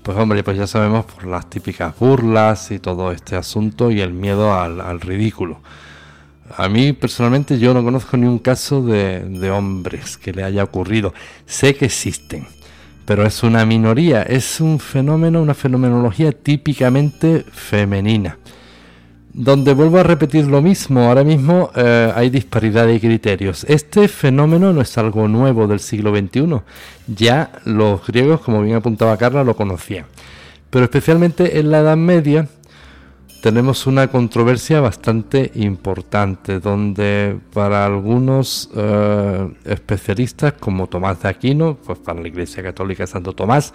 pues 0.02 0.18
hombre, 0.18 0.42
pues 0.42 0.56
ya 0.58 0.66
sabemos 0.66 1.04
por 1.04 1.26
las 1.26 1.48
típicas 1.48 1.96
burlas 1.96 2.72
y 2.72 2.80
todo 2.80 3.12
este 3.12 3.36
asunto 3.36 3.92
y 3.92 4.00
el 4.00 4.12
miedo 4.12 4.52
al, 4.52 5.00
ridículo. 5.00 5.60
A 6.56 6.68
mí 6.68 6.92
personalmente 6.92 7.60
yo 7.60 7.72
no 7.72 7.84
conozco 7.84 8.16
ni 8.16 8.26
un 8.26 8.40
caso 8.40 8.82
de, 8.82 9.20
de 9.20 9.50
hombres 9.52 10.16
que 10.16 10.32
le 10.32 10.42
haya 10.42 10.64
ocurrido. 10.64 11.14
Sé 11.46 11.76
que 11.76 11.84
existen, 11.84 12.48
pero 13.06 13.24
es 13.24 13.44
una 13.44 13.64
minoría, 13.64 14.22
es 14.22 14.60
un 14.60 14.80
fenómeno, 14.80 15.40
una 15.40 15.54
fenomenología 15.54 16.32
típicamente 16.32 17.44
femenina. 17.52 18.38
Donde 19.34 19.72
vuelvo 19.72 19.98
a 19.98 20.02
repetir 20.02 20.46
lo 20.46 20.60
mismo, 20.60 21.02
ahora 21.08 21.24
mismo 21.24 21.70
eh, 21.74 22.12
hay 22.14 22.28
disparidad 22.28 22.86
de 22.86 23.00
criterios. 23.00 23.64
Este 23.64 24.08
fenómeno 24.08 24.72
no 24.72 24.80
es 24.82 24.98
algo 24.98 25.26
nuevo 25.28 25.66
del 25.66 25.80
siglo 25.80 26.14
XXI, 26.14 26.60
ya 27.06 27.52
los 27.64 28.06
griegos, 28.06 28.40
como 28.40 28.62
bien 28.62 28.76
apuntaba 28.76 29.16
Carla, 29.16 29.42
lo 29.42 29.56
conocían. 29.56 30.06
Pero 30.68 30.84
especialmente 30.84 31.58
en 31.58 31.70
la 31.70 31.80
Edad 31.80 31.96
Media 31.96 32.48
tenemos 33.42 33.86
una 33.86 34.06
controversia 34.08 34.80
bastante 34.80 35.50
importante, 35.54 36.60
donde 36.60 37.38
para 37.52 37.84
algunos 37.86 38.70
eh, 38.76 39.48
especialistas 39.64 40.52
como 40.54 40.86
Tomás 40.86 41.22
de 41.22 41.28
Aquino, 41.28 41.76
pues 41.84 41.98
para 41.98 42.20
la 42.20 42.28
Iglesia 42.28 42.62
Católica 42.62 43.06
Santo 43.06 43.32
Tomás, 43.32 43.72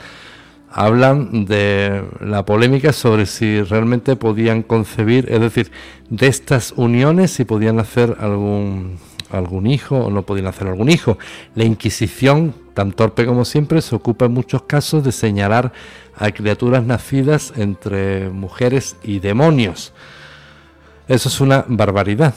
hablan 0.70 1.46
de 1.46 2.04
la 2.20 2.46
polémica 2.46 2.94
sobre 2.94 3.26
si 3.26 3.62
realmente 3.62 4.16
podían 4.16 4.64
concebir, 4.64 5.28
es 5.32 5.40
decir, 5.40 5.72
de 6.10 6.28
estas 6.28 6.74
uniones, 6.76 7.32
si 7.32 7.46
podían 7.46 7.80
hacer 7.80 8.18
algún, 8.20 8.98
algún 9.30 9.68
hijo 9.68 9.98
o 9.98 10.10
no 10.10 10.24
podían 10.24 10.48
hacer 10.48 10.68
algún 10.68 10.90
hijo. 10.90 11.18
La 11.56 11.64
Inquisición, 11.64 12.54
tan 12.74 12.92
torpe 12.92 13.26
como 13.26 13.46
siempre, 13.46 13.82
se 13.82 13.96
ocupa 13.96 14.26
en 14.26 14.34
muchos 14.34 14.64
casos 14.64 15.04
de 15.04 15.12
señalar 15.12 15.72
a 16.16 16.32
criaturas 16.32 16.84
nacidas 16.84 17.54
entre 17.56 18.30
mujeres 18.30 18.98
y 19.04 19.20
demonios. 19.20 19.94
Eso 21.08 21.30
es 21.30 21.40
una 21.40 21.66
barbaridad, 21.68 22.34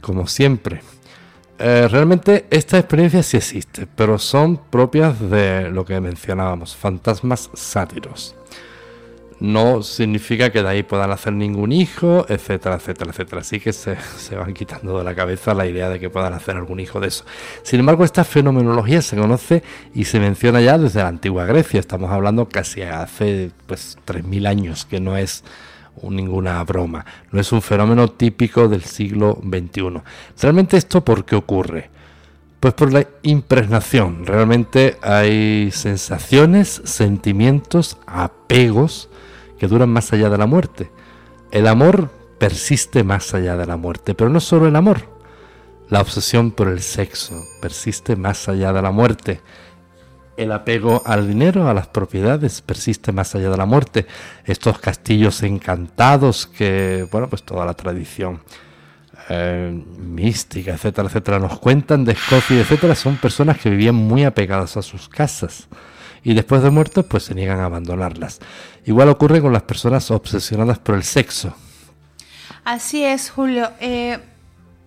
como 0.00 0.26
siempre. 0.26 0.80
Eh, 1.60 1.88
realmente 1.88 2.46
esta 2.50 2.78
experiencia 2.78 3.22
sí 3.22 3.36
existe, 3.36 3.88
pero 3.96 4.18
son 4.18 4.58
propias 4.70 5.18
de 5.18 5.70
lo 5.70 5.84
que 5.84 6.00
mencionábamos, 6.00 6.76
fantasmas 6.76 7.50
sátiros. 7.52 8.36
No 9.40 9.82
significa 9.82 10.50
que 10.50 10.62
de 10.62 10.68
ahí 10.68 10.82
puedan 10.84 11.10
hacer 11.10 11.32
ningún 11.32 11.72
hijo, 11.72 12.26
etcétera, 12.28 12.76
etcétera, 12.76 13.10
etcétera. 13.10 13.40
Así 13.40 13.60
que 13.60 13.72
se, 13.72 13.96
se, 14.16 14.36
van 14.36 14.54
quitando 14.54 14.98
de 14.98 15.04
la 15.04 15.14
cabeza 15.16 15.52
la 15.54 15.66
idea 15.66 15.88
de 15.88 15.98
que 15.98 16.10
puedan 16.10 16.32
hacer 16.32 16.56
algún 16.56 16.78
hijo 16.78 17.00
de 17.00 17.08
eso. 17.08 17.24
Sin 17.62 17.80
embargo, 17.80 18.04
esta 18.04 18.22
fenomenología 18.24 19.02
se 19.02 19.16
conoce 19.16 19.62
y 19.94 20.04
se 20.04 20.20
menciona 20.20 20.60
ya 20.60 20.78
desde 20.78 21.02
la 21.02 21.08
antigua 21.08 21.44
Grecia. 21.44 21.80
Estamos 21.80 22.10
hablando 22.10 22.48
casi 22.48 22.82
hace 22.82 23.50
pues 23.66 23.98
3.000 24.06 24.46
años, 24.46 24.84
que 24.86 25.00
no 25.00 25.16
es 25.16 25.44
ninguna 26.04 26.62
broma, 26.64 27.04
no 27.30 27.40
es 27.40 27.52
un 27.52 27.62
fenómeno 27.62 28.08
típico 28.08 28.68
del 28.68 28.82
siglo 28.82 29.38
XXI. 29.42 30.00
¿Realmente 30.40 30.76
esto 30.76 31.04
por 31.04 31.24
qué 31.24 31.36
ocurre? 31.36 31.90
Pues 32.60 32.74
por 32.74 32.92
la 32.92 33.06
impregnación. 33.22 34.26
Realmente 34.26 34.96
hay 35.02 35.70
sensaciones, 35.70 36.82
sentimientos, 36.84 37.98
apegos 38.06 39.08
que 39.58 39.68
duran 39.68 39.90
más 39.90 40.12
allá 40.12 40.28
de 40.28 40.38
la 40.38 40.46
muerte. 40.46 40.90
El 41.50 41.66
amor 41.66 42.10
persiste 42.38 43.04
más 43.04 43.34
allá 43.34 43.56
de 43.56 43.66
la 43.66 43.76
muerte, 43.76 44.14
pero 44.14 44.30
no 44.30 44.40
solo 44.40 44.66
el 44.66 44.76
amor. 44.76 45.02
La 45.88 46.00
obsesión 46.00 46.50
por 46.50 46.68
el 46.68 46.80
sexo 46.80 47.34
persiste 47.62 48.16
más 48.16 48.48
allá 48.48 48.72
de 48.72 48.82
la 48.82 48.90
muerte 48.90 49.40
el 50.38 50.52
apego 50.52 51.02
al 51.04 51.26
dinero, 51.26 51.68
a 51.68 51.74
las 51.74 51.88
propiedades, 51.88 52.62
persiste 52.62 53.10
más 53.12 53.34
allá 53.34 53.50
de 53.50 53.56
la 53.56 53.66
muerte. 53.66 54.06
Estos 54.44 54.78
castillos 54.78 55.42
encantados 55.42 56.46
que, 56.46 57.06
bueno, 57.10 57.28
pues 57.28 57.42
toda 57.42 57.66
la 57.66 57.74
tradición 57.74 58.40
eh, 59.28 59.84
mística, 59.98 60.72
etcétera, 60.72 61.08
etcétera, 61.08 61.38
nos 61.40 61.58
cuentan 61.58 62.04
de 62.04 62.12
Escocia, 62.12 62.60
etcétera, 62.60 62.94
son 62.94 63.16
personas 63.16 63.58
que 63.58 63.68
vivían 63.68 63.96
muy 63.96 64.24
apegadas 64.24 64.76
a 64.76 64.82
sus 64.82 65.08
casas 65.08 65.68
y 66.22 66.34
después 66.34 66.62
de 66.62 66.70
muertos 66.70 67.04
pues 67.06 67.24
se 67.24 67.34
niegan 67.34 67.58
a 67.60 67.66
abandonarlas. 67.66 68.38
Igual 68.86 69.08
ocurre 69.08 69.42
con 69.42 69.52
las 69.52 69.62
personas 69.62 70.10
obsesionadas 70.10 70.78
por 70.78 70.94
el 70.94 71.02
sexo. 71.02 71.54
Así 72.64 73.04
es, 73.04 73.30
Julio. 73.30 73.70
Eh, 73.80 74.18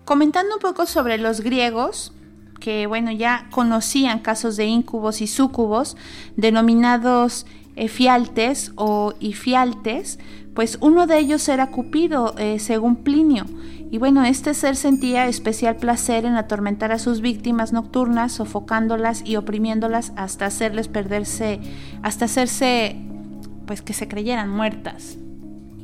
comentando 0.04 0.54
un 0.54 0.60
poco 0.60 0.86
sobre 0.86 1.18
los 1.18 1.40
griegos, 1.40 2.12
que 2.62 2.86
bueno, 2.86 3.10
ya 3.10 3.48
conocían 3.50 4.20
casos 4.20 4.56
de 4.56 4.66
incubos 4.66 5.20
y 5.20 5.26
súcubos, 5.26 5.96
denominados 6.36 7.44
efialtes 7.74 8.70
o 8.76 9.14
ifialtes, 9.18 10.20
pues 10.54 10.78
uno 10.80 11.08
de 11.08 11.18
ellos 11.18 11.48
era 11.48 11.70
Cupido, 11.70 12.36
eh, 12.38 12.60
según 12.60 12.96
Plinio. 12.96 13.46
Y 13.90 13.98
bueno, 13.98 14.24
este 14.24 14.54
ser 14.54 14.76
sentía 14.76 15.26
especial 15.26 15.76
placer 15.76 16.24
en 16.24 16.36
atormentar 16.36 16.92
a 16.92 17.00
sus 17.00 17.20
víctimas 17.20 17.72
nocturnas, 17.72 18.32
sofocándolas 18.32 19.24
y 19.26 19.34
oprimiéndolas 19.34 20.12
hasta 20.14 20.46
hacerles 20.46 20.86
perderse, 20.86 21.58
hasta 22.02 22.26
hacerse, 22.26 22.96
pues 23.66 23.82
que 23.82 23.92
se 23.92 24.06
creyeran 24.06 24.48
muertas, 24.50 25.18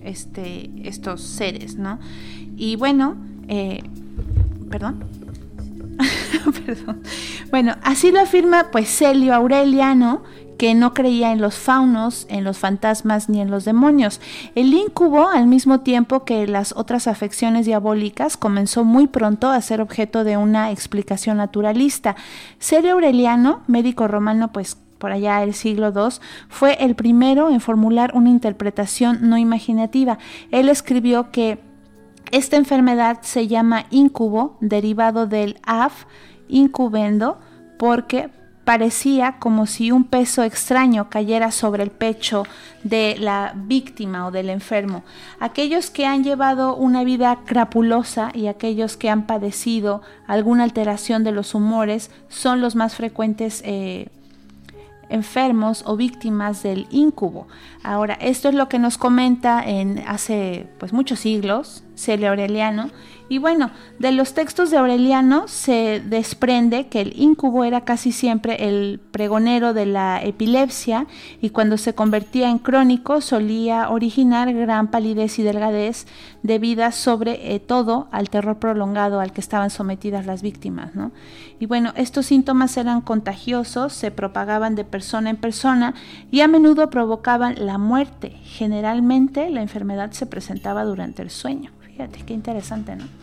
este, 0.03 0.71
estos 0.85 1.23
seres, 1.23 1.77
¿no? 1.77 1.99
Y 2.57 2.77
bueno, 2.77 3.17
eh, 3.49 3.83
perdón. 4.71 5.28
Bueno, 7.51 7.77
así 7.83 8.13
lo 8.13 8.21
afirma 8.21 8.71
pues 8.71 8.89
Celio 8.89 9.35
Aureliano, 9.35 10.23
que 10.59 10.75
no 10.75 10.93
creía 10.93 11.33
en 11.33 11.41
los 11.41 11.55
faunos, 11.55 12.27
en 12.29 12.45
los 12.45 12.59
fantasmas 12.59 13.29
ni 13.29 13.41
en 13.41 13.51
los 13.51 13.65
demonios. 13.65 14.21
El 14.55 14.75
incubo, 14.75 15.29
al 15.29 15.47
mismo 15.47 15.81
tiempo 15.81 16.25
que 16.25 16.47
las 16.47 16.73
otras 16.77 17.07
afecciones 17.07 17.65
diabólicas, 17.65 18.37
comenzó 18.37 18.85
muy 18.85 19.07
pronto 19.07 19.49
a 19.49 19.63
ser 19.63 19.81
objeto 19.81 20.25
de 20.25 20.37
una 20.37 20.73
explicación 20.73 21.37
naturalista. 21.37 22.17
Celio 22.59 22.95
Aureliano, 22.95 23.63
médico 23.69 24.09
romano, 24.09 24.53
pues 24.53 24.77
por 24.99 25.13
allá 25.13 25.45
el 25.45 25.55
siglo 25.55 25.93
II, 25.95 26.19
fue 26.49 26.77
el 26.85 26.97
primero 26.97 27.51
en 27.51 27.61
formular 27.61 28.11
una 28.15 28.31
interpretación 28.31 29.29
no 29.29 29.39
imaginativa. 29.39 30.19
Él 30.51 30.69
escribió 30.69 31.31
que 31.31 31.61
esta 32.33 32.57
enfermedad 32.57 33.19
se 33.23 33.47
llama 33.47 33.87
incubo, 33.91 34.57
derivado 34.61 35.27
del 35.27 35.59
af, 35.65 36.05
incubendo, 36.49 37.39
porque 37.79 38.31
parecía 38.69 39.37
como 39.39 39.65
si 39.65 39.93
un 39.93 40.05
peso 40.05 40.43
extraño 40.43 41.09
cayera 41.09 41.53
sobre 41.53 41.83
el 41.83 41.91
pecho 41.91 42.43
de 42.85 43.17
la 43.19 43.55
víctima 43.57 44.27
o 44.27 44.31
del 44.31 44.51
enfermo. 44.51 45.05
Aquellos 45.41 45.91
que 45.91 46.05
han 46.05 46.23
llevado 46.23 46.77
una 46.77 47.03
vida 47.03 47.39
crapulosa 47.47 48.31
y 48.35 48.47
aquellos 48.47 48.99
que 48.99 49.09
han 49.09 49.27
padecido 49.27 50.03
alguna 50.27 50.65
alteración 50.65 51.25
de 51.25 51.33
los 51.33 51.55
humores 51.55 52.11
son 52.29 52.61
los 52.61 52.77
más 52.77 52.95
frecuentes 52.95 53.63
eh, 53.65 54.09
enfermos 55.09 55.83
o 55.87 55.97
víctimas 55.97 56.63
del 56.63 56.87
incubo. 56.91 57.47
Ahora, 57.83 58.15
esto 58.15 58.49
es 58.49 58.55
lo 58.55 58.69
que 58.69 58.79
nos 58.79 58.99
comenta 58.99 59.63
en 59.65 60.03
hace 60.07 60.67
pues 60.79 60.93
muchos 60.93 61.21
siglos 61.21 61.83
Celio 61.97 62.29
Aureliano 62.29 62.91
y 63.31 63.39
bueno, 63.39 63.71
de 63.99 64.13
los 64.13 64.33
textos 64.33 64.71
de 64.71 64.79
Aureliano 64.79 65.49
se 65.49 66.01
desprende 66.01 66.87
que 66.87 67.03
el 67.03 67.13
incubo 67.21 67.65
era 67.65 67.83
casi 67.83 68.11
siempre 68.11 68.69
el 68.69 69.01
pregonero 69.11 69.75
de 69.75 69.85
la 69.85 70.23
epilepsia 70.23 71.07
y 71.43 71.51
cuando 71.51 71.77
se 71.77 71.95
convertía 71.95 72.49
en 72.49 72.59
crónico 72.59 73.21
solía 73.21 73.91
originar 73.91 74.53
gran 74.55 74.91
palidez 74.91 75.39
y 75.39 75.43
delgadez 75.43 76.07
debida 76.43 76.91
sobre 76.91 77.55
eh, 77.55 77.61
todo 77.61 78.09
al 78.13 78.31
terror 78.31 78.59
prolongado 78.59 79.21
al 79.21 79.33
que 79.33 79.43
estaban 79.43 79.69
sometidas 79.69 80.25
las 80.25 80.41
víctimas. 80.41 80.95
¿no? 80.95 81.13
Y 81.61 81.67
bueno, 81.67 81.93
estos 81.97 82.25
síntomas 82.27 82.79
eran 82.79 83.03
contagiosos, 83.03 83.93
se 83.93 84.11
propagaban 84.11 84.75
de 84.75 84.85
persona 84.85 85.29
en 85.29 85.37
persona 85.37 85.93
y 86.31 86.41
a 86.41 86.49
menudo 86.49 86.89
provocaban 86.89 87.57
la 87.59 87.77
muerte. 87.77 88.31
Generalmente 88.45 89.51
la 89.51 89.61
enfermedad 89.61 90.13
se 90.13 90.25
presentaba 90.25 90.85
durante 90.85 91.21
el 91.21 91.29
sueño. 91.29 91.73
Fíjate, 91.83 92.21
qué 92.25 92.33
interesante, 92.33 92.97
¿no? 92.97 93.18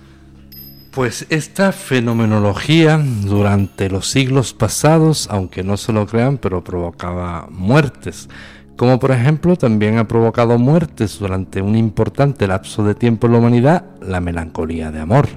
Pues 0.95 1.25
esta 1.29 1.73
fenomenología 1.73 2.97
durante 2.97 3.89
los 3.89 4.09
siglos 4.09 4.53
pasados, 4.53 5.27
aunque 5.29 5.61
no 5.61 5.75
se 5.75 5.91
lo 5.91 6.07
crean, 6.07 6.37
pero 6.37 6.63
provocaba 6.63 7.49
muertes. 7.51 8.29
Como 8.77 8.97
por 8.97 9.11
ejemplo 9.11 9.57
también 9.57 9.97
ha 9.97 10.07
provocado 10.07 10.57
muertes 10.57 11.19
durante 11.19 11.61
un 11.61 11.75
importante 11.75 12.47
lapso 12.47 12.85
de 12.85 12.95
tiempo 12.95 13.27
en 13.27 13.33
la 13.33 13.39
humanidad, 13.39 13.85
la 13.99 14.21
melancolía 14.21 14.89
de 14.89 15.01
amor. 15.01 15.27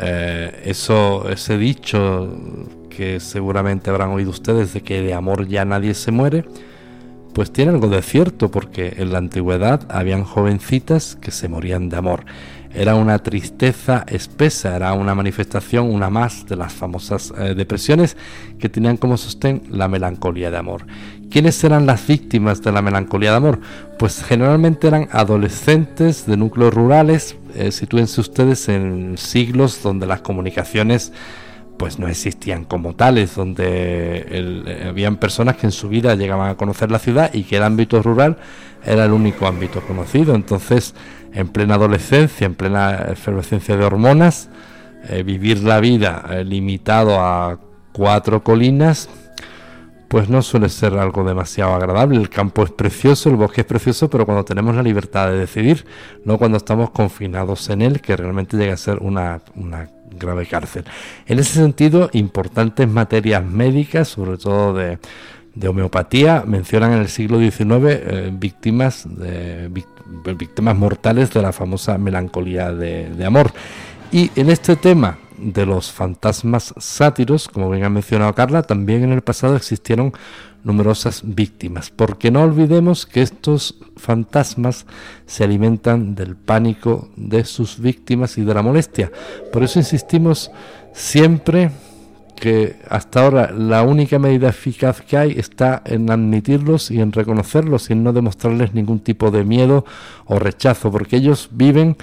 Eh, 0.00 0.62
eso, 0.64 1.28
ese 1.28 1.58
dicho 1.58 2.32
que 2.88 3.18
seguramente 3.18 3.90
habrán 3.90 4.10
oído 4.10 4.30
ustedes 4.30 4.72
de 4.72 4.82
que 4.82 5.02
de 5.02 5.12
amor 5.12 5.48
ya 5.48 5.64
nadie 5.64 5.92
se 5.92 6.12
muere, 6.12 6.44
pues 7.34 7.52
tiene 7.52 7.72
algo 7.72 7.88
de 7.88 8.00
cierto, 8.00 8.48
porque 8.48 8.94
en 8.98 9.12
la 9.12 9.18
antigüedad 9.18 9.80
habían 9.88 10.22
jovencitas 10.22 11.16
que 11.16 11.32
se 11.32 11.48
morían 11.48 11.88
de 11.88 11.96
amor. 11.96 12.24
Era 12.72 12.94
una 12.94 13.18
tristeza 13.18 14.04
espesa, 14.06 14.76
era 14.76 14.92
una 14.92 15.14
manifestación, 15.14 15.92
una 15.92 16.08
más 16.08 16.46
de 16.46 16.56
las 16.56 16.72
famosas 16.72 17.32
eh, 17.36 17.54
depresiones 17.54 18.16
que 18.58 18.68
tenían 18.68 18.96
como 18.96 19.16
sostén 19.16 19.62
la 19.70 19.88
melancolía 19.88 20.50
de 20.50 20.56
amor. 20.56 20.86
¿Quiénes 21.30 21.62
eran 21.64 21.86
las 21.86 22.06
víctimas 22.06 22.62
de 22.62 22.72
la 22.72 22.80
melancolía 22.80 23.30
de 23.30 23.36
amor? 23.36 23.60
Pues 23.98 24.22
generalmente 24.22 24.86
eran 24.86 25.08
adolescentes 25.10 26.26
de 26.26 26.36
núcleos 26.36 26.72
rurales, 26.72 27.36
eh, 27.54 27.72
sitúense 27.72 28.20
ustedes 28.20 28.68
en 28.68 29.18
siglos 29.18 29.82
donde 29.82 30.06
las 30.06 30.20
comunicaciones 30.20 31.12
pues 31.80 31.98
no 31.98 32.08
existían 32.08 32.64
como 32.64 32.94
tales, 32.94 33.34
donde 33.34 34.26
el, 34.30 34.86
habían 34.86 35.16
personas 35.16 35.56
que 35.56 35.66
en 35.66 35.72
su 35.72 35.88
vida 35.88 36.14
llegaban 36.14 36.50
a 36.50 36.56
conocer 36.56 36.90
la 36.90 36.98
ciudad 36.98 37.32
y 37.32 37.44
que 37.44 37.56
el 37.56 37.62
ámbito 37.62 38.02
rural 38.02 38.36
era 38.84 39.06
el 39.06 39.12
único 39.12 39.46
ámbito 39.46 39.80
conocido. 39.80 40.34
Entonces, 40.34 40.94
en 41.32 41.48
plena 41.48 41.74
adolescencia, 41.74 42.46
en 42.46 42.54
plena 42.54 43.06
efervescencia 43.10 43.76
de 43.76 43.84
hormonas, 43.84 44.48
eh, 45.08 45.22
vivir 45.22 45.62
la 45.62 45.80
vida 45.80 46.24
eh, 46.30 46.44
limitado 46.44 47.20
a 47.20 47.58
cuatro 47.92 48.42
colinas, 48.42 49.08
pues 50.08 50.28
no 50.28 50.42
suele 50.42 50.68
ser 50.68 50.94
algo 50.98 51.22
demasiado 51.24 51.74
agradable. 51.74 52.18
El 52.18 52.28
campo 52.28 52.64
es 52.64 52.70
precioso, 52.70 53.30
el 53.30 53.36
bosque 53.36 53.60
es 53.60 53.66
precioso, 53.66 54.10
pero 54.10 54.26
cuando 54.26 54.44
tenemos 54.44 54.74
la 54.74 54.82
libertad 54.82 55.28
de 55.28 55.38
decidir, 55.38 55.86
no 56.24 56.36
cuando 56.36 56.58
estamos 56.58 56.90
confinados 56.90 57.68
en 57.70 57.82
él, 57.82 58.00
que 58.00 58.16
realmente 58.16 58.56
llega 58.56 58.74
a 58.74 58.76
ser 58.76 58.98
una, 58.98 59.40
una 59.54 59.88
grave 60.10 60.46
cárcel. 60.46 60.84
En 61.26 61.38
ese 61.38 61.54
sentido, 61.54 62.10
importantes 62.12 62.88
materias 62.88 63.44
médicas, 63.44 64.08
sobre 64.08 64.36
todo 64.36 64.74
de, 64.74 64.98
homeopatía, 65.68 66.44
mencionan 66.46 66.92
en 66.92 67.00
el 67.00 67.08
siglo 67.08 67.38
XIX 67.38 67.70
eh, 67.84 68.30
víctimas, 68.32 69.06
de, 69.08 69.68
víctimas 70.36 70.76
mortales 70.76 71.32
de 71.32 71.42
la 71.42 71.52
famosa 71.52 71.98
melancolía 71.98 72.72
de, 72.72 73.24
amor. 73.24 73.52
Y 74.12 74.30
en 74.36 74.50
este 74.50 74.76
tema 74.76 75.18
de 75.38 75.66
los 75.66 75.90
fantasmas 75.90 76.74
sátiros, 76.76 77.48
como 77.48 77.70
bien 77.70 77.84
ha 77.84 77.90
mencionado 77.90 78.34
Carla, 78.34 78.62
también 78.62 79.04
en 79.04 79.12
el 79.12 79.22
pasado 79.22 79.56
existieron 79.56 80.12
numerosas 80.62 81.22
víctimas, 81.24 81.90
porque 81.90 82.30
no 82.30 82.42
olvidemos 82.42 83.06
que 83.06 83.22
estos 83.22 83.76
fantasmas 83.96 84.84
se 85.24 85.44
alimentan 85.44 86.14
del 86.14 86.36
pánico 86.36 87.08
de 87.16 87.44
sus 87.44 87.78
víctimas 87.78 88.36
y 88.36 88.42
de 88.42 88.54
la 88.54 88.62
molestia. 88.62 89.10
Por 89.52 89.62
eso 89.62 89.78
insistimos 89.78 90.50
siempre 90.92 91.70
que 92.40 92.80
hasta 92.88 93.22
ahora 93.22 93.52
la 93.52 93.82
única 93.84 94.18
medida 94.18 94.48
eficaz 94.48 95.00
que 95.02 95.16
hay 95.16 95.32
está 95.38 95.82
en 95.84 96.10
admitirlos 96.10 96.90
y 96.90 97.00
en 97.00 97.12
reconocerlos 97.12 97.90
y 97.90 97.92
en 97.92 98.02
no 98.02 98.12
demostrarles 98.12 98.74
ningún 98.74 98.98
tipo 98.98 99.30
de 99.30 99.44
miedo 99.44 99.84
o 100.24 100.38
rechazo, 100.40 100.90
porque 100.90 101.16
ellos 101.16 101.50
viven 101.52 101.96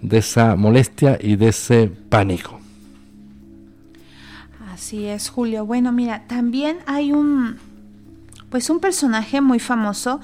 de 0.00 0.18
esa 0.18 0.56
molestia 0.56 1.18
y 1.20 1.36
de 1.36 1.48
ese 1.48 1.92
pánico. 2.08 2.58
Así 4.72 5.04
es, 5.04 5.28
Julio. 5.28 5.66
Bueno, 5.66 5.92
mira, 5.92 6.24
también 6.26 6.78
hay 6.86 7.12
un, 7.12 7.56
pues 8.48 8.70
un 8.70 8.80
personaje 8.80 9.40
muy 9.42 9.58
famoso 9.58 10.20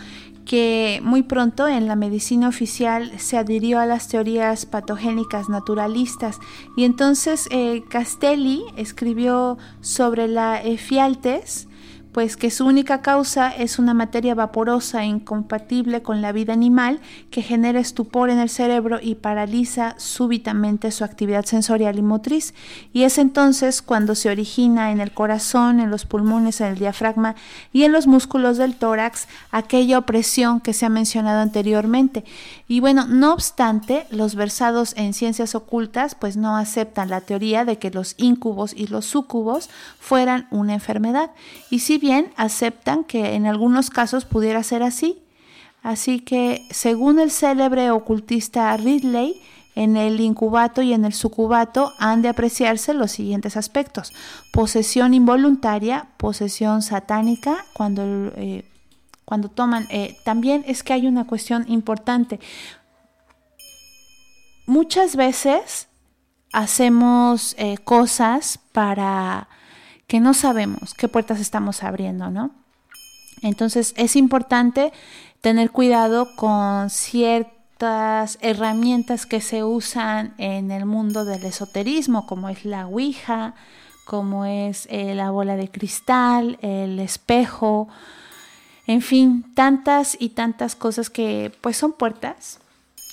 que 0.47 1.01
muy 1.02 1.23
pronto 1.23 1.68
en 1.68 1.86
la 1.86 1.97
medicina 1.97 2.48
oficial 2.48 3.12
se 3.18 3.36
adhirió 3.36 3.78
a 3.81 3.86
las 3.86 4.09
teorías 4.09 4.64
patogénicas 4.64 5.48
naturalistas. 5.48 6.39
Y 6.77 6.85
entonces 6.85 7.48
eh, 7.51 7.85
Castelli 7.89 8.64
escribió 8.77 9.59
sobre 9.81 10.28
la 10.28 10.62
efialtes 10.62 11.68
pues 12.16 12.38
que 12.38 12.51
su 12.51 12.64
única 12.64 13.02
causa 13.02 13.51
es 13.51 13.78
una 13.78 13.93
materia 13.93 14.34
vaporosa 14.34 15.02
e 15.02 15.06
incompatible 15.06 16.01
con 16.01 16.22
la 16.22 16.32
vida 16.32 16.55
animal 16.55 16.98
que 17.30 17.43
genera 17.43 17.78
estupor 17.78 18.30
en 18.30 18.38
el 18.38 18.48
cerebro 18.48 19.01
y 19.02 19.16
paraliza 19.16 19.94
súbitamente 19.98 20.93
su 20.93 21.05
actividad 21.05 21.44
sensorial 21.44 21.98
y 21.98 22.02
motriz. 22.02 22.55
Y 22.94 23.02
es 23.02 23.18
entonces 23.18 23.82
cuando 23.82 24.14
se 24.14 24.30
origina 24.30 24.93
en 24.93 25.02
el 25.02 25.12
corazón, 25.12 25.78
en 25.78 25.90
los 25.90 26.06
pulmones, 26.06 26.62
en 26.62 26.68
el 26.68 26.78
diafragma 26.78 27.34
y 27.70 27.82
en 27.82 27.93
los 27.93 28.06
músculos 28.06 28.56
del 28.56 28.76
tórax 28.76 29.28
aquella 29.51 29.98
opresión 29.98 30.60
que 30.60 30.72
se 30.72 30.86
ha 30.86 30.88
mencionado 30.88 31.43
anteriormente. 31.43 32.24
Y 32.66 32.80
bueno, 32.80 33.06
no 33.06 33.34
obstante, 33.34 34.06
los 34.09 34.36
versados 34.36 34.94
en 34.97 35.12
ciencias 35.12 35.55
ocultas 35.55 36.14
pues 36.14 36.38
no 36.38 36.56
aceptan 36.56 37.10
la 37.10 37.20
teoría 37.20 37.66
de 37.66 37.76
que 37.76 37.90
los 37.90 38.14
incubos 38.16 38.72
y 38.74 38.86
los 38.86 39.05
sucubos 39.05 39.68
fueran 40.01 40.47
una 40.51 40.72
enfermedad. 40.72 41.32
Y 41.68 41.80
si 41.80 41.98
aceptan 42.37 43.05
que 43.05 43.35
en 43.35 43.47
algunos 43.47 43.91
casos 43.91 44.24
pudiera 44.24 44.62
ser 44.62 44.83
así. 44.83 45.23
Así 45.83 46.20
que, 46.20 46.66
según 46.70 47.20
el 47.20 47.31
célebre 47.31 47.91
ocultista 47.91 48.77
Ridley, 48.77 49.41
en 49.77 49.97
el 49.97 50.20
incubato 50.20 50.83
y 50.83 50.95
en 50.95 51.05
el 51.05 51.12
sucubato 51.12 51.93
han 51.99 52.23
de 52.23 52.31
apreciarse 52.31 52.95
los 52.95 53.12
siguientes 53.12 53.57
aspectos. 53.57 54.12
Posesión 54.51 55.12
involuntaria, 55.12 56.09
posesión 56.16 56.83
satánica, 56.83 57.65
cuando, 57.74 58.03
eh, 58.37 58.65
cuando 59.24 59.49
toman... 59.49 59.87
Eh, 59.91 60.16
también 60.24 60.65
es 60.66 60.83
que 60.83 60.95
hay 60.95 61.07
una 61.07 61.27
cuestión 61.27 61.66
importante. 61.69 62.41
Muchas 64.66 65.15
veces 65.15 65.89
hacemos 66.53 67.55
eh, 67.59 67.77
cosas 67.85 68.59
para 68.73 69.49
que 70.07 70.20
no 70.20 70.35
sabemos 70.35 70.95
qué 70.95 71.09
puertas 71.09 71.41
estamos 71.41 71.83
abriendo, 71.83 72.31
¿no? 72.31 72.51
Entonces 73.43 73.93
es 73.97 74.16
importante 74.16 74.93
tener 75.41 75.70
cuidado 75.70 76.35
con 76.37 76.91
ciertas 76.91 78.39
herramientas 78.41 79.27
que 79.27 79.41
se 79.41 79.65
usan 79.65 80.35
en 80.39 80.70
el 80.70 80.87
mundo 80.87 81.24
del 81.24 81.45
esoterismo, 81.45 82.27
como 82.27 82.49
es 82.49 82.65
la 82.65 82.87
Ouija, 82.87 83.55
como 84.07 84.45
es 84.45 84.87
eh, 84.91 85.15
la 85.15 85.31
bola 85.31 85.57
de 85.57 85.69
cristal, 85.69 86.59
el 86.62 86.99
espejo, 87.01 87.89
en 88.87 89.03
fin, 89.03 89.53
tantas 89.55 90.16
y 90.19 90.31
tantas 90.31 90.77
cosas 90.77 91.11
que 91.11 91.53
pues 91.61 91.77
son 91.77 91.93
puertas 91.93 92.61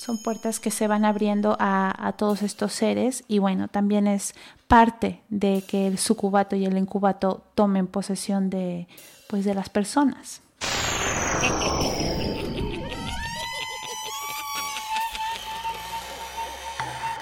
son 0.04 0.18
puertas 0.22 0.60
que 0.60 0.70
se 0.70 0.88
van 0.88 1.06
abriendo 1.06 1.56
a, 1.60 2.14
todos 2.18 2.42
estos 2.42 2.74
seres 2.74 3.24
y 3.28 3.40
bueno, 3.40 3.70
también 3.70 4.06
es 4.08 4.36
parte 4.74 5.22
de 5.30 5.64
que 5.68 5.86
el 5.86 6.00
sucubato 6.00 6.56
y 6.56 6.66
el 6.66 6.76
incubato 6.80 7.44
tomen 7.54 7.86
posesión 7.86 8.50
de, 8.50 8.88
pues, 9.28 9.46
de 9.46 9.54
las 9.54 9.70
personas. 9.70 10.42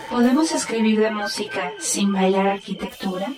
¿Podemos 0.10 0.53
escribir 0.53 1.02
de 1.02 1.11
música 1.11 1.73
sin 1.78 2.14
bailar 2.14 2.48
arquitectura? 2.48 3.34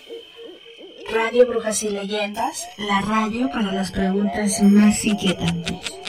Radio 1.11 1.47
Brujas 1.47 1.81
y 1.81 1.89
Leyendas, 1.89 2.67
la 2.77 3.01
radio 3.01 3.49
para 3.49 3.71
las 3.71 3.91
preguntas 3.91 4.61
más 4.61 5.03
inquietantes. 5.05 6.02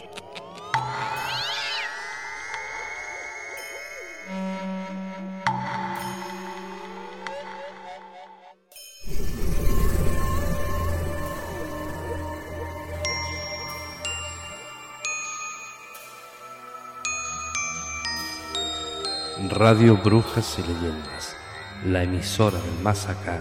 Radio 19.55 19.97
Brujas 19.97 20.59
y 20.59 20.63
Leyendas, 20.63 21.37
la 21.85 22.03
emisora 22.03 22.59
del 22.59 22.83
más 22.83 23.09
acá 23.09 23.39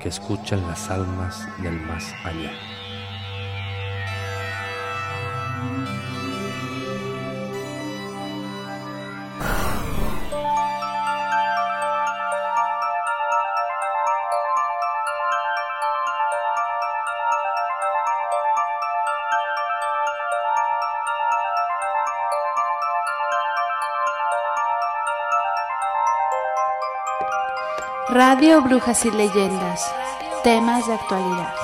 que 0.00 0.08
escuchan 0.08 0.66
las 0.66 0.90
almas 0.90 1.46
del 1.62 1.78
más 1.82 2.12
allá. 2.24 2.50
Radio 28.14 28.60
Brujas 28.60 29.06
y 29.06 29.10
Leyendas. 29.10 29.90
Temas 30.44 30.86
de 30.86 30.92
actualidad. 30.92 31.54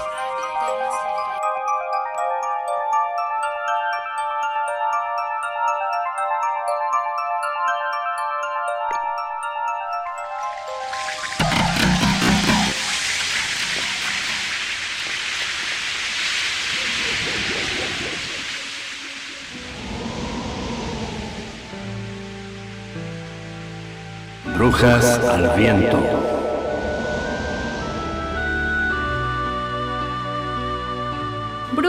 Brujas 24.57 25.20
al 25.29 25.51
viento. 25.59 26.18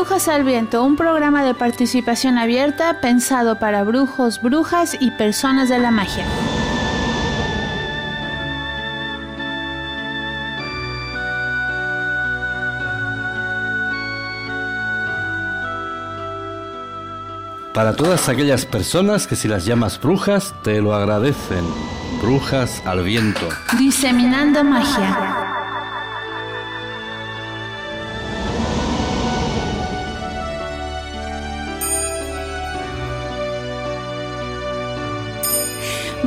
Brujas 0.09 0.27
al 0.27 0.43
Viento, 0.43 0.83
un 0.83 0.95
programa 0.95 1.43
de 1.43 1.53
participación 1.53 2.39
abierta 2.39 2.99
pensado 2.99 3.59
para 3.59 3.83
brujos, 3.83 4.41
brujas 4.41 4.97
y 4.99 5.11
personas 5.11 5.69
de 5.69 5.77
la 5.77 5.91
magia. 5.91 6.25
Para 17.75 17.95
todas 17.95 18.29
aquellas 18.29 18.65
personas 18.65 19.27
que 19.27 19.35
si 19.35 19.47
las 19.47 19.63
llamas 19.65 20.01
brujas 20.01 20.55
te 20.63 20.81
lo 20.81 20.95
agradecen. 20.95 21.63
Brujas 22.19 22.81
al 22.83 23.03
Viento. 23.03 23.47
Diseminando 23.77 24.63
magia. 24.63 25.48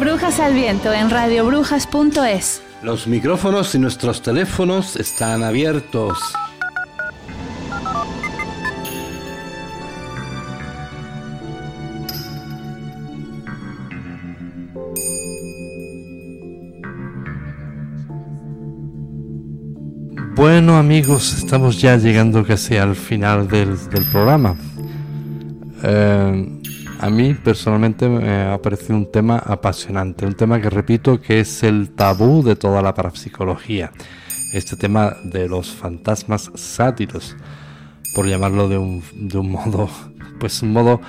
Brujas 0.03 0.41
al 0.41 0.55
viento 0.55 0.93
en 0.93 1.11
radiobrujas.es. 1.11 2.61
Los 2.83 3.07
micrófonos 3.07 3.73
y 3.77 3.79
nuestros 3.79 4.20
teléfonos 4.20 4.97
están 4.97 5.45
abiertos. 5.45 6.19
Bueno 20.35 20.79
amigos, 20.79 21.33
estamos 21.35 21.81
ya 21.81 21.97
llegando 21.97 22.45
casi 22.45 22.77
al 22.77 22.97
final 22.97 23.47
del, 23.47 23.79
programa. 24.11 24.57
Eh, 25.85 26.52
a 27.03 27.11
mí 27.11 27.35
personalmente 27.35 28.09
me 28.09 28.43
ha 28.43 28.62
parecido 28.62 28.97
un 28.97 29.11
tema 29.11 29.37
apasionante, 29.37 30.24
un 30.24 30.35
tema 30.35 30.61
que 30.61 30.70
repito 30.70 31.20
que 31.20 31.41
es 31.41 31.65
el 31.65 31.91
tabú 31.91 32.45
de 32.45 32.55
toda 32.55 32.81
la 32.81 32.95
parapsicología. 32.95 33.91
Este 34.53 34.77
tema 34.77 35.16
de 35.24 35.49
los 35.49 35.73
fantasmas 35.73 36.53
sátiros, 36.55 37.37
por 38.15 38.29
llamarlo 38.29 38.69
de 38.69 38.79
un, 38.79 39.03
modo, 39.51 39.91
pues 40.39 40.62
un 40.62 40.73
modo 40.73 41.01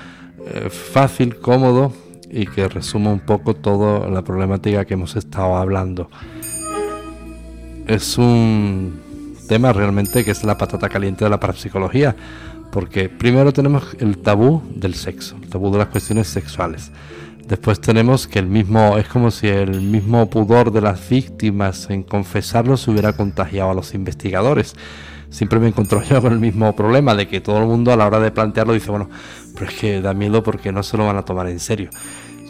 eh, 0.44 0.68
fácil, 0.68 1.36
cómodo 1.38 1.92
y 2.28 2.46
que 2.46 2.66
resuma 2.68 3.12
un 3.12 3.20
poco 3.20 3.54
toda 3.54 4.10
la 4.10 4.22
problemática 4.22 4.84
que 4.84 4.94
hemos 4.94 5.14
estado 5.14 5.56
hablando. 5.56 6.10
Es 7.86 8.18
un 8.18 8.98
tema 9.46 9.72
realmente 9.72 10.24
que 10.24 10.32
es 10.32 10.42
la 10.42 10.58
patata 10.58 10.88
caliente 10.88 11.22
de 11.22 11.30
la 11.30 11.38
parapsicología, 11.38 12.16
porque 12.74 13.08
primero 13.08 13.52
tenemos 13.52 13.96
el 14.00 14.18
tabú 14.18 14.60
del 14.74 14.96
sexo, 14.96 15.36
el 15.40 15.48
tabú 15.48 15.70
de 15.70 15.78
las 15.78 15.86
cuestiones 15.86 16.26
sexuales. 16.26 16.90
Después 17.46 17.80
tenemos 17.80 18.26
que 18.26 18.40
el 18.40 18.48
mismo, 18.48 18.98
es 18.98 19.06
como 19.06 19.30
si 19.30 19.46
el 19.46 19.80
mismo 19.80 20.28
pudor 20.28 20.72
de 20.72 20.80
las 20.80 21.08
víctimas 21.08 21.88
en 21.88 22.02
confesarlo 22.02 22.76
se 22.76 22.90
hubiera 22.90 23.12
contagiado 23.12 23.70
a 23.70 23.74
los 23.74 23.94
investigadores. 23.94 24.74
Siempre 25.30 25.60
me 25.60 25.68
encontró 25.68 26.02
yo 26.02 26.20
con 26.20 26.32
el 26.32 26.40
mismo 26.40 26.74
problema 26.74 27.14
de 27.14 27.28
que 27.28 27.40
todo 27.40 27.58
el 27.58 27.66
mundo 27.66 27.92
a 27.92 27.96
la 27.96 28.08
hora 28.08 28.18
de 28.18 28.32
plantearlo 28.32 28.72
dice, 28.72 28.90
bueno, 28.90 29.08
pero 29.54 29.70
es 29.70 29.76
que 29.78 30.00
da 30.00 30.12
miedo 30.12 30.42
porque 30.42 30.72
no 30.72 30.82
se 30.82 30.96
lo 30.96 31.06
van 31.06 31.16
a 31.16 31.24
tomar 31.24 31.46
en 31.46 31.60
serio 31.60 31.90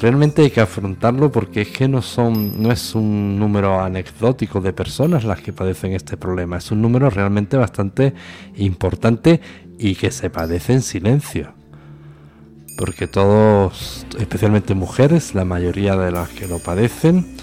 realmente 0.01 0.43
hay 0.43 0.51
que 0.51 0.61
afrontarlo 0.61 1.31
porque 1.31 1.63
es 1.63 1.69
que 1.69 1.89
no 1.89 2.03
son 2.03 2.61
no 2.61 2.73
es 2.73 2.95
un 2.95 3.39
número 3.39 3.81
anecdótico 3.81 4.61
de 4.61 4.73
personas 4.73 5.25
las 5.25 5.41
que 5.41 5.53
padecen 5.53 5.93
este 5.93 6.17
problema 6.17 6.59
es 6.59 6.71
un 6.71 6.83
número 6.83 7.11
realmente 7.11 7.57
bastante 7.57 8.13
importante 8.57 9.41
y 9.79 9.95
que 9.95 10.11
se 10.11 10.31
padece 10.31 10.73
en 10.75 10.83
silencio. 10.83 11.55
Porque 12.77 13.07
todos 13.07 14.07
especialmente 14.19 14.75
mujeres 14.75 15.35
la 15.35 15.45
mayoría 15.45 15.97
de 15.97 16.11
las 16.11 16.29
que 16.31 16.49
lo 16.49 16.59
padecen 16.59 17.37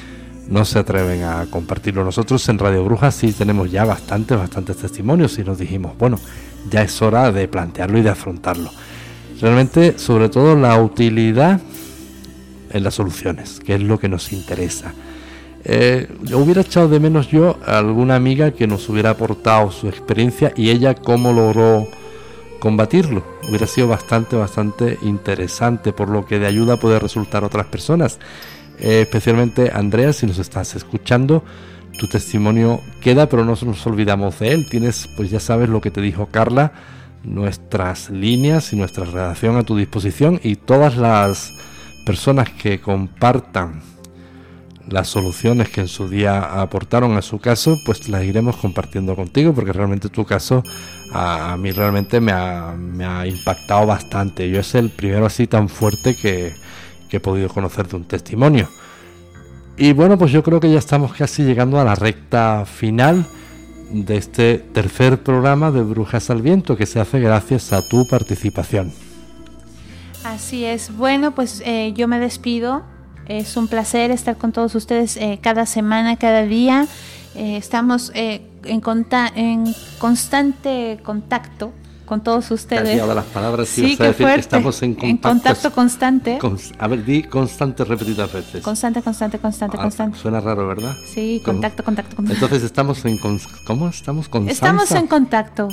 no 0.49 0.65
se 0.65 0.79
atreven 0.79 1.23
a 1.23 1.45
compartirlo. 1.49 2.03
Nosotros 2.03 2.47
en 2.49 2.59
Radio 2.59 2.83
Brujas 2.83 3.15
sí 3.15 3.31
tenemos 3.31 3.71
ya 3.71 3.85
bastantes 3.85 4.37
bastantes 4.37 4.77
testimonios 4.77 5.37
y 5.39 5.43
nos 5.43 5.59
dijimos 5.59 5.97
bueno 5.97 6.19
ya 6.69 6.81
es 6.81 7.01
hora 7.01 7.31
de 7.31 7.47
plantearlo 7.47 7.97
y 7.97 8.01
de 8.01 8.09
afrontarlo 8.09 8.71
realmente 9.41 9.97
sobre 9.97 10.29
todo 10.29 10.55
la 10.55 10.81
utilidad 10.81 11.59
en 12.69 12.83
las 12.83 12.93
soluciones, 12.93 13.59
que 13.59 13.75
es 13.75 13.81
lo 13.81 13.99
que 13.99 14.07
nos 14.07 14.31
interesa. 14.31 14.93
Eh, 15.63 16.07
hubiera 16.33 16.61
echado 16.61 16.87
de 16.87 16.99
menos 16.99 17.27
yo 17.29 17.59
a 17.65 17.79
alguna 17.79 18.15
amiga 18.15 18.51
que 18.51 18.65
nos 18.65 18.87
hubiera 18.89 19.11
aportado 19.11 19.71
su 19.71 19.87
experiencia 19.87 20.53
y 20.55 20.69
ella 20.69 20.95
cómo 20.95 21.33
logró 21.33 21.87
combatirlo. 22.61 23.23
Hubiera 23.49 23.65
sido 23.65 23.87
bastante, 23.87 24.37
bastante 24.37 24.99
interesante, 25.01 25.91
por 25.91 26.07
lo 26.07 26.25
que 26.25 26.39
de 26.39 26.45
ayuda 26.45 26.77
puede 26.77 26.99
resultar 26.99 27.43
otras 27.43 27.65
personas. 27.65 28.19
Eh, 28.79 29.01
especialmente 29.01 29.71
Andrea, 29.73 30.13
si 30.13 30.27
nos 30.27 30.37
estás 30.37 30.75
escuchando, 30.75 31.43
tu 31.97 32.07
testimonio 32.07 32.79
queda, 33.01 33.27
pero 33.27 33.43
no 33.43 33.57
nos 33.59 33.87
olvidamos 33.87 34.39
de 34.39 34.51
él. 34.51 34.69
Tienes, 34.69 35.09
pues 35.17 35.31
ya 35.31 35.39
sabes 35.39 35.69
lo 35.69 35.81
que 35.81 35.89
te 35.89 36.01
dijo 36.01 36.27
Carla, 36.27 36.71
nuestras 37.23 38.11
líneas 38.11 38.71
y 38.73 38.75
nuestra 38.75 39.05
redacción 39.05 39.57
a 39.57 39.63
tu 39.63 39.75
disposición 39.75 40.39
y 40.43 40.55
todas 40.55 40.97
las 40.97 41.51
personas 42.05 42.49
que 42.49 42.79
compartan 42.79 43.81
las 44.87 45.07
soluciones 45.07 45.69
que 45.69 45.81
en 45.81 45.87
su 45.87 46.09
día 46.09 46.61
aportaron 46.61 47.17
a 47.17 47.21
su 47.21 47.39
caso, 47.39 47.79
pues 47.85 48.07
las 48.09 48.23
iremos 48.23 48.57
compartiendo 48.57 49.15
contigo, 49.15 49.53
porque 49.53 49.73
realmente 49.73 50.09
tu 50.09 50.25
caso 50.25 50.63
a, 51.13 51.57
mí 51.57 51.71
realmente 51.71 52.19
me 52.19 52.31
ha, 52.31 52.73
me 52.77 53.05
ha, 53.05 53.25
impactado 53.27 53.85
bastante. 53.85 54.49
Yo 54.49 54.59
es 54.59 54.75
el 54.75 54.89
primero 54.89 55.25
así 55.25 55.47
tan 55.47 55.69
fuerte 55.69 56.15
que, 56.15 56.53
que 57.09 57.17
he 57.17 57.19
podido 57.19 57.49
conocer 57.49 57.87
de 57.87 57.97
un 57.97 58.05
testimonio. 58.05 58.69
Y 59.77 59.93
bueno, 59.93 60.17
pues 60.17 60.31
yo 60.31 60.43
creo 60.43 60.59
que 60.59 60.71
ya 60.71 60.79
estamos 60.79 61.13
casi 61.13 61.43
llegando 61.43 61.79
a 61.79 61.83
la 61.83 61.95
recta 61.95 62.65
final 62.65 63.25
de 63.91 64.17
este 64.17 64.57
tercer 64.57 65.21
programa 65.21 65.71
de 65.71 65.81
Brujas 65.81 66.29
al 66.29 66.41
Viento, 66.41 66.77
que 66.77 66.85
se 66.85 66.99
hace 66.99 67.19
gracias 67.19 67.73
a 67.73 67.87
tu 67.87 68.07
participación. 68.07 68.93
Así 70.23 70.65
es. 70.65 70.95
Bueno, 70.95 71.33
pues 71.33 71.61
eh, 71.65 71.93
yo 71.95 72.07
me 72.07 72.19
despido. 72.19 72.83
Es 73.27 73.57
un 73.57 73.67
placer 73.67 74.11
estar 74.11 74.37
con 74.37 74.51
todos 74.51 74.75
ustedes 74.75 75.17
eh, 75.17 75.39
cada 75.41 75.65
semana, 75.65 76.17
cada 76.17 76.43
día. 76.43 76.87
Eh, 77.35 77.57
estamos 77.57 78.11
en, 78.65 78.81
en, 79.35 79.75
constante 79.99 80.99
contacto 81.03 81.73
con 82.05 82.21
todos 82.21 82.51
ustedes. 82.51 82.97
las 83.07 83.25
palabras 83.25 83.69
sí, 83.69 83.95
qué 83.95 84.11
fuerte. 84.11 84.41
estamos 84.41 84.81
en 84.81 84.95
contacto, 84.95 85.71
constante. 85.71 86.39
a 86.77 86.87
ver, 86.87 87.05
di 87.05 87.23
constante 87.23 87.85
repetidas 87.85 88.33
veces. 88.33 88.61
Constante, 88.61 89.01
constante, 89.01 89.39
constante, 89.39 89.77
ah, 89.79 89.83
constante. 89.83 90.17
Suena 90.17 90.41
raro, 90.41 90.67
¿verdad? 90.67 90.93
Sí, 91.13 91.41
contacto, 91.45 91.83
contacto, 91.83 92.15
contacto. 92.15 92.33
Entonces 92.33 92.63
estamos 92.63 93.05
en 93.05 93.17
¿cómo 93.65 93.87
estamos? 93.87 94.29
Estamos 94.47 94.91
en 94.91 95.07
contacto. 95.07 95.69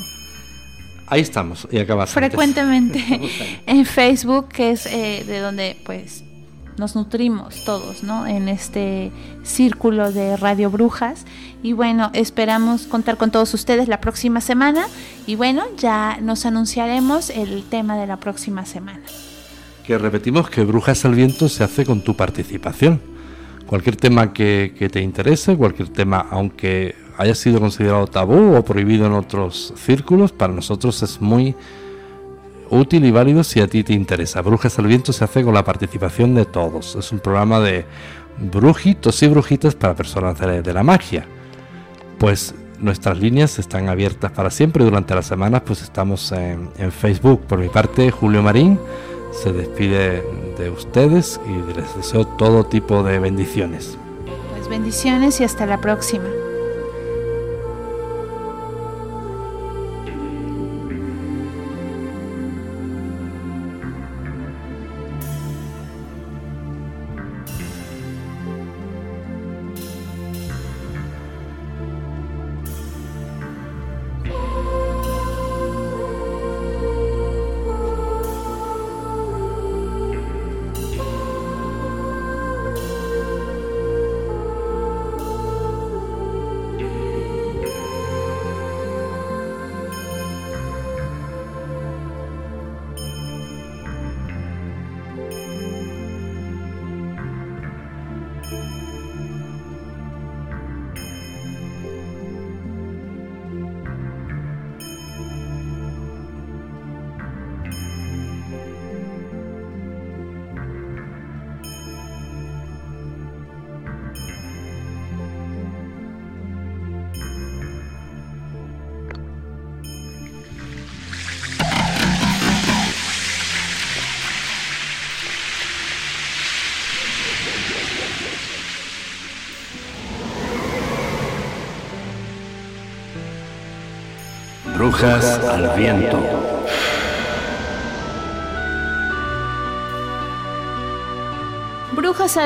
Ahí 1.09 1.23
estamos, 1.23 1.66
y 1.70 1.78
acabas. 1.78 2.10
Frecuentemente 2.10 3.02
en 3.66 3.85
Facebook, 3.86 4.48
que 4.48 4.73
es 4.73 4.86
eh, 4.86 5.24
de 5.27 5.40
donde 5.40 5.77
pues 5.85 6.23
nos 6.79 6.95
nutrimos 6.95 7.65
todos, 7.65 8.03
¿no? 8.03 8.27
En 8.27 8.49
este 8.49 9.13
círculo 9.43 10.13
de 10.13 10.37
Radio 10.37 10.71
Brujas. 10.71 11.25
Y 11.63 11.73
bueno, 11.73 12.11
esperamos 12.15 12.87
contar 12.87 13.17
con 13.17 13.31
todos 13.31 13.53
ustedes 13.55 13.89
la 13.89 14.01
próxima 14.01 14.41
semana. 14.41 14.87
Y 15.27 15.35
bueno, 15.35 15.65
ya 15.77 16.19
nos 16.21 16.47
anunciaremos 16.47 17.31
el 17.31 17.65
tema 17.65 17.97
de 17.97 18.07
la 18.07 18.19
próxima 18.19 18.65
semana. 18.65 19.03
Que 19.85 19.99
repetimos 19.99 20.51
que 20.51 20.65
Brujas 20.65 21.05
al 21.05 21.15
Viento 21.15 21.49
se 21.49 21.65
hace 21.65 21.85
con 21.85 22.03
tu 22.03 22.15
participación. 22.15 23.01
Cualquier 23.67 23.97
tema 23.97 24.33
que, 24.33 24.89
te 24.91 25.01
interese, 25.01 25.57
cualquier 25.57 25.89
tema, 25.89 26.27
aunque 26.31 26.95
haya 27.19 27.35
sido 27.35 27.61
considerado 27.61 28.07
tabú 28.07 28.55
o 28.55 28.65
prohibido 28.65 29.07
en 29.07 29.13
otros 29.13 29.75
círculos, 29.77 30.33
para 30.33 30.53
nosotros 30.53 31.03
es 31.03 31.21
muy 31.21 31.55
útil 32.70 33.05
y 33.05 33.11
válido 33.11 33.45
si 33.45 33.61
a 33.61 33.66
ti 33.66 33.85
te 33.85 33.93
interesa. 33.93 34.43
Brujas 34.43 34.78
al 34.78 34.86
Viento 34.86 35.12
se 35.12 35.24
hace 35.24 35.45
con 35.45 35.55
la 35.55 35.65
participación 35.65 36.35
de 36.35 36.45
todos. 36.45 36.97
Es 36.97 37.12
un 37.12 37.19
programa 37.19 37.61
de 37.61 37.85
brujitos 38.39 39.23
y 39.23 39.28
brujitas 39.28 39.74
para 39.74 39.95
personas 39.95 40.39
de, 40.39 40.73
la 40.73 40.82
magia. 40.82 41.27
Pues 42.19 42.55
nuestras 42.78 43.19
líneas 43.19 43.59
están 43.59 43.89
abiertas 43.89 44.32
para 44.32 44.51
siempre. 44.51 44.85
Durante 44.85 45.15
las 45.15 45.27
semanas 45.27 45.62
pues 45.65 45.82
estamos 45.82 46.32
en, 46.32 46.70
en 46.78 46.93
Facebook. 46.93 47.40
Por 47.43 47.59
mi 47.59 47.69
parte, 47.69 48.11
Julio 48.11 48.43
Marín 48.43 48.78
se 49.32 49.53
despide 49.53 50.23
de 50.59 50.70
ustedes 50.70 51.40
y 51.47 51.77
les 51.77 51.97
deseo 51.97 52.27
todo 52.27 52.65
tipo 52.65 53.03
de 53.03 53.19
bendiciones. 53.19 53.99
Pues 54.51 54.69
bendiciones 54.69 55.40
y 55.40 55.45
hasta 55.45 55.66
la 55.66 55.81
próxima. 55.81 56.28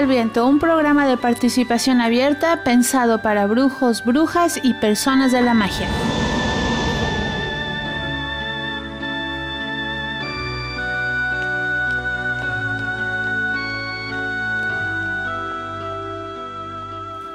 Al 0.02 0.08
Viento, 0.08 0.46
un 0.46 0.58
programa 0.58 1.06
de 1.06 1.16
participación 1.16 2.00
abierta 2.00 2.64
pensado 2.64 3.22
para 3.22 3.46
brujos, 3.46 4.04
brujas 4.04 4.58
y 4.62 4.74
personas 4.74 5.30
de 5.30 5.42
la 5.42 5.54
magia. 5.54 5.86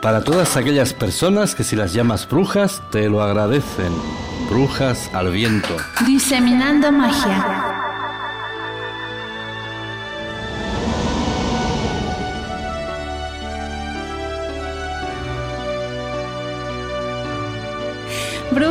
Para 0.02 0.24
todas 0.24 0.58
aquellas 0.58 0.94
personas 0.94 1.56
que 1.56 1.64
si 1.64 1.76
las 1.76 1.94
llamas 1.94 2.28
brujas 2.28 2.82
te 2.92 3.10
lo 3.10 3.22
agradecen. 3.22 3.94
Brujas 4.50 5.10
al 5.14 5.32
viento. 5.32 5.76
Diseminando 6.06 6.92
magia. 6.92 7.67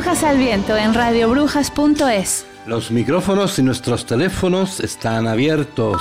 Brujas 0.06 0.22
al 0.22 0.38
Viento 0.38 0.76
en 0.76 0.94
radiobrujas.es. 0.94 2.46
Los 2.64 2.92
micrófonos 2.92 3.58
y 3.58 3.64
nuestros 3.64 4.06
teléfonos 4.06 4.78
están 4.78 5.26
abiertos. 5.26 6.00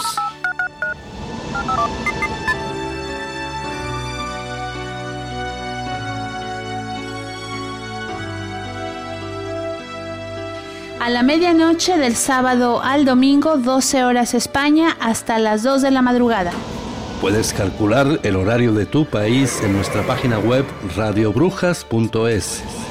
A 11.00 11.10
la 11.10 11.24
medianoche 11.24 11.98
del 11.98 12.16
sábado 12.16 12.84
al 12.84 13.06
domingo, 13.06 13.58
12 13.58 14.04
horas 14.04 14.36
España, 14.36 14.96
hasta 15.00 15.40
las 15.40 15.64
2 15.64 15.82
de 15.82 15.90
la 15.90 16.04
madrugada. 16.04 16.52
Puedes 17.22 17.54
calcular 17.54 18.20
el 18.22 18.36
horario 18.36 18.72
de 18.72 18.86
tu 18.86 19.06
país 19.06 19.64
en 19.64 19.74
nuestra 19.74 20.04
página 20.06 20.38
web 20.38 20.64
radiobrujas.es. 20.96 22.85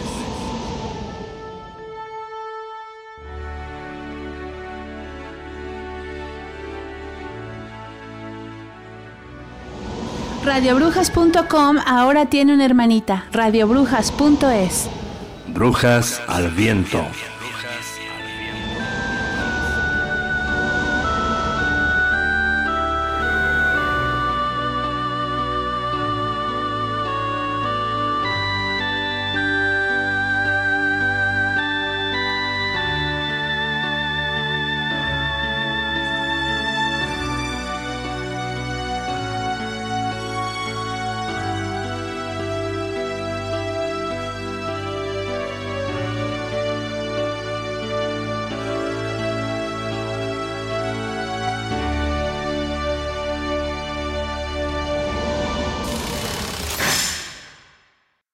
Radiobrujas.com 10.54 11.78
ahora 11.84 12.26
tiene 12.26 12.54
una 12.54 12.64
hermanita, 12.64 13.26
radiobrujas.es. 13.32 14.88
Brujas 15.48 16.22
al 16.28 16.48
viento. 16.52 17.04